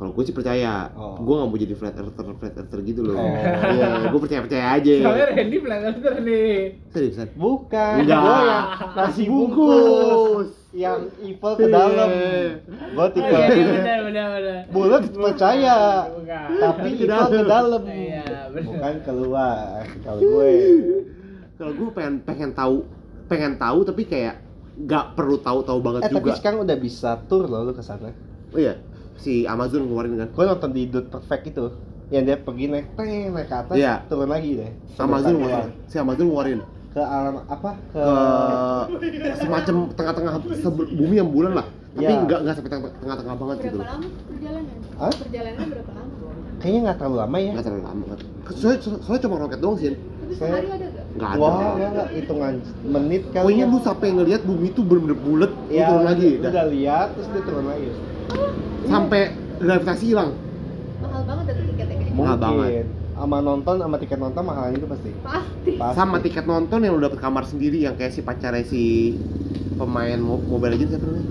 Kalau 0.00 0.16
gue 0.16 0.24
sih 0.24 0.32
percaya 0.32 0.88
Oh. 0.90 1.12
gue 1.14 1.34
nggak 1.34 1.44
mau 1.46 1.58
jadi 1.58 1.74
flat 1.74 1.92
earther 1.94 2.32
flat 2.32 2.56
earther 2.56 2.80
gitu 2.80 3.00
loh 3.02 3.14
Oh. 3.14 3.28
iya 3.68 4.08
gue 4.08 4.16
percaya 4.18 4.40
percaya 4.40 4.66
aja 4.74 4.94
Soalnya 4.98 5.26
Randy 5.30 5.58
flat 5.60 5.80
earther 5.84 6.14
nih. 6.18 6.56
seriusan 6.88 7.28
Bukan. 7.36 7.94
Enggak. 8.00 8.64
Nasi 8.96 9.22
bungkus. 9.28 10.48
Yang 10.72 10.98
evil 11.20 11.52
ke 11.52 11.66
dalam. 11.68 12.08
Gue 12.70 13.06
tipe 13.10 13.34
Oh, 14.70 14.86
iya, 14.86 14.98
percaya. 15.26 15.76
Bukan. 16.08 16.46
Tapi 16.56 16.88
Ke 16.88 16.96
evil 16.96 17.08
dalam. 17.10 17.28
ke 17.28 17.42
dalam. 17.44 17.82
Iya. 17.84 18.24
Bukan 18.56 18.94
keluar. 19.02 19.84
Kalau 20.00 20.20
gue. 20.22 20.50
kalau 21.58 21.72
gue 21.76 21.88
pengen 21.92 22.14
pengen 22.22 22.50
tahu 22.52 22.76
pengen 23.26 23.52
tahu 23.54 23.84
tapi 23.84 24.02
kayak 24.04 24.40
nggak 24.80 25.12
perlu 25.12 25.36
tahu-tahu 25.38 25.76
banget 25.78 26.00
Eh 26.00 26.08
tapi 26.08 26.24
juga 26.24 26.40
sekarang 26.40 26.58
udah 26.64 26.72
bisa 26.74 27.20
tour 27.28 27.44
loh 27.44 27.62
lu 27.62 27.70
ke 27.70 27.84
sana. 27.84 28.08
oh 28.48 28.58
iya 28.58 28.80
si 29.20 29.44
Amazon 29.44 29.84
ngeluarin 29.84 30.16
kan 30.16 30.28
Gue 30.30 30.44
nonton 30.46 30.70
di 30.70 30.82
Dude 30.86 31.06
Perfect 31.06 31.44
itu. 31.46 31.66
Yang 32.08 32.22
dia 32.24 32.36
pergi 32.36 32.64
naik 32.66 32.86
teng 32.94 33.06
naik 33.30 33.46
ke 33.46 33.56
atas 33.56 33.74
Iya. 33.74 33.94
turun 34.06 34.26
lagi 34.26 34.50
deh. 34.56 34.70
Amazon 34.98 35.32
ngeluarin 35.36 35.70
si 35.84 35.96
Amazon 35.96 36.26
ngeluarin 36.26 36.60
ke 36.90 36.98
alam 36.98 37.46
apa 37.46 37.70
ke, 37.86 38.02
ke 39.14 39.30
semacam 39.38 39.74
tengah-tengah 39.94 40.34
bumi 40.90 41.14
yang 41.16 41.30
bulan 41.30 41.54
lah 41.54 41.66
tapi 41.90 42.06
Iya. 42.08 42.18
nggak 42.20 42.38
nggak 42.42 42.54
sampai 42.56 42.70
tengah- 42.70 42.96
tengah-tengah 42.98 43.34
banget 43.36 43.56
gitu 43.60 43.78
Berapa 43.78 43.92
lama 43.92 44.08
perjalanan? 44.26 44.74
Hah? 44.96 45.12
Perjalanan 45.12 45.66
berapa 45.70 45.92
lama? 45.92 46.08
kayaknya 46.60 46.80
nggak 46.82 46.96
terlalu 46.98 47.16
lama 47.16 47.36
ya 47.38 47.50
nggak 47.50 47.64
terlalu 47.64 47.84
lama 47.84 48.02
kan 48.04 48.18
soalnya, 48.52 48.78
soalnya 49.00 49.22
cuma 49.22 49.34
roket 49.38 49.58
doang 49.58 49.76
sih 49.78 49.88
Tapi 49.90 50.34
sehari 50.36 50.66
ada 50.66 50.86
gak? 50.86 51.04
nggak 51.14 51.30
ada 51.30 51.38
wah 51.40 51.54
nggak 51.72 51.90
nggak 51.90 52.08
hitungan 52.12 52.52
menit 52.84 53.22
kali 53.30 53.40
pokoknya 53.40 53.64
ya. 53.64 53.70
lu 53.70 53.78
sampai 53.80 54.08
ngelihat 54.12 54.42
bumi 54.44 54.66
itu 54.68 54.80
bener-bener 54.82 55.16
bulat 55.16 55.50
lu 55.54 55.72
ya, 55.72 55.86
turun 55.88 56.04
lagi 56.04 56.28
udah, 56.36 56.50
dah. 56.52 56.66
lihat 56.68 57.08
terus 57.16 57.28
dia 57.30 57.42
turun 57.42 57.64
lagi 57.64 57.88
sampai 58.84 59.20
gravitasi 59.56 60.04
hilang 60.06 60.30
Mahal 61.00 61.22
banget 61.24 61.44
ada 61.48 61.62
tiketnya 61.62 61.96
kayaknya. 61.96 62.12
Mahal 62.12 62.34
mungkin 62.34 62.56
banget. 62.60 62.86
sama 63.12 63.36
nonton 63.38 63.74
sama 63.76 63.96
tiket 63.96 64.18
nonton 64.18 64.42
mahalan 64.42 64.72
itu 64.74 64.86
pasti 64.86 65.10
Pasti. 65.18 65.70
Pasti. 65.76 65.94
sama 65.94 66.16
tiket 66.18 66.44
nonton 66.44 66.78
yang 66.78 66.92
lu 66.94 67.02
dapet 67.02 67.18
kamar 67.18 67.44
sendiri 67.44 67.78
yang 67.78 67.94
kayak 67.94 68.10
si 68.10 68.20
pacarnya 68.20 68.62
si 68.62 69.16
pemain 69.74 70.16
Mo- 70.16 70.40
Mobile 70.40 70.74
Legends 70.74 70.92
siapa 70.92 71.04
namanya? 71.04 71.28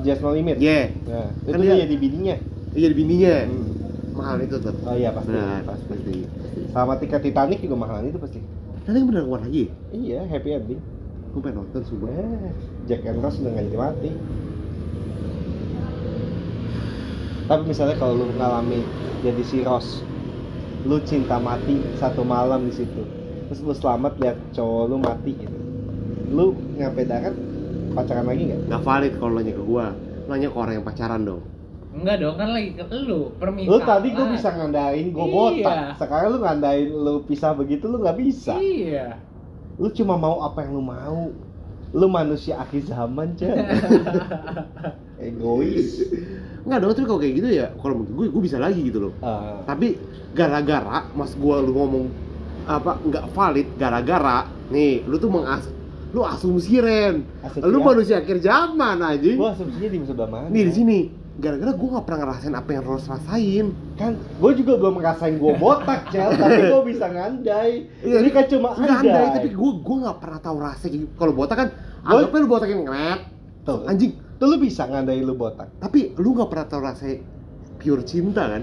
just 0.00 0.20
no 0.20 0.30
limit 0.30 0.56
Iya, 0.56 0.96
nah, 1.04 1.28
Kan 1.28 1.50
itu 1.50 1.60
dia- 1.60 1.70
dia 1.70 1.84
jadi 1.84 1.96
bininya 1.96 2.36
jadi 2.72 2.94
bininya. 2.94 3.34
Hmm. 3.44 3.68
Mahal 4.12 4.36
itu 4.40 4.56
tetap. 4.56 4.74
oh 4.80 4.94
iya 4.94 5.10
pasti 5.10 5.30
Benar, 5.30 5.60
pasti 5.64 5.84
pasti. 5.86 6.14
sama 6.68 6.92
tiket 6.96 7.20
Titanic 7.22 7.58
juga 7.60 7.76
mahalan 7.76 8.04
itu 8.06 8.18
pasti 8.18 8.38
Nanti 8.80 8.98
bener 9.02 9.22
keluar 9.22 9.40
lagi. 9.40 9.64
iya 9.90 10.24
happy 10.24 10.50
ending 10.52 10.80
Gue 11.30 11.40
pengen 11.40 11.62
nonton 11.62 11.82
sumpah. 11.84 12.10
Eh, 12.10 12.50
Jack 12.84 13.04
and 13.04 13.18
Rose 13.18 13.38
udah 13.38 13.50
nggak 13.52 13.64
jadi 13.64 13.78
mati. 13.78 14.10
Tapi 17.50 17.66
misalnya 17.66 17.98
kalau 17.98 18.14
lu 18.14 18.30
ngalami 18.38 18.86
jadi 19.26 19.42
si 19.42 19.58
Rose, 19.66 20.06
lu 20.86 21.02
cinta 21.02 21.42
mati 21.42 21.82
satu 21.98 22.22
malam 22.22 22.62
di 22.62 22.70
situ, 22.70 23.02
terus 23.50 23.58
lu 23.66 23.74
selamat 23.74 24.22
lihat 24.22 24.38
cowok 24.54 24.82
lu 24.86 24.96
mati 25.02 25.34
gitu, 25.34 25.58
lu 26.30 26.54
nyampe 26.78 27.02
darat 27.02 27.34
pacaran 27.90 28.30
lagi 28.30 28.54
nggak? 28.54 28.70
Gak 28.70 28.82
valid 28.86 29.12
kalau 29.18 29.32
nanya 29.34 29.52
ke 29.58 29.62
gua. 29.66 29.86
Nanya 30.30 30.46
ke 30.46 30.56
orang 30.62 30.74
yang 30.78 30.86
pacaran 30.86 31.26
dong. 31.26 31.42
Enggak 31.90 32.16
dong, 32.22 32.38
kan 32.38 32.48
lagi 32.54 32.70
ke 32.78 32.84
lu, 33.02 33.34
permisalan. 33.34 33.70
Lu 33.74 33.78
tadi 33.82 34.08
gua 34.14 34.26
bisa 34.30 34.48
ngandain 34.54 35.06
gua 35.10 35.26
Iya. 35.26 35.34
botak, 35.34 35.76
sekarang 35.98 36.28
lu 36.30 36.38
ngandain 36.38 36.86
lu 36.86 37.14
pisah 37.26 37.50
begitu 37.50 37.90
lu 37.90 37.98
nggak 37.98 38.14
bisa. 38.14 38.54
Iya. 38.62 39.18
Lu 39.74 39.90
cuma 39.90 40.14
mau 40.14 40.38
apa 40.46 40.62
yang 40.62 40.78
lu 40.78 40.86
mau. 40.86 41.34
Lu 41.90 42.06
manusia 42.06 42.62
akhir 42.62 42.86
zaman, 42.86 43.34
Cel. 43.34 43.58
Egois. 45.20 45.90
Enggak 46.60 46.78
dong, 46.78 46.90
tapi 46.92 47.06
kalau 47.06 47.20
kayak 47.20 47.34
gitu 47.36 47.48
ya, 47.48 47.66
kalau 47.76 47.94
menurut 47.96 48.12
gue, 48.12 48.26
gue 48.32 48.42
bisa 48.44 48.56
lagi 48.56 48.80
gitu 48.82 49.08
loh. 49.08 49.12
Ah. 49.20 49.64
Tapi 49.64 49.96
gara-gara 50.30 51.10
mas 51.10 51.34
gua 51.34 51.58
lu 51.58 51.74
ngomong 51.74 52.06
apa 52.62 53.02
nggak 53.02 53.34
valid 53.34 53.66
gara-gara 53.74 54.46
nih 54.70 55.02
lu 55.02 55.18
tuh 55.18 55.26
mengas 55.26 55.66
lu 56.10 56.22
asumsi 56.22 56.78
Ren 56.78 57.26
Asumsi 57.42 57.66
lu 57.66 57.82
manusia 57.82 58.22
akhir 58.22 58.38
zaman 58.38 59.02
anjing 59.02 59.34
Gua 59.34 59.50
asumsinya 59.50 59.88
di 59.90 59.98
sebelah 60.00 60.30
mana? 60.30 60.46
nih 60.46 60.70
di 60.70 60.72
sini 60.72 60.98
gara-gara 61.34 61.74
gua 61.74 61.98
nggak 61.98 62.04
pernah 62.06 62.20
ngerasain 62.22 62.54
apa 62.54 62.70
yang 62.70 62.84
Ros 62.86 63.04
rasain 63.06 63.66
Kan 63.98 64.12
gue 64.14 64.50
juga 64.54 64.72
belum 64.78 64.94
ngerasain 64.96 65.34
gue 65.34 65.52
botak, 65.56 66.00
Cel, 66.08 66.30
tapi 66.32 66.60
gue 66.62 66.80
bisa 66.94 67.06
ngandai. 67.06 67.72
Iya, 68.00 68.16
Ini 68.22 68.30
kan 68.30 68.44
cuma 68.46 68.68
Nggak 68.72 68.96
andai. 68.96 69.10
andai, 69.18 69.26
tapi 69.34 69.48
gua 69.50 69.70
gua 69.76 69.96
nggak 70.06 70.18
pernah 70.20 70.38
tahu 70.38 70.56
rasa 70.56 70.84
gitu. 70.86 71.04
Kalau 71.18 71.32
botak 71.34 71.56
kan, 71.58 71.68
anggapnya 72.00 72.38
lu 72.38 72.48
botakin 72.48 72.78
ngelet, 72.80 73.20
Tuh, 73.60 73.82
anjing. 73.84 74.12
Tuh 74.40 74.46
lu 74.48 74.56
bisa 74.56 74.88
ngandai 74.88 75.20
lu 75.20 75.36
botak. 75.36 75.68
Tapi 75.76 76.16
lu 76.16 76.32
nggak 76.32 76.48
pernah 76.48 76.66
tahu 76.66 76.80
rasa 76.80 77.06
pure 77.76 78.00
cinta 78.02 78.48
kan? 78.48 78.62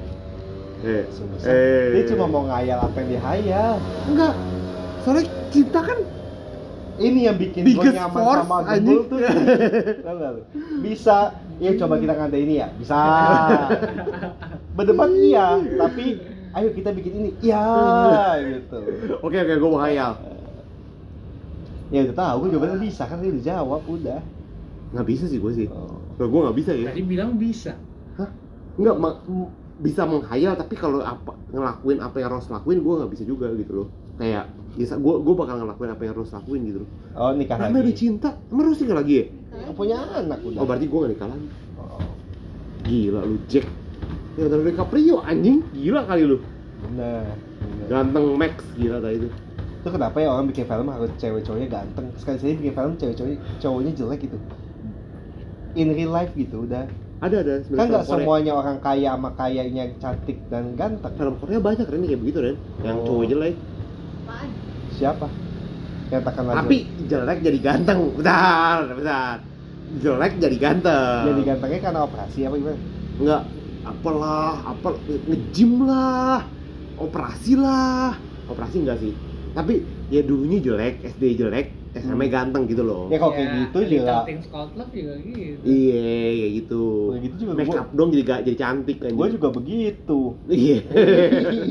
Eh, 0.82 1.06
Susah. 1.10 1.46
eh. 1.46 1.86
Dia 1.94 2.04
cuma 2.12 2.26
mau 2.26 2.44
ngayal 2.46 2.82
apa 2.82 2.98
yang 2.98 3.10
dihayal. 3.14 3.76
enggak. 4.06 4.34
Soalnya 5.06 5.24
cinta 5.48 5.80
kan 5.80 6.00
Ini 6.98 7.30
yang 7.30 7.38
bikin 7.38 7.62
gue 7.62 7.94
nyaman 7.94 8.10
force, 8.10 8.42
sama. 8.42 8.58
Gebul 8.74 9.06
tuh. 9.06 9.22
Bisa, 10.82 11.30
ya 11.62 11.78
coba 11.78 12.02
kita 12.02 12.14
ngandai 12.18 12.42
ini 12.42 12.56
ya. 12.58 12.74
Bisa. 12.74 12.98
Berdebat 14.76 15.14
iya, 15.14 15.62
tapi 15.78 16.18
ayo 16.54 16.74
kita 16.74 16.90
bikin 16.90 17.14
ini 17.14 17.30
ya 17.38 17.62
gitu 18.42 18.82
Oke 19.22 19.38
oke 19.38 19.54
gue 19.56 19.70
mau 19.70 19.78
hayal. 19.78 20.18
ya 21.88 22.02
udah 22.04 22.16
tahu 22.18 22.36
gue 22.42 22.50
jawabannya 22.52 22.80
bisa 22.82 23.06
kan 23.06 23.22
dia 23.22 23.30
udah 23.30 23.44
jawab 23.46 23.82
udah 23.86 24.20
Nggak 24.94 25.08
bisa 25.08 25.26
sih 25.28 25.40
gue 25.40 25.52
sih. 25.54 25.68
oh. 25.68 26.00
Kalau 26.16 26.30
gue 26.30 26.40
nggak 26.48 26.58
bisa 26.58 26.72
ya. 26.74 26.90
Tadi 26.92 27.04
bilang 27.04 27.36
bisa. 27.36 27.74
Nggak 28.78 28.96
ma- 28.98 29.22
bisa 29.78 30.10
menghayal 30.10 30.58
tapi 30.58 30.74
kalau 30.74 31.06
apa 31.06 31.38
ngelakuin 31.54 32.02
apa 32.02 32.18
yang 32.18 32.34
Rose 32.34 32.50
lakuin 32.50 32.82
gue 32.82 32.94
nggak 32.98 33.12
bisa 33.14 33.24
juga 33.26 33.50
gitu 33.54 33.84
loh. 33.84 33.88
Kayak 34.18 34.50
bisa 34.74 34.98
gue 34.98 35.16
gue 35.22 35.34
bakal 35.38 35.62
ngelakuin 35.62 35.92
apa 35.94 36.02
yang 36.06 36.16
Rose 36.18 36.34
lakuin 36.34 36.62
gitu 36.66 36.80
loh. 36.86 36.90
oh 37.14 37.32
nikah 37.34 37.58
Namanya 37.58 37.74
udah 37.74 37.84
lagi 37.86 37.94
cinta, 37.94 38.30
emang 38.50 38.66
Rose 38.70 38.82
nikah 38.82 38.98
lagi 38.98 39.14
ya? 39.14 39.26
Ya, 39.58 39.70
punya 39.74 39.98
anak 40.02 40.40
udah 40.42 40.60
Oh 40.62 40.66
berarti 40.66 40.86
gue 40.86 40.98
gak 40.98 41.12
nikah 41.14 41.28
lagi. 41.30 41.48
Oh, 41.78 42.02
Gila 42.86 43.22
lu 43.26 43.38
Jack. 43.46 43.66
Leonardo 44.38 44.70
DiCaprio 44.70 45.18
anjing, 45.20 45.66
gila 45.74 46.06
kali 46.06 46.22
lu. 46.24 46.38
bener, 46.78 47.26
bener. 47.58 47.86
Ganteng 47.90 48.38
Max 48.38 48.62
gila 48.78 49.02
tadi 49.02 49.18
itu. 49.18 49.30
itu 49.78 49.90
kenapa 49.90 50.20
ya 50.20 50.30
orang 50.30 50.46
bikin 50.46 50.66
film 50.68 50.88
harus 50.92 51.10
cewek 51.16 51.42
cowoknya 51.42 51.68
ganteng 51.72 52.06
sekali 52.20 52.38
sekali 52.38 52.60
bikin 52.60 52.74
film 52.76 52.92
cewek 52.98 53.16
cowoknya 53.16 53.38
cowoknya 53.58 53.92
jelek 53.96 54.20
gitu 54.28 54.38
in 55.78 55.94
real 55.94 56.12
life 56.12 56.34
gitu 56.34 56.66
udah 56.66 56.90
Ada 57.18 57.42
ada 57.42 57.54
kan 57.66 57.86
nggak 57.90 58.06
semuanya 58.06 58.54
orang 58.54 58.78
kaya 58.78 59.18
sama 59.18 59.34
kayanya 59.34 59.90
cantik 59.98 60.38
dan 60.54 60.78
ganteng 60.78 61.14
Film 61.18 61.36
Korea 61.42 61.58
banyak 61.58 61.86
Ren 61.86 62.02
kayak 62.06 62.22
begitu 62.22 62.40
Ren. 62.46 62.58
Yang 62.86 62.98
Oh. 62.98 63.06
cowok 63.06 63.26
jelek. 63.26 63.56
Apaan? 64.28 64.50
siapa 64.94 65.28
nyatakan 66.08 66.44
lagi 66.46 66.58
Tapi 66.62 66.78
jelek 67.10 67.38
jadi 67.42 67.60
ganteng. 67.60 68.00
Bentar, 68.18 68.78
bentar. 68.94 69.38
Jelek 69.98 70.34
jadi 70.38 70.58
ganteng. 70.58 71.22
jadi 71.26 71.42
gantengnya 71.48 71.80
karena 71.82 72.00
operasi 72.06 72.40
apa 72.46 72.56
gimana 72.58 72.80
Enggak 73.18 73.42
apalah, 73.82 74.54
apa 74.68 74.90
nge-gym 75.26 75.72
lah. 75.90 76.46
Operasi 76.98 77.54
lah. 77.58 78.14
Operasi 78.46 78.76
enggak 78.84 79.00
sih. 79.02 79.14
Tapi 79.54 79.82
ya 80.14 80.22
dulunya 80.22 80.62
jelek, 80.62 81.02
SD 81.18 81.34
jelek, 81.34 81.74
SMA 81.96 82.26
ganteng 82.28 82.68
gitu 82.68 82.84
loh. 82.84 83.08
ya 83.08 83.18
kalau 83.18 83.32
kayak 83.32 83.50
gitu 83.56 83.80
juga 83.88 84.28
Ting 84.28 84.42
Scott 84.44 84.70
Love 84.76 84.92
juga 84.92 85.14
gitu. 85.24 85.62
Iya, 85.64 86.04
kayak 86.36 86.52
gitu. 86.60 86.84
Kayak 87.10 87.22
gitu 87.24 87.36
juga 87.40 87.52
Make 87.56 87.74
up 87.74 87.88
dong 87.94 88.10
jadi 88.12 88.24
gak 88.24 88.40
jadi 88.44 88.58
cantik 88.58 88.98
kan. 89.00 89.12
gue 89.16 89.28
juga 89.32 89.48
begitu 89.50 90.20
Iya. 90.48 90.78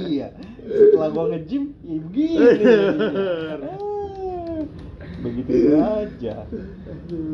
iya 0.08 0.28
setelah 0.66 1.08
gua 1.14 1.24
nge-gym 1.30 1.62
ya 1.86 1.98
begini 2.02 2.34
begitu 5.16 5.52
aja 5.78 6.34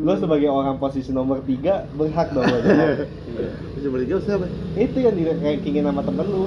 lo 0.04 0.12
sebagai 0.16 0.48
orang 0.48 0.76
posisi 0.76 1.10
nomor 1.10 1.40
tiga 1.42 1.84
berhak 1.96 2.30
dong 2.30 2.44
lo 2.44 2.58
jawab. 2.60 3.08
Iya. 3.32 3.50
Terus 3.72 3.82
yang 3.82 3.92
bertiga 3.92 4.16
siapa? 4.20 4.46
itu 4.76 4.98
yang 5.00 5.14
di 5.16 5.24
rankingin 5.24 5.84
sama 5.88 6.02
temen 6.04 6.26
lu 6.28 6.46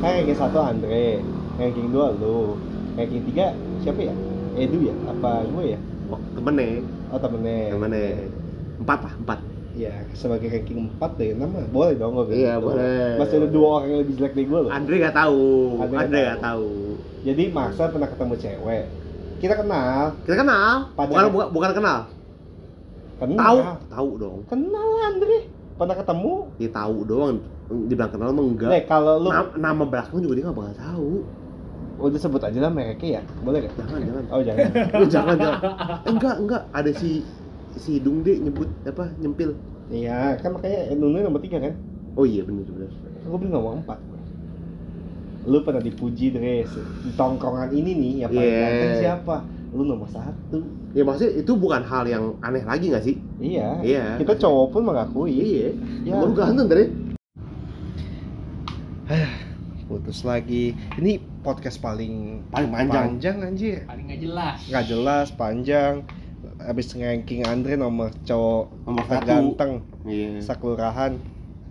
kan 0.00 0.10
ranking 0.16 0.36
satu 0.38 0.58
Andre 0.60 1.20
ranking 1.56 1.88
dua 1.92 2.12
lu 2.12 2.56
ranking 2.94 3.24
tiga 3.24 3.52
siapa 3.80 4.00
ya 4.04 4.14
Edu 4.52 4.78
ya 4.82 4.94
apa 5.06 5.46
gue 5.46 5.64
ya 5.68 5.80
Oh, 6.10 6.18
temennya. 6.34 6.82
oh 7.08 7.18
temennya 7.18 7.70
Temennya. 7.70 8.08
Empat 8.76 8.98
lah, 9.04 9.14
empat. 9.16 9.38
ya 9.70 9.94
sebagai 10.12 10.50
ranking 10.50 10.90
4 10.90 11.14
dari 11.14 11.30
nama 11.32 11.62
boleh 11.64 11.94
dong 11.94 12.18
gue 12.18 12.34
Iya, 12.34 12.58
boleh. 12.58 13.14
masih 13.16 13.38
ada 13.38 13.48
dua 13.48 13.66
orang 13.72 13.86
yang 13.88 14.00
lebih 14.02 14.14
jelek 14.16 14.32
dari 14.34 14.46
gue 14.46 14.58
loh 14.60 14.70
Andre 14.70 14.94
gak 15.00 15.14
tahu. 15.16 15.46
Andre 15.78 15.96
Andre, 15.96 16.18
nggak 16.18 16.26
gak 16.28 16.42
tahu. 16.42 16.70
jadi 17.22 17.42
Maksa 17.48 17.82
pernah 17.88 18.08
ketemu 18.08 18.34
cewek 18.36 18.84
kita 19.38 19.54
kenal 19.56 20.00
Kita 20.20 20.36
kenal. 20.36 20.72
Pacar. 20.92 21.08
Bukan, 21.08 21.24
bukan 21.30 21.46
bukan 21.50 21.70
kenal. 21.72 21.98
kenal 23.16 23.38
Tahu, 23.38 23.58
tahu 23.88 24.08
dong. 24.18 24.38
kenal 24.44 24.88
Andre 25.06 25.38
pernah 25.72 25.94
ketemu 25.94 26.32
Dia 26.56 26.70
tahu 26.70 26.96
doang. 27.04 27.36
Dibilang 27.70 28.10
kenal 28.10 28.28
mah 28.30 28.44
enggak. 28.44 28.68
Nih 28.68 28.82
kalau 28.84 29.14
lu 29.16 29.30
Nama, 29.30 29.54
nama 29.54 29.82
belakang 29.86 30.18
juga 30.18 30.34
dia 30.34 30.44
gak 30.44 30.58
bakal 30.58 30.74
tahu. 30.76 31.12
Udah 32.02 32.18
sebut 32.18 32.40
aja 32.40 32.58
lah 32.58 32.68
mereknya 32.68 33.10
ya 33.16 33.22
boleh 33.40 33.58
gak? 33.62 33.72
Jangan, 33.78 34.00
jangan. 34.00 34.24
oh 34.28 34.40
jangan 34.40 34.68
Lu 34.96 35.06
jangan, 35.06 35.36
jangan. 35.36 35.60
Enggak, 36.04 36.36
enggak. 36.38 36.62
Ada 36.70 36.90
si 36.92 37.10
si 37.72 37.92
Dung 37.98 38.20
deh 38.20 38.36
nyebut 38.36 38.66
apa 38.82 39.12
nyempil. 39.14 39.54
iya 39.88 40.34
kan 40.36 40.52
makanya 40.52 40.92
Nunu 40.92 41.20
nomor 41.20 41.38
tiga 41.38 41.58
kan 41.58 41.74
Oh 42.12 42.22
iya 42.22 42.42
bener 42.42 42.62
bener. 42.64 42.90
gue 43.20 43.36
beli 43.36 43.48
nomor 43.48 43.76
empat 43.76 43.98
lu 45.42 45.60
pernah 45.60 45.78
dipuji 45.78 46.30
Dres 46.30 46.68
di 47.00 47.10
tongkrongan 47.12 47.70
ini 47.70 47.90
nih 47.92 48.12
yang 48.18 48.30
paling 48.30 48.44
Yeah. 48.44 48.60
ganteng 48.62 48.94
siapa 48.98 49.36
lu 49.70 49.82
nomor 49.84 50.06
satu 50.06 50.58
Ya 50.90 51.00
maksudnya 51.00 51.32
itu 51.36 51.52
bukan 51.54 51.80
hal 51.80 52.04
yang 52.04 52.34
aneh 52.40 52.60
lagi 52.60 52.88
gak 52.88 53.00
sih? 53.00 53.16
iya 53.38 53.78
Iya. 53.80 54.04
kita 54.18 54.34
cowok 54.36 54.66
pun 54.70 54.82
mengakui 54.84 55.30
Iya. 55.32 55.68
Ya. 56.04 56.14
Baru 56.16 56.32
ganteng 56.34 56.66
dari. 56.66 56.84
putus 59.90 60.22
lagi 60.22 60.70
ini 60.94 61.12
podcast 61.42 61.78
paling 61.78 62.46
Paling 62.48 62.70
panjang. 62.70 63.18
panjang 63.18 63.36
anjir 63.42 63.78
Paling 63.82 64.06
nggak 64.06 64.20
jelas. 64.22 64.58
nggak 64.64 64.86
jelas 64.86 65.26
panjang 65.34 65.94
abis 66.62 66.94
ranking 66.94 67.42
Andre 67.42 67.74
nomor 67.74 68.14
cowok 68.22 68.70
Nomor 68.86 69.02
satu. 69.02 69.12
terganteng 69.16 69.72
Iya. 70.06 70.38
sakelurahan 70.38 71.12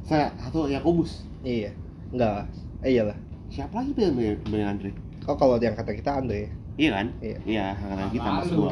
Saya 0.04 0.36
satu 0.36 0.68
Yakobus. 0.68 1.24
iya 1.41 1.72
enggak 2.12 2.44
eh 2.82 2.91
iyalah 2.91 3.16
Siapa 3.48 3.80
lagi 3.80 3.96
yang 3.96 4.14
beli 4.14 4.62
Andre? 4.62 4.91
kok 5.20 5.36
kalau 5.36 5.56
diangkat 5.56 5.88
kita 5.96 6.20
Andre 6.20 6.52
Iya 6.76 6.90
kan? 6.94 7.08
Iya. 7.20 7.38
Iya, 7.44 7.66
angkatan 7.76 8.08
kita 8.10 8.30
mas 8.34 8.50
gua. 8.50 8.72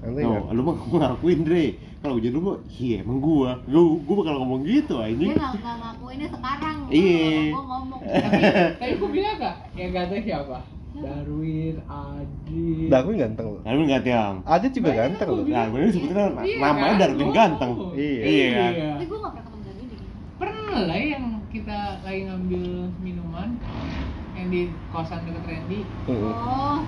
Andre 0.00 0.22
No, 0.22 0.30
nggak- 0.30 0.50
lu 0.50 0.62
mah 0.66 0.76
ngakuin 1.04 1.40
Dre. 1.42 1.66
Kalau 2.00 2.16
hujan 2.16 2.32
lu 2.32 2.40
mah, 2.40 2.56
iya 2.72 3.04
emang 3.04 3.20
gua. 3.20 3.60
Gua, 3.68 3.82
gua 4.00 4.14
bakal 4.24 4.40
ngomong 4.40 4.64
gitu 4.64 4.96
Dia 4.96 5.12
anjing. 5.12 5.36
nggak 5.36 5.52
nggak 5.52 5.76
ngakuinnya 5.76 6.28
sekarang. 6.32 6.76
Iya. 6.88 7.28
Gue 7.52 7.62
ngomong. 7.62 8.00
Tapi 8.80 8.92
gue 8.96 9.10
bilang 9.12 9.36
gak? 9.36 9.56
Yang 9.76 9.90
ganteng 9.92 10.22
siapa? 10.24 10.58
Darwin, 10.90 11.74
Adi. 11.86 12.66
Darwin 12.90 13.16
ganteng 13.16 13.46
loh 13.46 13.60
Darwin 13.62 13.86
ganteng. 13.86 14.34
Adit 14.42 14.72
juga 14.72 14.88
Banyak 14.88 14.98
ganteng 14.98 15.28
loh 15.28 15.44
bilang. 15.44 15.60
Darwin 15.62 15.90
sebetulnya 15.92 16.24
Iya 16.40 16.56
namanya 16.58 16.88
kan? 16.88 16.96
Darwin 16.98 17.20
Gua 17.22 17.36
ganteng. 17.36 17.72
tahu. 17.76 17.92
Iya. 17.94 18.20
Iya 18.24 18.46
kan? 18.48 18.72
Tapi 18.72 19.04
gue 19.04 19.18
nggak 19.20 19.30
pernah 19.30 19.44
ketemu 19.44 19.60
Darwin 19.60 19.84
deh. 19.86 20.00
Pernah 20.40 20.78
lah 20.88 20.98
yang 20.98 21.24
kita 21.52 21.78
lagi 22.00 22.20
ngambil 22.24 22.64
minuman 22.98 23.48
yang 24.32 24.46
di 24.48 24.60
kosan 24.88 25.20
deket 25.22 25.44
Randy. 25.44 25.80
Oh, 26.08 26.80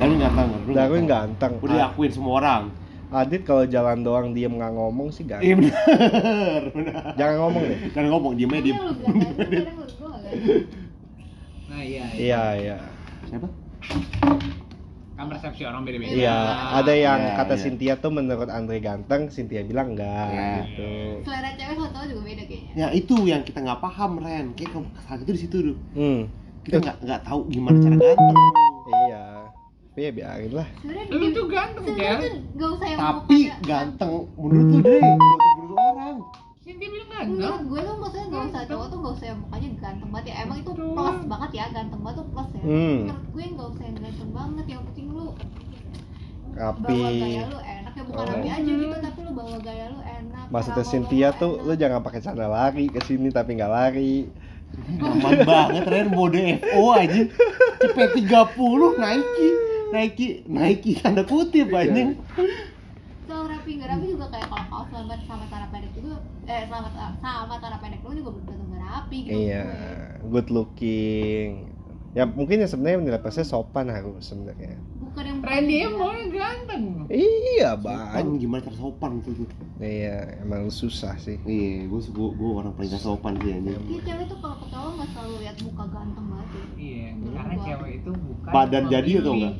Darwin 0.00 0.18
ganteng. 0.18 0.48
Darwin 0.66 1.04
ganteng 1.04 1.52
Udah 1.60 1.74
diakuin 1.76 2.08
semua 2.10 2.34
orang. 2.40 2.62
Adit 3.12 3.42
kalau 3.42 3.64
jalan 3.64 4.00
doang 4.00 4.32
diem 4.32 4.48
nggak 4.50 4.72
ngomong 4.72 5.08
sih 5.08 5.22
Iya 5.28 5.36
ganteng 5.52 5.58
benar. 5.62 6.62
benar. 6.72 7.02
jangan 7.14 7.36
ngomong 7.38 7.62
deh 7.62 7.78
Jangan 7.90 8.08
ngomong, 8.10 8.32
diem 8.34 8.50
aja 8.50 8.62
diem. 8.62 8.76
ganteng. 8.80 9.16
Nah 11.66 11.80
iya, 11.80 12.04
iya 12.12 12.42
iya 12.54 12.76
Siapa? 13.24 13.48
Kan 15.12 15.28
persepsi 15.28 15.62
orang 15.62 15.84
beda-beda. 15.84 16.08
iya 16.10 16.36
ada 16.74 16.90
yang 16.90 17.20
Iya, 17.22 17.36
kata 17.36 17.54
iya. 17.54 17.62
Cynthia 17.62 17.94
tuh 17.96 18.10
menurut 18.10 18.48
Andre 18.48 18.78
ganteng 18.78 19.28
Cynthia 19.28 19.60
bilang 19.62 19.92
enggak 19.92 20.26
Iya. 20.28 20.48
gitu 20.66 20.90
Selera 21.22 21.50
cewek 21.52 21.76
cowok 21.78 22.06
juga 22.06 22.22
beda 22.22 22.42
kayaknya. 22.42 22.72
Ya 22.74 22.86
itu 22.90 23.14
yang 23.22 23.42
kita 23.42 23.58
nggak 23.60 23.78
paham 23.78 24.18
Ren. 24.18 24.46
Kayak 24.52 24.70
kesalahan 24.90 25.20
itu 25.20 25.30
di 25.30 25.40
situ 25.40 25.56
tuh. 25.62 25.76
hmm 25.94 26.20
Kita 26.62 26.76
nggak 26.78 26.96
nggak 27.02 27.20
tahu 27.22 27.40
gimana 27.46 27.76
cara 27.78 27.94
ganteng. 27.94 28.18
iya 29.02 29.22
tapi 29.92 30.08
ya 30.08 30.10
biarin 30.10 30.52
lah 30.56 30.64
Lu 30.80 30.88
dia- 31.20 31.36
tuh 31.36 31.44
ganteng, 31.46 31.84
tuh 31.84 31.92
nggak 31.92 32.70
usah 32.72 32.86
yang 32.88 33.00
Tapi 33.04 33.38
ganteng 33.60 34.12
menurut 34.40 34.64
lu 34.64 34.78
Dre. 34.80 34.98
Menurut 35.04 35.76
orang. 35.76 36.16
Yang 36.64 36.76
dia 36.80 36.88
bilang 36.88 37.08
Menurut 37.12 37.36
ganteng. 37.36 37.68
gue 37.68 37.80
tuh 37.82 37.94
maksudnya 38.00 38.26
nggak 38.26 38.44
usah 38.48 38.62
cowok 38.64 38.86
tuh 38.88 38.96
nggak 38.96 39.12
usah 39.12 39.26
yang 39.28 39.38
mukanya 39.44 39.68
ganteng 39.76 40.08
banget 40.08 40.24
ya. 40.24 40.34
Emang 40.40 40.56
itu 40.56 40.70
plus 40.72 41.18
banget 41.28 41.50
ya, 41.52 41.64
ganteng 41.68 42.00
banget 42.00 42.16
tuh 42.16 42.26
plus 42.26 42.48
ya. 42.48 42.62
Hmm. 42.64 42.96
Menurut 43.04 43.26
gue 43.28 43.44
nggak 43.52 43.68
usah 43.68 43.84
yang 43.84 43.96
ganteng 44.00 44.30
banget. 44.32 44.64
Yang 44.66 44.82
penting 44.88 45.06
lu 45.12 45.26
rapi 46.52 46.84
bawa 46.96 47.08
gaya 47.10 47.42
lu 47.44 47.58
enak 47.62 47.92
ya 47.92 48.02
bukan 48.02 48.24
rapi 48.28 48.48
aja 48.50 48.72
gitu 48.74 48.96
tapi 48.98 49.18
lu 49.20 49.32
bawa 49.32 49.56
gaya 49.58 49.84
lu 49.88 50.00
enak 50.02 50.44
maksudnya 50.48 50.76
cara 50.78 50.90
Cynthia 50.90 51.28
tuh 51.32 51.52
lu 51.58 51.72
jangan 51.74 52.00
pakai 52.00 52.20
celana 52.20 52.44
lari 52.46 52.86
ke 52.88 53.00
sini 53.02 53.28
tapi 53.28 53.56
nggak 53.56 53.72
lari 53.72 54.28
Aman 54.98 55.44
banget 55.44 55.84
Ren 55.84 56.08
mode 56.10 56.40
FO 56.62 56.92
aja. 56.94 57.28
CP30 57.78 58.56
Nike. 58.96 59.48
Nike 59.92 60.26
Nike 60.48 60.96
tanda 60.98 61.22
kutip 61.22 61.68
anjing. 61.70 62.16
soal 63.22 63.46
rapi 63.48 63.78
nggak 63.78 63.88
rapi 63.92 64.06
juga 64.12 64.26
kayak 64.34 64.48
kalau 64.50 64.66
kaos 64.68 64.88
lambat 64.92 65.20
sama 65.24 65.44
tanah 65.48 65.68
pendek 65.72 65.92
juga 65.94 66.16
eh 66.44 66.66
sama 66.68 66.88
sama 67.22 67.54
tanah 67.62 67.78
pendek 67.80 68.00
lu 68.02 68.12
juga 68.18 68.30
belum 68.34 68.44
tentu 68.50 68.64
nggak 68.66 68.82
rapi 68.82 69.16
gitu 69.24 69.32
iya 69.38 69.64
good 70.26 70.48
looking 70.52 71.70
ya 72.12 72.28
mungkin 72.28 72.60
ya 72.60 72.68
sebenarnya 72.68 72.98
nilai 73.00 73.20
plusnya 73.24 73.46
sopan 73.48 73.88
harus 73.88 74.20
sebenarnya 74.28 74.76
bukan 75.00 75.24
yang 75.28 75.38
Randy 75.40 75.76
emang 75.84 76.28
ganteng. 76.28 76.84
iya 77.08 77.72
Sopan 77.76 78.08
bang 78.12 78.28
gimana 78.36 78.60
cara 78.64 78.76
sopan 78.76 79.10
tuh? 79.24 79.32
iya 79.80 80.16
emang 80.44 80.68
susah 80.68 81.16
sih 81.16 81.36
Iya, 81.44 81.88
gue 81.88 82.00
gue 82.12 82.28
gue 82.36 82.50
orang 82.52 82.72
paling 82.76 82.92
gak 82.92 83.00
sopan 83.00 83.32
sih 83.40 83.52
anjing. 83.52 83.76
Iya 83.76 84.00
cewek 84.08 84.24
tuh 84.28 84.38
kalau 84.44 84.56
ketawa 84.60 84.88
nggak 84.96 85.08
selalu 85.12 85.34
lihat 85.40 85.56
muka 85.64 85.84
ganteng 85.88 86.26
banget 86.28 86.48
ya. 86.52 86.64
Iya, 86.76 87.08
karena 87.32 87.54
cewek 87.64 87.90
itu 88.00 88.10
bukan 88.12 88.50
Badan 88.52 88.84
jadi 88.88 89.10
atau 89.20 89.32
enggak? 89.32 89.54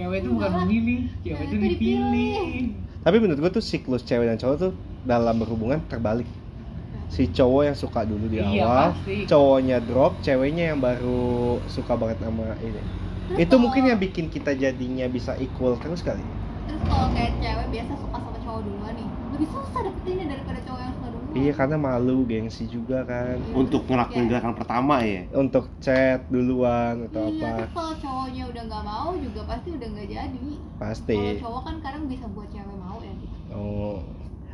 Cewek 0.00 0.16
itu 0.16 0.28
bukan 0.32 0.50
memilih, 0.64 0.98
cewek 1.20 1.44
itu 1.44 1.56
dipilih. 1.60 2.36
tapi 3.00 3.16
menurut 3.16 3.38
gua 3.38 3.50
tuh 3.50 3.60
siklus 3.60 4.00
cewek 4.00 4.24
dan 4.24 4.36
cowok 4.36 4.56
tuh 4.56 4.72
dalam 5.04 5.36
berhubungan 5.36 5.80
terbalik. 5.84 6.24
Si 7.10 7.28
cowok 7.28 7.62
yang 7.64 7.76
suka 7.76 8.06
dulu 8.06 8.24
di 8.26 8.38
Iya, 8.38 8.64
awal 8.64 8.86
pasti. 8.94 9.26
cowoknya 9.26 9.76
drop 9.82 10.12
ceweknya 10.20 10.72
yang 10.72 10.78
baru 10.78 11.28
suka 11.66 11.92
banget 11.94 12.22
sama 12.22 12.54
ini. 12.60 12.80
Terus 13.28 13.38
itu 13.38 13.48
kalau- 13.50 13.60
mungkin 13.60 13.82
yang 13.84 13.98
bikin 13.98 14.26
kita 14.26 14.52
jadinya 14.54 15.04
bisa 15.06 15.34
equal 15.36 15.76
terus 15.76 16.00
kali. 16.00 16.22
Terus 16.64 16.80
kalau 16.86 17.08
kayak 17.10 17.32
cewek 17.36 17.66
biasa 17.68 17.92
suka 17.98 18.16
sama 18.16 18.38
cowok 18.38 18.60
duluan 18.62 18.94
nih 18.94 19.08
lebih 19.32 19.48
susah 19.48 19.80
dapetinnya 19.82 20.26
daripada 20.28 20.58
cowok 20.62 20.80
yang 20.80 20.94
iya 21.32 21.52
karena 21.52 21.76
malu 21.76 22.24
gengsi 22.24 22.66
juga 22.66 23.02
kan. 23.02 23.36
Iya, 23.36 23.54
untuk 23.54 23.82
ngelakuin 23.84 24.16
kayak- 24.16 24.30
gerakan 24.30 24.54
pertama 24.54 24.94
ya? 25.00 25.22
Untuk 25.32 25.70
chat 25.78 26.26
duluan 26.26 27.06
atau 27.06 27.28
iya 27.28 27.48
apa. 27.48 27.58
terus 27.60 27.72
kalau 27.72 27.94
cowoknya 27.96 28.42
udah 28.46 28.62
nggak 28.64 28.84
mau 28.84 29.10
juga 29.14 29.40
pasti 29.46 29.68
udah 29.70 29.88
nggak 29.88 30.08
jadi. 30.08 30.48
Pasti. 30.76 31.16
Kalau 31.16 31.42
cowok 31.42 31.62
kan 31.62 31.76
kadang 31.80 32.04
bisa 32.06 32.24
buat 32.28 32.48
cewek 32.48 32.76
mau 32.76 32.98
ya 32.98 33.12
gitu. 33.14 33.36
Oh. 33.50 33.98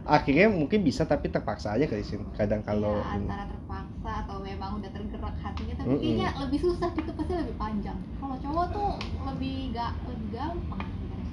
Akhirnya 0.06 0.46
mungkin 0.48 0.80
bisa 0.80 1.02
tapi 1.02 1.26
terpaksa 1.26 1.74
aja 1.74 1.82
kali 1.84 2.00
sih 2.00 2.14
kadang 2.32 2.62
kalau 2.62 2.94
Iya, 2.96 3.10
ini. 3.12 3.26
antara 3.26 3.44
terpaksa 3.44 4.10
atau 4.22 4.36
memang 4.38 4.78
udah 4.78 4.86
tergerak 4.88 5.34
hatinya 5.36 5.74
tapi 5.74 5.88
Mm-mm. 5.88 5.98
kayaknya 6.00 6.28
lebih 6.38 6.58
susah 6.62 6.88
gitu 6.92 7.10
pasti 7.10 7.32
lebih 7.34 7.56
panjang. 7.56 7.98
Kalau 8.16 8.36
cowok 8.36 8.66
tuh 8.70 8.90
lebih 9.26 9.54
gak 9.70 9.92
lebih 10.06 10.28
gampang. 10.30 10.82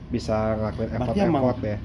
Bisa 0.09 0.35
ngelakuin 0.55 0.89
effort 0.89 1.05
Berarti 1.05 1.19
emang- 1.21 1.43
effort 1.43 1.59
ya. 1.63 1.77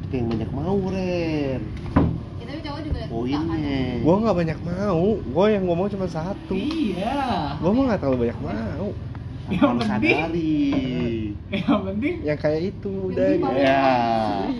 kita 0.00 0.14
yang 0.14 0.26
banyak 0.28 0.50
mau 0.52 0.78
Ren. 0.86 1.62
ya 1.90 2.13
tapi 2.54 2.70
cowok 2.70 2.80
juga 2.86 2.98
kan 3.02 3.08
poinnya. 3.10 3.78
gua 3.98 4.14
nggak 4.22 4.36
banyak 4.38 4.58
mau. 4.62 5.06
Gua 5.34 5.46
yang 5.50 5.64
ngomong 5.66 5.88
cuma 5.90 6.06
satu. 6.06 6.54
Iya. 6.54 7.58
gua 7.58 7.70
mah 7.74 7.82
nggak 7.90 7.98
terlalu 7.98 8.18
banyak 8.22 8.38
mau. 8.38 8.88
Yang 9.44 9.60
penting- 9.60 9.90
sadari. 9.90 10.54
Yang 11.50 11.80
penting. 11.82 12.14
Yang 12.22 12.38
kayak 12.38 12.60
itu 12.70 12.92
udah 13.10 13.26
paling- 13.42 13.58
ya 13.58 13.82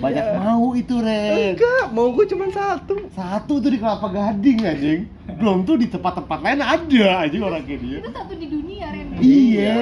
banyak 0.02 0.26
mau 0.36 0.66
itu 0.74 0.94
Ren 0.98 1.54
enggak 1.54 1.84
mau 1.94 2.06
gua 2.10 2.24
cuma 2.26 2.44
satu. 2.50 2.94
Satu 3.14 3.62
tuh 3.62 3.70
di 3.70 3.78
kelapa 3.78 4.10
gading 4.10 4.58
anjing. 4.60 5.00
Belum 5.38 5.62
tuh 5.62 5.78
di 5.78 5.86
tempat-tempat 5.86 6.38
lain 6.42 6.60
ada 6.60 7.06
anjing 7.22 7.42
orang 7.46 7.62
kayak 7.62 7.78
dia. 7.78 7.98
Itu 8.02 8.10
satu 8.10 8.34
di 8.34 8.46
dunia 8.50 8.86
Ren. 8.90 9.06
Iya. 9.22 9.74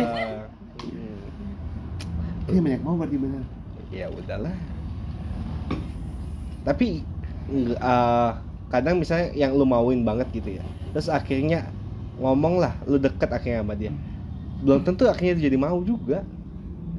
Hmm. 0.84 1.24
dia 2.52 2.60
banyak 2.60 2.82
mau 2.84 3.00
berarti 3.00 3.16
benar 3.16 3.44
ya 3.88 4.06
udahlah. 4.12 4.52
Tapi 6.62 7.02
eh, 7.70 8.30
kadang 8.68 8.96
misalnya 8.96 9.28
yang 9.32 9.52
lu 9.52 9.64
mauin 9.64 10.00
banget 10.00 10.28
gitu 10.32 10.48
ya 10.52 10.64
terus 10.90 11.06
akhirnya 11.06 11.68
ngomong 12.16 12.56
lah 12.56 12.76
lu 12.82 12.96
deket 12.96 13.28
akhirnya 13.28 13.60
sama 13.60 13.74
dia 13.74 13.92
belum 14.60 14.80
tentu 14.82 15.04
akhirnya 15.04 15.42
jadi 15.42 15.56
mau 15.56 15.80
juga 15.80 16.24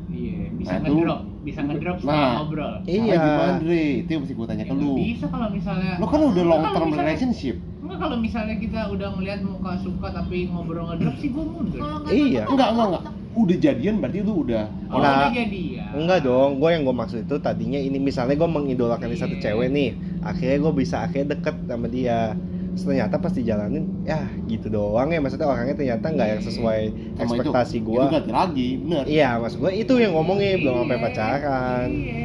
Iya, 0.06 0.46
bisa 0.54 0.78
Nah, 0.78 0.80
ngedrop, 0.86 1.20
bisa 1.42 1.60
ngedrop 1.64 1.98
setelah 1.98 2.14
Nah. 2.14 2.34
ngobrol. 2.38 2.74
Iya. 2.86 3.18
Gimana 3.18 3.54
Dre 3.58 3.82
itu 3.98 4.10
yang 4.14 4.22
mesti 4.22 4.36
gue 4.36 4.46
tanya 4.46 4.62
Ya, 4.62 4.70
ke 4.70 4.74
nggak 4.76 4.86
lu 4.86 4.94
Bisa 4.96 5.26
kalau 5.26 5.48
misalnya 5.50 5.92
lo 5.96 6.06
kan 6.06 6.20
udah 6.22 6.44
long 6.44 6.62
term 6.62 6.70
misalnya- 6.70 7.02
relationship 7.02 7.56
Enggak 7.82 7.98
kalau 7.98 8.18
misalnya 8.20 8.56
kita 8.56 8.80
udah 8.88 9.08
ngeliat 9.10 9.40
muka 9.42 9.72
suka 9.82 10.08
tapi 10.14 10.38
ngobrol 10.46 10.86
ngedrop 10.86 11.16
sih 11.18 11.30
gue 11.34 11.44
mundur. 11.44 11.80
kalau 11.82 11.98
Iya. 12.06 12.44
enggak 12.46 12.68
enggak 12.70 12.88
enggak 12.92 13.04
udah 13.36 13.58
jadian 13.58 13.98
berarti 13.98 14.20
lu 14.20 14.34
udah 14.42 14.66
Oh, 14.88 14.98
Nah, 14.98 15.26
udah 15.26 15.34
jadi 15.34 15.62
ya. 15.74 15.86
enggak 15.92 16.20
dong 16.22 16.58
gue 16.58 16.70
yang 16.70 16.84
gue 16.84 16.94
maksud 16.94 17.20
itu 17.22 17.36
tadinya 17.38 17.78
ini 17.78 17.98
misalnya 17.98 18.34
gue 18.34 18.46
mengidolakan 18.48 19.08
ini 19.08 19.18
satu 19.18 19.34
Iya. 19.34 19.44
cewek 19.44 19.68
nih 19.70 19.90
akhirnya 20.22 20.58
gue 20.60 20.74
bisa 20.74 20.96
akhirnya 21.02 21.28
deket 21.34 21.56
sama 21.64 21.88
dia. 21.88 22.38
Terus 22.70 22.84
ternyata 22.88 23.16
pas 23.16 23.30
dijalanin 23.30 23.86
ya 24.02 24.18
gitu 24.44 24.66
doang 24.68 25.06
ya 25.08 25.20
maksudnya 25.20 25.46
orangnya 25.46 25.76
ternyata 25.76 26.06
nggak 26.08 26.28
yang 26.28 26.42
sesuai 26.42 26.82
sama 27.14 27.22
ekspektasi 27.36 27.76
itu, 27.76 27.86
gue 27.88 28.00
itu 28.00 28.10
ganti 28.12 28.32
lagi 28.32 28.70
bener. 28.80 29.04
Iya 29.06 29.30
maksud 29.38 29.58
gue 29.60 29.72
itu 29.76 29.94
yang 29.96 30.12
ngomongnya 30.12 30.58
belum 30.58 30.74
sampai 30.80 30.90
Iya, 30.92 31.04
pacaran. 31.04 31.90
Iya. 31.92 32.18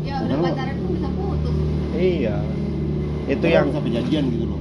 ya 0.00 0.14
udah 0.18 0.34
Padahal- 0.34 0.44
pacaran 0.46 0.74
pun 0.78 0.90
bisa 0.90 1.08
putus. 1.10 1.56
Iya. 1.94 2.36
Itu 3.26 3.46
yang 3.46 3.66
sampai 3.70 3.90
jadian 3.92 4.24
gitu 4.30 4.44
loh. 4.46 4.60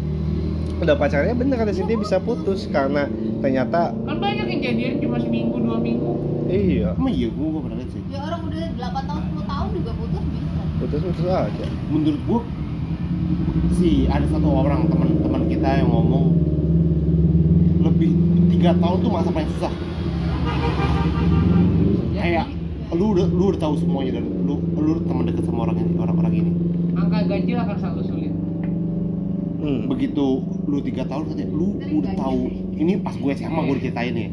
Udah 0.80 0.96
pacarnya 0.96 1.32
bener 1.34 1.56
kata 1.56 1.72
Cynthia 1.72 1.98
bisa 1.98 2.18
putus 2.18 2.68
karena 2.68 3.04
ternyata 3.38 3.92
Kan 3.98 4.16
banyak 4.18 4.48
jadian 4.60 5.00
cuma 5.00 5.18
seminggu 5.18 5.56
dua 5.60 5.78
minggu. 5.80 6.12
iya. 6.52 6.94
Emang 6.94 7.14
iya 7.14 7.28
gue 7.32 7.46
gak 7.48 7.64
pernah 7.64 7.78
lihat 7.80 7.92
sih. 7.96 8.02
Ya 8.12 8.20
orang 8.26 8.42
udah 8.46 8.64
8 8.76 9.10
tahun 9.10 9.22
10 9.34 9.52
tahun 9.52 9.68
juga 9.74 9.92
putus 9.96 10.24
bisa. 10.30 10.62
Putus 10.80 11.02
putus 11.04 11.26
aja. 11.28 11.66
Menurut 11.90 12.22
gua 12.28 12.40
si 13.78 14.10
ada 14.10 14.26
satu 14.28 14.50
orang 14.50 14.90
teman-teman 14.92 15.44
kita 15.48 15.70
yang 15.80 15.90
ngomong 15.94 16.26
lebih 17.80 18.12
tiga 18.52 18.76
tahun 18.76 18.98
tuh 19.00 19.12
masa 19.12 19.30
paling 19.32 19.50
susah. 19.56 19.74
Ya, 22.18 22.22
kayak 22.26 22.48
lu 22.98 23.06
udah 23.16 23.28
lu 23.30 23.44
udah 23.54 23.60
tahu 23.62 23.74
semuanya 23.80 24.20
dan 24.20 24.26
lu 24.44 24.60
lu 24.76 25.00
teman 25.06 25.24
dekat 25.30 25.46
sama 25.48 25.70
orang 25.70 25.78
ini 25.80 25.92
orang-orang 25.96 26.34
ini. 26.34 26.52
Angka 26.98 27.20
ganjil 27.30 27.58
akan 27.62 27.78
selalu 27.80 28.04
sulit. 28.08 28.34
hmm. 29.60 29.92
begitu 29.92 30.40
lu 30.72 30.80
tiga 30.80 31.04
tahun 31.04 31.30
katanya 31.30 31.48
lu 31.52 31.78
udah 31.78 32.14
tahu. 32.18 32.42
Ini 32.80 32.94
pas 33.04 33.16
gue 33.16 33.32
SMA 33.36 33.60
gue 33.60 33.76
diceritain 33.76 34.16
ya 34.16 34.30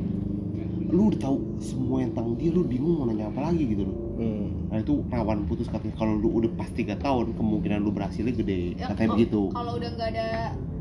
lu 0.86 1.10
udah 1.10 1.20
tahu 1.20 1.36
semua 1.58 2.02
yang 2.02 2.14
tentang 2.14 2.38
dia 2.38 2.50
lu 2.54 2.62
bingung 2.62 3.02
mau 3.02 3.06
nanya 3.10 3.28
apa 3.30 3.50
lagi 3.50 3.62
gitu 3.66 3.82
loh. 3.86 3.96
Hmm. 4.16 4.72
nah 4.72 4.80
itu 4.80 5.04
rawan 5.12 5.44
putus 5.44 5.68
katanya. 5.68 5.94
Kalau 5.98 6.14
lu 6.16 6.28
udah 6.40 6.50
pas 6.56 6.70
tiga 6.72 6.94
tahun 6.96 7.36
kemungkinan 7.36 7.82
lu 7.82 7.90
berhasilnya 7.92 8.34
gede. 8.34 8.78
Ya, 8.78 8.92
katanya 8.94 9.18
begitu. 9.18 9.40
kalau 9.52 9.72
udah 9.76 9.90
nggak 9.92 10.08
ada 10.14 10.28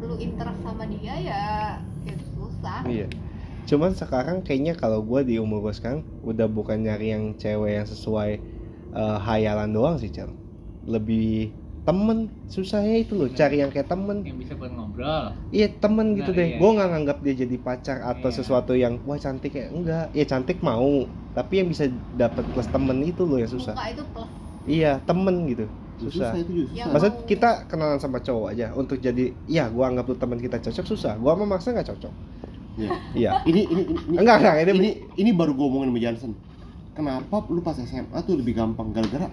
lu 0.06 0.16
interest 0.22 0.60
sama 0.62 0.84
dia 0.88 1.14
ya 1.20 1.44
ya 2.06 2.14
susah. 2.38 2.82
Iya. 2.86 3.08
Cuman 3.66 3.92
sekarang 3.98 4.38
kayaknya 4.46 4.78
kalau 4.78 5.02
gue 5.02 5.26
di 5.26 5.36
umur 5.42 5.66
gue 5.66 5.74
sekarang 5.74 6.06
udah 6.22 6.46
bukan 6.46 6.86
nyari 6.86 7.18
yang 7.18 7.34
cewek 7.36 7.82
yang 7.82 7.88
sesuai 7.90 8.32
eh, 8.94 9.18
hayalan 9.26 9.74
doang 9.74 9.98
sih 9.98 10.14
Cel. 10.14 10.30
Lebih 10.86 11.65
temen. 11.86 12.18
Susahnya 12.50 12.98
itu 12.98 13.14
loh 13.14 13.30
cari 13.30 13.62
yang 13.62 13.70
kayak 13.70 13.86
temen. 13.86 14.26
Yang 14.26 14.38
bisa 14.42 14.54
buat 14.58 14.74
ngobrol. 14.74 15.32
iya 15.54 15.70
temen 15.70 16.18
gitu 16.18 16.34
Nah, 16.34 16.38
deh. 16.42 16.48
iya. 16.50 16.58
gue 16.58 16.70
nggak 16.74 16.90
nganggap 16.92 17.18
dia 17.22 17.34
jadi 17.46 17.56
pacar 17.62 17.98
atau 18.02 18.30
Iya. 18.30 18.38
sesuatu 18.42 18.74
yang 18.74 18.98
wah 19.06 19.16
cantik 19.16 19.54
ya. 19.54 19.70
Enggak. 19.70 20.10
Ya 20.12 20.26
cantik 20.26 20.60
mau. 20.60 21.06
Tapi 21.32 21.54
yang 21.62 21.68
bisa 21.70 21.86
dapat 22.18 22.44
plus 22.52 22.68
temen 22.68 22.98
itu 23.02 23.22
loh 23.24 23.38
yang 23.38 23.48
susah. 23.48 23.74
Muka 23.74 23.88
itu 23.88 24.04
plus. 24.10 24.30
Iya 24.66 24.92
temen 25.06 25.36
gitu. 25.46 25.66
Susah, 25.96 26.36
susah 26.36 26.40
itu 26.44 26.52
juga 26.52 26.68
Ya, 26.74 26.84
susah 26.84 26.92
Maksud 26.92 27.14
kita 27.24 27.50
kenalan 27.72 28.00
sama 28.02 28.20
cowok 28.20 28.52
aja 28.52 28.68
untuk 28.76 29.00
jadi 29.00 29.32
iya 29.46 29.70
gua 29.70 29.88
anggap 29.88 30.10
lu 30.10 30.18
teman 30.18 30.42
kita 30.42 30.58
cocok. 30.60 30.84
Susah. 30.84 31.16
Gua 31.16 31.38
mah 31.38 31.56
maksa 31.56 31.72
nggak 31.72 31.88
cocok. 31.88 32.14
Iya. 32.76 32.92
Iya. 33.16 33.32
ini 33.48 33.62
ini 33.64 33.82
ini, 33.88 33.94
ini 34.12 34.16
Enggak 34.20 34.44
enggak 34.44 34.56
ini, 34.60 34.72
ini 34.76 34.90
ini 35.16 35.30
baru 35.32 35.56
gue 35.56 35.64
omongin 35.64 35.90
sama 35.90 36.00
Johnson 36.02 36.32
kenapa 36.92 37.44
lu 37.48 37.60
pas 37.60 37.76
SMA 37.76 38.20
tuh 38.24 38.36
lebih 38.36 38.56
gampang? 38.56 38.92
Gara-gara 38.92 39.28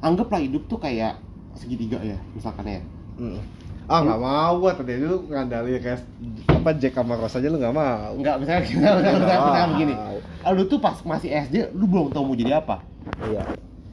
anggaplah 0.00 0.40
hidup 0.40 0.64
tuh 0.64 0.76
kayak 0.76 1.16
segitiga 1.60 2.00
ya 2.00 2.16
misalkan 2.32 2.64
ya. 2.64 2.80
Mm. 3.20 3.36
Ah 3.84 4.00
nggak 4.00 4.20
mau 4.22 4.52
gua 4.62 4.72
tadi. 4.72 4.96
Lu 4.96 5.26
ngandalin 5.28 5.76
kayak 5.82 6.00
apa 6.48 6.70
Jack 6.78 6.94
sama 6.96 7.18
Rose 7.18 7.36
aja 7.36 7.48
lu 7.50 7.58
nggak 7.58 7.74
mau. 7.74 8.16
enggak 8.16 8.34
misalnya 8.40 8.60
misalnya, 8.64 8.92
misalnya, 8.96 9.18
misalnya, 9.20 9.66
begini. 9.74 9.94
Mau. 9.98 10.52
lu 10.56 10.62
tuh 10.64 10.78
pas 10.80 10.96
masih 11.04 11.28
SD 11.28 11.54
lu 11.76 11.84
belum 11.84 12.08
tahu 12.14 12.24
mau 12.24 12.36
jadi 12.38 12.62
apa. 12.62 12.80
Iya. 13.20 13.44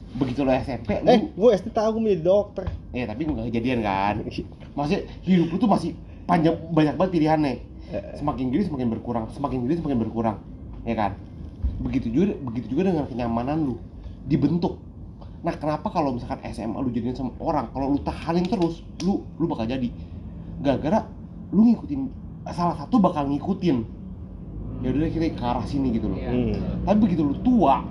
begitu 0.08 0.40
lu 0.42 0.50
SMP 0.50 0.88
lu 1.04 1.06
Eh, 1.12 1.20
gua 1.36 1.50
SD 1.52 1.68
tahu 1.70 1.98
gua 1.98 2.00
mau 2.00 2.10
jadi 2.10 2.24
dokter. 2.24 2.64
eh 2.96 3.04
tapi 3.04 3.20
nggak 3.26 3.46
kejadian 3.52 3.78
kan. 3.84 4.14
Maksudnya 4.72 5.00
hidup 5.26 5.46
lu 5.52 5.56
tuh 5.58 5.68
masih 5.68 5.90
panjang 6.24 6.56
banyak 6.72 6.94
banget 6.96 7.12
pilihannya. 7.18 7.52
Eh, 7.88 8.02
semakin 8.16 8.44
gini 8.48 8.62
semakin 8.64 8.88
berkurang. 8.88 9.24
Semakin 9.34 9.66
gini 9.66 9.74
semakin 9.76 9.98
berkurang. 9.98 10.36
Ya 10.86 10.94
kan? 10.96 11.12
Begitu 11.82 12.06
juga 12.08 12.38
begitu 12.48 12.66
juga 12.72 12.94
dengan 12.94 13.04
kenyamanan 13.04 13.66
lu. 13.66 13.76
Dibentuk 14.24 14.78
nah 15.38 15.54
kenapa 15.54 15.86
kalau 15.94 16.18
misalkan 16.18 16.42
SMA 16.50 16.74
lu 16.82 16.90
jadian 16.90 17.14
sama 17.14 17.30
orang 17.38 17.70
kalau 17.70 17.94
lu 17.94 17.98
tahanin 18.02 18.42
terus 18.46 18.82
lu 19.06 19.22
lu 19.38 19.46
bakal 19.46 19.66
jadi. 19.70 19.88
Gara-gara 20.58 21.06
lu 21.54 21.72
ngikutin 21.72 22.00
salah 22.50 22.74
satu 22.78 22.98
bakal 22.98 23.30
ngikutin. 23.30 23.76
Ya 24.78 24.94
udah 24.94 25.10
kita 25.10 25.34
ke 25.34 25.42
arah 25.42 25.66
sini 25.66 25.94
gitu 25.94 26.06
loh. 26.10 26.18
Iya. 26.18 26.30
Hmm. 26.30 26.54
tapi 26.86 26.98
begitu 27.02 27.26
lu 27.26 27.34
tua 27.42 27.82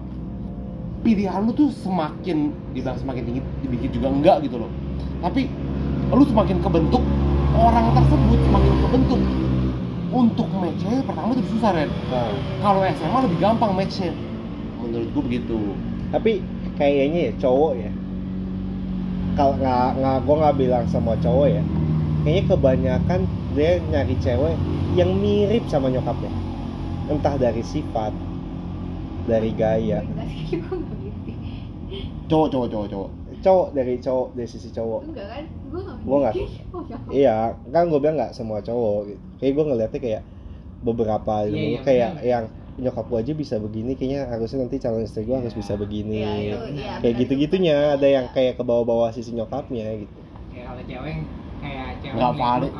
pilihan 1.06 1.46
lu 1.46 1.54
tuh 1.54 1.70
semakin 1.84 2.52
dibilang 2.74 2.98
semakin 2.98 3.24
tinggi 3.24 3.42
dikit 3.64 3.92
juga 3.96 4.08
enggak 4.12 4.38
gitu 4.44 4.60
loh. 4.60 4.72
Tapi 5.24 5.48
lu 6.12 6.24
semakin 6.28 6.58
kebentuk 6.64 7.04
orang 7.56 7.96
tersebut 7.96 8.40
semakin 8.48 8.74
kebentuk. 8.88 9.22
Untuk 10.08 10.48
matchnya 10.56 11.04
pertama 11.04 11.36
itu 11.36 11.44
susah 11.52 11.76
Ren. 11.76 11.92
Nah, 12.10 12.32
kalau 12.64 12.82
SMA 12.96 13.20
lebih 13.28 13.38
gampang 13.44 13.72
matchnya. 13.76 14.16
Menurut 14.80 15.08
gua 15.12 15.24
begitu. 15.28 15.60
Tapi 16.16 16.40
kayaknya 16.78 17.20
ya 17.30 17.34
cowok 17.42 17.74
ya. 17.78 17.92
Kalau 19.38 19.54
nggak 19.58 19.90
nggak 20.02 20.18
gua 20.26 20.36
nggak 20.42 20.58
bilang 20.58 20.86
semua 20.90 21.18
cowok 21.20 21.48
ya. 21.52 21.64
Kayaknya 22.26 22.44
kebanyakan 22.50 23.20
dia 23.54 23.72
nyari 23.90 24.16
cewek 24.22 24.56
yang 24.94 25.12
mirip 25.18 25.66
sama 25.70 25.90
nyokapnya. 25.90 26.32
Entah 27.08 27.36
dari 27.40 27.64
sifat, 27.64 28.14
dari 29.26 29.52
gaya. 29.54 30.02
gue 30.06 30.78
cowok 32.28 32.48
cowok 32.52 32.68
cowok 32.68 32.88
cowok 32.92 33.10
cowok 33.40 33.68
dari 33.72 33.96
cowok 34.02 34.28
dari 34.36 34.50
sisi 34.50 34.70
cowok 34.74 35.02
enggak 35.08 35.28
kan 35.30 35.46
gue 36.04 36.18
nggak 36.20 36.36
oh 36.36 36.84
iya 37.14 37.56
kan 37.72 37.88
gue 37.88 38.00
bilang 38.02 38.18
nggak 38.20 38.34
semua 38.36 38.60
cowok 38.60 39.08
kayak 39.40 39.52
gue 39.56 39.64
ngeliatnya 39.64 40.00
kayak 40.02 40.24
beberapa 40.84 41.34
gitu 41.48 41.58
iya, 41.58 41.80
kayak 41.82 42.12
benar. 42.20 42.26
yang 42.28 42.46
nyokap 42.78 43.06
gue 43.06 43.20
aja 43.20 43.34
bisa 43.34 43.56
begini 43.58 43.94
kayaknya 43.94 44.28
harusnya 44.28 44.62
nanti 44.62 44.78
calon 44.78 45.02
istri 45.02 45.24
gue 45.24 45.34
harus 45.34 45.50
Iya. 45.50 45.60
bisa 45.60 45.74
begini 45.76 46.16
Iya, 46.16 46.30
itu, 46.30 46.58
benar. 46.60 46.70
iya, 46.72 46.92
kayak 47.00 47.16
gitu 47.18 47.34
gitunya 47.36 47.76
ada 47.92 48.08
yang 48.08 48.26
Iya. 48.26 48.34
kayak 48.34 48.54
ke 48.54 48.64
bawah-bawah 48.64 49.10
sisi 49.10 49.32
nyokapnya 49.32 49.86
gitu 50.00 50.18
Kayak 50.48 50.66
kalau 50.68 50.84
cewek 50.84 51.16
kayak 51.58 51.88
yang 52.00 52.14
Nggak 52.16 52.34
valid. 52.36 52.72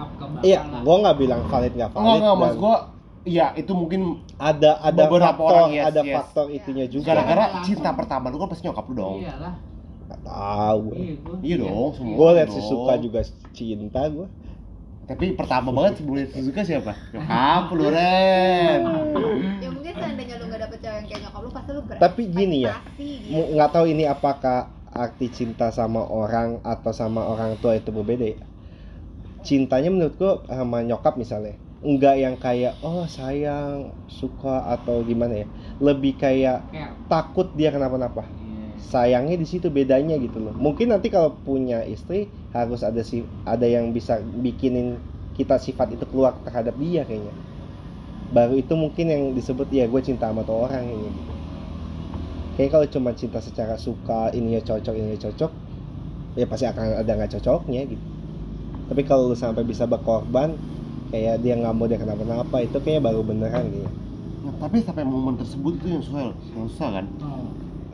iya 0.42 0.60
gua 0.80 0.96
nggak 1.00 1.18
bilang 1.18 1.42
valid 1.44 1.74
nggak 1.74 1.92
valid 1.92 2.06
enggak, 2.16 2.22
dan 2.24 2.38
maksud 2.40 2.60
gua 2.60 2.78
Iya, 3.28 3.52
itu 3.54 3.72
mungkin 3.74 4.02
ada 4.38 4.80
ada 4.80 5.04
Beberapa 5.04 5.36
faktor 5.36 5.52
orang, 5.52 5.70
yes, 5.74 5.86
ada 5.86 6.00
yes. 6.00 6.14
faktor 6.16 6.46
itunya 6.48 6.86
juga 6.88 7.12
gara-gara 7.12 7.44
Langsung. 7.52 7.66
cinta 7.68 7.90
pertama 7.92 8.26
lu 8.30 8.38
kan 8.38 8.48
pasti 8.48 8.64
nyokap 8.64 8.86
lu 8.88 8.96
dong. 8.96 9.18
iyalah 9.20 9.54
nggak 10.08 10.20
tahu 10.24 10.78
gue 10.80 10.96
iya 10.96 11.14
gua 11.20 11.36
Iya 11.44 11.56
dong, 11.60 11.88
semua. 11.92 12.16
gue 12.16 12.30
liat 12.32 12.50
si 12.50 12.62
suka 12.64 12.94
juga 12.98 13.20
cinta 13.52 14.02
gue 14.08 14.28
Tapi 15.08 15.40
pertama 15.40 15.72
banget 15.72 16.04
sebelum 16.04 16.28
suka 16.28 16.62
siapa? 16.68 16.92
Nyokap 17.16 17.66
lu, 17.80 17.88
Ren. 17.88 18.82
ya 19.64 19.70
mungkin 19.72 19.94
seandainya 19.96 20.36
lu 20.36 20.52
gak 20.52 20.68
dapet 20.68 20.78
cewek 20.84 20.96
yang 21.00 21.08
kayak 21.08 21.22
nyokap 21.24 21.42
lu 21.42 21.50
pasti 21.56 21.70
lu 21.72 21.82
berekspektasi 21.88 22.04
Tapi 22.04 22.22
gini 22.28 22.58
ya, 22.68 22.76
gitu. 23.00 23.56
Nggak 23.56 23.70
tahu 23.72 23.86
ini 23.88 24.04
apakah 24.04 24.60
arti 24.92 25.28
cinta 25.32 25.72
sama 25.72 26.04
orang 26.04 26.60
atau 26.68 26.92
sama 26.92 27.24
orang 27.24 27.56
tua 27.64 27.80
itu 27.80 27.88
berbeda 27.96 28.36
ya. 28.36 28.40
Cintanya 29.48 29.88
menurut 29.88 30.20
gua 30.20 30.44
sama 30.52 30.84
nyokap 30.84 31.16
misalnya 31.16 31.56
nggak 31.78 32.16
yang 32.20 32.36
kayak 32.42 32.74
oh 32.82 33.06
sayang 33.06 33.94
suka 34.10 34.66
atau 34.66 35.06
gimana 35.06 35.46
ya 35.46 35.48
lebih 35.78 36.18
kayak 36.18 36.68
kayak 36.74 36.92
takut 37.08 37.48
dia 37.56 37.72
kenapa-napa. 37.72 38.28
Sayangnya 38.78 39.36
di 39.38 39.48
situ 39.50 39.68
bedanya 39.74 40.16
gitu 40.22 40.38
loh 40.38 40.54
mungkin 40.56 40.94
nanti 40.94 41.10
kalau 41.10 41.34
punya 41.44 41.82
istri 41.84 42.30
harus 42.54 42.86
ada 42.86 43.02
si 43.02 43.26
ada 43.44 43.66
yang 43.66 43.92
bisa 43.92 44.22
bikinin 44.22 44.98
kita 45.38 45.58
sifat 45.58 45.94
itu 45.94 46.06
keluar 46.10 46.38
terhadap 46.46 46.74
dia 46.78 47.06
kayaknya 47.06 47.34
baru 48.34 48.58
itu 48.60 48.74
mungkin 48.74 49.06
yang 49.08 49.24
disebut 49.34 49.70
ya 49.72 49.86
gue 49.88 50.02
cinta 50.04 50.28
sama 50.30 50.44
tuh 50.44 50.68
orang 50.68 50.84
ini 50.84 51.08
gitu. 51.10 51.34
kayak 52.60 52.70
kalau 52.74 52.88
cuma 52.90 53.10
cinta 53.14 53.40
secara 53.40 53.76
suka 53.80 54.34
ininya 54.34 54.62
cocok 54.62 54.94
ininya 54.94 55.20
cocok 55.30 55.52
ya 56.38 56.46
pasti 56.46 56.66
akan 56.68 57.02
ada 57.02 57.12
nggak 57.18 57.40
cocoknya 57.40 57.82
gitu 57.88 58.06
tapi 58.88 59.02
kalau 59.04 59.32
lu 59.32 59.36
sampai 59.36 59.64
bisa 59.68 59.84
berkorban 59.84 60.56
kayak 61.12 61.40
dia 61.44 61.56
nggak 61.56 61.74
mau 61.76 61.88
dia 61.88 62.00
kenapa-napa 62.00 62.64
itu 62.64 62.78
kayak 62.84 63.04
baru 63.04 63.22
beneran 63.24 63.68
gitu 63.72 63.90
Nah, 64.48 64.56
tapi 64.64 64.80
sampai 64.80 65.04
momen 65.04 65.36
tersebut 65.36 65.76
itu 65.76 65.92
yang 65.92 66.00
susah, 66.00 66.32
yang 66.56 66.68
susah 66.72 66.90
kan? 66.96 67.06
Oh. 67.20 67.47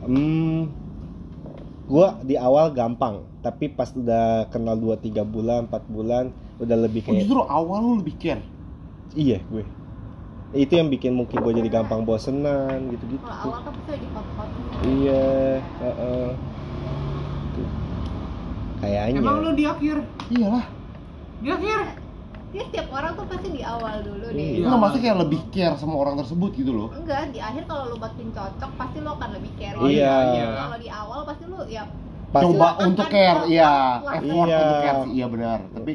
Hmm, 0.04 0.68
gua 1.84 2.16
di 2.20 2.36
awal 2.36 2.70
gampang, 2.70 3.24
tapi 3.40 3.68
pas 3.68 3.88
udah 3.90 4.48
kenal 4.48 4.76
2 4.76 4.96
3 4.96 5.22
bulan, 5.22 5.64
4 5.64 5.84
bulan 5.86 6.24
udah 6.56 6.76
lebih 6.78 7.02
Oh, 7.02 7.06
kayak 7.10 7.24
justru 7.24 7.40
awal 7.42 7.78
lu 7.80 7.92
lebih 7.98 8.14
care. 8.16 8.42
iya 9.12 9.38
gue. 9.44 9.64
Itu 10.54 10.72
yang 10.72 10.86
bikin 10.86 11.12
mungkin 11.12 11.40
gue 11.40 11.52
jadi 11.52 11.68
gampang 11.68 12.02
bosenan 12.02 12.86
gitu-gitu. 12.88 13.24
kalau 13.24 13.50
awal 13.50 13.60
kan 13.60 13.72
pasti 13.74 13.90
lagi 13.90 14.06
hot-hot 14.06 14.48
Iya, 14.84 15.24
heeh. 15.58 16.28
Tuh. 17.50 17.68
Kayaknya. 18.76 19.18
emang 19.18 19.36
lu 19.40 19.50
di 19.52 19.64
akhir 19.64 19.96
Iyalah. 20.28 20.64
di 21.40 21.48
akhir 21.48 21.78
dia 22.54 22.62
setiap 22.64 22.86
orang 22.88 23.12
tuh 23.12 23.26
pasti 23.26 23.48
di 23.50 23.60
awal 23.60 23.98
dulu 24.00 24.26
deh 24.28 24.38
Iya. 24.54 24.62
Enggak 24.62 24.78
maksudnya 24.78 25.02
kayak 25.04 25.18
lebih 25.20 25.40
care 25.50 25.74
sama 25.74 25.94
orang 25.96 26.14
tersebut 26.16 26.50
gitu 26.54 26.70
loh. 26.72 26.88
enggak 26.92 27.22
di 27.28 27.40
akhir 27.40 27.62
kalau 27.64 27.84
lu 27.90 27.98
makin 27.98 28.30
cocok 28.30 28.70
pasti 28.72 28.96
lu 28.96 29.10
akan 29.10 29.30
lebih 29.32 29.52
care 29.56 29.76
Iya. 29.82 30.14
kalau 30.56 30.78
di 30.78 30.88
awal 30.88 31.20
pasti 31.24 31.44
lu 31.44 31.58
ya 31.66 31.84
Pasti- 32.26 32.46
Coba 32.48 32.68
untuk 32.80 33.06
care, 33.08 33.40
iya, 33.46 33.70
pelan-pelan. 33.96 34.18
effort 34.24 34.48
Iya. 34.48 34.58
untuk 34.60 34.78
care 34.80 34.98
sih, 35.00 35.12
iya 35.12 35.26
benar. 35.28 35.58
Tapi 35.68 35.92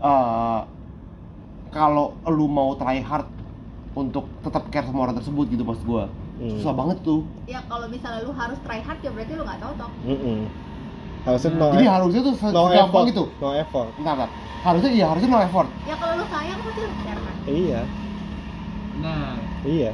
eh 0.00 0.58
kalau 1.70 2.06
lu 2.28 2.46
mau 2.48 2.74
try 2.74 2.98
hard 3.00 3.26
untuk 3.92 4.30
tetap 4.40 4.66
care 4.68 4.82
sama 4.84 5.04
orang 5.04 5.16
tersebut 5.16 5.46
gitu 5.48 5.62
maksud 5.62 5.82
gua. 5.84 6.04
Hmm. 6.36 6.54
Susah 6.54 6.72
banget 6.72 7.02
tuh. 7.02 7.26
ya 7.44 7.60
kalau 7.64 7.84
misalnya 7.84 8.22
lu 8.22 8.32
harus 8.32 8.56
try 8.60 8.78
hard 8.78 8.96
ya 8.98 9.10
berarti 9.10 9.32
lu 9.32 9.42
nggak 9.42 9.60
cocok 9.60 9.90
Mm-mm. 10.04 10.38
Harusnya 11.30 11.50
no, 11.52 11.66
Jadi 11.70 11.84
e- 11.84 11.92
harusnya 11.92 12.20
tuh 12.20 12.34
no 12.50 12.62
effort. 12.68 13.04
gitu. 13.06 13.24
No 13.36 13.48
effort. 13.54 13.90
Bentar, 13.94 14.14
bentar. 14.16 14.30
Harusnya 14.60 14.90
iya, 14.90 15.06
harusnya 15.06 15.28
no 15.28 15.40
effort. 15.40 15.68
ya 15.82 15.94
kalau 15.94 16.14
lu 16.14 16.26
sayang 16.26 16.58
pasti 16.60 16.80
lu 16.80 16.90
care 16.98 17.16
kan 17.18 17.34
Iya. 17.46 17.80
nah 18.96 19.32
Iya, 19.62 19.92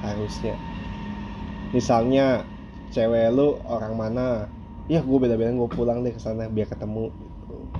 harusnya. 0.00 0.54
Misalnya 1.70 2.26
cewek 2.88 3.30
lu 3.30 3.48
orang 3.62 3.94
mana? 3.94 4.26
Ya 4.86 4.98
gue 4.98 5.18
beda-beda 5.18 5.52
gue 5.52 5.70
pulang 5.70 6.02
deh 6.02 6.10
ke 6.10 6.18
sana 6.18 6.46
biar 6.46 6.66
ketemu. 6.66 7.14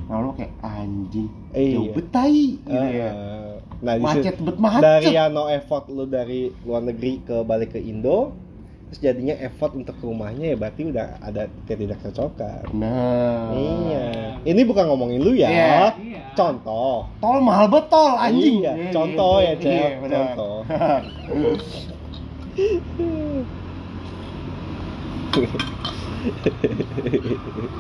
Nah, 0.07 0.19
lu 0.21 0.31
kayak 0.33 0.55
anjing. 0.61 1.27
Iya. 1.51 1.75
Jauh 1.77 1.91
betai 1.93 2.39
gitu 2.61 2.71
ya. 2.93 3.11
Eh, 3.11 3.39
Nah, 3.81 3.97
Macet 3.97 4.37
bet 4.37 4.61
macet. 4.61 4.85
dari 4.85 5.17
yang 5.17 5.33
no 5.33 5.49
effort 5.49 5.89
lu 5.89 6.05
dari 6.05 6.53
luar 6.61 6.85
negeri 6.85 7.25
ke 7.25 7.41
balik 7.41 7.73
ke 7.73 7.81
Indo, 7.81 8.29
terus 8.91 9.07
jadinya 9.07 9.39
effort 9.39 9.71
untuk 9.79 9.95
ke 9.95 10.03
rumahnya 10.03 10.51
ya 10.51 10.57
berarti 10.59 10.83
udah 10.91 11.23
ada 11.23 11.47
ketidakcocokan. 11.71 12.75
Nah. 12.75 13.55
Iya. 13.55 14.07
Ini 14.43 14.61
bukan 14.67 14.91
ngomongin 14.91 15.23
lu 15.23 15.39
ya. 15.39 15.47
Iya. 15.47 15.79
iya 16.03 16.21
Contoh. 16.35 17.07
Tol 17.23 17.39
mahal 17.39 17.71
betul 17.71 18.11
anjing. 18.19 18.67
Iya, 18.67 18.91
contoh 18.91 19.39
ya, 19.39 19.55
Cel. 19.63 19.71
Iya. 19.71 20.11
Contoh. 20.11 20.55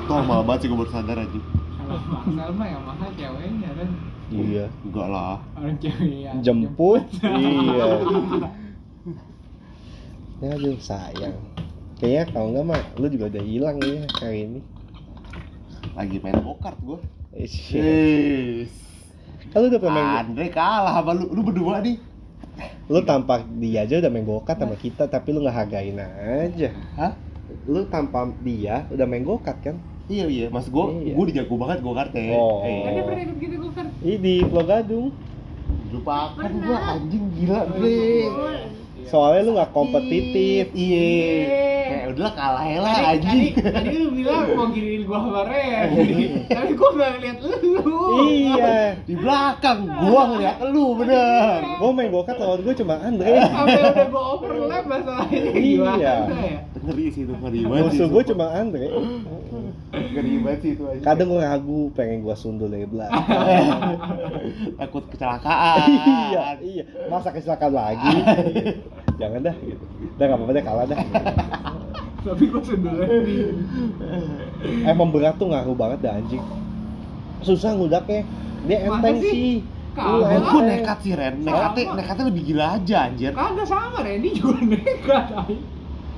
Tol 0.06 0.22
mahal 0.30 0.42
banget 0.46 0.60
sih 0.62 0.68
gue 0.70 0.78
baru 0.78 0.90
sadar 0.94 1.18
aja. 1.26 1.40
kalau 1.90 2.22
mahal 2.30 2.54
mah 2.54 2.66
yang 2.70 2.86
mahal 2.86 3.10
ceweknya 3.18 3.70
kan 3.74 3.88
Iya. 4.30 4.70
Enggak 4.86 5.08
lah. 5.10 5.42
orang 5.58 5.74
cewek 5.82 6.22
yang 6.22 6.38
Jemput. 6.38 7.02
iya. 7.18 7.86
Ya 10.40 10.56
aduh 10.56 10.76
sayang. 10.80 11.36
Kayaknya 12.00 12.24
kalau 12.32 12.46
enggak 12.50 12.66
mah 12.66 12.80
lu 12.96 13.06
juga 13.08 13.24
udah 13.28 13.44
hilang 13.44 13.76
ya 13.78 14.00
hari 14.18 14.38
ini. 14.48 14.60
Lagi 15.92 16.16
main 16.18 16.40
go-kart. 16.40 16.80
Eh. 17.36 17.44
Yes. 17.44 18.72
Kan 19.52 19.58
lu 19.60 19.66
udah 19.68 19.80
pernah 19.80 19.94
main, 19.94 20.24
Andre 20.24 20.46
kalah 20.48 20.92
sama 20.96 21.12
lu, 21.12 21.28
lu 21.30 21.40
berdua 21.42 21.80
nih. 21.80 21.98
lu 22.90 23.00
tanpa 23.06 23.40
dia 23.56 23.86
aja 23.86 24.00
udah 24.00 24.10
main 24.10 24.26
go-kart 24.26 24.58
sama 24.58 24.74
kita 24.74 25.06
tapi 25.06 25.30
lu 25.30 25.44
nggak 25.44 25.56
hargain 25.56 26.00
aja. 26.00 26.68
Hah? 26.96 27.12
Lu 27.68 27.84
tanpa 27.86 28.32
dia 28.40 28.88
udah 28.88 29.04
main 29.04 29.22
go-kart 29.22 29.60
kan? 29.60 29.76
Iya 30.10 30.26
iya, 30.26 30.46
mas 30.48 30.66
gue, 30.66 30.84
Iya. 31.04 31.14
gue 31.14 31.24
dijago 31.30 31.54
banget 31.54 31.78
go-kart 31.80 32.10
ya. 32.10 32.32
Oh. 32.32 32.64
kan 32.64 32.90
dia 32.90 32.96
Eh, 32.96 33.04
pernah 33.04 33.22
ikut 33.22 33.38
gitu 33.38 33.68
kan 33.70 33.86
Ini 34.00 34.14
di 34.16 34.34
Pulau 34.42 34.64
Gadung. 34.64 35.08
lupakan 35.90 36.50
gue 36.50 36.76
anjing 36.80 37.24
gila 37.36 37.60
bre. 37.68 37.98
Soalnya 39.06 39.40
lu 39.42 39.50
nggak 39.54 39.72
kompetitif. 39.72 40.64
Iya. 40.70 41.08
Iya. 41.40 41.68
Kayak 41.90 42.06
udahlah 42.14 42.34
kalah 42.34 42.64
ya 42.64 42.78
lah 42.78 42.94
Tadi, 42.94 43.02
tadi, 43.02 43.18
anjing. 43.18 43.52
tadi 43.58 43.94
lu 43.98 44.08
bilang 44.14 44.46
mau 44.54 44.66
giniin 44.70 45.02
gua 45.02 45.18
sama 45.18 45.42
Ren 45.42 45.86
Tapi 46.54 46.70
gua 46.78 46.88
gak 46.94 47.10
ngeliat 47.18 47.38
lu 47.42 47.50
Iya. 48.30 48.74
Di 49.02 49.14
belakang 49.18 49.78
gua 49.90 50.22
ngeliat 50.30 50.56
lu 50.70 50.84
bener. 50.94 51.58
Gua 51.82 51.90
main 51.90 52.08
go-kart 52.08 52.38
lawan 52.38 52.62
gue 52.62 52.74
cuma 52.76 52.94
Andre. 53.02 53.42
Sampai 53.42 53.82
udah 53.82 54.06
gua 54.06 54.22
overlap 54.38 54.84
masalahnya 54.86 55.50
gimana 55.50 55.98
Iya. 55.98 56.14
ya 56.30 56.58
Ngeri 56.80 57.04
sih 57.12 57.22
itu 57.28 57.34
ngeri 57.36 57.60
banget. 57.68 57.84
Musuh 57.92 58.06
sih, 58.08 58.12
gue 58.12 58.22
cuma 58.32 58.46
Andre. 58.56 58.88
ngeri 59.92 60.32
banget 60.40 60.60
sih 60.64 60.70
itu 60.72 60.82
aja. 60.88 61.02
Kadang 61.04 61.26
gue 61.28 61.40
ragu 61.44 61.80
pengen 61.92 62.18
gue 62.24 62.36
sundul 62.36 62.72
dari 62.72 62.88
belakang. 62.88 63.24
takut 64.80 65.04
kecelakaan. 65.12 65.86
iya, 66.32 66.44
iya. 66.64 66.84
Masa 67.12 67.28
kecelakaan 67.36 67.72
lagi? 67.76 68.16
Jangan 69.20 69.40
dah. 69.44 69.54
Gitu. 69.60 69.84
Udah 70.16 70.24
nggak 70.24 70.38
apa-apa 70.40 70.52
deh 70.56 70.64
kalah 70.64 70.84
dah. 70.88 70.98
Tapi 72.20 72.44
gua 72.52 72.60
sundulnya 72.60 73.08
Emang 74.84 75.08
berat 75.08 75.40
tuh 75.40 75.48
ngaruh 75.48 75.76
banget 75.76 75.98
dah 76.04 76.12
anjing. 76.16 76.44
Susah 77.44 77.72
ngudaknya. 77.76 78.24
Dia 78.68 78.78
enteng 78.88 79.16
sih? 79.20 79.32
sih. 79.32 79.54
Kagak. 79.90 80.38
Lu 80.38 80.48
Gue 80.54 80.62
nekat 80.70 80.98
sih 81.02 81.12
Ren, 81.18 81.34
nekatnya, 81.42 81.84
nekatnya 81.98 82.24
lebih 82.30 82.42
gila 82.46 82.78
aja 82.78 83.10
anjir 83.10 83.34
Kagak 83.34 83.66
sama 83.66 84.06
Randy 84.06 84.30
juga 84.38 84.62
nekat. 84.70 85.26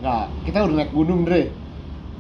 Nggak, 0.03 0.25
kita 0.43 0.59
udah 0.67 0.75
naik 0.75 0.91
gunung 0.91 1.23
Dre 1.23 1.55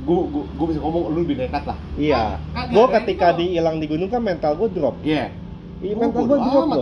Gue 0.02 0.18
gue 0.24 0.44
gue 0.48 0.66
bisa 0.66 0.78
ngomong 0.78 1.02
lu 1.10 1.18
lebih 1.22 1.36
nekat 1.36 1.62
lah 1.62 1.78
Iya. 1.94 2.38
Gue 2.70 2.86
ketika 2.92 3.34
dihilang 3.34 3.78
di 3.78 3.86
gunung 3.86 4.06
kan 4.06 4.18
mental 4.18 4.54
gue 4.54 4.70
drop. 4.70 4.98
Iya 5.02 5.30
Iya, 5.78 5.92
Oh, 5.92 6.00
mental 6.00 6.22
gue 6.24 6.38
drop 6.38 6.64
amat. 6.64 6.78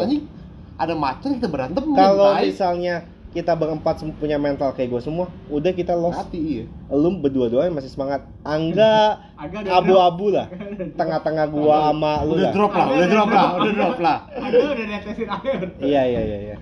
Ada 0.76 0.94
macan 0.94 1.30
kita 1.36 1.48
berantem 1.48 1.84
Kalau 1.90 2.36
misalnya 2.38 2.94
kita 3.30 3.54
berempat 3.54 4.02
punya 4.18 4.36
mental 4.36 4.74
kayak 4.74 4.90
gue 4.90 5.00
semua, 5.00 5.30
udah 5.46 5.70
kita 5.70 5.94
lost. 5.94 6.18
Mati 6.18 6.40
iya 6.40 6.64
Lu 6.90 7.14
berdua-duanya 7.16 7.70
masih 7.70 7.88
semangat. 7.88 8.26
Angga 8.42 9.22
abu-abu 9.78 10.32
lah. 10.32 10.50
Tengah-tengah 10.98 11.46
gua 11.46 11.88
sama 11.88 12.24
lu 12.24 12.34
Udah 12.34 12.44
dah. 12.44 12.52
drop 12.52 12.72
lah, 12.72 12.86
udah 12.88 13.06
drop 13.06 13.30
lah, 13.30 13.46
udah 13.54 13.72
drop 13.72 13.96
lah 14.00 14.18
Ada 14.28 14.56
udah 14.66 14.84
netesin 14.84 15.28
air 15.28 15.60
Iya 15.78 16.02
iya 16.06 16.20
iya 16.20 16.38
iya. 16.42 16.56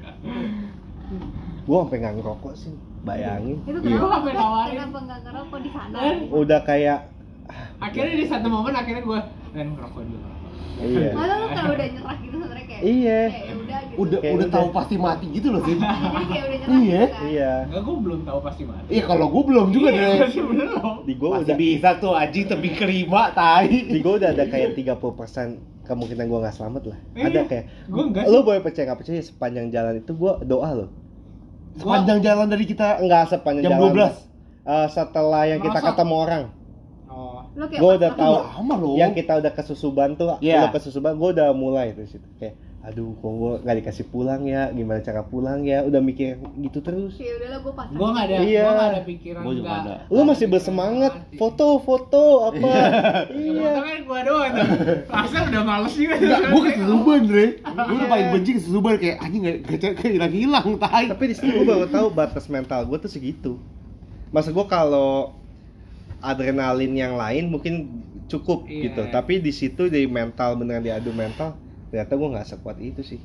Gua 1.64 1.84
sampai 1.84 1.98
nggak 2.00 2.14
ngerokok 2.16 2.52
sih, 2.54 2.72
bayangin. 3.00 3.56
itu 3.62 3.78
Iya. 3.78 3.96
kenapa 3.96 4.14
Sampai 4.14 4.32
nawarin. 4.32 4.72
kenapa 4.74 4.98
nggak 5.00 5.18
ngerokok 5.22 5.58
di 5.58 5.70
sana 5.70 5.96
Ren. 5.98 6.16
Udah 6.28 6.60
kayak 6.62 6.98
Akhirnya 7.78 8.14
di 8.14 8.26
satu 8.26 8.46
momen 8.46 8.72
akhirnya 8.72 9.02
gua 9.02 9.20
Ren 9.50 9.68
ngerokok 9.72 10.02
dulu 10.04 10.26
iya. 10.78 11.10
Malah 11.18 11.36
lu 11.36 11.46
kalau 11.48 11.72
udah 11.72 11.88
nyerah 11.88 12.16
gitu 12.18 12.36
sebenarnya 12.36 12.66
kayak 12.66 12.80
Iya. 12.80 13.20
kayak 13.24 13.42
ya 13.42 13.54
udah 13.56 13.78
gitu 13.80 13.96
Udah 13.98 14.18
Kayak 14.18 14.34
udah 14.34 14.44
udah. 14.44 14.54
tahu 14.54 14.68
pasti 14.70 14.94
mati 14.96 15.26
gitu 15.28 15.48
loh 15.48 15.60
sih 15.60 15.74
jadi 15.74 15.88
kayak 16.28 16.44
udah 16.44 16.58
nyerah 16.58 16.78
Iya. 16.78 17.00
gitu 17.00 17.14
kan 17.14 17.26
Iya. 17.26 17.52
Enggak 17.64 17.82
gua 17.82 17.96
belum 17.98 18.20
tahu 18.22 18.38
pasti 18.40 18.62
mati 18.64 18.88
Iya 18.88 19.02
kalau 19.04 19.26
gue 19.28 19.42
belum 19.44 19.66
juga 19.70 19.88
Iya, 19.88 19.98
Dre 19.98 20.12
masih 20.20 20.42
belum 20.44 20.94
Di 21.02 21.14
gua 21.14 21.28
Masih 21.32 21.42
udah 21.42 21.56
bisa 21.56 21.88
tuh 21.96 22.12
anjing 22.12 22.46
tebing 22.46 22.76
kelima 22.76 23.22
tai 23.32 23.76
di 23.82 23.98
gua 23.98 24.12
udah 24.16 24.30
ada 24.30 24.44
kayak 24.44 24.68
30% 24.74 25.00
kemungkinan 25.82 26.24
gue 26.26 26.38
nggak 26.38 26.52
selamat 26.52 26.82
lah 26.86 26.98
Iya. 27.12 27.24
ada 27.24 27.40
kayak 27.44 27.64
Gua 27.86 28.02
enggak 28.04 28.24
lo 28.26 28.38
boleh 28.42 28.60
percaya 28.60 28.84
nggak 28.84 28.98
percaya 28.98 29.20
sepanjang 29.20 29.66
jalan 29.68 29.94
itu 29.96 30.12
gue 30.12 30.32
doa 30.44 30.70
lo 30.74 30.86
Sepanjang 31.74 32.18
jalan 32.20 32.46
dari 32.46 32.64
kita 32.64 32.98
enggak 32.98 33.28
sepanjang 33.28 33.62
Jam 33.64 33.72
jalan 33.74 33.92
12. 33.92 34.14
Eh, 34.64 34.86
setelah 34.88 35.42
yang 35.44 35.60
kita 35.60 35.74
Merasa. 35.74 35.88
ketemu 35.90 36.14
orang 36.16 36.44
Oh. 37.08 37.40
Lo 37.52 37.64
kayak 37.66 37.80
gue 37.80 37.92
udah 37.96 38.10
tahu 38.12 38.34
lama 38.38 38.74
loh. 38.76 38.94
yang 38.94 39.10
kita 39.10 39.32
udah 39.34 39.50
ke 39.50 39.62
Susuban 39.62 40.14
tuh 40.14 40.36
Iya. 40.38 40.60
lo 40.60 40.68
ke 40.70 40.78
Susuban 40.78 41.16
gue 41.16 41.28
udah 41.32 41.50
mulai 41.50 41.90
tuh 41.90 42.04
situ 42.04 42.28
kayak 42.36 42.54
aduh 42.88 43.12
kok 43.14 43.28
gue 43.28 43.52
nggak 43.60 43.76
dikasih 43.78 44.06
pulang 44.06 44.42
ya 44.42 44.70
gimana 44.70 44.98
cara 44.98 45.20
pulang 45.20 45.60
ya 45.60 45.84
udah 45.84 46.00
mikir 46.00 46.40
gitu 46.56 46.80
terus 46.80 47.14
Ya 47.14 47.36
udahlah 47.36 47.60
gue 47.60 47.72
pas. 47.74 47.86
Gua 47.90 48.08
nggak 48.10 48.24
ada, 48.24 48.36
Iya. 48.40 48.62
gua 48.62 48.72
nggak 48.72 48.88
ada 48.88 49.02
pikiran 49.04 49.40
Gua 49.40 49.52
juga 49.52 49.68
nggak- 49.68 49.84
ada. 49.84 49.94
lu 50.08 50.20
masih 50.24 50.46
bersemangat 50.46 51.12
foto 51.34 51.66
foto 51.78 52.22
apa 52.46 52.64
Ya, 52.64 52.88
iya 53.30 53.60
foto 53.60 53.80
kan 53.82 53.98
gua 54.02 54.20
doang 54.22 54.52
tuh. 54.54 54.68
Rasa 55.06 55.36
udah 55.44 55.62
males 55.62 55.92
juga. 55.92 56.14
Enggak, 56.16 56.40
gue 56.48 56.60
ke 56.62 56.72
Susuban, 56.78 57.20
Dre. 57.22 57.46
Gue 57.60 57.94
udah 57.94 58.08
paling 58.08 58.28
benci 58.32 58.50
ke 58.50 58.60
Susuban 58.60 58.94
kayak 58.96 59.16
anjing 59.20 59.42
gak, 59.42 59.56
gak, 59.68 59.92
gak 59.94 60.10
hilang-hilang, 60.10 60.66
tai. 60.78 61.04
tapi 61.06 61.24
di 61.26 61.34
situ 61.34 61.48
gue 61.52 61.66
baru 61.66 61.86
tahu 61.86 62.06
batas 62.10 62.48
mental 62.48 62.80
gue 62.84 62.98
tuh 62.98 63.08
segitu 63.08 63.52
masa 64.28 64.48
gue 64.48 64.66
kalau 64.66 65.36
adrenalin 66.18 66.92
yang 66.92 67.14
lain 67.14 67.48
mungkin 67.48 68.00
cukup 68.26 68.64
Iya. 68.64 68.80
gitu 68.86 69.02
tapi 69.08 69.38
di 69.38 69.48
situ 69.50 69.86
di 69.86 70.04
mental 70.04 70.52
beneran 70.54 70.82
diadu 70.82 71.12
mental 71.12 71.52
ternyata 71.88 72.12
gue 72.12 72.28
nggak 72.28 72.46
sekuat 72.46 72.76
itu 72.78 73.00
sih 73.02 73.20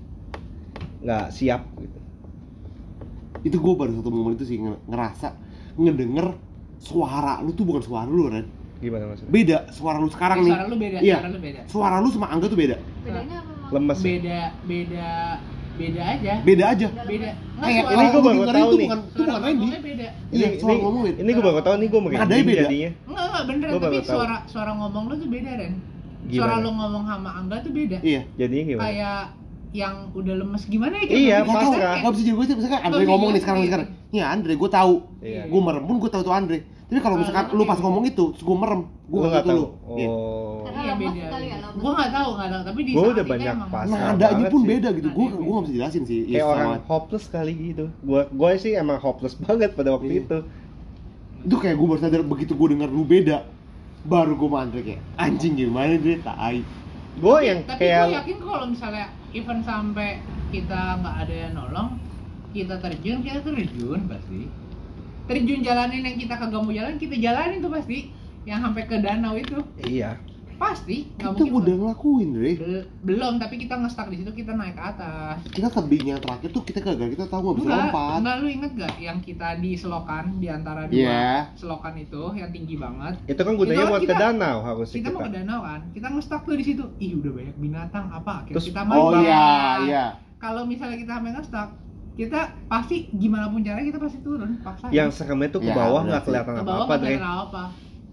nggak 0.99 1.25
siap 1.29 1.61
gitu 1.75 1.99
Itu 3.43 3.59
gue 3.59 3.73
baru 3.73 3.91
satu 3.93 4.07
momen 4.07 4.33
itu 4.33 4.45
sih 4.45 4.55
nge- 4.55 4.87
ngerasa 4.87 5.35
ngedenger 5.75 6.31
suara 6.77 7.39
lu 7.39 7.51
tuh 7.51 7.63
bukan 7.63 7.81
suara 7.81 8.07
lu, 8.07 8.27
Ren. 8.27 8.47
gimana 8.77 9.03
maksudnya 9.05 9.31
Beda 9.31 9.57
suara 9.69 9.95
lu 9.97 10.07
sekarang 10.07 10.43
nih. 10.43 10.51
Suara 10.51 10.65
lu 10.65 10.75
beda, 10.77 10.97
Iya. 10.99 11.15
suara 11.17 11.27
lu 11.27 11.39
beda. 11.39 11.61
Suara 11.65 11.95
lu 11.97 12.07
sama 12.07 12.27
Angga 12.29 12.47
tuh 12.47 12.55
beda. 12.55 12.75
Bedanya 13.01 13.37
apa? 13.37 13.51
Mak? 13.53 13.71
lemes 13.73 13.97
ya? 13.97 14.03
Beda, 14.05 14.39
beda, 14.63 15.09
beda 15.73 16.01
aja. 16.05 16.33
Beda 16.41 16.63
aja. 16.69 16.87
Beda. 17.01 17.29
Nggak, 17.33 17.63
Kayak 17.63 17.83
ini 17.85 18.03
gua 18.05 18.11
lu 18.13 18.19
baru 18.21 18.43
tahu 18.45 18.71
nih. 18.73 18.87
bukan 18.87 18.99
itu 19.03 19.21
bukan 19.23 19.39
Randy. 19.41 19.67
beda. 19.81 20.07
Iya, 20.29 20.45
ini, 20.45 20.57
suara 20.57 20.71
ini, 20.73 20.83
ngomongin. 20.83 21.13
ini 21.17 21.29
gue 21.29 21.43
baru 21.43 21.61
tahu 21.61 21.75
nih 21.75 21.87
gue 21.87 21.99
Nadanya 21.99 22.15
merinding 22.15 22.43
beda. 22.45 22.61
jadinya 22.61 22.89
Enggak, 23.03 23.23
enggak 23.25 23.43
beneran, 23.45 23.71
Gua 23.71 23.81
tapi 23.81 23.97
suara 24.03 24.37
suara 24.45 24.71
ngomong 24.73 25.03
lu 25.05 25.15
tuh 25.17 25.29
beda, 25.29 25.51
Ren. 25.53 25.73
Gimana? 26.25 26.39
Suara 26.49 26.55
lu 26.59 26.71
ngomong 26.71 27.03
sama 27.03 27.29
Angga 27.33 27.55
tuh 27.59 27.71
beda. 27.71 27.97
Iya. 27.99 28.21
jadinya 28.33 28.63
gimana 28.65 28.83
Kayak 28.85 29.21
yang 29.73 29.95
udah 30.11 30.33
lemes 30.37 30.63
gimana 30.65 30.95
ya? 30.95 31.03
Iya, 31.03 31.09
Kayak 31.09 31.39
Gak 31.39 31.47
tau, 31.49 31.71
pasrah. 31.73 31.95
gak 31.97 32.11
bisa 32.11 32.21
jadi 32.21 32.33
gue 32.33 32.45
misalkan 32.53 32.81
Andre 32.83 32.99
Gak 32.99 33.09
ngomong 33.09 33.29
nih 33.29 33.41
sekarang 33.41 33.59
jadi. 33.59 33.67
sekarang. 33.67 33.87
Iya 34.09 34.25
Andre, 34.29 34.53
gue 34.53 34.69
tahu. 34.71 34.93
Iya. 35.19 35.41
Gue 35.45 35.61
merem 35.61 35.83
pun 35.83 35.95
gue 35.97 36.09
tahu 36.09 36.21
tuh 36.21 36.31
Andre. 36.31 36.57
Tapi 36.83 36.99
kalau 37.01 37.15
Ah, 37.15 37.19
misalkan 37.19 37.45
lu 37.47 37.55
lu 37.55 37.63
pas 37.63 37.73
kayak 37.73 37.83
ngomong 37.83 38.03
itu, 38.05 38.25
gue 38.37 38.55
merem, 38.55 38.81
gue 38.83 38.91
gue 39.09 39.17
nggak 39.19 39.31
nggak 39.33 39.43
tahu 39.43 39.57
tahu. 39.57 39.97
Iya. 39.97 40.07
oh 40.07 40.61
Karena 40.63 40.79
Iya 40.79 40.93
lemes 40.93 41.09
beda. 41.11 41.25
kali 41.27 41.45
ya, 41.45 41.57
lemes. 41.59 41.81
Gue 41.81 41.91
nggak 41.91 42.11
tahu, 42.13 42.29
nggak 42.31 42.49
tahu. 42.49 42.61
Tapi 42.63 42.79
di 42.79 42.91
Gua 42.91 43.01
saat 43.01 43.13
udah 43.13 43.25
banyak 43.25 43.55
pas. 43.67 43.85
Nah, 43.85 44.01
adanya 44.05 44.21
banget 44.31 44.51
pun 44.51 44.61
sih. 44.61 44.69
beda 44.69 44.89
gitu. 44.93 45.07
Gue 45.09 45.25
Nadanya 45.25 45.41
gue 45.41 45.51
nggak 45.51 45.65
bisa 45.65 45.73
jelasin 45.75 46.03
sih. 46.03 46.19
kayak 46.21 46.31
Iya, 46.31 46.43
orang 46.45 46.67
sama- 46.69 46.83
hopeless 46.85 47.25
kali 47.27 47.53
gitu 47.55 47.85
gue 47.99 48.21
gue 48.29 48.49
sih 48.57 48.71
emang 48.73 48.97
hopeless 48.99 49.33
banget 49.41 49.69
pada 49.73 49.89
waktu 49.91 50.11
Iya. 50.11 50.21
itu 50.23 50.37
itu 51.43 51.55
kayak 51.57 51.75
gue 51.75 51.87
baru 51.87 51.99
sadar 51.99 52.21
begitu 52.23 52.53
gue 52.53 52.67
dengar 52.69 52.87
lu 52.87 53.03
beda 53.03 53.37
baru 54.03 54.35
gue 54.35 54.49
mandek 54.49 54.81
kayak 54.83 55.01
anjing 55.15 55.53
gimana 55.55 55.95
dia? 55.95 56.19
Tai. 56.19 56.59
Gue 57.19 57.37
yang 57.45 57.59
tapi 57.63 57.79
kayak 57.87 58.03
gue 58.09 58.15
yakin 58.19 58.37
kalau 58.41 58.65
misalnya 58.67 59.07
even 59.31 59.59
sampai 59.63 60.19
kita 60.51 61.01
nggak 61.01 61.15
ada 61.25 61.35
yang 61.47 61.53
nolong 61.57 61.89
kita 62.53 62.77
terjun 62.83 63.19
kita 63.23 63.39
terjun 63.41 64.01
pasti. 64.09 64.49
Terjun 65.23 65.59
jalanin 65.63 66.03
yang 66.03 66.17
kita 66.19 66.35
kagak 66.35 66.61
mau 66.61 66.73
jalan 66.73 66.99
kita 66.99 67.15
jalanin 67.15 67.63
tuh 67.63 67.71
pasti 67.71 68.11
yang 68.43 68.59
sampai 68.59 68.83
ke 68.89 68.95
danau 68.99 69.39
itu. 69.39 69.63
Iya 69.79 70.19
pasti 70.55 70.95
nggak 71.09 71.19
kita 71.23 71.29
mungkin 71.35 71.53
udah 71.55 71.73
ngelakuin 71.75 72.27
Dre 72.31 72.51
Bel- 72.53 72.85
belum 73.03 73.33
tapi 73.35 73.55
kita 73.57 73.75
nge-stuck 73.75 74.07
di 74.07 74.17
situ 74.17 74.31
kita 74.31 74.51
naik 74.51 74.73
ke 74.73 74.83
atas. 74.85 75.35
Kita 75.47 75.67
tebing 75.69 76.05
yang 76.07 76.17
terakhir 76.17 76.49
tuh 76.49 76.61
kita 76.61 76.79
gagal 76.79 77.07
kita 77.11 77.25
tahu 77.25 77.41
nggak 77.43 77.55
bisa 77.55 77.67
enggak 77.67 77.81
lompat. 77.87 78.17
enggak 78.17 78.35
lu 78.35 78.47
inget 78.49 78.71
gak 78.75 78.93
yang 78.97 79.19
kita 79.19 79.47
di 79.57 79.71
selokan 79.73 80.25
di 80.37 80.47
antara 80.47 80.81
dua 80.85 80.95
Iya. 80.95 81.27
selokan 81.53 81.93
itu 81.95 82.23
yang 82.33 82.49
tinggi 82.49 82.75
banget? 82.75 83.13
Itu 83.25 83.41
kan 83.41 83.53
gunanya 83.53 83.85
buat 83.85 83.99
ke 83.99 84.05
kita- 84.05 84.21
danau 84.23 84.57
harusnya 84.61 84.95
kita 84.95 85.09
mau 85.09 85.21
ke 85.21 85.31
danau 85.31 85.59
kan? 85.61 85.79
Kita 85.89 86.07
nge-stuck 86.09 86.41
tuh 86.43 86.55
di 86.55 86.63
situ. 86.63 86.83
Ih 86.97 87.11
udah 87.15 87.31
banyak 87.33 87.55
binatang 87.57 88.05
apa? 88.07 88.31
Akhirnya 88.41 88.55
Terus- 88.55 88.67
kita 88.69 88.81
oh 88.81 88.87
main 89.11 89.21
iya 89.21 89.45
iya. 89.83 90.05
Kalau 90.37 90.63
misalnya 90.63 90.97
kita 90.97 91.11
sampai 91.13 91.31
nge-stuck 91.31 91.69
kita 92.13 92.39
pasti 92.63 93.09
gimana 93.11 93.47
pun 93.47 93.59
caranya 93.59 93.87
kita 93.87 93.97
pasti 93.97 94.21
turun 94.21 94.61
paksa 94.61 94.85
yang 94.89 95.09
seremnya 95.09 95.49
tuh 95.49 95.59
ke 95.59 95.67
Ya, 95.67 95.75
bawah 95.75 96.01
nggak 96.03 96.19
sih. 96.19 96.25
kelihatan 96.29 96.53
ke 96.53 96.59
apa 96.59 96.67
bawah 96.67 96.83
apa 96.83 96.93
deh 96.95 97.09
kelihatan 97.09 97.25
apa 97.43 97.63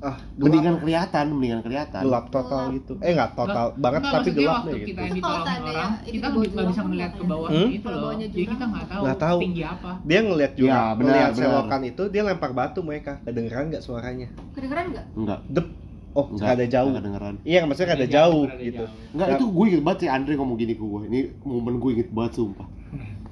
ah 0.01 0.17
mendingan 0.35 0.65
gelap, 0.71 0.81
kelihatan 0.81 1.25
mendingan 1.31 1.61
kelihatan. 1.61 2.01
Gelap 2.03 2.25
total 2.29 2.61
Gelap. 2.63 2.75
gitu. 2.75 2.93
Eh 2.99 3.13
nggak 3.13 3.31
total 3.35 3.67
banget 3.77 4.01
Nggak, 4.01 4.15
tapi 4.15 4.31
gelap 4.33 4.55
waktu 4.55 4.71
deh 4.71 4.81
kita 4.81 4.87
gitu 4.87 4.97
yang 4.97 5.11
Terus 5.11 5.21
kalau 5.21 5.45
ditolong 5.45 5.69
orang 5.71 5.93
itu 6.01 6.11
kita 6.11 6.27
nggak 6.27 6.41
bisa 6.41 6.51
jurang 6.51 6.67
bisa 6.67 6.81
kan 6.81 6.89
nggak 6.91 7.11
ke 7.11 7.23
bawah 7.23 7.49
Hmm? 7.51 7.69
itu 7.69 7.85
Kalau 7.85 8.01
loh. 8.01 8.13
jadi 8.17 8.41
kita 8.47 8.65
nggak 8.67 8.87
tahu, 8.87 9.03
Nggak 9.03 9.19
tahu. 9.21 9.39
tinggi 9.39 9.63
apa. 9.63 9.91
Dia 10.03 10.21
ngeliat 10.23 10.53
juga 10.55 10.71
Ya, 10.71 10.81
benar, 10.91 10.97
ngeliat 11.05 11.31
benar. 11.31 11.45
selokan 11.47 11.81
itu 11.85 12.03
dia 12.09 12.23
lempar 12.23 12.51
batu 12.51 12.81
mereka. 12.81 13.13
Kedengeran 13.21 13.65
nggak 13.69 13.83
suaranya? 13.83 14.29
Kedengeran 14.51 14.85
nggak? 14.89 15.07
enggak 15.15 15.41
dep. 15.47 15.67
Oh 16.11 16.25
enggak 16.27 16.41
nggak 16.41 16.57
ada 16.57 16.67
jauh. 16.67 16.89
nggak 16.89 17.03
kedengeran. 17.03 17.35
Iya 17.45 17.61
maksudnya 17.63 17.87
nggak 17.87 18.01
ada 18.01 18.11
jauh 18.11 18.45
gitu. 18.59 18.85
Enggak 19.13 19.29
itu 19.31 19.45
gue 19.47 19.65
inget 19.67 19.83
banget 19.83 19.99
sih 19.99 20.09
Andre 20.09 20.33
ngomong 20.35 20.57
gini 20.57 20.73
ke 20.73 20.83
gue. 20.83 21.01
Ini 21.07 21.21
momen 21.43 21.75
gue 21.77 21.91
inget 21.93 22.09
banget 22.11 22.33
sumpah. 22.35 22.67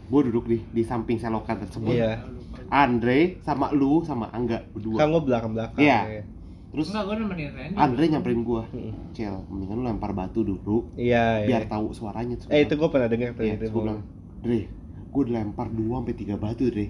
Gue 0.07 0.21
duduk 0.23 0.45
di 0.45 0.61
di 0.69 0.83
samping 0.83 1.17
selokan 1.17 1.59
tersebut. 1.59 1.91
Iya. 1.91 2.21
Andre 2.69 3.41
sama 3.41 3.73
lu 3.73 4.01
sama 4.03 4.29
Angga 4.29 4.61
berdua. 4.69 4.95
Kan 4.97 5.09
gue 5.11 5.23
belakang 5.23 5.53
belakang 5.55 5.81
Iya. 5.81 6.29
Terus 6.69 6.87
Enggak, 6.89 7.05
gue 7.05 7.15
nemenin 7.19 7.51
Randy 7.51 7.75
Andre 7.75 8.05
nyamperin 8.09 8.41
gue 8.43 8.63
Mm. 8.69 8.93
Cel, 9.11 9.37
mendingan 9.47 9.77
lu 9.77 9.85
lempar 9.85 10.13
batu 10.13 10.41
dulu 10.41 10.93
iya 10.95 11.41
iya 11.41 11.47
biar 11.49 11.63
tahu 11.67 11.91
suaranya 11.91 12.37
eh 12.47 12.63
itu 12.63 12.75
gue 12.75 12.89
pernah 12.89 13.07
dengar 13.07 13.33
tuh 13.33 13.43
Iya, 13.43 13.55
terus 13.57 13.71
gue 13.71 13.83
bilang, 13.83 14.01
Dre, 14.39 14.61
gue 15.09 15.21
udah 15.23 15.35
lempar 15.35 15.67
2 15.69 15.81
sampai 15.81 16.15
3 16.15 16.37
batu, 16.37 16.65
Dre. 16.67 16.87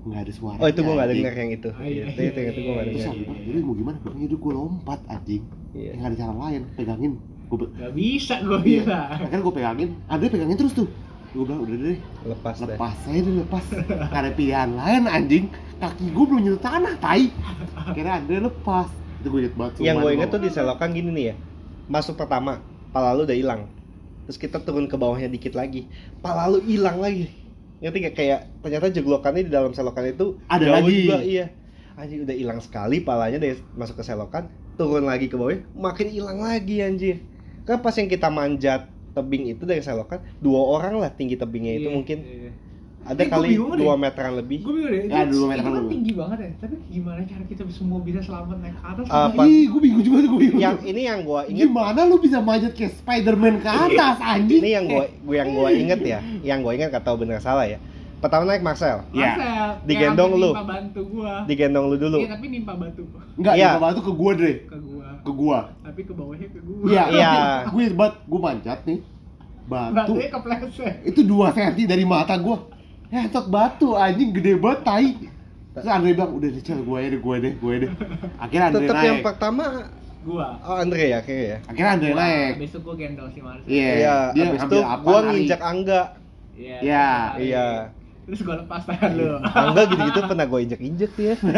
Nggak 0.00 0.20
ada 0.20 0.32
suara. 0.32 0.58
oh 0.58 0.66
itu 0.66 0.80
gue 0.80 0.94
nggak 0.94 1.10
dengar 1.10 1.32
yang 1.34 1.50
itu 1.52 1.68
iya 1.78 1.84
iya. 1.84 2.04
itu 2.08 2.20
itu, 2.24 2.38
itu 2.40 2.58
gue 2.58 2.72
nggak 2.72 2.86
Terus 2.86 2.96
dengar 2.96 3.10
aku 3.10 3.20
bilang, 3.20 3.40
Dre 3.44 3.58
mau 3.60 3.74
gimana? 3.74 3.96
Gue 3.98 4.12
bilang, 4.14 4.40
gue 4.40 4.52
lompat 4.54 5.00
anjing. 5.06 5.42
iya 5.72 5.90
Nggak 5.92 6.08
ada 6.08 6.16
cara 6.16 6.34
lain, 6.38 6.62
pegangin. 6.72 7.12
Gue 7.48 7.58
Gak 7.70 7.92
bisa 7.94 8.34
gue 8.40 8.58
Iya. 8.58 8.62
bilang 8.62 9.08
Akhirnya 9.18 9.40
gue 9.40 9.54
pegangin, 9.54 9.88
Andre 10.06 10.26
pegangin 10.28 10.56
terus 10.56 10.72
tuh. 10.74 10.88
Gue 11.28 11.44
bilang, 11.44 11.60
udah 11.60 11.76
deh, 11.76 11.98
lepas 12.24 12.54
deh 12.56 12.66
lepas 12.66 12.94
saya 12.98 13.18
deh, 13.20 13.34
lepas. 13.38 13.64
Ada 14.10 14.30
pilihan 14.32 14.70
lain 14.72 15.02
anjing. 15.06 15.44
Kaki 15.76 16.04
gue 16.08 16.24
belum 16.24 16.40
nyentuh 16.42 16.62
tanah, 16.62 16.94
tai. 16.96 17.28
Akhirnya 17.74 18.12
Andre 18.16 18.38
lepas. 18.42 18.88
Itu 19.18 19.28
gue 19.28 19.40
inget 19.44 19.54
banget. 19.58 19.72
yang 19.82 19.96
gue 19.98 20.10
inget 20.14 20.28
tuh 20.30 20.40
di 20.40 20.50
selokan 20.50 20.90
gini 20.94 21.10
nih 21.10 21.24
ya. 21.30 21.34
Masuk 21.90 22.14
pertama 22.14 22.62
pala 22.90 23.14
lu 23.14 23.26
udah 23.26 23.34
hilang. 23.34 23.66
Terus 24.28 24.38
kita 24.38 24.60
turun 24.60 24.86
ke 24.86 24.94
bawahnya 24.94 25.26
dikit 25.26 25.56
lagi. 25.56 25.88
Pala 26.20 26.46
lu 26.46 26.60
hilang 26.62 27.00
lagi. 27.00 27.32
Ngerti 27.78 27.98
gak 28.10 28.14
kayak 28.18 28.40
ternyata 28.60 28.86
jeglokannya 28.90 29.42
di 29.46 29.52
dalam 29.54 29.70
selokan 29.72 30.04
itu 30.06 30.38
Ada 30.50 30.64
jauh 30.66 30.74
lagi. 30.86 30.94
juga 31.02 31.16
iya. 31.22 31.46
Anjir 31.98 32.22
udah 32.22 32.36
hilang 32.36 32.60
sekali 32.62 33.02
palanya 33.02 33.38
dari 33.42 33.58
masuk 33.74 33.98
ke 33.98 34.04
selokan. 34.06 34.50
Turun 34.78 35.02
lagi 35.02 35.26
ke 35.26 35.34
bawah 35.34 35.58
makin 35.74 36.06
hilang 36.10 36.38
lagi 36.38 36.78
anjir. 36.78 37.26
Kan 37.66 37.82
pas 37.82 37.94
yang 37.98 38.06
kita 38.06 38.30
manjat 38.30 38.86
tebing 39.14 39.50
itu 39.50 39.66
dari 39.66 39.82
selokan 39.82 40.22
dua 40.38 40.62
orang 40.78 41.02
lah 41.02 41.10
tinggi 41.10 41.34
tebingnya 41.34 41.74
itu 41.74 41.88
Iya, 41.90 41.94
mungkin. 41.94 42.18
iya. 42.22 42.50
Ada 43.00 43.14
Eh, 43.14 43.24
gua 43.24 43.34
kali 43.36 43.48
deh. 43.50 43.78
dua 43.78 43.94
meteran 43.94 44.32
lebih 44.34 44.58
Gue 44.60 44.72
bingung 44.74 44.90
deh, 44.90 45.02
Ya, 45.06 45.22
dulu 45.24 45.38
itu 45.40 45.48
meter 45.48 45.64
kan 45.64 45.72
dulu. 45.72 45.88
tinggi 45.88 46.12
banget 46.12 46.38
ya 46.38 46.50
Tapi 46.58 46.74
gimana 46.88 47.20
cara 47.22 47.44
kita 47.44 47.62
semua 47.68 47.98
bisa 48.00 48.20
selamat 48.20 48.56
naik 48.58 48.74
ke 48.74 48.82
atas 48.84 49.04
Apa? 49.08 49.42
Ih, 49.44 49.64
gue 49.66 49.80
bingung 49.80 50.02
juga 50.02 50.16
tuh, 50.18 50.28
gue 50.28 50.40
bingung. 50.40 50.60
yang 50.60 50.76
ini 50.82 51.02
yang 51.04 51.20
gue 51.22 51.40
inget 51.48 51.68
Gimana 51.68 52.00
lu 52.04 52.16
bisa 52.18 52.38
manjat 52.38 52.72
kayak 52.72 52.92
Spiderman 52.94 53.54
ke 53.56 53.68
atas, 53.68 54.16
anjing? 54.18 54.60
ini 54.60 54.70
yang 54.70 54.84
gue 54.84 55.04
yang 55.30 55.48
gue 55.48 55.68
inget 55.74 56.00
ya 56.02 56.18
yang 56.42 56.58
gue 56.60 56.72
inget 56.74 56.88
gak 56.90 57.04
tahu 57.04 57.16
bener 57.18 57.38
salah 57.38 57.64
ya 57.64 57.78
pertama 58.18 58.44
naik 58.44 58.60
Marcel 58.60 59.06
Iya. 59.08 59.30
Marcel, 59.30 59.68
Digendong 59.86 60.30
yang 60.32 60.42
lu. 60.42 60.50
Nimpa 60.50 60.66
bantu 60.66 61.00
gua 61.06 61.32
digendong 61.46 61.84
lu 61.86 61.96
dulu 61.96 62.18
Iya 62.18 62.28
tapi 62.28 62.46
nimpa 62.50 62.72
batu 62.74 63.02
Enggak, 63.38 63.54
Iya. 63.54 63.68
iya. 63.68 63.78
batu 63.78 64.00
ke 64.00 64.10
gua, 64.10 64.30
Dre. 64.34 64.52
ke 64.60 64.74
gua 64.76 65.06
Ke 65.18 65.30
gua. 65.30 65.58
Tapi 65.80 66.00
ke 66.02 66.12
bawahnya 66.12 66.48
ke 66.50 66.58
gua 66.58 66.82
Iya, 66.84 67.04
Iya. 67.08 67.30
Gue 67.68 67.84
banget, 67.88 68.14
gue 68.26 68.40
manjat 68.42 68.78
nih. 68.82 68.98
Batu. 69.64 69.94
Batunya 69.94 70.28
kepleset 70.28 70.94
Itu 71.04 71.20
2 71.22 71.46
cm 71.48 71.86
dari 71.86 72.02
mata 72.02 72.34
gua. 72.36 72.58
Ya, 73.08 73.24
entot 73.24 73.48
batu 73.48 73.96
anjing 73.96 74.30
gede 74.30 74.52
banget 74.54 74.80
tai. 74.82 75.08
Terus 75.72 75.86
Andre 75.86 76.10
bilang, 76.12 76.32
udah 76.34 76.48
deh, 76.50 76.60
Cel, 76.60 76.80
gue 76.80 77.00
deh, 77.06 77.18
gue 77.18 77.36
deh, 77.38 77.52
gue 77.54 77.74
deh. 77.78 77.90
Akhirnya 78.36 78.66
Andre 78.66 78.80
tetap 78.82 78.94
naik. 78.94 79.06
yang 79.06 79.20
pertama 79.22 79.64
Gua. 80.20 80.48
oh 80.60 80.76
Andre 80.76 81.04
ya 81.06 81.18
kayaknya 81.22 81.46
ya? 81.46 81.58
Akhirnya 81.64 81.90
Andre 81.94 82.08
Gua, 82.08 82.18
naik. 82.20 82.52
Habis 82.52 82.68
itu 82.68 82.78
gua 82.80 82.94
gendong 82.94 83.30
si 83.30 83.40
Marcel. 83.40 83.64
Iya, 83.66 83.88
iya 83.94 84.16
dia 84.28 84.44
abis 84.44 84.60
itu 84.60 84.78
apa, 84.78 85.00
gua 85.00 85.18
nginjak 85.24 85.60
Angga. 85.62 86.02
Iya 86.52 86.76
Iya, 86.82 87.08
terus 87.32 87.46
iya. 87.46 87.66
Terus 88.26 88.40
gua 88.42 88.56
lepas 88.58 88.82
tangan 88.84 89.10
lu. 89.14 89.28
Angga 89.40 89.82
gitu-gitu 89.86 90.20
pernah 90.22 90.44
gue 90.44 90.60
injek-injek 90.60 91.12
ya 91.16 91.34
Itu 91.38 91.48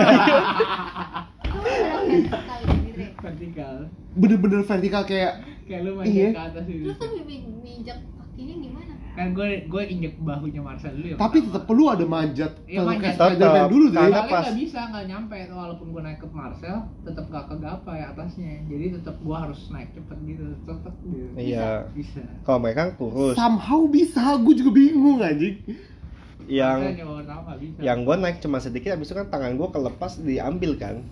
adalah 1.51 3.11
vertikal. 3.21 3.75
Bener-bener 4.13 4.61
vertikal 4.63 5.03
kayak 5.03 5.33
Kayak 5.65 5.81
lu 5.83 5.91
main 5.97 6.07
Iya. 6.07 6.29
ke 6.31 6.43
atas 6.45 6.65
gitu 6.65 6.83
Terus 6.85 6.97
tuh 6.97 7.09
mi- 7.17 7.47
kan 9.21 9.31
gue 9.31 9.49
gue 9.67 9.83
injek 9.87 10.15
bahunya 10.19 10.59
Marcel 10.59 10.93
dulu 10.93 11.07
ya 11.07 11.17
Tapi 11.17 11.37
tetap 11.43 11.63
perlu 11.65 11.85
ada 11.87 12.05
manjat. 12.05 12.53
Iya, 12.63 12.79
Kayak 12.79 12.89
manjat. 12.91 13.13
Spider-Man 13.15 13.65
dulu 13.69 13.85
deh. 13.87 13.99
Karena 14.01 14.21
pas- 14.25 14.43
nggak 14.43 14.57
bisa 14.59 14.81
nggak 14.87 15.05
nyampe 15.07 15.37
walaupun 15.51 15.87
gue 15.91 16.03
naik 16.03 16.19
ke 16.19 16.29
Marcel 16.31 16.77
tetap 17.03 17.25
gak 17.27 17.45
kegapai 17.47 18.01
atasnya 18.03 18.51
jadi 18.65 18.87
tetap 18.97 19.17
gue 19.19 19.37
harus 19.37 19.61
naik 19.69 19.89
cepet 19.93 20.19
gitu 20.27 20.45
tetap 20.65 20.95
gitu 21.03 21.29
Iya. 21.37 21.85
bisa 21.91 22.23
Kalau 22.41 22.59
mereka 22.59 22.79
kan 22.81 22.93
kurus. 22.97 23.35
Somehow 23.35 23.81
bisa, 23.87 24.23
gue 24.37 24.55
juga 24.55 24.71
bingung 24.73 25.21
anjing. 25.21 25.57
Yang 26.47 26.99
yang 27.79 27.99
gue 28.03 28.17
naik 28.17 28.41
cuma 28.41 28.59
sedikit 28.59 28.91
habis 28.91 29.07
itu 29.07 29.15
kan 29.15 29.29
tangan 29.29 29.55
gue 29.55 29.69
kelepas 29.69 30.19
diambil 30.19 30.75
kan 30.75 31.05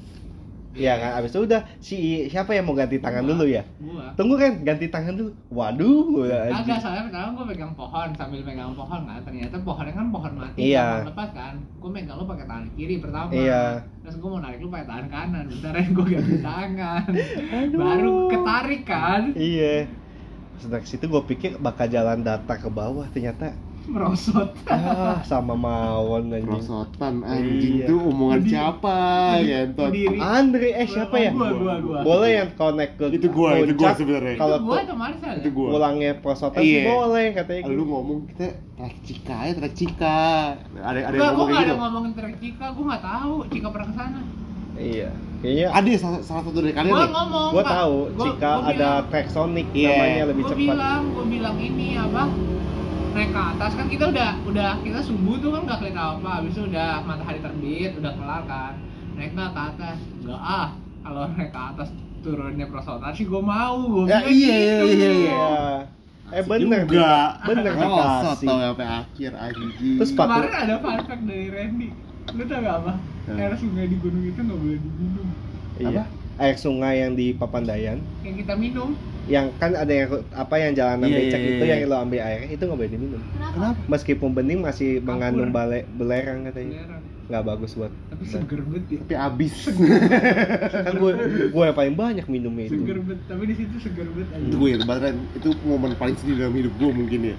Iya 0.78 0.94
kan, 0.94 1.10
abis 1.18 1.30
itu 1.30 1.40
udah 1.42 1.60
si 1.78 1.96
siapa 2.26 2.55
yang 2.55 2.64
mau 2.64 2.72
ganti 2.72 2.96
tangan 2.96 3.20
Gua. 3.20 3.30
dulu 3.34 3.44
ya? 3.44 3.62
gua 3.82 4.14
Tunggu 4.14 4.34
kan, 4.34 4.52
ganti 4.62 4.86
tangan 4.86 5.12
dulu. 5.12 5.30
Waduh, 5.50 6.22
Agak 6.48 6.78
soalnya 6.78 7.02
pertama 7.10 7.28
gue 7.34 7.46
pegang 7.50 7.74
pohon 7.74 8.09
sambil 8.14 8.40
megang 8.40 8.72
pohon 8.72 9.00
kan 9.02 9.18
ternyata 9.20 9.59
pohonnya 9.59 9.92
kan 9.92 10.06
pohon 10.09 10.32
mati 10.34 10.59
Iya. 10.70 11.02
lepas 11.05 11.28
kan 11.34 11.55
gue 11.59 11.90
megang 11.90 12.16
lu 12.16 12.24
pakai 12.24 12.46
tangan 12.46 12.66
kiri 12.72 12.96
pertama 12.98 13.28
Iya. 13.28 13.82
terus 14.00 14.16
gue 14.16 14.28
mau 14.28 14.38
narik 14.38 14.59
lu 14.59 14.68
pakai 14.68 14.86
tangan 14.86 15.06
kanan 15.09 15.44
bentaran 15.46 15.86
gue 15.90 16.06
ganti 16.09 16.36
tangan 16.48 17.02
baru 17.68 18.14
ketarik 18.30 18.82
kan 18.84 19.22
Iya. 19.34 19.90
Dari 20.59 20.86
situ 20.86 21.05
gue 21.05 21.22
pikir 21.24 21.55
bakal 21.56 21.86
jalan 21.86 22.22
data 22.22 22.55
ke 22.55 22.66
bawah, 22.66 23.06
ternyata 23.09 23.55
merosot 23.89 24.51
ah 24.66 25.19
sama 25.23 25.52
mawon 25.52 26.28
anjing. 26.31 26.44
Prosotan 26.44 27.15
anjing 27.23 27.74
Iya. 27.78 27.86
tuh 27.86 27.98
omongan 28.05 28.36
Berdiri- 28.39 28.52
siapa 28.52 28.97
ya 29.40 29.59
entot. 29.65 29.90
Andre 30.19 30.69
eh 30.73 30.86
siapa 30.86 31.16
ya? 31.16 31.31
Gua, 31.31 31.48
gua, 31.52 31.74
gua. 31.78 31.98
Boleh 32.02 32.31
yang 32.36 32.51
connect 32.55 32.93
ke 32.94 33.05
Itu 33.10 33.28
gua, 33.28 33.51
itu 33.56 33.73
gua 33.73 33.90
sebenarnya. 33.93 34.36
Kalau 34.36 34.56
itu 34.56 34.66
tuh 34.66 34.77
atau 34.78 34.97
Marcel 34.97 35.32
Itu 35.35 35.43
ya? 35.43 35.52
gua. 35.52 35.69
pulangnya 35.70 36.10
prosotan 36.16 36.60
Iya. 36.60 36.78
sih 36.78 36.86
boleh 36.86 37.27
katanya 37.32 37.60
Lu 37.65 37.73
gitu. 37.73 37.85
ngomong 37.86 38.19
kita 38.28 38.47
trek 38.74 38.97
cika 39.02 39.39
ya 39.43 39.52
trek 39.55 39.74
cika. 39.74 40.20
Ada 40.77 40.98
ada 40.98 40.98
Enggak, 41.01 41.02
yang 41.02 41.16
gue 41.16 41.24
ngomong 41.27 41.39
gak 41.40 41.48
kayak 41.48 41.59
ada 41.59 41.69
gitu. 41.69 41.81
ngomongin 41.81 42.12
trek 42.12 42.35
Cika, 42.39 42.66
gue 42.70 42.85
gak 42.86 43.02
tahu 43.05 43.35
Cika 43.48 43.69
pernah 43.69 43.86
ke 43.86 43.97
sana 43.97 44.20
Iya. 44.78 45.10
Kayaknya 45.39 45.66
Ada 45.69 45.89
ya 45.89 45.98
salah, 45.98 46.20
salah 46.20 46.43
satu 46.44 46.55
dari 46.56 46.70
kalian 46.73 46.90
Gue 46.90 46.98
nih. 47.01 47.10
ngomong 47.12 47.48
gua 47.51 47.62
Pak. 47.62 47.73
tahu 47.73 47.97
Gua- 48.09 48.24
jika 48.24 48.51
gua 48.52 48.66
ada 48.69 48.90
bilang- 49.02 49.28
Sonic 49.28 49.66
Iya. 49.70 49.89
namanya 49.89 50.23
lebih 50.24 50.43
Gue 50.43 50.51
cepat. 50.51 50.62
bilang, 50.66 51.02
gue 51.09 51.24
bilang 51.28 51.56
ini 51.59 51.89
apa 51.94 52.23
naik 53.14 53.30
ke 53.32 53.40
atas. 53.40 53.70
Kan 53.74 53.86
kita 53.89 54.05
udah 54.10 54.30
udah 54.44 54.70
kita 54.85 55.01
subuh 55.02 55.36
tuh 55.40 55.51
kan 55.55 55.60
gak 55.68 55.78
kelihatan 55.85 56.01
apa. 56.01 56.30
Habis 56.43 56.52
itu 56.56 56.62
udah 56.68 56.90
matahari 57.05 57.40
terbit 57.40 57.93
udah 57.98 58.12
kelar 58.16 58.43
kan. 58.44 58.72
Naik 59.18 59.30
nggak 59.35 59.51
ke 59.55 59.60
atas? 59.74 59.98
Enggak 60.22 60.43
ah. 60.43 60.68
Kalau 61.05 61.22
naik 61.35 61.51
ke 61.51 61.60
atas 61.60 61.89
turunnya 62.20 62.66
prosotan 62.66 63.12
sih 63.14 63.24
gue 63.24 63.43
mau. 63.43 63.78
Gue 63.86 64.10
Ya, 64.10 64.20
iya, 64.26 64.55
iya, 64.56 64.76
iya, 64.82 64.85
iya. 64.85 65.10
Iya. 65.14 65.48
Eh 66.28 66.44
bener 66.44 66.85
juga. 66.85 67.40
bener. 67.48 67.72
Rosot 67.72 68.39
tau 68.44 68.59
sampai 68.60 68.89
akhir 68.89 69.32
anjing. 69.32 69.97
Terus 69.97 70.12
kemarin 70.12 70.52
ada 70.52 70.74
fun 70.82 71.01
fact 71.09 71.22
dari 71.24 71.47
Randy. 71.48 71.89
Lu 72.36 72.43
tau 72.44 72.60
gak 72.60 72.76
apa? 72.85 72.93
Hmm. 73.28 73.36
air 73.36 73.52
sungai 73.60 73.85
di 73.93 73.97
gunung 74.01 74.24
itu 74.24 74.40
nggak 74.40 74.56
boleh 74.56 74.78
diminum. 74.80 75.28
Iya. 75.80 76.05
Air 76.40 76.56
sungai 76.56 76.94
yang 77.05 77.12
di 77.12 77.36
Papandayan. 77.36 78.01
Yang 78.24 78.44
kita 78.44 78.55
minum 78.56 78.97
yang 79.28 79.52
kan 79.55 79.70
ada 79.72 79.92
yang 79.92 80.09
apa 80.32 80.55
yang 80.56 80.72
jalanan 80.72 81.05
Iya, 81.05 81.16
becak 81.20 81.38
iya, 81.38 81.50
itu 81.50 81.64
iya. 81.64 81.74
yang 81.76 81.80
lo 81.86 81.96
ambil 82.00 82.20
air 82.22 82.40
itu 82.48 82.59
nggak 82.59 82.78
boleh 82.78 82.90
diminum 82.90 83.20
Kenapa? 83.30 83.76
Meskipun 83.86 84.30
bening 84.32 84.60
masih 84.60 84.90
mengandung 85.00 85.52
Kapur. 85.52 85.60
bale 85.62 85.78
belerang 85.92 86.38
katanya 86.42 86.80
belerang. 86.80 87.02
nggak 87.28 87.42
bagus 87.44 87.70
buat 87.74 87.92
tapi 88.09 88.24
seger 88.24 88.60
banget 88.64 88.84
ya 88.88 88.98
Tapi 88.98 89.14
abis. 89.14 89.55
kan 90.88 90.94
gue 90.94 91.12
gue 91.46 91.62
yang 91.62 91.76
paling 91.76 91.94
banyak 91.94 92.26
minumnya 92.26 92.64
itu 92.66 92.74
seger 92.74 92.98
banget 92.98 93.20
tapi 93.22 93.42
di 93.44 93.55
situ 93.55 93.76
seger 93.78 94.09
banget 94.09 94.28
aja 94.30 94.42
itu 94.42 94.56
gue 94.56 94.68
ya 94.68 94.78
beneran 94.80 95.16
itu 95.34 95.48
momen 95.62 95.90
paling 95.94 96.16
sedih 96.16 96.34
dalam 96.38 96.55
hidup 96.55 96.72
gue 96.74 96.90
mungkin 96.90 97.20
ya. 97.22 97.36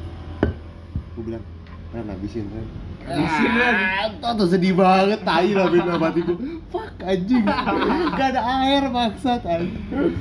Gue 1.12 1.24
bilang, 1.26 1.44
Ren 1.90 2.06
habisin 2.08 2.46
Ren. 2.48 2.68
Habisin, 3.02 3.52
Ren. 3.52 3.76
Ah, 4.22 4.32
tuh 4.32 4.48
sedih 4.48 4.72
banget, 4.72 5.20
tai 5.20 5.52
lah 5.52 5.68
hatiku. 5.68 6.34
Fuck 6.70 6.96
anjing. 7.02 7.44
Gak 8.16 8.28
ada 8.30 8.42
air 8.64 8.84
maksud 8.88 9.42
anjing. 9.42 10.16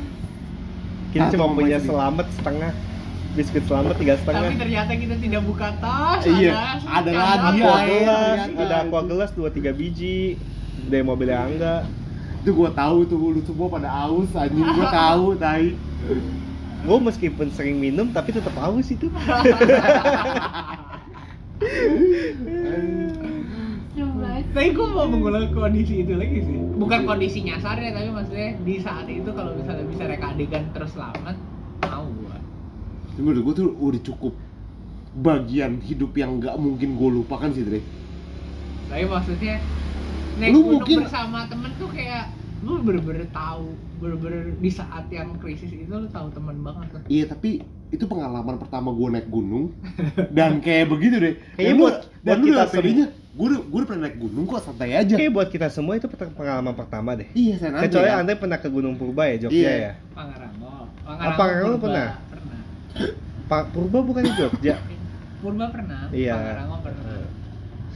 Kita 1.09 1.25
cuma 1.33 1.47
punya 1.51 1.79
selamat 1.79 2.27
setengah 2.35 2.73
biskuit 3.33 3.65
selamat 3.65 3.95
tiga 3.97 4.15
setengah 4.19 4.45
tapi 4.45 4.57
ternyata 4.57 4.93
kita 4.93 5.15
tidak 5.17 5.43
buka 5.43 5.69
tas 5.79 6.21
Iya, 6.27 6.53
ada 6.83 7.11
lagi 7.11 7.57
aqua 7.57 7.75
air, 7.77 7.87
gelas 7.87 8.39
ternyata. 8.43 8.61
ada 8.61 8.75
aqua 8.83 9.01
gelas 9.05 9.31
dua 9.33 9.49
tiga 9.49 9.71
biji 9.71 10.37
dari 10.85 11.03
mobilnya 11.03 11.39
angga 11.41 11.77
Itu 12.39 12.55
gue 12.55 12.71
tahu 12.71 12.99
tuh 13.05 13.19
lu 13.19 13.41
semua 13.43 13.69
pada 13.69 13.91
aus 14.07 14.31
anjing 14.33 14.65
gue 14.65 14.89
tahu 14.89 15.27
tai. 15.37 15.75
gue 16.79 16.99
meskipun 17.03 17.51
sering 17.51 17.77
minum 17.77 18.09
tapi 18.09 18.31
tetap 18.31 18.55
haus 18.55 18.87
itu. 18.89 19.11
tapi 24.59 24.75
gue 24.75 24.89
mau 24.89 25.07
mengulang 25.07 25.47
kondisi 25.49 26.03
itu 26.03 26.13
lagi 26.13 26.43
sih. 26.43 26.59
Bukan 26.75 27.01
kondisi 27.05 27.39
nyasarnya 27.41 27.91
tapi 27.93 28.09
maksudnya 28.11 28.59
di 28.59 28.75
saat 28.77 29.07
itu 29.07 29.31
kalau 29.31 29.55
misalnya 29.55 29.87
bisa 29.87 30.03
reka 30.05 30.27
adegan 30.31 30.67
terus 30.73 30.91
selamat 30.93 31.37
mau 31.81 32.03
gue 32.05 32.37
Tapi 33.09 33.21
menurut 33.21 33.43
gue 33.45 33.55
tuh 33.57 33.69
udah 33.73 34.01
cukup 34.05 34.35
bagian 35.15 35.79
hidup 35.81 36.11
yang 36.13 36.39
nggak 36.39 36.55
mungkin 36.57 36.95
gue 36.95 37.09
lupakan 37.13 37.51
sih 37.51 37.63
Dre. 37.63 37.81
tapi 38.89 39.05
maksudnya 39.05 39.63
naik 40.37 40.51
Lu 40.51 40.59
gunung 40.61 40.73
mungkin- 40.81 40.99
bersama 41.03 41.39
temen 41.47 41.71
tuh 41.77 41.91
kayak 41.91 42.25
lu 42.59 42.73
bener-bener 42.81 43.27
tahu 43.29 43.71
bener-bener 43.97 44.55
di 44.57 44.71
saat 44.73 45.07
yang 45.09 45.37
krisis 45.37 45.71
itu 45.71 45.87
lu 45.89 46.09
tahu 46.09 46.31
temen 46.31 46.59
banget 46.59 46.87
tuh 46.91 47.03
Iya 47.07 47.25
tapi 47.27 47.63
itu 47.89 48.05
pengalaman 48.05 48.59
pertama 48.59 48.91
gue 48.91 49.09
naik 49.09 49.29
gunung. 49.29 49.73
Dan 50.31 50.61
kayak 50.61 50.89
begitu 50.89 51.17
deh. 51.17 51.35
Kayaknya 51.55 51.65
Dan 51.65 51.73
lu- 51.73 51.81
buat- 51.81 52.03
dan 52.19 52.29
buat 52.29 52.37
lu 52.37 52.45
kita 52.45 52.57
udah 52.59 52.69
pedenya, 52.71 53.07
gue 53.31 53.45
udah 53.45 53.61
gue 53.61 53.77
udah 53.77 53.87
pernah 53.87 54.03
naik 54.05 54.17
gunung 54.19 54.45
kok 54.45 54.61
santai 54.61 54.91
aja. 54.95 55.15
Oke 55.15 55.27
buat 55.29 55.49
kita 55.49 55.69
semua 55.69 55.95
itu 55.95 56.07
pengalaman 56.09 56.73
pertama 56.73 57.13
deh 57.13 57.29
Iya 57.31 57.55
saya 57.57 57.71
nanti. 57.71 57.85
kecuali 57.87 58.09
kan? 58.09 58.19
anda 58.19 58.33
pernah 58.35 58.59
ke 58.59 58.69
Gunung 58.69 58.95
Purba 58.95 59.23
ya 59.25 59.37
Jogja 59.39 59.55
Iya. 59.55 59.71
ya 59.71 59.93
Pangarango 60.11 60.73
Pangarango 61.05 61.37
lu 61.63 61.77
Purba 61.77 61.85
pernah? 61.85 62.09
pernah 62.27 62.59
Pak 63.47 63.63
Purba 63.71 63.99
bukan 64.01 64.23
di 64.23 64.33
Jogja 64.35 64.75
Purba 65.39 65.65
pernah 65.69 66.01
Iya. 66.11 66.35
Pangarango 66.35 66.77
pernah 66.81 67.05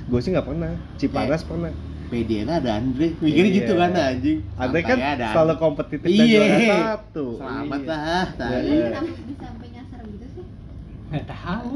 gue 0.03 0.21
sih 0.21 0.31
nggak 0.31 0.47
pernah 0.47 0.71
Cipanas 0.95 1.43
pernah 1.43 1.73
PD 2.07 2.31
ada 2.45 2.71
Andre, 2.77 3.17
mikirnya 3.17 3.49
Iya. 3.49 3.57
gitu 3.57 3.73
kan 3.73 3.91
anjing. 3.97 4.39
Andre 4.55 4.81
kan 4.83 4.97
Santai 5.01 5.13
ada 5.17 5.27
selalu 5.33 5.55
kompetitif 5.57 6.05
dan 6.05 6.13
Iya. 6.13 6.43
juara 6.45 6.59
satu 6.93 7.27
Selamat 7.35 7.81
Iya. 7.81 7.89
lah, 7.89 8.27
tai. 8.37 8.53
Iya. 8.61 8.85
Kenapa 8.85 9.09
bisa 9.09 9.43
sampai 9.43 9.69
nyasar 9.73 10.01
gitu 10.05 10.27
sih? 10.29 10.45
nggak 11.09 11.25
tahu 11.27 11.75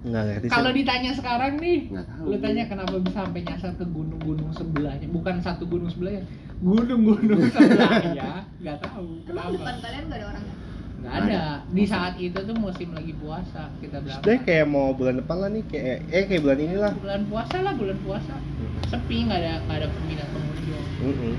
nggak 0.00 0.22
ngerti 0.24 0.46
sih. 0.46 0.52
kalau 0.52 0.70
ditanya 0.70 1.10
sekarang 1.12 1.52
nih 1.56 1.78
Nggak 1.86 2.06
tahu. 2.08 2.24
lu 2.24 2.36
tanya 2.38 2.64
kenapa 2.66 2.94
bisa 2.98 3.18
sampai 3.20 3.40
nyasar 3.42 3.72
ke 3.74 3.84
gunung-gunung 3.86 4.50
sebelahnya? 4.50 5.06
Bukan 5.06 5.34
satu 5.38 5.64
gunung 5.64 5.88
sebelahnya 5.88 6.24
gunung-gunung 6.58 7.40
sebelahnya. 7.52 8.48
Nggak 8.56 8.78
tahu 8.80 9.08
Emang 9.22 9.26
kenapa? 9.26 9.52
depan 9.54 9.74
kalian 9.78 10.04
gak 10.06 10.16
ada 10.16 10.26
orang 10.28 10.44
ya? 10.44 10.54
nggak 11.00 11.14
ada. 11.18 11.42
di 11.66 11.84
saat 11.84 12.14
itu 12.16 12.36
tuh 12.36 12.52
musim 12.54 12.92
lagi 12.92 13.16
puasa 13.16 13.72
kita 13.80 13.96
berangkat 13.98 14.20
deh 14.22 14.38
kayak 14.44 14.66
mau 14.66 14.92
bulan 14.92 15.16
depan 15.16 15.36
lah 15.38 15.48
nih 15.48 15.64
kayak 15.64 15.96
eh 16.06 16.24
kayak 16.24 16.42
bulan 16.44 16.58
inilah. 16.60 16.92
Bulan 16.94 17.22
puasa 17.24 17.56
lah 17.58 17.72
bulan 17.72 17.98
puasa. 18.00 18.34
Sepi 18.84 19.16
nggak 19.24 19.38
ada 19.38 19.52
nggak 19.64 19.76
ada 19.78 19.88
peminat 19.90 20.28
pengunjung. 20.28 20.84
Mm-mm. 21.00 21.34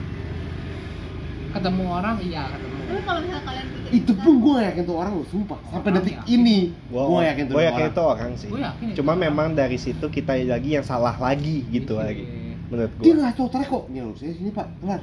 Ketemu 1.52 1.84
orang 1.86 2.16
iya 2.20 2.44
ketemu 2.48 2.76
Tapi 2.82 3.02
kalau 3.04 3.20
misalnya 3.20 3.44
kalian 3.46 3.66
pikir 3.68 3.90
Itu 3.92 4.12
pun 4.16 4.34
gue 4.38 4.58
yakin 4.62 4.84
tuh 4.84 4.96
orang 4.96 5.14
loh, 5.14 5.28
sumpah. 5.28 5.60
Sampai 5.66 5.90
Orang 5.90 5.96
detik 6.00 6.16
yakin. 6.16 6.32
ini, 6.34 6.58
Gua, 6.88 7.04
gue 7.04 7.22
yakin 7.26 7.44
tuh 7.44 7.54
gua 7.54 7.62
itu 7.62 7.68
yakin 7.68 7.76
orang. 7.78 7.92
itu 7.92 8.02
orang 8.04 8.32
sih. 8.36 8.50
Gua 8.50 8.60
yakin 8.62 8.86
itu 8.88 8.96
Cuma 8.98 9.12
orang. 9.12 9.22
memang 9.22 9.48
dari 9.52 9.78
situ 9.78 10.06
kita 10.08 10.34
lagi 10.42 10.70
yang 10.72 10.86
salah 10.86 11.16
lagi 11.16 11.58
gitu 11.68 11.94
Iya. 11.96 12.04
lagi. 12.06 12.24
Menurut 12.68 12.92
Dia 12.98 13.04
gua. 13.08 13.20
nggak 13.22 13.34
tahu 13.34 13.48
trek 13.50 13.68
kok. 13.68 13.84
Nih 13.88 14.02
lu 14.02 14.14
saya 14.14 14.32
sini 14.32 14.50
pak, 14.50 14.68
kelar. 14.78 15.02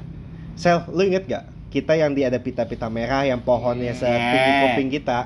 Sel, 0.54 0.78
lu 0.88 1.02
inget 1.02 1.24
gak? 1.24 1.44
Kita 1.68 1.92
yang 1.94 2.12
di 2.12 2.22
ada 2.22 2.38
pita-pita 2.38 2.88
merah 2.88 3.22
yang 3.22 3.38
pohonnya 3.38 3.92
Iya. 3.92 3.98
setinggi 3.98 4.52
kuping 4.62 4.88
kita. 4.90 5.18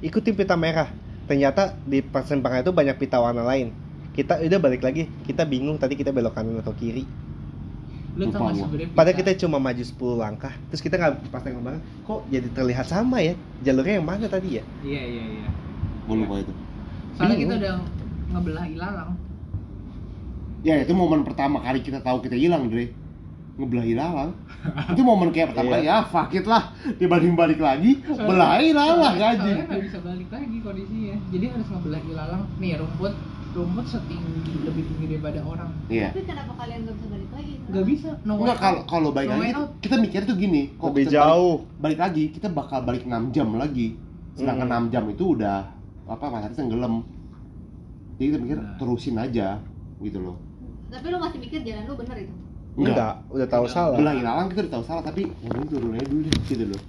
Ikutin 0.00 0.34
pita 0.34 0.54
merah. 0.54 0.88
Ternyata 1.24 1.76
di 1.82 2.00
persimpangan 2.00 2.60
itu 2.60 2.70
banyak 2.70 2.96
pita 2.96 3.16
warna 3.16 3.40
lain. 3.42 3.72
Kita 4.12 4.36
udah 4.38 4.58
balik 4.58 4.80
lagi, 4.80 5.08
kita 5.24 5.42
bingung 5.42 5.76
tadi 5.76 5.94
kita 5.94 6.10
belok 6.10 6.34
kanan 6.34 6.60
atau 6.60 6.72
kiri. 6.72 7.08
Lu 8.12 8.28
Lupa 8.28 8.38
nggak 8.44 8.54
gua. 8.62 8.86
Padahal 8.92 9.16
kita 9.16 9.30
cuma 9.38 9.56
maju 9.56 9.80
10 9.80 9.92
langkah. 10.18 10.52
Terus 10.68 10.80
kita 10.80 10.94
nggak 10.94 11.12
pas 11.28 11.40
tengok 11.40 11.62
banget, 11.62 11.82
kok 12.02 12.20
jadi 12.28 12.48
terlihat 12.50 12.84
sama 12.84 13.16
ya? 13.18 13.32
Jalurnya 13.60 13.94
yang 13.96 14.06
mana 14.06 14.26
tadi 14.26 14.60
ya? 14.60 14.64
iya 14.82 15.02
iya 15.02 15.24
iya 15.38 15.48
Gue 16.02 16.16
lupa 16.18 16.34
itu. 16.36 16.52
soalnya 17.12 17.34
Bingung. 17.34 17.40
kita 17.48 17.54
udah 17.58 17.74
ngebelah 18.30 18.66
ilalang 18.66 19.10
Ya 20.62 20.78
itu 20.78 20.92
momen 20.92 21.22
pertama 21.22 21.58
kali 21.58 21.80
kita 21.80 21.98
tahu 21.98 22.20
kita 22.20 22.34
hilang, 22.34 22.68
Dre. 22.68 22.94
Ngebelah 23.52 23.82
hilang. 23.82 24.30
itu 24.92 25.02
momen 25.02 25.28
kayak 25.30 25.50
pertama 25.50 25.74
kali, 25.74 25.82
Iya. 25.82 25.96
ya 25.96 26.06
fuck 26.06 26.30
it 26.30 26.44
lah. 26.44 26.70
Dibanding 26.96 27.34
balik 27.34 27.58
lagi, 27.58 27.98
belah 28.04 28.56
hilang 28.56 28.96
lah 28.96 29.10
soalnya- 29.10 29.34
gaji. 29.34 29.42
soalnya 29.48 29.64
nggak 29.66 29.82
bisa 29.82 29.98
balik 30.00 30.28
lagi 30.30 30.56
kondisinya 30.58 31.16
jadi 31.28 31.44
harus 31.50 31.66
ngebelah 31.66 32.00
ilalang 32.04 32.42
nih 32.56 32.76
rumput 32.76 33.14
rumput 33.52 33.84
setinggi 33.84 34.52
lebih 34.62 34.82
tinggi 34.86 35.06
daripada 35.10 35.40
orang 35.42 35.70
Iya. 35.86 36.08
Tapi 36.08 36.22
kenapa 36.24 36.52
kalian 36.56 36.78
gak 36.82 36.94
bisa 36.94 37.08
balik? 37.10 37.21
Nggak 37.72 37.86
bisa 37.86 38.08
no 38.22 38.32
Enggak 38.36 38.52
way 38.52 38.62
kalau 38.62 38.80
kalau 38.84 39.08
balik 39.10 39.28
No 39.28 39.36
lagi 39.38 39.52
out. 39.54 39.70
kita 39.80 39.96
mikir 39.96 40.20
tuh 40.22 40.36
gini, 40.36 40.62
kok 40.72 40.86
Lebih 40.86 41.02
kita 41.02 41.10
balik- 41.10 41.16
jauh. 41.18 41.54
Balik, 41.78 41.98
lagi, 41.98 42.24
kita 42.30 42.48
bakal 42.48 42.78
balik 42.82 43.02
6 43.02 43.24
jam 43.30 43.48
lagi. 43.52 43.88
Sedangkan 44.32 44.66
Hmm. 44.66 44.76
6 44.82 44.92
jam 44.92 45.04
itu 45.06 45.24
udah 45.32 45.58
apa 46.04 46.24
matahari 46.26 46.52
tenggelam. 46.52 46.94
jadi 48.12 48.28
kita 48.28 48.38
mikir 48.38 48.56
Nah. 48.56 48.76
terusin 48.76 49.16
aja 49.16 49.58
gitu 49.98 50.18
loh 50.20 50.36
Tapi 50.88 51.06
lu 51.06 51.18
masih 51.18 51.38
mikir 51.38 51.58
jalan 51.60 51.82
lu 51.84 51.94
bener 51.96 52.16
itu. 52.20 52.34
enggak 52.74 53.12
udah 53.26 53.46
tahu 53.46 53.64
Enggak. 53.64 53.74
salah 53.74 53.96
belah 53.96 54.14
ilalang 54.14 54.46
kita 54.46 54.60
udah 54.62 54.72
tahu 54.72 54.84
salah 54.84 55.02
tapi 55.02 55.22
ngomong 55.42 55.66
turun 55.66 55.92
aja 55.92 56.06
dulu 56.06 56.22
deh 56.22 56.34
gitu 56.44 56.64
loh 56.66 56.80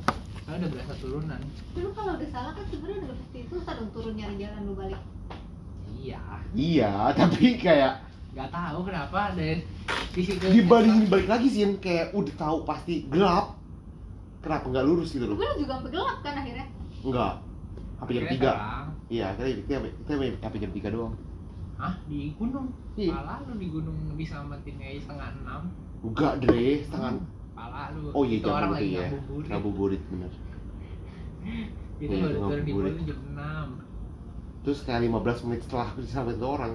Saya 0.43 0.55
udah 0.57 0.69
berasa 0.69 0.93
turunan. 0.95 1.39
Tapi 1.39 1.79
lu 1.79 1.91
kalau 1.91 2.11
udah 2.13 2.29
salah 2.29 2.51
kan 2.51 2.65
sebenarnya 2.65 2.99
udah 3.01 3.15
pasti 3.15 3.39
susah 3.47 3.73
dong 3.73 3.89
turun 3.91 4.13
nyari 4.13 4.35
jalan 4.37 4.61
lu 4.61 4.73
balik. 4.73 5.01
Iya. 5.95 6.21
iya 6.53 6.91
tapi 7.17 7.47
kayak 7.57 7.93
Gak 8.33 8.49
tahu 8.49 8.79
kenapa 8.89 9.37
dari 9.37 9.61
sisi 10.13 10.33
ke 10.41 10.49
dibandingin 10.49 11.05
balik 11.09 11.29
lagi 11.29 11.47
sih 11.49 11.61
kayak 11.77 12.13
udah 12.17 12.33
tahu 12.33 12.57
pasti 12.65 13.05
gelap. 13.09 13.57
Kenapa 14.41 14.65
nggak 14.73 14.85
lurus 14.85 15.13
gitu 15.15 15.23
Tapi 15.23 15.37
loh 15.37 15.39
lu 15.39 15.55
juga 15.63 15.73
sampai 15.79 15.91
gelap 15.93 16.17
kan 16.19 16.33
akhirnya. 16.35 16.65
enggak 17.03 17.33
apa 17.99 18.09
jam 18.11 18.25
tiga. 18.27 18.51
iya 19.07 19.27
kita 19.35 19.47
kita 19.63 19.79
kita 20.03 20.11
apa 20.43 20.55
jam 20.59 20.71
tiga 20.75 20.87
doang. 20.91 21.13
Hah? 21.77 21.93
Di 22.07 22.33
gunung? 22.35 22.67
Iya. 22.95 23.11
Pala 23.15 23.35
lu 23.47 23.53
di 23.55 23.67
gunung 23.71 23.97
diselamatin 24.15 24.75
kayak 24.81 25.03
setengah 25.03 25.29
enam. 25.43 25.61
Enggak 26.03 26.33
dre 26.43 26.83
setengah 26.83 27.11
Pala 27.53 27.83
lu. 27.93 28.11
Oh 28.11 28.23
iya 28.25 28.37
Itu 28.41 28.47
jam 28.49 28.55
orang 28.59 28.71
lagi 28.73 28.89
ya. 28.91 29.07
ngabuburit. 29.07 29.47
Ngabuburit 29.47 30.01
bener. 30.09 30.31
Itu 32.03 32.11
Iya, 32.11 32.23
baru 32.25 32.37
turun 32.49 32.63
di 32.65 32.71
gunung 32.73 32.97
jam 33.05 33.19
6 33.37 33.93
terus 34.63 34.79
kayak 34.87 35.11
15 35.11 35.43
menit 35.51 35.61
setelah 35.67 35.87
sampai 36.07 36.33
itu 36.33 36.47
orang 36.47 36.73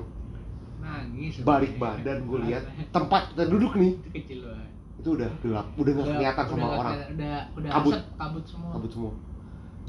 Nangis 0.78 1.34
balik 1.42 1.72
badan 1.76 2.18
gue 2.24 2.38
lihat. 2.46 2.62
Tempat 2.90 3.22
kita 3.32 3.44
duduk 3.46 3.72
nih. 3.74 3.92
Itu 3.96 4.10
kecil 4.12 4.38
banget. 4.46 4.70
Itu 4.98 5.08
udah 5.14 5.30
gelap. 5.42 5.66
Udah 5.74 5.92
nggak 5.92 6.06
kelihatan 6.14 6.44
sama 6.44 6.58
udah 6.58 6.78
orang. 6.78 6.94
Udah, 7.14 7.38
udah 7.54 7.70
Kabut. 7.70 7.92
asap, 7.94 8.04
kabut 8.14 8.44
semua. 8.46 8.70
Kabut 8.74 8.90
semua. 8.90 9.12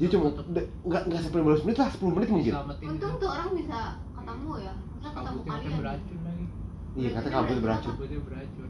Jadi 0.00 0.08
cuma 0.16 0.24
udah- 0.32 0.68
nggak 0.80 1.02
nggak 1.12 1.20
sampai 1.20 1.40
15 1.44 1.62
menit 1.66 1.76
lah 1.76 1.88
10 1.92 2.14
menit 2.16 2.28
mungkin 2.32 2.52
Untung 2.88 3.14
tuh 3.20 3.28
orang 3.28 3.50
bisa 3.52 3.78
ketemu 4.16 4.52
ya. 4.58 4.72
Bisa 4.96 5.08
ketemu 5.12 5.40
kalian. 5.44 5.72
beracun 5.76 6.18
lagi. 6.24 6.44
Iya 6.90 7.08
katanya 7.14 7.34
kabut 7.36 7.58
beracun. 7.60 7.92
Kabutnya 7.92 8.20
beracun. 8.24 8.68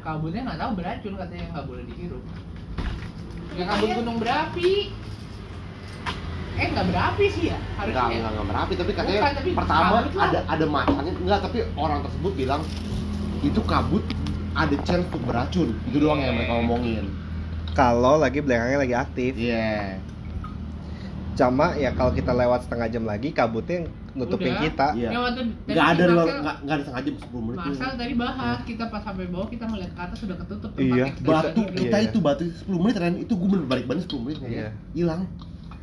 Kabutnya 0.00 0.40
nggak 0.42 0.58
tahu 0.58 0.70
beracun 0.74 1.12
katanya 1.16 1.44
nggak 1.52 1.66
boleh 1.68 1.84
dihirup 1.86 2.24
Ya 3.50 3.64
kabut 3.66 3.88
gunung 3.92 4.18
berapi 4.18 4.72
Eh 6.52 6.66
nggak 6.66 6.86
berapi 6.86 7.26
sih 7.28 7.44
ya 7.46 7.56
Enggak, 7.56 7.78
harusnya 7.78 8.02
ya? 8.02 8.16
enggak, 8.16 8.32
enggak 8.32 8.46
merapi, 8.48 8.72
tapi 8.74 8.90
katanya 8.92 9.20
Bukan, 9.20 9.34
tapi 9.34 9.50
pertama 9.52 9.86
kabut 9.96 10.12
lah. 10.12 10.24
ada 10.26 10.40
ada 10.46 10.64
masanya 10.66 11.12
enggak, 11.14 11.38
tapi 11.40 11.58
orang 11.74 11.98
tersebut 12.02 12.32
bilang 12.34 12.62
itu 13.40 13.60
kabut 13.64 14.04
ada 14.52 14.76
chance 14.82 15.06
untuk 15.08 15.22
beracun. 15.24 15.68
Itu 15.84 15.96
doang 15.98 16.18
yang 16.18 16.34
mereka 16.34 16.54
ngomongin. 16.56 17.04
kalau 17.70 18.16
lagi 18.16 18.38
belakangnya 18.38 18.78
lagi 18.78 18.94
aktif 18.94 19.32
Iya. 19.32 20.02
Cuma 21.32 21.72
ya 21.74 21.94
kalau 21.94 22.10
kita 22.10 22.34
lewat 22.34 22.66
setengah 22.66 22.90
jam 22.90 23.04
lagi 23.04 23.30
kabutnya 23.30 23.86
nutupin 24.12 24.50
Udah. 24.50 24.60
kita. 24.60 24.86
Iya. 24.92 25.08
Ya 25.08 25.20
Enggak 25.64 25.86
ada 25.88 26.04
lo 26.10 26.22
enggak 26.26 26.74
ada 26.76 26.82
setengah 26.82 27.02
jam 27.02 27.14
10 27.16 27.40
menit. 27.40 27.58
Marcel 27.62 27.92
tadi 27.94 28.14
bahas 28.14 28.58
kita 28.66 28.84
pas 28.84 29.00
sampai 29.00 29.24
bawah 29.26 29.48
kita 29.48 29.64
ngeliat 29.64 29.90
ke 29.90 30.00
atas 30.02 30.18
sudah 30.18 30.36
ketutup 30.36 30.70
Iya, 30.74 31.06
kita 31.14 31.24
Batu 31.24 31.60
kita 31.72 31.96
Iya. 31.96 32.06
itu 32.10 32.18
batu 32.18 32.42
10 32.44 32.76
menit 32.76 32.96
Ren, 32.98 33.14
itu 33.16 33.32
gue 33.32 33.48
bener 33.48 33.64
balik 33.64 33.84
badan 33.86 34.02
10 34.02 34.20
menit 34.20 34.36
Iya. 34.42 34.68
iya. 34.92 35.16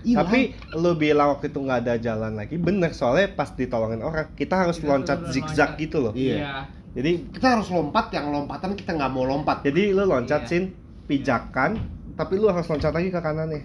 Hilang. 0.07 0.23
Hilang. 0.23 0.27
Tapi 0.27 0.39
lu 0.73 0.91
bilang 0.95 1.27
waktu 1.29 1.45
itu 1.47 1.59
nggak 1.59 1.79
ada 1.81 1.93
jalan 1.97 2.33
lagi, 2.33 2.55
bener 2.55 2.91
soalnya 2.91 3.27
pas 3.29 3.51
ditolongin 3.51 3.99
orang 3.99 4.31
kita 4.33 4.55
harus 4.57 4.77
Kita 4.77 4.87
loncat 4.87 5.19
zigzag 5.29 5.69
loncat. 5.69 5.81
gitu 5.81 5.97
loh. 5.99 6.13
Iya. 6.13 6.35
Iya. 6.35 6.51
Jadi 6.93 7.11
kita 7.29 7.47
harus 7.53 7.67
lompat 7.67 8.09
yang 8.09 8.31
lompatan 8.31 8.73
kita 8.73 8.91
nggak 8.91 9.11
mau 9.11 9.23
lompat. 9.23 9.61
jadi 9.61 9.91
lu 9.91 10.03
loncat 10.03 10.41
Iya. 10.41 10.49
sin 10.49 10.63
pijakan, 11.05 11.77
tapi 12.13 12.33
lu 12.35 12.47
harus 12.47 12.65
loncat 12.65 12.89
lagi 12.89 13.09
ke 13.09 13.19
kanannya. 13.19 13.61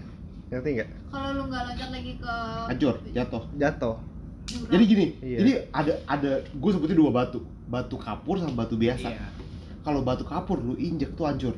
Ngerti 0.47 0.69
nggak? 0.75 0.89
Kalau 1.09 1.29
lu 1.33 1.43
nggak 1.47 1.63
loncat 1.65 1.89
lagi 1.89 2.11
ke 2.15 2.33
Hancur, 2.67 2.95
jatuh. 3.09 3.43
Jatuh. 3.55 3.95
jurang, 4.43 4.69
Jadi 4.69 4.83
gini, 4.85 5.05
Iya. 5.19 5.37
jadi 5.39 5.51
ada 5.71 5.93
ada 6.05 6.31
gue 6.43 6.69
sebutnya 6.69 6.93
dua 6.93 7.11
batu, 7.11 7.39
batu 7.65 7.95
kapur 7.95 8.35
sama 8.37 8.53
batu 8.59 8.75
biasa. 8.75 9.07
Iya. 9.07 9.27
kalau 9.81 9.99
batu 9.99 10.23
kapur 10.23 10.59
lu 10.59 10.75
injek 10.75 11.11
tuh 11.13 11.23
hancur 11.23 11.55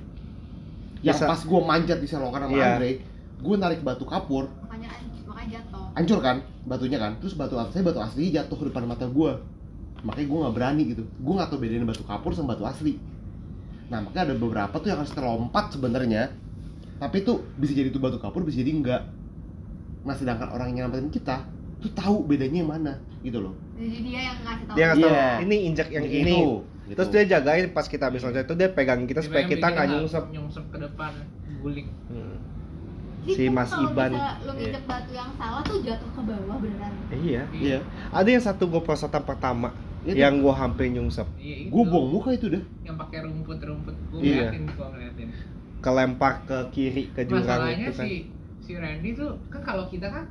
yang 1.02 1.14
Bisa. 1.14 1.30
pas 1.30 1.38
gua 1.41 1.62
manjat 1.62 1.98
di 1.98 2.06
selokan 2.06 2.41
sama 2.41 2.53
Iya. 2.53 2.66
Andre 2.74 2.91
gue 3.45 3.55
narik 3.55 3.80
batu 3.80 4.03
kapur 4.03 4.49
makanya 4.65 4.89
makanya 5.23 5.61
jatuh. 5.61 5.85
hancur 5.93 6.19
kan 6.19 6.38
batunya 6.65 6.97
kan 6.97 7.11
terus 7.17 7.34
batu 7.34 7.55
asli 7.55 7.80
batu 7.80 7.99
asli 7.99 8.30
jatuh 8.30 8.57
depan 8.65 8.84
mata 8.84 9.05
gua 9.05 9.38
makanya 10.01 10.27
gua 10.27 10.38
nggak 10.43 10.55
berani 10.55 10.84
gitu 10.89 11.03
gua 11.19 11.34
nggak 11.39 11.49
tahu 11.49 11.59
bedain 11.61 11.85
batu 11.85 12.03
kapur 12.03 12.31
sama 12.34 12.53
batu 12.53 12.65
asli 12.65 12.97
nah 13.85 14.01
makanya 14.01 14.23
ada 14.26 14.35
beberapa 14.35 14.76
tuh 14.76 14.89
yang 14.89 14.99
harus 14.99 15.13
terlompat 15.13 15.69
sebenarnya 15.69 16.34
tapi 16.95 17.22
tuh 17.22 17.45
bisa 17.55 17.72
jadi 17.72 17.89
itu 17.89 17.99
batu 17.99 18.17
kapur 18.17 18.41
bisa 18.41 18.57
jadi 18.57 18.72
enggak 18.73 19.01
nah 20.01 20.13
sedangkan 20.13 20.49
orang 20.49 20.73
yang 20.73 20.85
nyelamatin 20.85 21.09
kita 21.09 21.45
tuh 21.77 21.91
tahu 21.91 22.26
bedanya 22.26 22.61
yang 22.61 22.72
mana 22.72 22.93
gitu 23.22 23.41
loh 23.41 23.53
Jadi 23.76 23.97
dia 24.01 24.22
yang 24.23 24.38
ngasih 24.39 24.65
tahu. 24.65 24.76
Dia 24.76 24.85
nggak 24.85 24.97
tahu 24.97 25.11
Iya. 25.11 25.27
ini 25.43 25.55
injak 25.65 25.88
yang 25.89 26.05
Gitu, 26.05 26.17
ini. 26.17 26.35
gitu. 26.88 26.95
Terus 26.95 27.09
dia 27.09 27.23
jagain 27.27 27.65
pas 27.69 27.85
kita 27.85 28.03
habis 28.07 28.22
loncat 28.22 28.45
itu 28.45 28.55
dia 28.55 28.69
pegangin 28.69 29.03
kita 29.03 29.19
supaya 29.19 29.43
kita 29.43 29.65
nggak 29.67 29.85
nyungsep. 29.91 30.23
nyungsep 30.31 30.65
ke 30.72 30.77
depan 30.80 31.11
guling 31.59 31.88
Hmm. 32.07 32.38
Jadi 33.26 33.31
si 33.31 33.43
tuh 33.43 33.52
Mas 33.52 33.68
kalau 33.68 33.84
Iban. 33.88 34.11
misalnya 34.11 34.34
lu 34.38 34.45
Iya. 34.45 34.53
nginjek 34.56 34.84
batu 34.85 35.11
yang 35.11 35.31
salah 35.34 35.61
tuh 35.61 35.77
jatuh 35.81 36.10
ke 36.10 36.22
bawah 36.23 36.57
beneran. 36.57 36.91
Iya. 37.11 37.41
iya 37.52 37.80
Ada 38.11 38.30
yang 38.30 38.43
satu 38.43 38.64
gue 38.68 38.80
prosotan 38.80 39.23
pertama 39.23 39.69
Itu. 40.02 40.14
yang 40.14 40.38
gue 40.38 40.53
hampir 40.53 40.85
nyungsep, 40.88 41.26
iya 41.35 41.65
gua 41.65 41.84
buang 41.84 42.07
muka 42.11 42.30
itu 42.31 42.45
dah 42.47 42.61
yang 42.84 42.93
pakai 42.95 43.18
rumput 43.19 43.57
rumput 43.60 43.95
gua 44.07 44.19
Iya. 44.19 44.53
ngeliatin 44.53 44.64
gua 44.72 44.88
ngeliatin 44.93 45.27
kelempar 45.80 46.34
ke 46.43 46.57
kiri 46.69 47.03
ke 47.10 47.22
jurang 47.23 47.41
masalahnya 47.43 47.77
itu 47.84 47.91
kan. 47.91 48.06
si 48.06 48.14
si 48.60 48.72
Randy 48.73 49.10
tuh 49.11 49.34
kan 49.47 49.61
kalau 49.64 49.85
kita 49.85 50.06
kan 50.06 50.26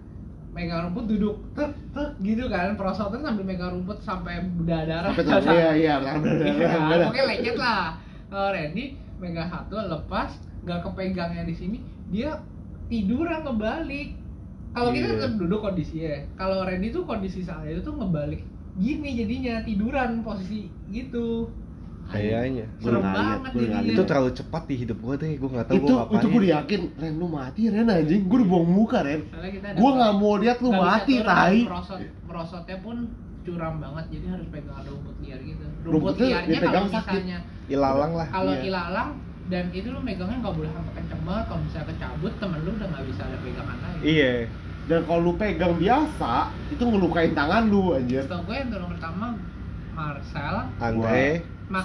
megang 0.50 0.86
rumput 0.86 1.04
duduk 1.08 1.34
tek 1.52 1.66
tek 1.90 2.10
gitu 2.20 2.46
kan 2.46 2.74
prosotan 2.74 3.18
sambil 3.20 3.42
megang 3.44 3.70
rumput 3.72 3.98
sampai 3.98 4.38
berdarah 4.56 5.10
sampai 5.10 5.22
tuh 5.24 5.50
iya 5.50 5.70
iya 5.74 5.94
benar 6.02 6.22
benar 6.22 6.46
Iya, 6.48 7.04
pokoknya 7.04 7.26
lecet 7.28 7.56
lah 7.56 7.82
kalau 8.28 8.48
Randy 8.50 8.84
megang 9.16 9.48
satu 9.48 9.74
lepas 9.80 10.30
gak 10.62 10.80
kepegangnya 10.80 11.42
di 11.42 11.52
sini 11.52 11.78
dia 12.08 12.30
tiduran 12.86 13.40
ngebalik 13.42 14.08
kalau 14.70 14.90
kita 14.90 15.06
Iya. 15.06 15.14
tetap 15.16 15.32
duduk 15.36 15.60
kondisinya 15.60 16.14
kalau 16.34 16.58
Randy 16.62 16.88
tuh 16.90 17.02
kondisi 17.02 17.40
saya 17.40 17.68
itu 17.68 17.80
tuh 17.80 17.94
ngebalik 17.94 18.42
gini 18.74 19.08
jadinya 19.14 19.54
tiduran 19.62 20.20
posisi 20.20 20.66
gitu 20.88 21.48
Kayaknya. 22.04 22.68
Gua 22.76 22.84
serem 22.84 23.00
banget 23.02 23.38
gua 23.40 23.48
jadinya 23.56 23.80
Itu 23.88 24.02
terlalu 24.04 24.30
cepat 24.36 24.62
di 24.68 24.74
hidup 24.76 24.98
gue 25.00 25.14
deh, 25.16 25.32
gue 25.34 25.48
nggak 25.48 25.66
tahu 25.66 25.74
itu 25.74 25.88
ngapain. 25.88 26.14
itu 26.14 26.26
gue 26.28 26.44
yakin 26.52 26.80
Ren 26.94 27.14
lu 27.16 27.26
mati 27.26 27.60
Ren 27.64 27.86
anjing 27.88 28.22
gue 28.22 28.36
udah 28.36 28.48
buang 28.50 28.68
muka 28.68 28.98
Ren 29.00 29.20
gue 29.72 29.90
nggak 29.90 30.12
mau 30.14 30.34
lihat 30.36 30.58
lu 30.60 30.70
mati 30.70 31.14
tai 31.22 31.64
merosot 31.64 31.96
merosotnya 32.22 32.76
pun 32.78 33.08
curam 33.40 33.74
banget 33.78 34.04
jadi 34.10 34.26
harus 34.30 34.46
pegang 34.48 34.84
rumput 34.84 35.16
liar 35.18 35.40
gitu 35.40 35.64
rumput 35.80 35.88
Rumputnya 36.12 36.26
liarnya 36.28 36.58
kalau 36.60 36.84
sakit. 36.84 36.92
misalnya 36.92 37.38
Ilalang 37.64 38.12
lah. 38.12 38.26
kalau 38.28 38.52
Iya. 38.52 38.62
ilalang 38.62 39.10
dan 39.44 39.68
itu 39.70 39.92
lu 39.92 40.00
megangnya 40.00 40.40
nggak 40.40 40.54
boleh 40.56 40.70
sampai 40.72 40.92
kenceng 40.96 41.22
banget 41.22 41.44
kalau 41.46 41.60
misalnya 41.60 41.86
kecabut 41.92 42.32
temen 42.40 42.58
lu 42.64 42.70
udah 42.74 42.88
nggak 42.88 43.04
bisa 43.08 43.20
ada 43.22 43.36
pegangan 43.44 43.76
lagi 43.78 44.00
Iya. 44.04 44.34
dan 44.84 45.00
kalau 45.04 45.20
lu 45.20 45.32
pegang 45.36 45.74
biasa 45.76 46.32
itu 46.68 46.82
ngelukain 46.82 47.32
tangan 47.32 47.62
lu 47.68 47.82
anjir 47.92 48.22
Setahu 48.24 48.42
gue 48.44 48.56
yang 48.56 48.68
tolong 48.72 48.90
pertama 48.92 49.26
Marcel, 49.94 50.56
Andre, 50.82 51.24
Mas 51.70 51.84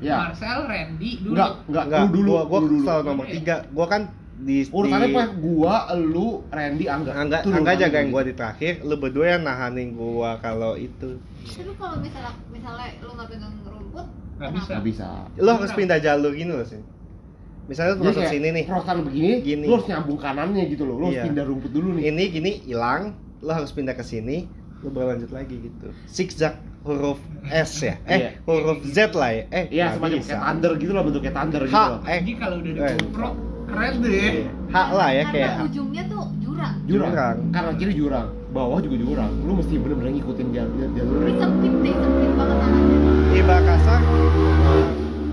ya 0.00 0.16
Marcel, 0.30 0.58
Randy 0.64 1.10
dulu. 1.20 1.32
enggak 1.36 1.50
enggak 1.68 1.84
enggak, 1.90 2.00
lu 2.00 2.08
dulu 2.14 2.30
gua, 2.30 2.42
gua 2.46 2.58
lu 2.60 2.66
dulu 2.70 2.80
kesel 2.80 2.98
nomor 3.04 3.24
Iya. 3.26 3.34
tiga. 3.36 3.56
Gua 3.74 3.86
kan 3.90 4.02
di 4.40 4.56
urutannya 4.72 5.04
di, 5.04 5.12
apa 5.12 5.24
gua 5.36 5.74
lu 5.92 6.26
Randy 6.48 6.84
Angga 6.88 7.12
Angga, 7.12 7.38
Itu 7.44 7.50
Angga 7.52 7.72
jagain 7.76 8.08
gitu. 8.08 8.14
gua 8.14 8.22
di 8.24 8.32
terakhir, 8.32 8.72
lu 8.80 8.94
berdua 8.96 9.26
yang 9.36 9.42
nahanin 9.44 9.92
gua 9.92 10.40
kalau 10.40 10.72
itu. 10.80 11.20
Tapi 11.44 11.72
kalau 11.76 11.96
misalnya 12.00 12.32
misalnya 12.48 12.86
lu 13.04 13.10
nggak 13.12 13.28
pegang 13.28 13.54
Nggak 14.40 14.50
bisa. 14.50 14.70
nggak 14.70 14.84
bisa 14.84 15.06
Lu 15.36 15.50
harus 15.50 15.70
pindah 15.70 15.98
jalur 15.98 16.32
gini 16.32 16.50
loh 16.50 16.64
sih. 16.64 16.80
Misalnya 17.68 17.92
lu 17.92 18.00
Jadi 18.00 18.08
masuk 18.08 18.20
kayak 18.20 18.32
sini 18.32 18.48
nih, 18.50 18.64
Prosan 18.66 18.96
begini, 19.04 19.34
Gini. 19.40 19.64
lu 19.64 19.72
harus 19.72 19.86
nyambung 19.86 20.18
kanannya 20.18 20.64
gitu 20.66 20.82
loh. 20.82 20.96
Lu 20.96 21.04
harus 21.06 21.14
Iya. 21.14 21.24
pindah 21.28 21.44
rumput 21.44 21.70
dulu 21.70 21.88
nih. 21.92 22.02
ini 22.04 22.24
gini 22.28 22.50
hilang, 22.64 23.02
lu 23.38 23.50
harus 23.50 23.70
pindah 23.70 23.92
ke 23.92 24.02
sini, 24.02 24.50
lu 24.80 24.88
berlanjut 24.88 25.30
lagi 25.30 25.54
gitu. 25.60 25.86
Zigzag 26.04 26.58
huruf 26.82 27.20
S 27.46 27.78
ya, 27.80 27.94
Iya. 28.02 28.10
eh 28.10 28.42
huruf 28.42 28.82
Z 28.82 29.12
lah 29.12 29.30
ya, 29.30 29.44
eh 29.50 29.64
Iya, 29.70 29.86
semacam 29.94 30.18
bisa. 30.18 30.26
kayak 30.26 30.42
thunder 30.42 30.72
gitu 30.74 30.90
lah 30.90 31.02
bentuknya 31.04 31.30
thunder 31.30 31.60
H, 31.60 31.68
gitu 31.68 31.78
loh. 31.86 32.00
eh 32.02 32.18
Jadi 32.18 32.32
kalau 32.34 32.56
udah 32.58 32.72
di 32.72 32.80
Eh. 32.80 32.94
GoPro 32.98 33.28
keren 33.68 33.92
deh. 34.00 34.34
H 34.66 34.76
lah 34.90 35.08
ya 35.08 35.22
karena 35.22 35.30
kayak 35.30 35.52
ujungnya 35.62 36.02
tuh 36.08 36.24
jurang. 36.40 36.74
Jurang. 36.82 37.10
Jurang. 37.12 37.36
Kanan 37.52 37.74
kiri 37.76 37.92
jurang, 37.94 38.26
bawah 38.50 38.78
juga 38.80 38.96
jurang. 38.98 39.30
Lu 39.40 39.52
mesti 39.54 39.78
bener-bener 39.78 40.10
ngikutin 40.12 40.46
jalur 40.50 40.74
jalurnya. 40.90 41.34
sempit 41.38 41.72
deh, 41.78 41.94
sempit 41.94 42.30
banget 42.34 42.56
tanahnya. 42.58 43.09
Kasar 43.40 44.00
eh, 44.04 44.86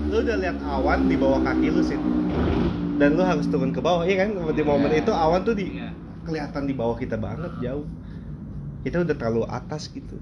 lu 0.08 0.16
udah 0.24 0.36
lihat 0.40 0.56
awan 0.64 1.04
di 1.04 1.16
bawah 1.20 1.40
kaki 1.44 1.68
lu 1.68 1.84
sih 1.84 2.00
dan 2.96 3.14
lu 3.14 3.22
harus 3.22 3.44
turun 3.46 3.68
ke 3.68 3.84
bawah 3.84 4.02
iya 4.02 4.24
kan 4.24 4.32
di 4.32 4.62
momen 4.64 4.88
Iya. 4.88 5.04
itu 5.04 5.12
awan 5.12 5.44
tuh 5.44 5.52
di 5.52 5.76
Iya. 5.76 5.92
kelihatan 6.24 6.64
di 6.64 6.72
bawah 6.72 6.96
kita 6.96 7.20
banget 7.20 7.52
jauh 7.60 7.84
kita 8.80 9.04
udah 9.04 9.16
terlalu 9.16 9.44
atas 9.46 9.88
gitu 9.88 10.16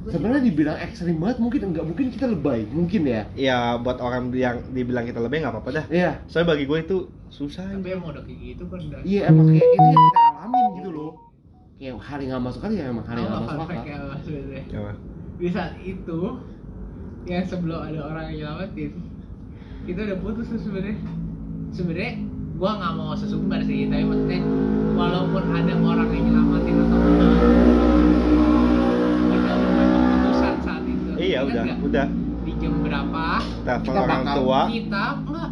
Sebenarnya 0.00 0.42
dibilang 0.42 0.80
ekstrim 0.80 1.20
banget 1.20 1.38
mungkin 1.38 1.60
enggak 1.70 1.84
mungkin 1.84 2.06
kita 2.08 2.24
lebay, 2.26 2.64
mungkin 2.66 3.04
ya. 3.04 3.28
ya 3.36 3.76
buat 3.76 4.00
orang 4.00 4.32
yang 4.32 4.64
dibilang 4.72 5.04
kita 5.04 5.20
lebih 5.20 5.44
nggak 5.44 5.52
apa-apa 5.52 5.70
dah 5.70 5.84
Iya. 5.92 6.24
soalnya 6.24 6.56
bagi 6.56 6.64
gue 6.64 6.78
itu 6.80 6.96
susah 7.28 7.68
Tapi 7.68 7.94
emang 7.94 8.08
udah 8.16 8.24
kayak 8.24 8.38
gitu 8.40 8.64
kan. 8.66 8.80
Iya, 9.04 9.28
emang 9.28 9.52
kayak 9.52 9.60
itu 9.60 9.76
yang 9.76 10.00
kita 10.00 10.20
alamin 10.24 10.66
gitu 10.80 10.90
loh. 10.90 11.12
Kayak 11.76 11.94
hari 12.00 12.22
nggak 12.26 12.42
masuk 12.42 12.60
kan 12.64 12.72
ya 12.72 12.84
emang 12.88 13.04
hari 13.04 13.20
nggak 13.22 13.42
masuk 13.44 13.68
akal 13.68 15.09
Di 15.40 15.48
saat 15.48 15.80
itu 15.80 16.36
yang 17.24 17.44
sebelum 17.44 17.80
ada 17.82 18.00
orang 18.02 18.24
yang 18.30 18.36
nyelamatin. 18.46 18.92
Kita 19.82 20.00
udah 20.02 20.18
putus 20.20 20.46
tuh 20.46 20.60
sebenarnya. 20.60 21.00
Sebenarnya 21.70 22.12
gua 22.54 22.76
nggak 22.76 22.94
mau 22.94 23.12
sesumbar 23.14 23.64
sih 23.64 23.88
tapi 23.88 24.04
maksudnya 24.04 24.40
walaupun 24.92 25.42
ada 25.48 25.72
orang 25.74 26.08
yang 26.10 26.24
nyelamatin 26.26 26.74
atau 26.78 26.98
enggak 27.00 27.32
kita 29.22 29.50
udah 29.50 29.70
memang 29.72 29.88
putusan 30.12 30.54
saat 30.60 30.82
itu. 30.84 31.10
Iya 31.14 31.38
Ingat 31.38 31.46
udah, 31.46 31.62
nggak? 31.64 31.78
udah. 31.82 32.06
di 32.40 32.52
jam 32.58 32.74
berapa? 32.80 33.24
Telepon 33.62 33.84
Kita 33.86 34.00
orang 34.02 34.22
bakal- 34.22 34.36
tua, 34.36 34.60
kita 34.66 35.04
enggak 35.22 35.50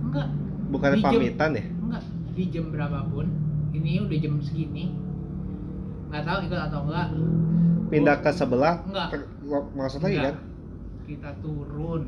enggak. 0.00 0.28
Bukan 0.68 0.88
jam- 0.90 1.04
pamitan 1.04 1.50
ya? 1.52 1.64
enggak 1.78 2.02
di 2.32 2.44
jam 2.48 2.64
berapapun. 2.68 3.26
Ini 3.70 3.90
udah 4.02 4.18
jam 4.18 4.34
segini 4.40 4.84
nggak 6.08 6.22
tahu 6.24 6.38
ikut 6.42 6.60
atau 6.60 6.80
enggak 6.84 7.06
Pindah 7.88 8.16
ke 8.20 8.30
sebelah, 8.30 8.84
Enggak. 8.84 9.08
ke- 9.16 9.28
maksud 9.72 10.00
lagi 10.00 10.16
Enggak. 10.18 10.26
kan? 10.28 10.36
kita 11.04 11.30
turun 11.40 12.02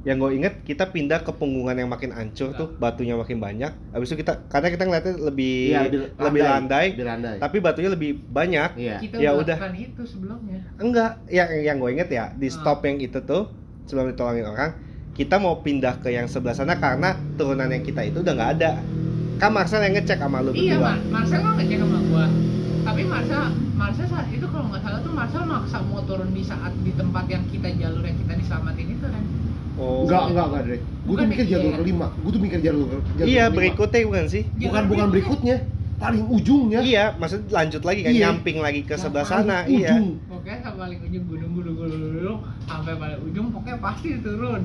Yang 0.00 0.16
gue 0.16 0.30
inget 0.32 0.54
kita 0.62 0.84
pindah 0.88 1.20
ke 1.20 1.34
punggungan 1.34 1.74
yang 1.74 1.90
makin 1.90 2.14
hancur 2.14 2.54
tuh, 2.54 2.70
batunya 2.72 3.12
makin 3.12 3.36
banyak. 3.36 3.74
Habis 3.90 4.06
itu 4.08 4.22
kita 4.22 4.46
karena 4.46 4.70
kita 4.70 4.86
ngeliatnya 4.86 5.14
lebih 5.18 5.56
Iya, 5.68 5.80
lebih 6.16 6.40
landai, 6.40 6.86
lebih 6.94 7.04
landai 7.04 7.36
tapi 7.36 7.56
batunya 7.58 7.90
lebih 7.90 8.22
banyak. 8.24 8.70
iya 8.78 8.96
kita 8.96 9.18
Ya 9.18 9.34
udah 9.34 9.58
itu 9.68 10.02
sebelumnya 10.06 10.62
Enggak, 10.78 11.26
yang 11.26 11.50
yang 11.50 11.76
gue 11.76 11.90
inget 11.90 12.08
ya 12.08 12.30
di 12.32 12.46
Ah. 12.46 12.54
stop 12.54 12.86
yang 12.86 13.02
itu 13.02 13.18
tuh 13.20 13.50
sebelum 13.84 14.06
ditolongin 14.08 14.46
orang, 14.46 14.78
kita 15.12 15.36
mau 15.36 15.58
pindah 15.58 15.98
ke 15.98 16.08
yang 16.08 16.24
sebelah 16.24 16.54
sana 16.54 16.78
karena 16.78 17.18
turunan 17.34 17.66
yang 17.66 17.82
kita 17.82 18.00
itu 18.00 18.22
udah 18.22 18.32
nggak 18.32 18.52
ada. 18.56 18.72
Kan 19.36 19.50
Marcel 19.52 19.80
yang 19.84 19.94
ngecek 19.94 20.18
sama 20.18 20.38
lu 20.40 20.50
iya 20.52 20.76
berdua. 20.76 20.84
Mar 20.86 20.96
Marcel 21.12 21.40
kan 21.40 21.52
ngecek 21.54 21.78
sama 21.78 21.98
gua 22.08 22.24
tapi 22.86 23.02
Marcel 23.04 23.42
Marcel 23.74 24.06
saat 24.06 24.26
itu 24.30 24.46
kalau 24.46 24.66
nggak 24.70 24.80
salah 24.80 25.00
tuh 25.00 25.12
Marcel 25.12 25.42
maksa 25.44 25.78
mau 25.82 26.00
turun 26.02 26.30
di 26.30 26.40
saat 26.40 26.72
di 26.80 26.92
tempat 26.92 27.24
yang 27.26 27.44
kita 27.46 27.68
jalur 27.74 28.00
yang 28.00 28.16
kita 28.16 28.32
diselamatin 28.34 28.88
itu 28.88 29.06
kan 29.06 29.24
Oh. 29.76 30.08
enggak 30.08 30.32
enggak 30.32 30.46
enggak 30.48 30.62
Dre 30.64 30.78
gue 30.80 31.14
tuh 31.14 31.26
mikir 31.28 31.44
jalur 31.46 31.68
iya. 31.68 31.76
kelima 31.76 32.06
gue 32.08 32.30
tuh 32.32 32.40
mikir 32.40 32.60
jalur 32.64 32.88
jalur 33.12 33.28
Iya, 33.28 33.44
kelima. 33.44 33.56
berikutnya 33.60 34.00
bukan 34.08 34.24
sih? 34.24 34.42
bukan 34.48 34.64
Jalur 34.72 34.88
bukan 34.88 35.06
berikutnya 35.12 35.56
paling 35.96 36.24
ujungnya 36.26 36.80
Iya, 36.80 37.04
maksudnya 37.12 37.48
lanjut 37.52 37.82
lagi 37.84 38.00
kan, 38.00 38.08
Iya. 38.08 38.20
nyamping 38.24 38.56
lagi 38.56 38.80
ke 38.82 38.96
Yang 38.96 39.02
sebelah 39.04 39.26
sana, 39.28 39.58
iya. 39.68 39.92
ujung. 39.92 40.08
pokoknya 40.24 40.58
sampai 40.64 40.80
paling 40.80 40.98
ujung 41.04 41.24
gunung 41.28 41.50
gunung 41.52 41.74
gunung 41.76 42.00
gunung 42.10 42.38
sampai 42.64 42.94
paling 42.96 43.20
ujung 43.20 43.46
pokoknya 43.52 43.76
pasti 43.84 44.08
turun 44.24 44.62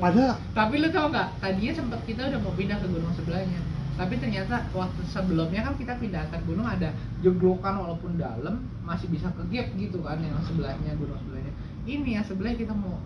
padahal 0.00 0.34
tapi 0.56 0.74
lu 0.80 0.88
tau 0.88 1.06
nggak 1.06 1.28
tadinya 1.36 1.72
sempat 1.74 2.00
kita 2.06 2.20
udah 2.24 2.40
mau 2.40 2.52
pindah 2.54 2.78
ke 2.80 2.86
gunung 2.88 3.12
sebelahnya 3.12 3.60
tapi 3.96 4.14
ternyata 4.16 4.68
waktu 4.70 5.00
sebelumnya 5.04 5.60
kan 5.62 5.74
kita 5.74 5.96
pindah 5.96 6.20
atas 6.22 6.40
gunung 6.44 6.64
ada 6.64 6.92
jeglokan 7.18 7.74
walaupun 7.76 8.14
dalam 8.14 8.60
masih 8.82 9.08
bisa 9.08 9.26
ke 9.30 9.42
gap 9.48 9.72
gitu 9.72 9.98
kan 10.00 10.20
yang 10.20 10.36
sebelahnya 10.42 10.92
gunung 10.94 11.16
sebelahnya. 11.18 11.52
Ini 11.82 12.10
yang 12.14 12.24
sebelahnya 12.24 12.58
kita 12.58 12.72
mau 12.72 13.00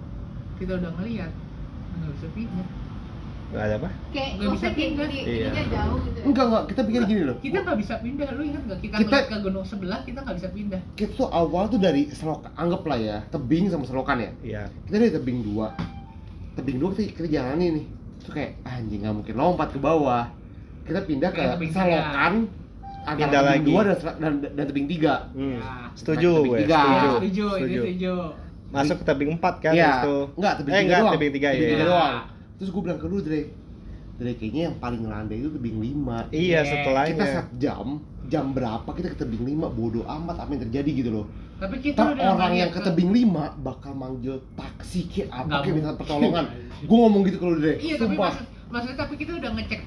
kita 0.56 0.76
udah 0.76 0.90
ngeliat. 0.92 1.30
Nggak 1.92 2.12
bisa 2.12 2.28
pindah 2.32 2.68
Nggak 3.50 3.64
ada 3.64 3.74
apa? 3.76 3.88
kayak 4.10 4.30
Nggak 4.30 4.38
bisa 4.38 4.46
maksudnya 4.46 4.70
kayak 4.70 4.90
pindah. 4.90 5.06
di 5.06 5.18
Iya. 5.20 5.50
jauh 5.68 5.98
gitu 6.00 6.16
ya. 6.16 6.24
enggak 6.24 6.44
enggak. 6.44 6.64
Kita 6.66 6.80
pikir 6.84 7.02
gini 7.04 7.22
loh. 7.24 7.36
Kita 7.36 7.58
nggak 7.60 7.78
bisa 7.78 7.94
pindah. 7.98 8.26
Lu 8.30 8.42
ingat 8.44 8.62
nggak? 8.64 8.78
Kita, 8.80 8.96
Kita- 8.96 9.26
ke 9.26 9.36
gunung 9.40 9.64
sebelah 9.64 10.00
kita 10.00 10.18
nggak 10.20 10.36
bisa 10.36 10.48
pindah. 10.50 10.80
Kita 10.92 11.12
tuh 11.16 11.28
awal 11.28 11.64
tuh 11.66 11.78
dari 11.78 12.02
selokan 12.08 12.50
anggaplah 12.54 12.94
ya 12.96 13.16
tebing 13.28 13.66
sama 13.66 13.84
selokan 13.84 14.18
ya? 14.18 14.30
Iya. 14.40 14.62
kita 14.86 14.96
dari 14.96 15.12
tebing 15.12 15.38
dua. 15.44 15.74
Tebing 16.52 16.76
dua 16.78 16.90
kita, 16.92 17.10
kita 17.12 17.28
jalanin 17.28 17.70
nih. 17.74 17.86
Terus 18.20 18.32
kayak 18.32 18.50
"Ah, 18.62 18.76
anjing 18.76 19.00
nggak 19.00 19.14
mungkin 19.16 19.34
lompat 19.34 19.68
ke 19.70 19.78
bawah 19.78 20.28
kita 20.90 21.00
pindah 21.02 21.30
ke 21.30 21.42
tiga. 21.56 21.72
selokan 21.72 22.34
antara 23.00 23.16
Pindah 23.16 23.40
tebing 23.40 23.48
lagi. 23.56 23.66
dua 23.66 23.82
dan, 23.86 23.96
dan, 24.18 24.52
dan 24.52 24.64
tebing 24.66 24.88
tiga 24.88 25.14
Hmm. 25.30 25.56
Ya. 25.56 25.72
Setuju 25.92 26.30
Tebing 26.34 26.46
gue, 26.46 26.58
tiga. 26.60 26.76
setuju. 26.76 26.90
Ya, 27.00 27.10
setuju, 27.10 27.46
ini 27.46 27.54
Setuju. 27.56 27.80
setuju 27.80 28.14
Masuk 28.70 28.96
ke 28.96 29.04
tebing 29.04 29.30
4 29.34 29.54
kan 29.58 29.72
Iya. 29.72 29.90
itu. 29.96 30.16
Enggak, 30.32 30.52
tebing 30.56 30.70
eh, 30.70 30.76
tiga 30.76 30.84
enggak, 30.84 31.00
doang. 31.00 31.12
tebing 31.12 31.32
3 31.32 31.38
Tebing 31.40 31.50
ya. 31.56 31.66
tiga 31.66 31.74
Iya. 31.76 31.88
doang. 31.88 32.14
Terus 32.54 32.68
gue 32.70 32.82
bilang 32.82 32.98
ke 32.98 33.06
lu, 33.06 33.18
Dre. 33.18 33.40
Dre, 34.14 34.30
kayaknya 34.32 34.62
yang 34.62 34.76
paling 34.76 35.02
landai 35.02 35.36
itu 35.38 35.50
tebing 35.50 35.76
5. 35.80 36.14
Iya, 36.28 36.38
Iya. 36.38 36.60
setelahnya. 36.62 37.12
Kita 37.12 37.24
set 37.26 37.48
jam, 37.56 37.86
jam 38.26 38.44
berapa 38.52 38.86
kita 38.88 39.08
ke 39.08 39.18
tebing 39.18 39.42
5, 39.48 39.66
bodoh 39.68 40.04
amat 40.04 40.36
apa 40.38 40.50
yang 40.50 40.62
terjadi 40.62 40.90
gitu 40.94 41.10
loh. 41.12 41.26
tapi 41.56 41.76
kita 41.78 42.00
udah 42.10 42.24
orang 42.34 42.52
yang 42.54 42.70
ke 42.70 42.80
tebing 42.80 43.10
5 43.10 43.28
bakal 43.58 43.92
manggil 43.92 44.40
taksi 44.54 45.04
kayak 45.06 45.28
apa 45.30 45.60
kayak 45.60 45.74
minta 45.74 45.92
pertolongan. 45.92 46.44
gue 46.88 46.96
ngomong 46.96 47.20
gitu 47.22 47.36
ke 47.36 47.44
lu, 47.44 47.54
Dre. 47.58 47.74
iya 47.76 47.94
tapi 47.94 48.14
Sumpah. 48.14 48.32
maksud, 48.32 48.46
maksudnya 48.70 48.96
tapi 48.96 49.14
kita 49.18 49.32
udah 49.34 49.50
ngecek 49.52 49.80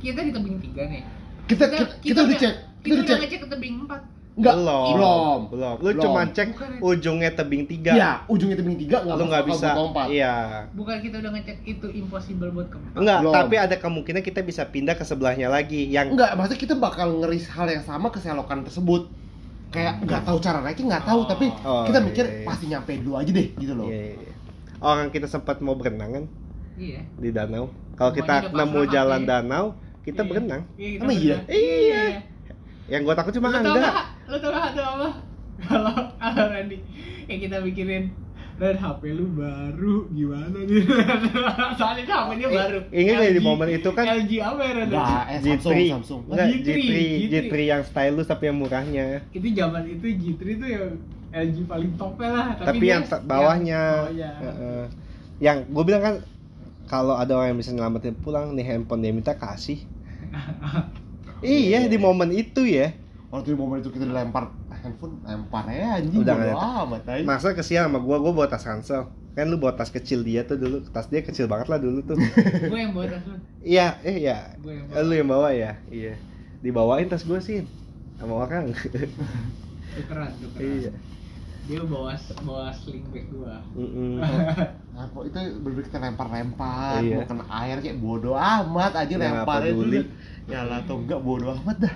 kita 0.00 0.20
di 0.20 0.32
tebing 0.32 0.58
tiga 0.60 0.82
nih 0.86 1.02
kita, 1.44 1.64
kita, 1.66 1.84
kita, 2.00 2.20
udah 2.22 2.36
cek, 2.36 2.54
kita, 2.80 2.94
udah 2.94 3.04
cek. 3.06 3.18
ngecek 3.20 3.38
ke 3.38 3.48
tebing 3.48 3.76
empat 3.84 4.02
Enggak, 4.30 4.56
belum. 4.56 4.84
belum. 4.94 5.40
Belum. 5.50 5.74
Lu 5.74 5.90
Belum. 5.90 6.00
cuma 6.00 6.20
cek 6.24 6.48
Bukan 6.54 6.70
ya? 6.70 6.78
ujungnya 6.80 7.30
tebing 7.34 7.62
3. 7.66 7.92
Iya, 7.92 8.10
ujungnya 8.24 8.56
tebing 8.56 8.78
3 8.78 9.02
enggak 9.02 9.16
Lu 9.18 9.24
nggak 9.26 9.44
bisa. 9.44 9.68
lompat. 9.74 10.06
Iya. 10.08 10.34
bukan 10.72 10.96
kita 10.98 11.16
udah 11.18 11.30
ngecek 11.34 11.56
itu 11.66 11.86
impossible 11.92 12.48
buat 12.48 12.68
ke 12.70 12.76
Enggak, 12.94 13.18
Belum. 13.20 13.34
tapi 13.34 13.54
ada 13.58 13.76
kemungkinan 13.76 14.22
kita 14.22 14.40
bisa 14.40 14.62
pindah 14.64 14.94
ke 14.94 15.02
sebelahnya 15.02 15.50
lagi 15.50 15.84
yang 15.84 16.14
Enggak, 16.14 16.38
maksudnya 16.38 16.60
kita 16.62 16.74
bakal 16.74 17.20
ngeris 17.20 17.50
hal 17.50 17.68
yang 17.68 17.82
sama 17.82 18.08
ke 18.08 18.16
selokan 18.16 18.62
tersebut. 18.62 19.10
Kayak 19.68 19.98
nggak 20.00 20.22
tahu 20.24 20.38
cara 20.38 20.58
naiknya 20.60 20.86
nggak 20.88 21.04
tahu, 21.04 21.20
Oh. 21.20 21.26
tapi 21.26 21.46
Oh, 21.60 21.84
kita 21.84 21.98
mikir 22.00 22.24
iya, 22.24 22.32
iya. 22.32 22.46
pasti 22.46 22.64
nyampe 22.66 22.92
dulu 22.96 23.14
aja 23.18 23.30
deh 23.30 23.48
gitu 23.52 23.72
loh. 23.74 23.86
Iya, 23.86 23.98
iya, 24.00 24.14
iya. 24.16 24.32
Orang 24.78 25.06
kita 25.10 25.26
sempat 25.26 25.58
mau 25.58 25.74
berenang 25.74 26.10
kan 26.12 26.24
iya 26.74 27.02
di 27.12 27.28
danau. 27.28 27.68
Kalau 27.92 28.10
kita 28.10 28.48
nemu 28.48 28.80
jalan 28.88 29.22
danau, 29.22 29.76
kita 30.02 30.20
Iya. 30.20 30.28
berenang. 30.28 30.62
iya, 30.74 30.88
kita 30.90 31.02
Emang 31.02 31.16
iya? 31.16 31.36
berenang. 31.38 31.46
Iya. 31.50 32.02
Yang 32.88 33.00
gua 33.02 33.14
takut 33.14 33.32
cuma 33.32 33.48
lu 33.48 33.54
tau 33.54 33.60
enggak. 33.70 33.84
gak 33.86 34.06
lu 34.26 34.36
tau 34.36 34.50
gak 34.50 34.68
tuh 34.70 34.84
apa 34.84 35.08
kalau 35.60 35.92
kalau 36.16 36.44
Randy 36.48 36.78
yang 37.26 37.38
kita 37.38 37.56
pikirin 37.60 38.04
dan 38.56 38.74
HP 38.74 39.02
lu 39.10 39.24
baru 39.30 40.04
gimana 40.10 40.58
nih 40.58 40.84
soalnya 41.78 42.02
itu 42.02 42.12
HP 42.12 42.30
dia 42.34 42.44
Eh, 42.44 42.52
baru 42.54 42.78
ingat 42.90 43.14
nggak 43.14 43.32
di 43.32 43.42
momen 43.42 43.68
itu 43.70 43.88
kan? 43.90 44.04
LG 44.06 44.32
apa 44.38 44.60
ya 44.60 44.72
Randy? 44.74 44.94
Nah, 44.94 45.22
eh 45.26 45.38
Samsung, 45.38 45.72
G3. 45.72 45.92
Samsung. 45.94 46.20
Enggak, 46.26 46.46
G3, 46.46 46.60
G3, 46.60 46.88
G3. 46.90 47.30
G3 47.30 47.54
yang 47.62 47.82
stylus 47.82 48.26
tapi 48.26 48.42
yang 48.46 48.58
murahnya. 48.58 49.06
itu 49.30 49.46
zaman 49.50 49.82
itu 49.86 50.06
G3 50.10 50.42
tuh 50.56 50.68
yang 50.68 50.86
LG 51.30 51.56
paling 51.64 51.92
topnya 51.94 52.28
lah 52.28 52.46
Tapi, 52.58 52.76
dia- 52.78 52.90
yang 52.90 53.04
bawahnya. 53.22 53.82
bawahnya. 54.02 54.30
Heeh. 54.42 54.82
Yang 55.38 55.56
gue 55.66 55.84
bilang 55.86 56.02
kan 56.02 56.14
kalau 56.90 57.14
ada 57.14 57.32
orang 57.38 57.54
yang 57.54 57.58
bisa 57.62 57.70
nyelamatin 57.70 58.14
pulang 58.18 58.50
nih 58.58 58.66
handphone 58.66 59.00
dia 59.04 59.12
minta 59.14 59.32
kasih. 59.38 59.78
iya 61.46 61.86
di 61.86 61.96
momen 61.96 62.30
itu 62.34 62.66
ya. 62.66 62.90
Waktu 63.30 63.54
di 63.54 63.58
momen 63.58 63.78
itu 63.78 63.90
kita 63.94 64.04
dilempar 64.10 64.50
handphone, 64.82 65.22
lempar 65.22 65.64
ya 65.70 66.02
anjing. 66.02 66.20
Udah 66.20 66.34
bodo 66.34 66.50
nggak 66.50 66.58
amat 66.82 67.02
aja. 67.06 67.22
Masa 67.22 67.48
kesian 67.54 67.86
sama 67.86 67.98
gua, 68.02 68.16
gua 68.18 68.32
bawa 68.34 68.46
tas 68.50 68.66
ransel. 68.66 69.06
Kan 69.38 69.46
lu 69.46 69.56
bawa 69.62 69.78
tas 69.78 69.94
kecil 69.94 70.26
dia 70.26 70.42
tuh 70.42 70.58
dulu, 70.58 70.82
tas 70.90 71.06
dia 71.06 71.22
kecil 71.22 71.46
banget 71.46 71.70
lah 71.70 71.78
dulu 71.78 72.02
tuh. 72.02 72.18
gue 72.70 72.78
yang 72.78 72.90
bawa 72.90 73.06
tas 73.06 73.22
lu 73.30 73.38
iya, 73.62 74.02
eh 74.02 74.16
iya. 74.26 74.58
gue 74.58 74.72
yang 74.74 74.86
Eh, 74.90 74.98
bawa 74.98 75.06
Lu 75.06 75.12
yang 75.14 75.28
bawa 75.30 75.48
ya? 75.54 75.72
Iya. 75.86 76.14
Dibawain 76.60 77.06
tas 77.06 77.22
gua 77.22 77.38
sih 77.38 77.62
sama 78.18 78.34
orang. 78.44 78.74
tukeran 79.90 80.30
tukeran 80.38 80.64
iya. 80.66 80.92
dia 81.70 81.80
bawa 81.86 82.14
bawa 82.42 82.74
sling 82.74 83.04
bag 83.14 83.26
gua 83.30 83.62
Mm-mm. 83.78 84.18
Nah, 84.18 84.30
kok 84.92 85.22
itu 85.22 85.38
bener 85.58 85.82
kita 85.82 85.98
lempar-lempar, 85.98 87.00
Iya. 87.00 87.16
mau 87.16 87.24
kena 87.24 87.44
air 87.48 87.76
kayak 87.78 87.98
bodo 87.98 88.32
amat 88.32 88.92
aja 88.96 89.10
Ya, 89.10 89.18
lemparin 89.18 89.72
peduli. 89.72 89.96
dulu. 89.96 90.08
Nyala 90.46 90.74
atau 90.78 90.94
enggak 90.98 91.20
bodo 91.20 91.46
amat 91.54 91.76
dah. 91.80 91.94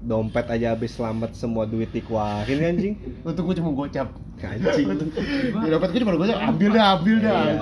Dompet 0.00 0.46
aja 0.48 0.66
habis 0.70 0.90
selamat 0.90 1.30
semua 1.34 1.64
duit 1.64 1.88
dikeluarin 1.88 2.58
anjing. 2.58 2.94
Untung 3.26 3.44
gue 3.44 3.56
cuma 3.56 3.70
gocap. 3.70 4.08
Anjing. 4.38 4.86
Ya 5.64 5.70
dompet 5.70 5.88
gue 5.90 6.00
cuma 6.00 6.14
gocap, 6.14 6.38
ambil 6.40 6.70
dah, 6.70 6.86
ambil 6.94 7.16
dah. 7.18 7.40
Iya. 7.40 7.54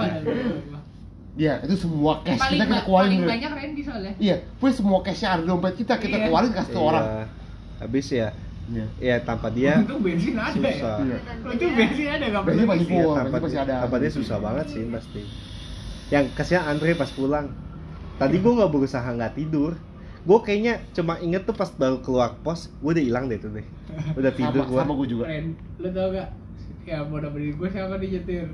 Iya, 1.39 1.53
itu 1.63 1.75
semua 1.79 2.19
cash 2.19 2.35
paling, 2.37 2.51
kita 2.53 2.65
kita 2.67 2.81
keluarin 2.83 3.11
paling 3.15 3.23
banyak 3.25 3.51
Randy 3.53 3.83
soalnya 3.87 4.13
Iya, 4.19 4.37
pokoknya 4.59 4.75
semua 4.75 4.99
cashnya 5.01 5.29
ada 5.31 5.43
dompet 5.45 5.75
kita, 5.77 5.95
kita 5.97 6.17
Iya. 6.17 6.25
keluarin 6.27 6.51
kasih 6.51 6.73
ke 6.75 6.81
orang. 6.81 7.05
Iya. 7.07 7.25
Habis 7.79 8.07
ya, 8.11 8.29
Iya. 8.69 8.87
ya 9.01 9.17
tanpa 9.25 9.49
dia 9.49 9.81
Untung 9.81 10.05
bensin 10.05 10.37
ada 10.37 10.53
susah. 10.53 11.01
ya. 11.01 11.19
Untung 11.41 11.73
bensin 11.73 12.07
ada 12.13 12.25
gak 12.29 12.43
Bensin 12.45 12.67
masih. 12.69 12.85
Iya, 12.85 12.93
full, 13.01 13.15
tanpa, 13.17 13.37
masih 13.41 13.59
ada. 13.65 13.75
tanpa 13.81 13.97
dia 13.97 14.11
susah 14.13 14.37
banget 14.37 14.67
sih 14.69 14.83
pasti. 14.93 15.23
Yang 16.13 16.25
kasihan 16.37 16.65
Andre 16.69 16.93
pas 16.97 17.11
pulang. 17.13 17.47
Tadi 18.21 18.37
gua 18.45 18.53
nggak 18.61 18.71
berusaha 18.73 19.09
nggak 19.09 19.33
tidur. 19.41 19.73
Gue 20.29 20.39
kayaknya 20.45 20.85
cuma 20.93 21.17
inget 21.25 21.49
tuh 21.49 21.57
pas 21.57 21.73
baru 21.73 22.05
keluar 22.05 22.37
pos, 22.45 22.69
gue 22.85 22.91
udah 22.93 23.01
hilang 23.01 23.33
deh 23.33 23.41
tuh 23.41 23.49
deh. 23.49 23.65
Udah 24.13 24.29
tidur 24.37 24.61
sama, 24.61 24.69
gue. 24.69 24.81
sama 24.85 24.93
gue 25.01 25.09
juga. 25.09 25.25
Ren, 25.25 25.57
lu 25.81 25.89
tau 25.89 26.13
gak? 26.13 26.29
Ya 26.85 27.01
mau 27.01 27.17
dapetin 27.17 27.57
gue 27.57 27.69
siapa 27.73 27.97
nih 27.97 28.09
nyetir? 28.21 28.49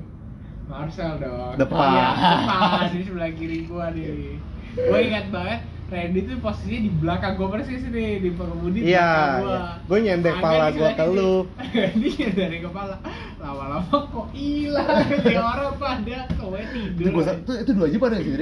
Marcel 0.65 1.13
dong 1.21 1.53
Depan. 1.61 1.87
Iya, 1.93 2.05
depan, 2.17 2.85
di 2.89 2.99
sebelah 3.05 3.31
kiri 3.37 3.59
gua 3.69 3.93
nih 3.93 4.33
Gue 4.75 4.99
ingat 5.07 5.25
banget, 5.29 5.61
Randy 5.85 6.19
tuh 6.21 6.41
posisinya 6.41 6.79
di 6.81 6.91
belakang 6.91 7.33
gue 7.35 7.47
persis 7.47 7.83
nih, 7.85 8.17
di 8.17 8.29
pengemudi 8.33 8.79
di 8.81 8.89
Iya, 8.89 9.05
belakang 9.05 9.37
gua 9.37 9.53
iya. 9.53 9.61
Gue 9.85 9.97
nyendek 10.01 10.33
Agak 10.33 10.41
pala 10.41 10.65
di 10.65 10.73
gue 10.73 10.89
ke 10.91 11.05
lu. 11.07 11.33
Randy 11.61 12.09
nyendek 12.11 12.59
kepala 12.63 12.95
Lama-lama 13.37 13.97
kok 14.09 14.27
hilang, 14.31 15.05
ya 15.21 15.41
orang 15.43 15.73
pada 15.77 16.19
kowe 16.33 16.57
Itu, 16.57 16.89
tidur 16.97 17.21
itu, 17.21 17.51
itu 17.61 17.71
dua 17.71 17.87
jam 17.87 18.01
ada 18.01 18.17
sih. 18.17 18.33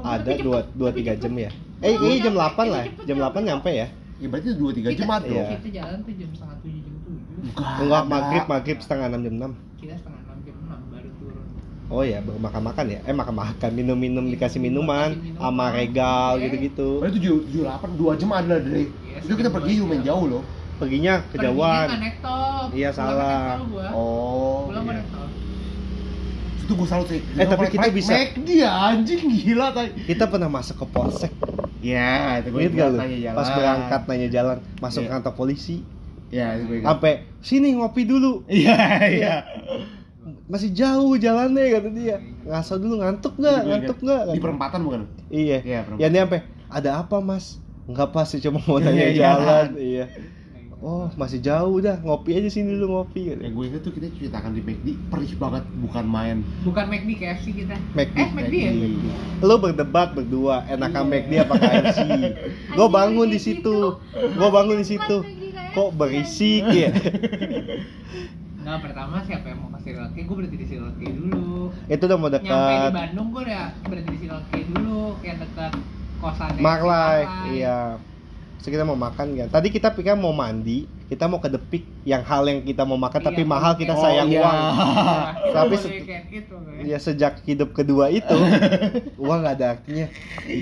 Ada 0.00 0.30
dua 0.40 0.58
dua 0.72 0.90
tiga 0.90 1.12
jam 1.14 1.32
ya. 1.36 1.50
Eh, 1.78 1.92
Oh, 1.94 2.08
ini 2.08 2.16
jam 2.18 2.32
nyampe, 2.32 2.56
8 2.56 2.64
ini 2.64 2.72
lah. 2.72 2.84
cepet 2.88 3.04
Jam 3.04 3.16
8 3.20 3.44
nyampe. 3.44 3.70
ya. 3.70 3.86
Ya 4.14 4.26
berarti 4.30 4.48
2 4.50 4.70
3 4.72 4.88
jam 4.94 5.08
ada. 5.10 5.28
Kita 5.52 5.68
jalan 5.68 5.98
tuh 6.00 6.14
jam 6.16 6.30
setengah 6.32 6.56
tujuh 6.58 6.80
jam 6.80 6.94
tujuh 6.96 7.36
Enggak. 7.84 8.02
Maghrib, 8.06 8.44
maghrib 8.48 8.78
setengah 8.80 9.06
enam 9.06 9.20
jam 9.20 9.34
enam. 9.36 9.52
kita 9.76 9.94
setengah 10.00 10.20
enam 10.22 10.38
jam 10.40 10.56
enam 10.64 10.80
baru 10.88 11.10
turun 11.20 11.44
Oh 11.86 12.00
ya, 12.00 12.18
baru 12.18 12.40
makan-makan 12.40 12.84
ya? 12.88 12.98
Eh 13.04 13.12
makan-makan, 13.12 13.70
minum-minum 13.70 14.24
dikasih 14.26 14.56
minuman, 14.56 15.12
Dikasih 15.12 15.36
minuman. 15.36 15.44
sama 15.44 15.64
regal 15.70 16.30
Iya. 16.34 16.44
gitu-gitu. 16.48 16.88
Berarti 16.98 17.18
7 17.20 17.36
7 17.44 17.60
8 17.62 17.90
2 17.92 18.12
jam 18.16 18.30
ada 18.32 18.56
Dre. 18.56 18.82
Iya, 18.82 19.18
Itu 19.20 19.34
kita 19.34 19.48
dua 19.48 19.56
pergi 19.60 19.72
lumayan 19.78 20.02
jauh 20.02 20.24
loh. 20.26 20.42
Perginya 20.74 21.14
kejauhan. 21.30 21.86
naik 21.94 22.16
tol 22.18 22.72
Iya, 22.72 22.88
Pulang 22.90 23.14
salah. 23.14 23.46
Oh. 23.92 24.72
iya. 24.72 25.02
Itu 26.58 26.72
gue 26.72 26.88
salut 26.88 27.06
sih. 27.06 27.20
Eh, 27.20 27.44
tapi 27.44 27.68
kita 27.68 27.86
bisa- 27.92 28.16
dia 28.40 28.68
anjing 28.72 29.20
gila 29.28 29.68
tadi. 29.70 29.92
Kita 30.02 30.24
pernah 30.26 30.48
masuk 30.48 30.80
ke 30.80 30.86
polsek. 30.88 31.32
Ya, 31.78 32.40
itu 32.40 32.48
gue 32.48 32.64
Ingat 32.64 32.72
gak 32.74 32.88
lu? 32.88 32.98
Pas 33.36 33.48
berangkat 33.52 34.00
nanya 34.08 34.28
jalan, 34.32 34.56
masuk 34.80 35.04
Iya. 35.04 35.10
kantor 35.12 35.32
polisi. 35.36 35.84
Ya, 36.32 36.56
itu 36.56 36.64
gue 36.64 36.76
ingat. 36.80 36.88
Sampai 36.90 37.12
sini 37.38 37.76
ngopi 37.76 38.02
dulu. 38.02 38.42
Iya, 38.48 38.72
iya. 39.20 39.34
Masih 40.46 40.70
jauh 40.70 41.14
jalannya 41.14 41.64
kata 41.70 41.88
dia. 41.90 42.16
Ngaso 42.42 42.76
dulu 42.76 42.98
ngantuk 42.98 43.34
nggak? 43.34 43.54
Itu 43.54 43.60
gue 43.60 43.70
Ngantuk 43.70 43.98
nggak? 44.00 44.22
Di 44.26 44.40
perempatan 44.40 44.80
bukan? 44.82 45.00
Iya. 45.28 45.58
Iya, 45.60 45.78
perempatan. 45.82 46.00
Ya 46.00 46.08
dia 46.08 46.20
sampai 46.22 46.40
ada 46.68 46.90
apa 46.98 47.16
mas? 47.18 47.60
Enggak 47.84 48.08
pas 48.10 48.24
sih 48.24 48.40
cuma 48.40 48.58
mau 48.58 48.76
Iya, 48.76 48.84
nanya 48.86 49.04
iya. 49.04 49.14
jalan. 49.14 49.66
Iya. 49.76 50.06
Oh 50.80 51.08
masih 51.16 51.40
jauh 51.40 51.80
dah 51.80 51.96
ngopi 51.98 52.32
aja 52.34 52.44
sini 52.46 52.72
dulu 52.74 52.92
ngopi. 52.94 53.32
Yang 53.32 53.52
gue 53.52 53.64
ingat 53.66 53.80
tuh 53.80 53.92
kita 53.92 54.06
ceritakan 54.10 54.52
di 54.52 54.60
McD 54.60 54.88
perih 55.08 55.32
banget 55.34 55.64
bukan 55.78 56.04
main. 56.04 56.36
bukan 56.60 56.84
McD 56.86 57.10
KFC 57.14 57.46
kita 57.54 57.76
McD. 57.94 58.12
eh 58.14 58.28
McD 58.30 58.54
ya 58.54 58.70
Lo 59.40 59.56
berdebat 59.56 60.12
berdua 60.12 60.60
enakan 60.66 61.08
McD 61.08 61.32
apa 61.38 61.54
KFC? 61.56 61.98
Gue 62.76 62.88
bangun 62.90 63.28
di 63.28 63.36
situ. 63.38 63.96
gitu. 63.96 64.28
Gue 64.34 64.48
bangun 64.50 64.76
di 64.76 64.86
situ. 64.86 65.16
Kok 65.72 65.88
berisik 65.96 66.68
ya? 66.68 66.92
Nggak 68.64 68.80
pertama 68.80 69.16
siapa 69.20 69.46
yang 69.52 69.58
mau 69.60 69.68
ke 69.76 69.92
K, 69.92 70.16
gue 70.24 70.34
berhenti 70.40 70.56
di 70.56 70.66
Circle 70.66 70.96
K 70.96 71.02
dulu 71.12 71.68
Itu 71.84 72.02
udah 72.08 72.16
mau 72.16 72.32
Nyampe 72.32 72.40
di 72.40 72.48
dekat 72.48 72.92
Bandung 72.96 73.28
gue 73.28 73.42
udah 73.44 73.64
berhenti 73.84 74.10
di 74.10 74.18
Circle 74.24 74.44
K 74.48 74.52
dulu 74.72 75.00
Kayak 75.20 75.36
dekat 75.44 75.72
kosannya 76.24 76.60
Marlai. 76.64 77.20
si 77.28 77.60
Iya. 77.60 77.80
Terus 78.64 78.80
kita 78.80 78.88
mau 78.88 78.96
makan 78.96 79.26
kan. 79.36 79.48
Tadi 79.52 79.68
kita 79.68 79.92
pikir 79.92 80.16
mau 80.16 80.32
mandi, 80.32 80.88
kita 81.12 81.28
mau 81.28 81.36
ke 81.36 81.52
Depik 81.52 81.84
yang 82.08 82.24
hal 82.24 82.48
yang 82.48 82.64
kita 82.64 82.88
mau 82.88 82.96
makan 82.96 83.20
tapi 83.20 83.44
Iya, 83.44 83.52
mahal 83.52 83.76
oke. 83.76 83.80
kita 83.84 83.92
Oh, 83.92 84.00
sayang 84.00 84.28
iya. 84.32 84.40
uang. 84.40 84.56
Tapi 85.54 85.74
Tapi 85.76 85.76
se 85.76 85.88
gitu 86.32 86.56
Ya 86.80 86.96
sejak 86.96 87.44
hidup 87.44 87.76
kedua 87.76 88.08
itu 88.08 88.32
uang 89.22 89.44
gak 89.44 89.60
ada 89.60 89.66
artinya. 89.76 90.08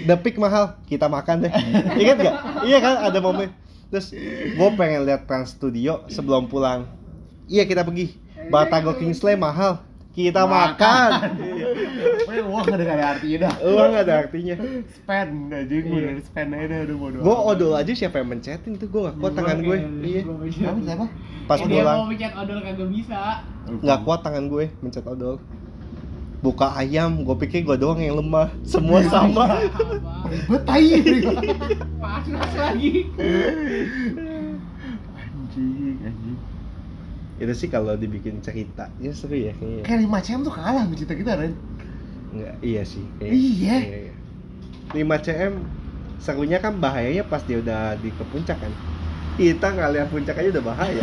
Depik 0.02 0.34
mahal, 0.34 0.74
kita 0.90 1.06
makan 1.06 1.46
deh. 1.46 1.52
Ingat 1.94 2.16
gak? 2.18 2.34
Iya 2.66 2.78
kan 2.82 2.94
ada 3.06 3.18
momen. 3.22 3.54
Terus 3.94 4.10
gue 4.50 4.68
pengen 4.74 5.06
lihat 5.06 5.30
Trans 5.30 5.54
Studio 5.54 6.02
sebelum 6.10 6.50
pulang. 6.50 6.82
Iya 7.52 7.64
kita 7.64 7.84
pergi. 7.84 8.16
Batago 8.48 8.96
Kingsley 8.96 9.36
mahal, 9.36 9.84
kita 10.10 10.42
makan. 10.42 11.10
Weh, 12.28 12.40
uang 12.40 12.64
gak 12.64 12.74
ada 12.74 12.84
gak 12.84 12.96
ada 12.96 13.06
artinya 13.12 13.38
dah. 13.38 13.54
Uang 13.62 13.88
gak 13.92 14.02
ada 14.02 14.14
artinya. 14.18 14.54
Spend 14.90 15.32
aja 15.48 15.76
gue 15.76 15.98
dari 16.00 16.22
spend 16.22 16.50
aja 16.50 16.64
dah 16.66 16.78
udah 16.82 16.96
bodo. 16.96 17.16
Gue 17.20 17.36
odol 17.36 17.72
aja 17.74 17.92
siapa 17.92 18.16
yang 18.18 18.28
mencetin 18.30 18.72
tuh 18.74 18.88
gue 18.88 19.00
gak 19.02 19.16
kuat 19.18 19.32
tangan 19.34 19.58
gue. 19.60 19.76
Iya. 20.00 20.20
Siapa 20.48 20.80
siapa? 20.80 21.06
Pas 21.42 21.58
Eh, 21.58 21.66
dia 21.66 21.82
pulang. 21.82 21.96
mau 21.98 22.08
pencet 22.08 22.32
odol 22.34 22.58
kagak 22.62 22.88
bisa 22.88 23.20
nggak 23.62 23.98
kuat 24.02 24.20
tangan 24.22 24.44
gue 24.46 24.64
mencet 24.78 25.04
odol 25.04 25.36
buka 26.38 26.74
ayam 26.74 27.22
gue 27.22 27.36
pikir 27.36 27.62
gue 27.62 27.76
doang 27.76 27.98
yang 27.98 28.14
lemah 28.16 28.50
semua 28.62 29.02
sama 29.04 29.46
Abang. 29.46 29.58
Ribet 30.30 30.62
tai. 30.64 30.86
panas 31.98 32.50
lagi 32.52 32.90
anjing. 35.12 35.91
Itu 37.42 37.54
sih 37.58 37.68
kalau 37.68 37.98
dibikin 37.98 38.38
cerita 38.38 38.86
ya 39.02 39.10
seru 39.10 39.34
ya 39.34 39.50
kayaknya 39.58 39.82
Kayak 39.82 40.00
5 40.06 40.26
cm 40.26 40.40
tuh 40.46 40.54
kalah 40.54 40.82
sama 40.86 40.94
cerita 40.94 41.14
kita, 41.18 41.30
Ren. 41.34 41.54
nggak 42.32 42.54
iya 42.64 42.82
sih 42.86 43.04
kayaknya. 43.18 43.36
Iya. 43.36 43.76
iya. 43.82 44.14
5 45.02 45.26
cm 45.26 45.52
serunya 46.22 46.58
kan 46.62 46.78
bahayanya 46.78 47.26
pas 47.26 47.42
dia 47.42 47.58
udah 47.58 47.98
di 47.98 48.14
ke 48.14 48.24
puncak 48.30 48.56
kan 48.62 48.72
kita 49.34 49.66
nggak 49.74 49.90
lihat 49.90 50.08
puncak 50.14 50.38
aja 50.38 50.48
udah 50.54 50.64
bahaya 50.64 51.02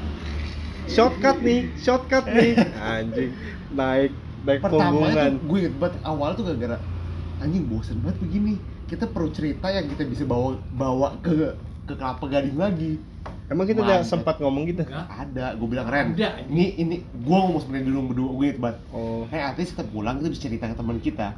shortcut 0.92 1.40
nih 1.40 1.72
shortcut 1.80 2.28
nih 2.28 2.52
anjing 2.76 3.32
naik 3.72 4.12
naik 4.44 4.60
Pertama 4.60 4.92
punggungan 4.92 5.40
itu 5.40 5.46
gue 5.48 5.58
inget 5.64 5.74
banget 5.80 5.94
awal 6.04 6.30
tuh 6.36 6.44
gara-gara 6.52 6.76
anjing 7.40 7.64
bosen 7.66 7.96
banget 8.04 8.20
begini. 8.20 8.54
Kita 8.86 9.08
perlu 9.08 9.30
cerita 9.32 9.72
yang 9.72 9.88
kita 9.88 10.04
bisa 10.04 10.24
bawa 10.28 10.58
bawa 10.76 11.16
ke 11.24 11.56
ke 11.88 11.94
kelapa 11.96 12.24
gading 12.28 12.58
lagi. 12.60 13.00
Emang 13.50 13.66
kita 13.66 13.80
udah 13.80 13.98
sempat 14.00 14.38
ngomong 14.38 14.62
gitu 14.64 14.82
enggak 14.82 15.06
Ada, 15.06 15.46
gue 15.52 15.66
bilang 15.66 15.86
Ren. 15.86 16.06
Ada. 16.12 16.46
Ini 16.46 16.64
ini 16.78 16.94
gue 17.02 17.36
ngomong 17.36 17.58
sebenarnya 17.58 17.86
dulu 17.86 18.00
berdua 18.08 18.30
gue 18.32 18.48
banget. 18.56 18.76
oh 18.90 19.26
Hey, 19.26 19.42
artis 19.42 19.74
kita 19.74 19.84
pulang 19.84 20.16
kita 20.16 20.28
bisa 20.30 20.42
cerita 20.42 20.64
ke 20.64 20.74
teman 20.74 20.98
kita. 20.98 21.28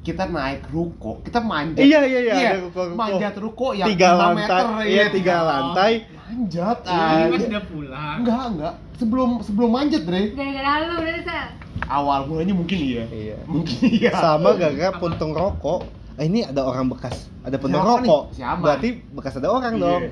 Kita 0.00 0.24
naik 0.24 0.70
ruko, 0.70 1.18
kita 1.20 1.36
manjat. 1.38 1.82
Iya, 1.82 2.00
iya, 2.02 2.20
iya, 2.22 2.32
ada 2.32 2.58
ruko-ruko. 2.62 2.96
Manjat 2.96 3.34
ruko 3.36 3.66
yang 3.74 3.88
tiga 3.88 4.08
5 4.08 4.16
lantai 4.16 4.38
meter, 4.38 4.64
iya 4.86 5.04
tiga 5.10 5.34
lantai 5.42 5.92
Manjat. 6.24 6.78
ini 6.80 6.88
pas 6.88 7.20
anjing. 7.28 7.50
udah 7.50 7.64
pulang 7.66 8.16
Enggak, 8.22 8.44
enggak. 8.48 8.74
Sebelum 8.96 9.28
sebelum 9.42 9.68
manjat, 9.68 10.02
Dre. 10.02 10.22
gara-gara 10.32 10.70
lu 10.80 10.94
udah 10.96 11.14
sel 11.20 11.46
Awal 11.86 12.20
mulanya 12.24 12.50
mungkin 12.52 12.78
iya. 12.80 13.04
iya 13.06 13.36
Mungkin 13.44 13.78
iya. 13.84 14.10
sama 14.10 14.54
gara-gara 14.54 14.96
puntung 14.96 15.30
rokok 15.30 15.84
ah, 16.14 16.24
ini 16.24 16.40
ada 16.40 16.62
orang 16.62 16.88
bekas 16.88 17.28
ada 17.42 17.58
puntung 17.58 17.78
rokok 17.80 18.32
Siapa? 18.32 18.58
berarti 18.58 18.88
bekas 19.12 19.36
ada 19.36 19.48
orang 19.48 19.74
Iya. 19.74 19.82
dong 19.84 20.02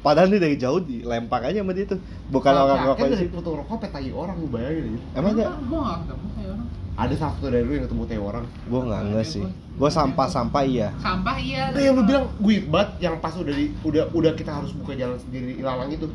padahal 0.00 0.28
nih 0.28 0.40
dari 0.40 0.56
jauh 0.56 0.80
dilempar 0.80 1.40
aja 1.44 1.60
sama 1.60 1.72
dia 1.72 1.84
tuh. 1.84 2.00
Bukan 2.28 2.52
Nah, 2.52 2.62
orang 2.64 2.78
rokok 2.88 3.06
dari 3.06 3.20
situ 3.20 3.34
foto 3.36 3.50
rokok 3.56 3.76
sampai 3.76 3.90
tai 3.90 4.10
orang 4.10 4.36
gue 4.36 4.50
bayangin 4.50 4.84
aja. 4.86 4.98
emang 5.16 5.32
ada 5.32 5.44
gue 5.56 5.78
gak 5.78 5.98
ketemu 6.02 6.26
kayak 6.32 6.50
orang. 6.56 6.68
Ada 7.00 7.14
satu 7.16 7.44
dari 7.48 7.64
lu 7.64 7.72
yang 7.72 7.84
ketemu 7.88 8.02
tai 8.04 8.20
orang. 8.20 8.44
gue 8.44 8.80
nggak 8.80 9.00
nggak 9.08 9.26
sih. 9.26 9.44
gue 9.80 9.90
sampah 9.90 10.26
sampah 10.28 10.62
iya. 10.62 10.88
Sampah 11.00 11.36
iya. 11.36 11.62
Nah, 11.72 11.80
yang 11.80 11.94
lu 11.96 12.02
bilang 12.04 12.24
gue 12.36 12.56
banget 12.64 12.90
yang 13.00 13.14
pas 13.18 13.32
udah 13.32 13.54
di 13.54 13.72
udah 13.80 14.04
udah 14.12 14.32
kita 14.34 14.50
harus 14.52 14.72
buka 14.72 14.92
jalan 14.92 15.16
sendiri 15.16 15.56
ilalang 15.56 15.88
itu. 15.88 16.08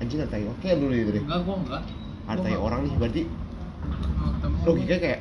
Anjing 0.00 0.18
ada 0.22 0.30
tai 0.30 0.48
oke 0.48 0.64
dulu 0.66 0.90
itu 0.90 1.10
deh. 1.12 1.22
enggak 1.22 1.40
gue 1.44 1.56
enggak. 1.66 1.82
Ada 2.26 2.38
tai 2.40 2.52
nggak- 2.52 2.62
orang 2.62 2.80
nih 2.82 2.92
berarti 2.96 3.22
logikanya 4.60 5.00
kayak 5.00 5.20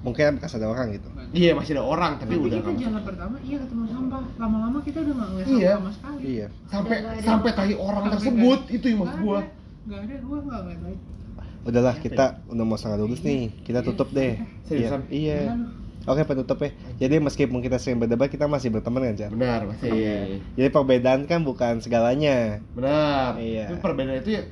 mungkin 0.00 0.40
bekas 0.40 0.56
ada 0.56 0.66
orang 0.66 0.96
gitu 0.96 1.08
iya 1.32 1.50
masih 1.52 1.72
ada 1.72 1.84
orang 1.84 2.12
tapi, 2.16 2.32
tapi 2.32 2.36
udah 2.40 2.50
kita 2.52 2.66
nggak 2.66 2.82
jalan 2.82 3.02
pertama 3.02 3.34
iya 3.40 3.56
ketemu 3.58 3.84
sampah. 3.86 4.22
Lama-lama 4.36 4.78
kita 4.80 4.98
udah 5.00 5.14
nggak 5.14 5.28
ngeliat 5.28 5.46
Iya. 5.46 5.54
sampah 5.70 5.76
sama 5.76 5.90
sekali. 5.92 6.20
Iya. 6.26 6.46
Sampai 6.66 6.96
ada. 6.96 7.10
sampai 7.20 7.50
tai 7.52 7.74
orang 7.74 8.02
Sampai 8.02 8.14
tersebut 8.16 8.58
nggak- 8.60 8.76
itu 8.76 8.86
yang 8.86 8.98
maksud 9.00 9.20
gua. 9.20 9.36
ada. 9.36 9.48
nggak 9.80 10.00
ada 10.00 10.14
gue 10.16 10.38
nggak 10.40 10.60
ngeliat 10.60 10.80
lagi. 10.82 10.98
Udahlah 11.60 11.94
kita 11.96 12.24
udah 12.46 12.64
mau 12.64 12.76
setengah 12.76 12.98
lulus 12.98 13.20
nih. 13.20 13.42
Kita 13.60 13.80
tutup 13.80 14.08
deh. 14.10 14.32
Iya. 14.70 14.88
Iya. 15.08 15.38
Oke 16.02 16.24
penutup 16.24 16.56
ya. 16.58 16.70
Jadi 16.98 17.20
meskipun 17.20 17.60
kita 17.60 17.76
sering 17.76 17.98
berdebat 17.98 18.26
kita 18.26 18.46
masih 18.46 18.70
berteman 18.70 19.04
kan 19.04 19.14
Jar? 19.16 19.30
benar 19.30 19.66
masih. 19.66 19.90
Iya. 19.90 20.16
jadi 20.54 20.68
perbedaan 20.68 21.20
kan 21.24 21.42
bukan 21.42 21.78
segalanya. 21.78 22.64
Benar. 22.72 23.36
Iya. 23.36 23.68
Tapi 23.68 23.78
perbedaan 23.78 24.18
itu 24.18 24.30
ya 24.32 24.42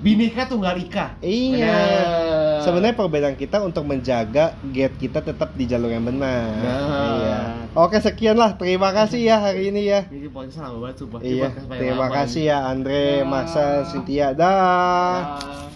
bineka 0.00 0.48
tunggal 0.48 0.76
ika 0.76 1.16
Iya. 1.20 1.76
Benar. 1.76 2.60
Sebenarnya 2.60 2.96
perbedaan 2.96 3.36
kita 3.36 3.60
untuk 3.64 3.88
menjaga 3.88 4.52
gate 4.68 4.96
kita 5.00 5.24
tetap 5.24 5.56
di 5.56 5.64
jalur 5.64 5.88
yang 5.88 6.04
benar. 6.04 6.52
Benar. 6.56 7.12
Iya. 7.16 7.38
Oke 7.72 7.96
sekian 8.00 8.36
lah. 8.36 8.56
Terima 8.56 8.90
kasih 8.90 9.20
ya 9.22 9.36
hari 9.40 9.72
ini 9.72 9.88
ya. 9.88 10.04
ini 10.10 10.28
podcast 10.28 10.60
lama 10.60 10.88
banget 10.88 10.96
sumpah 11.04 11.20
Iya. 11.22 11.48
Terima 11.70 12.06
kasih 12.10 12.42
ya 12.48 12.58
Andre, 12.68 13.22
Dah. 13.22 13.28
Marcel, 13.28 13.72
Cynthia. 13.88 14.32
Dah. 14.32 15.38
Dah. 15.38 15.69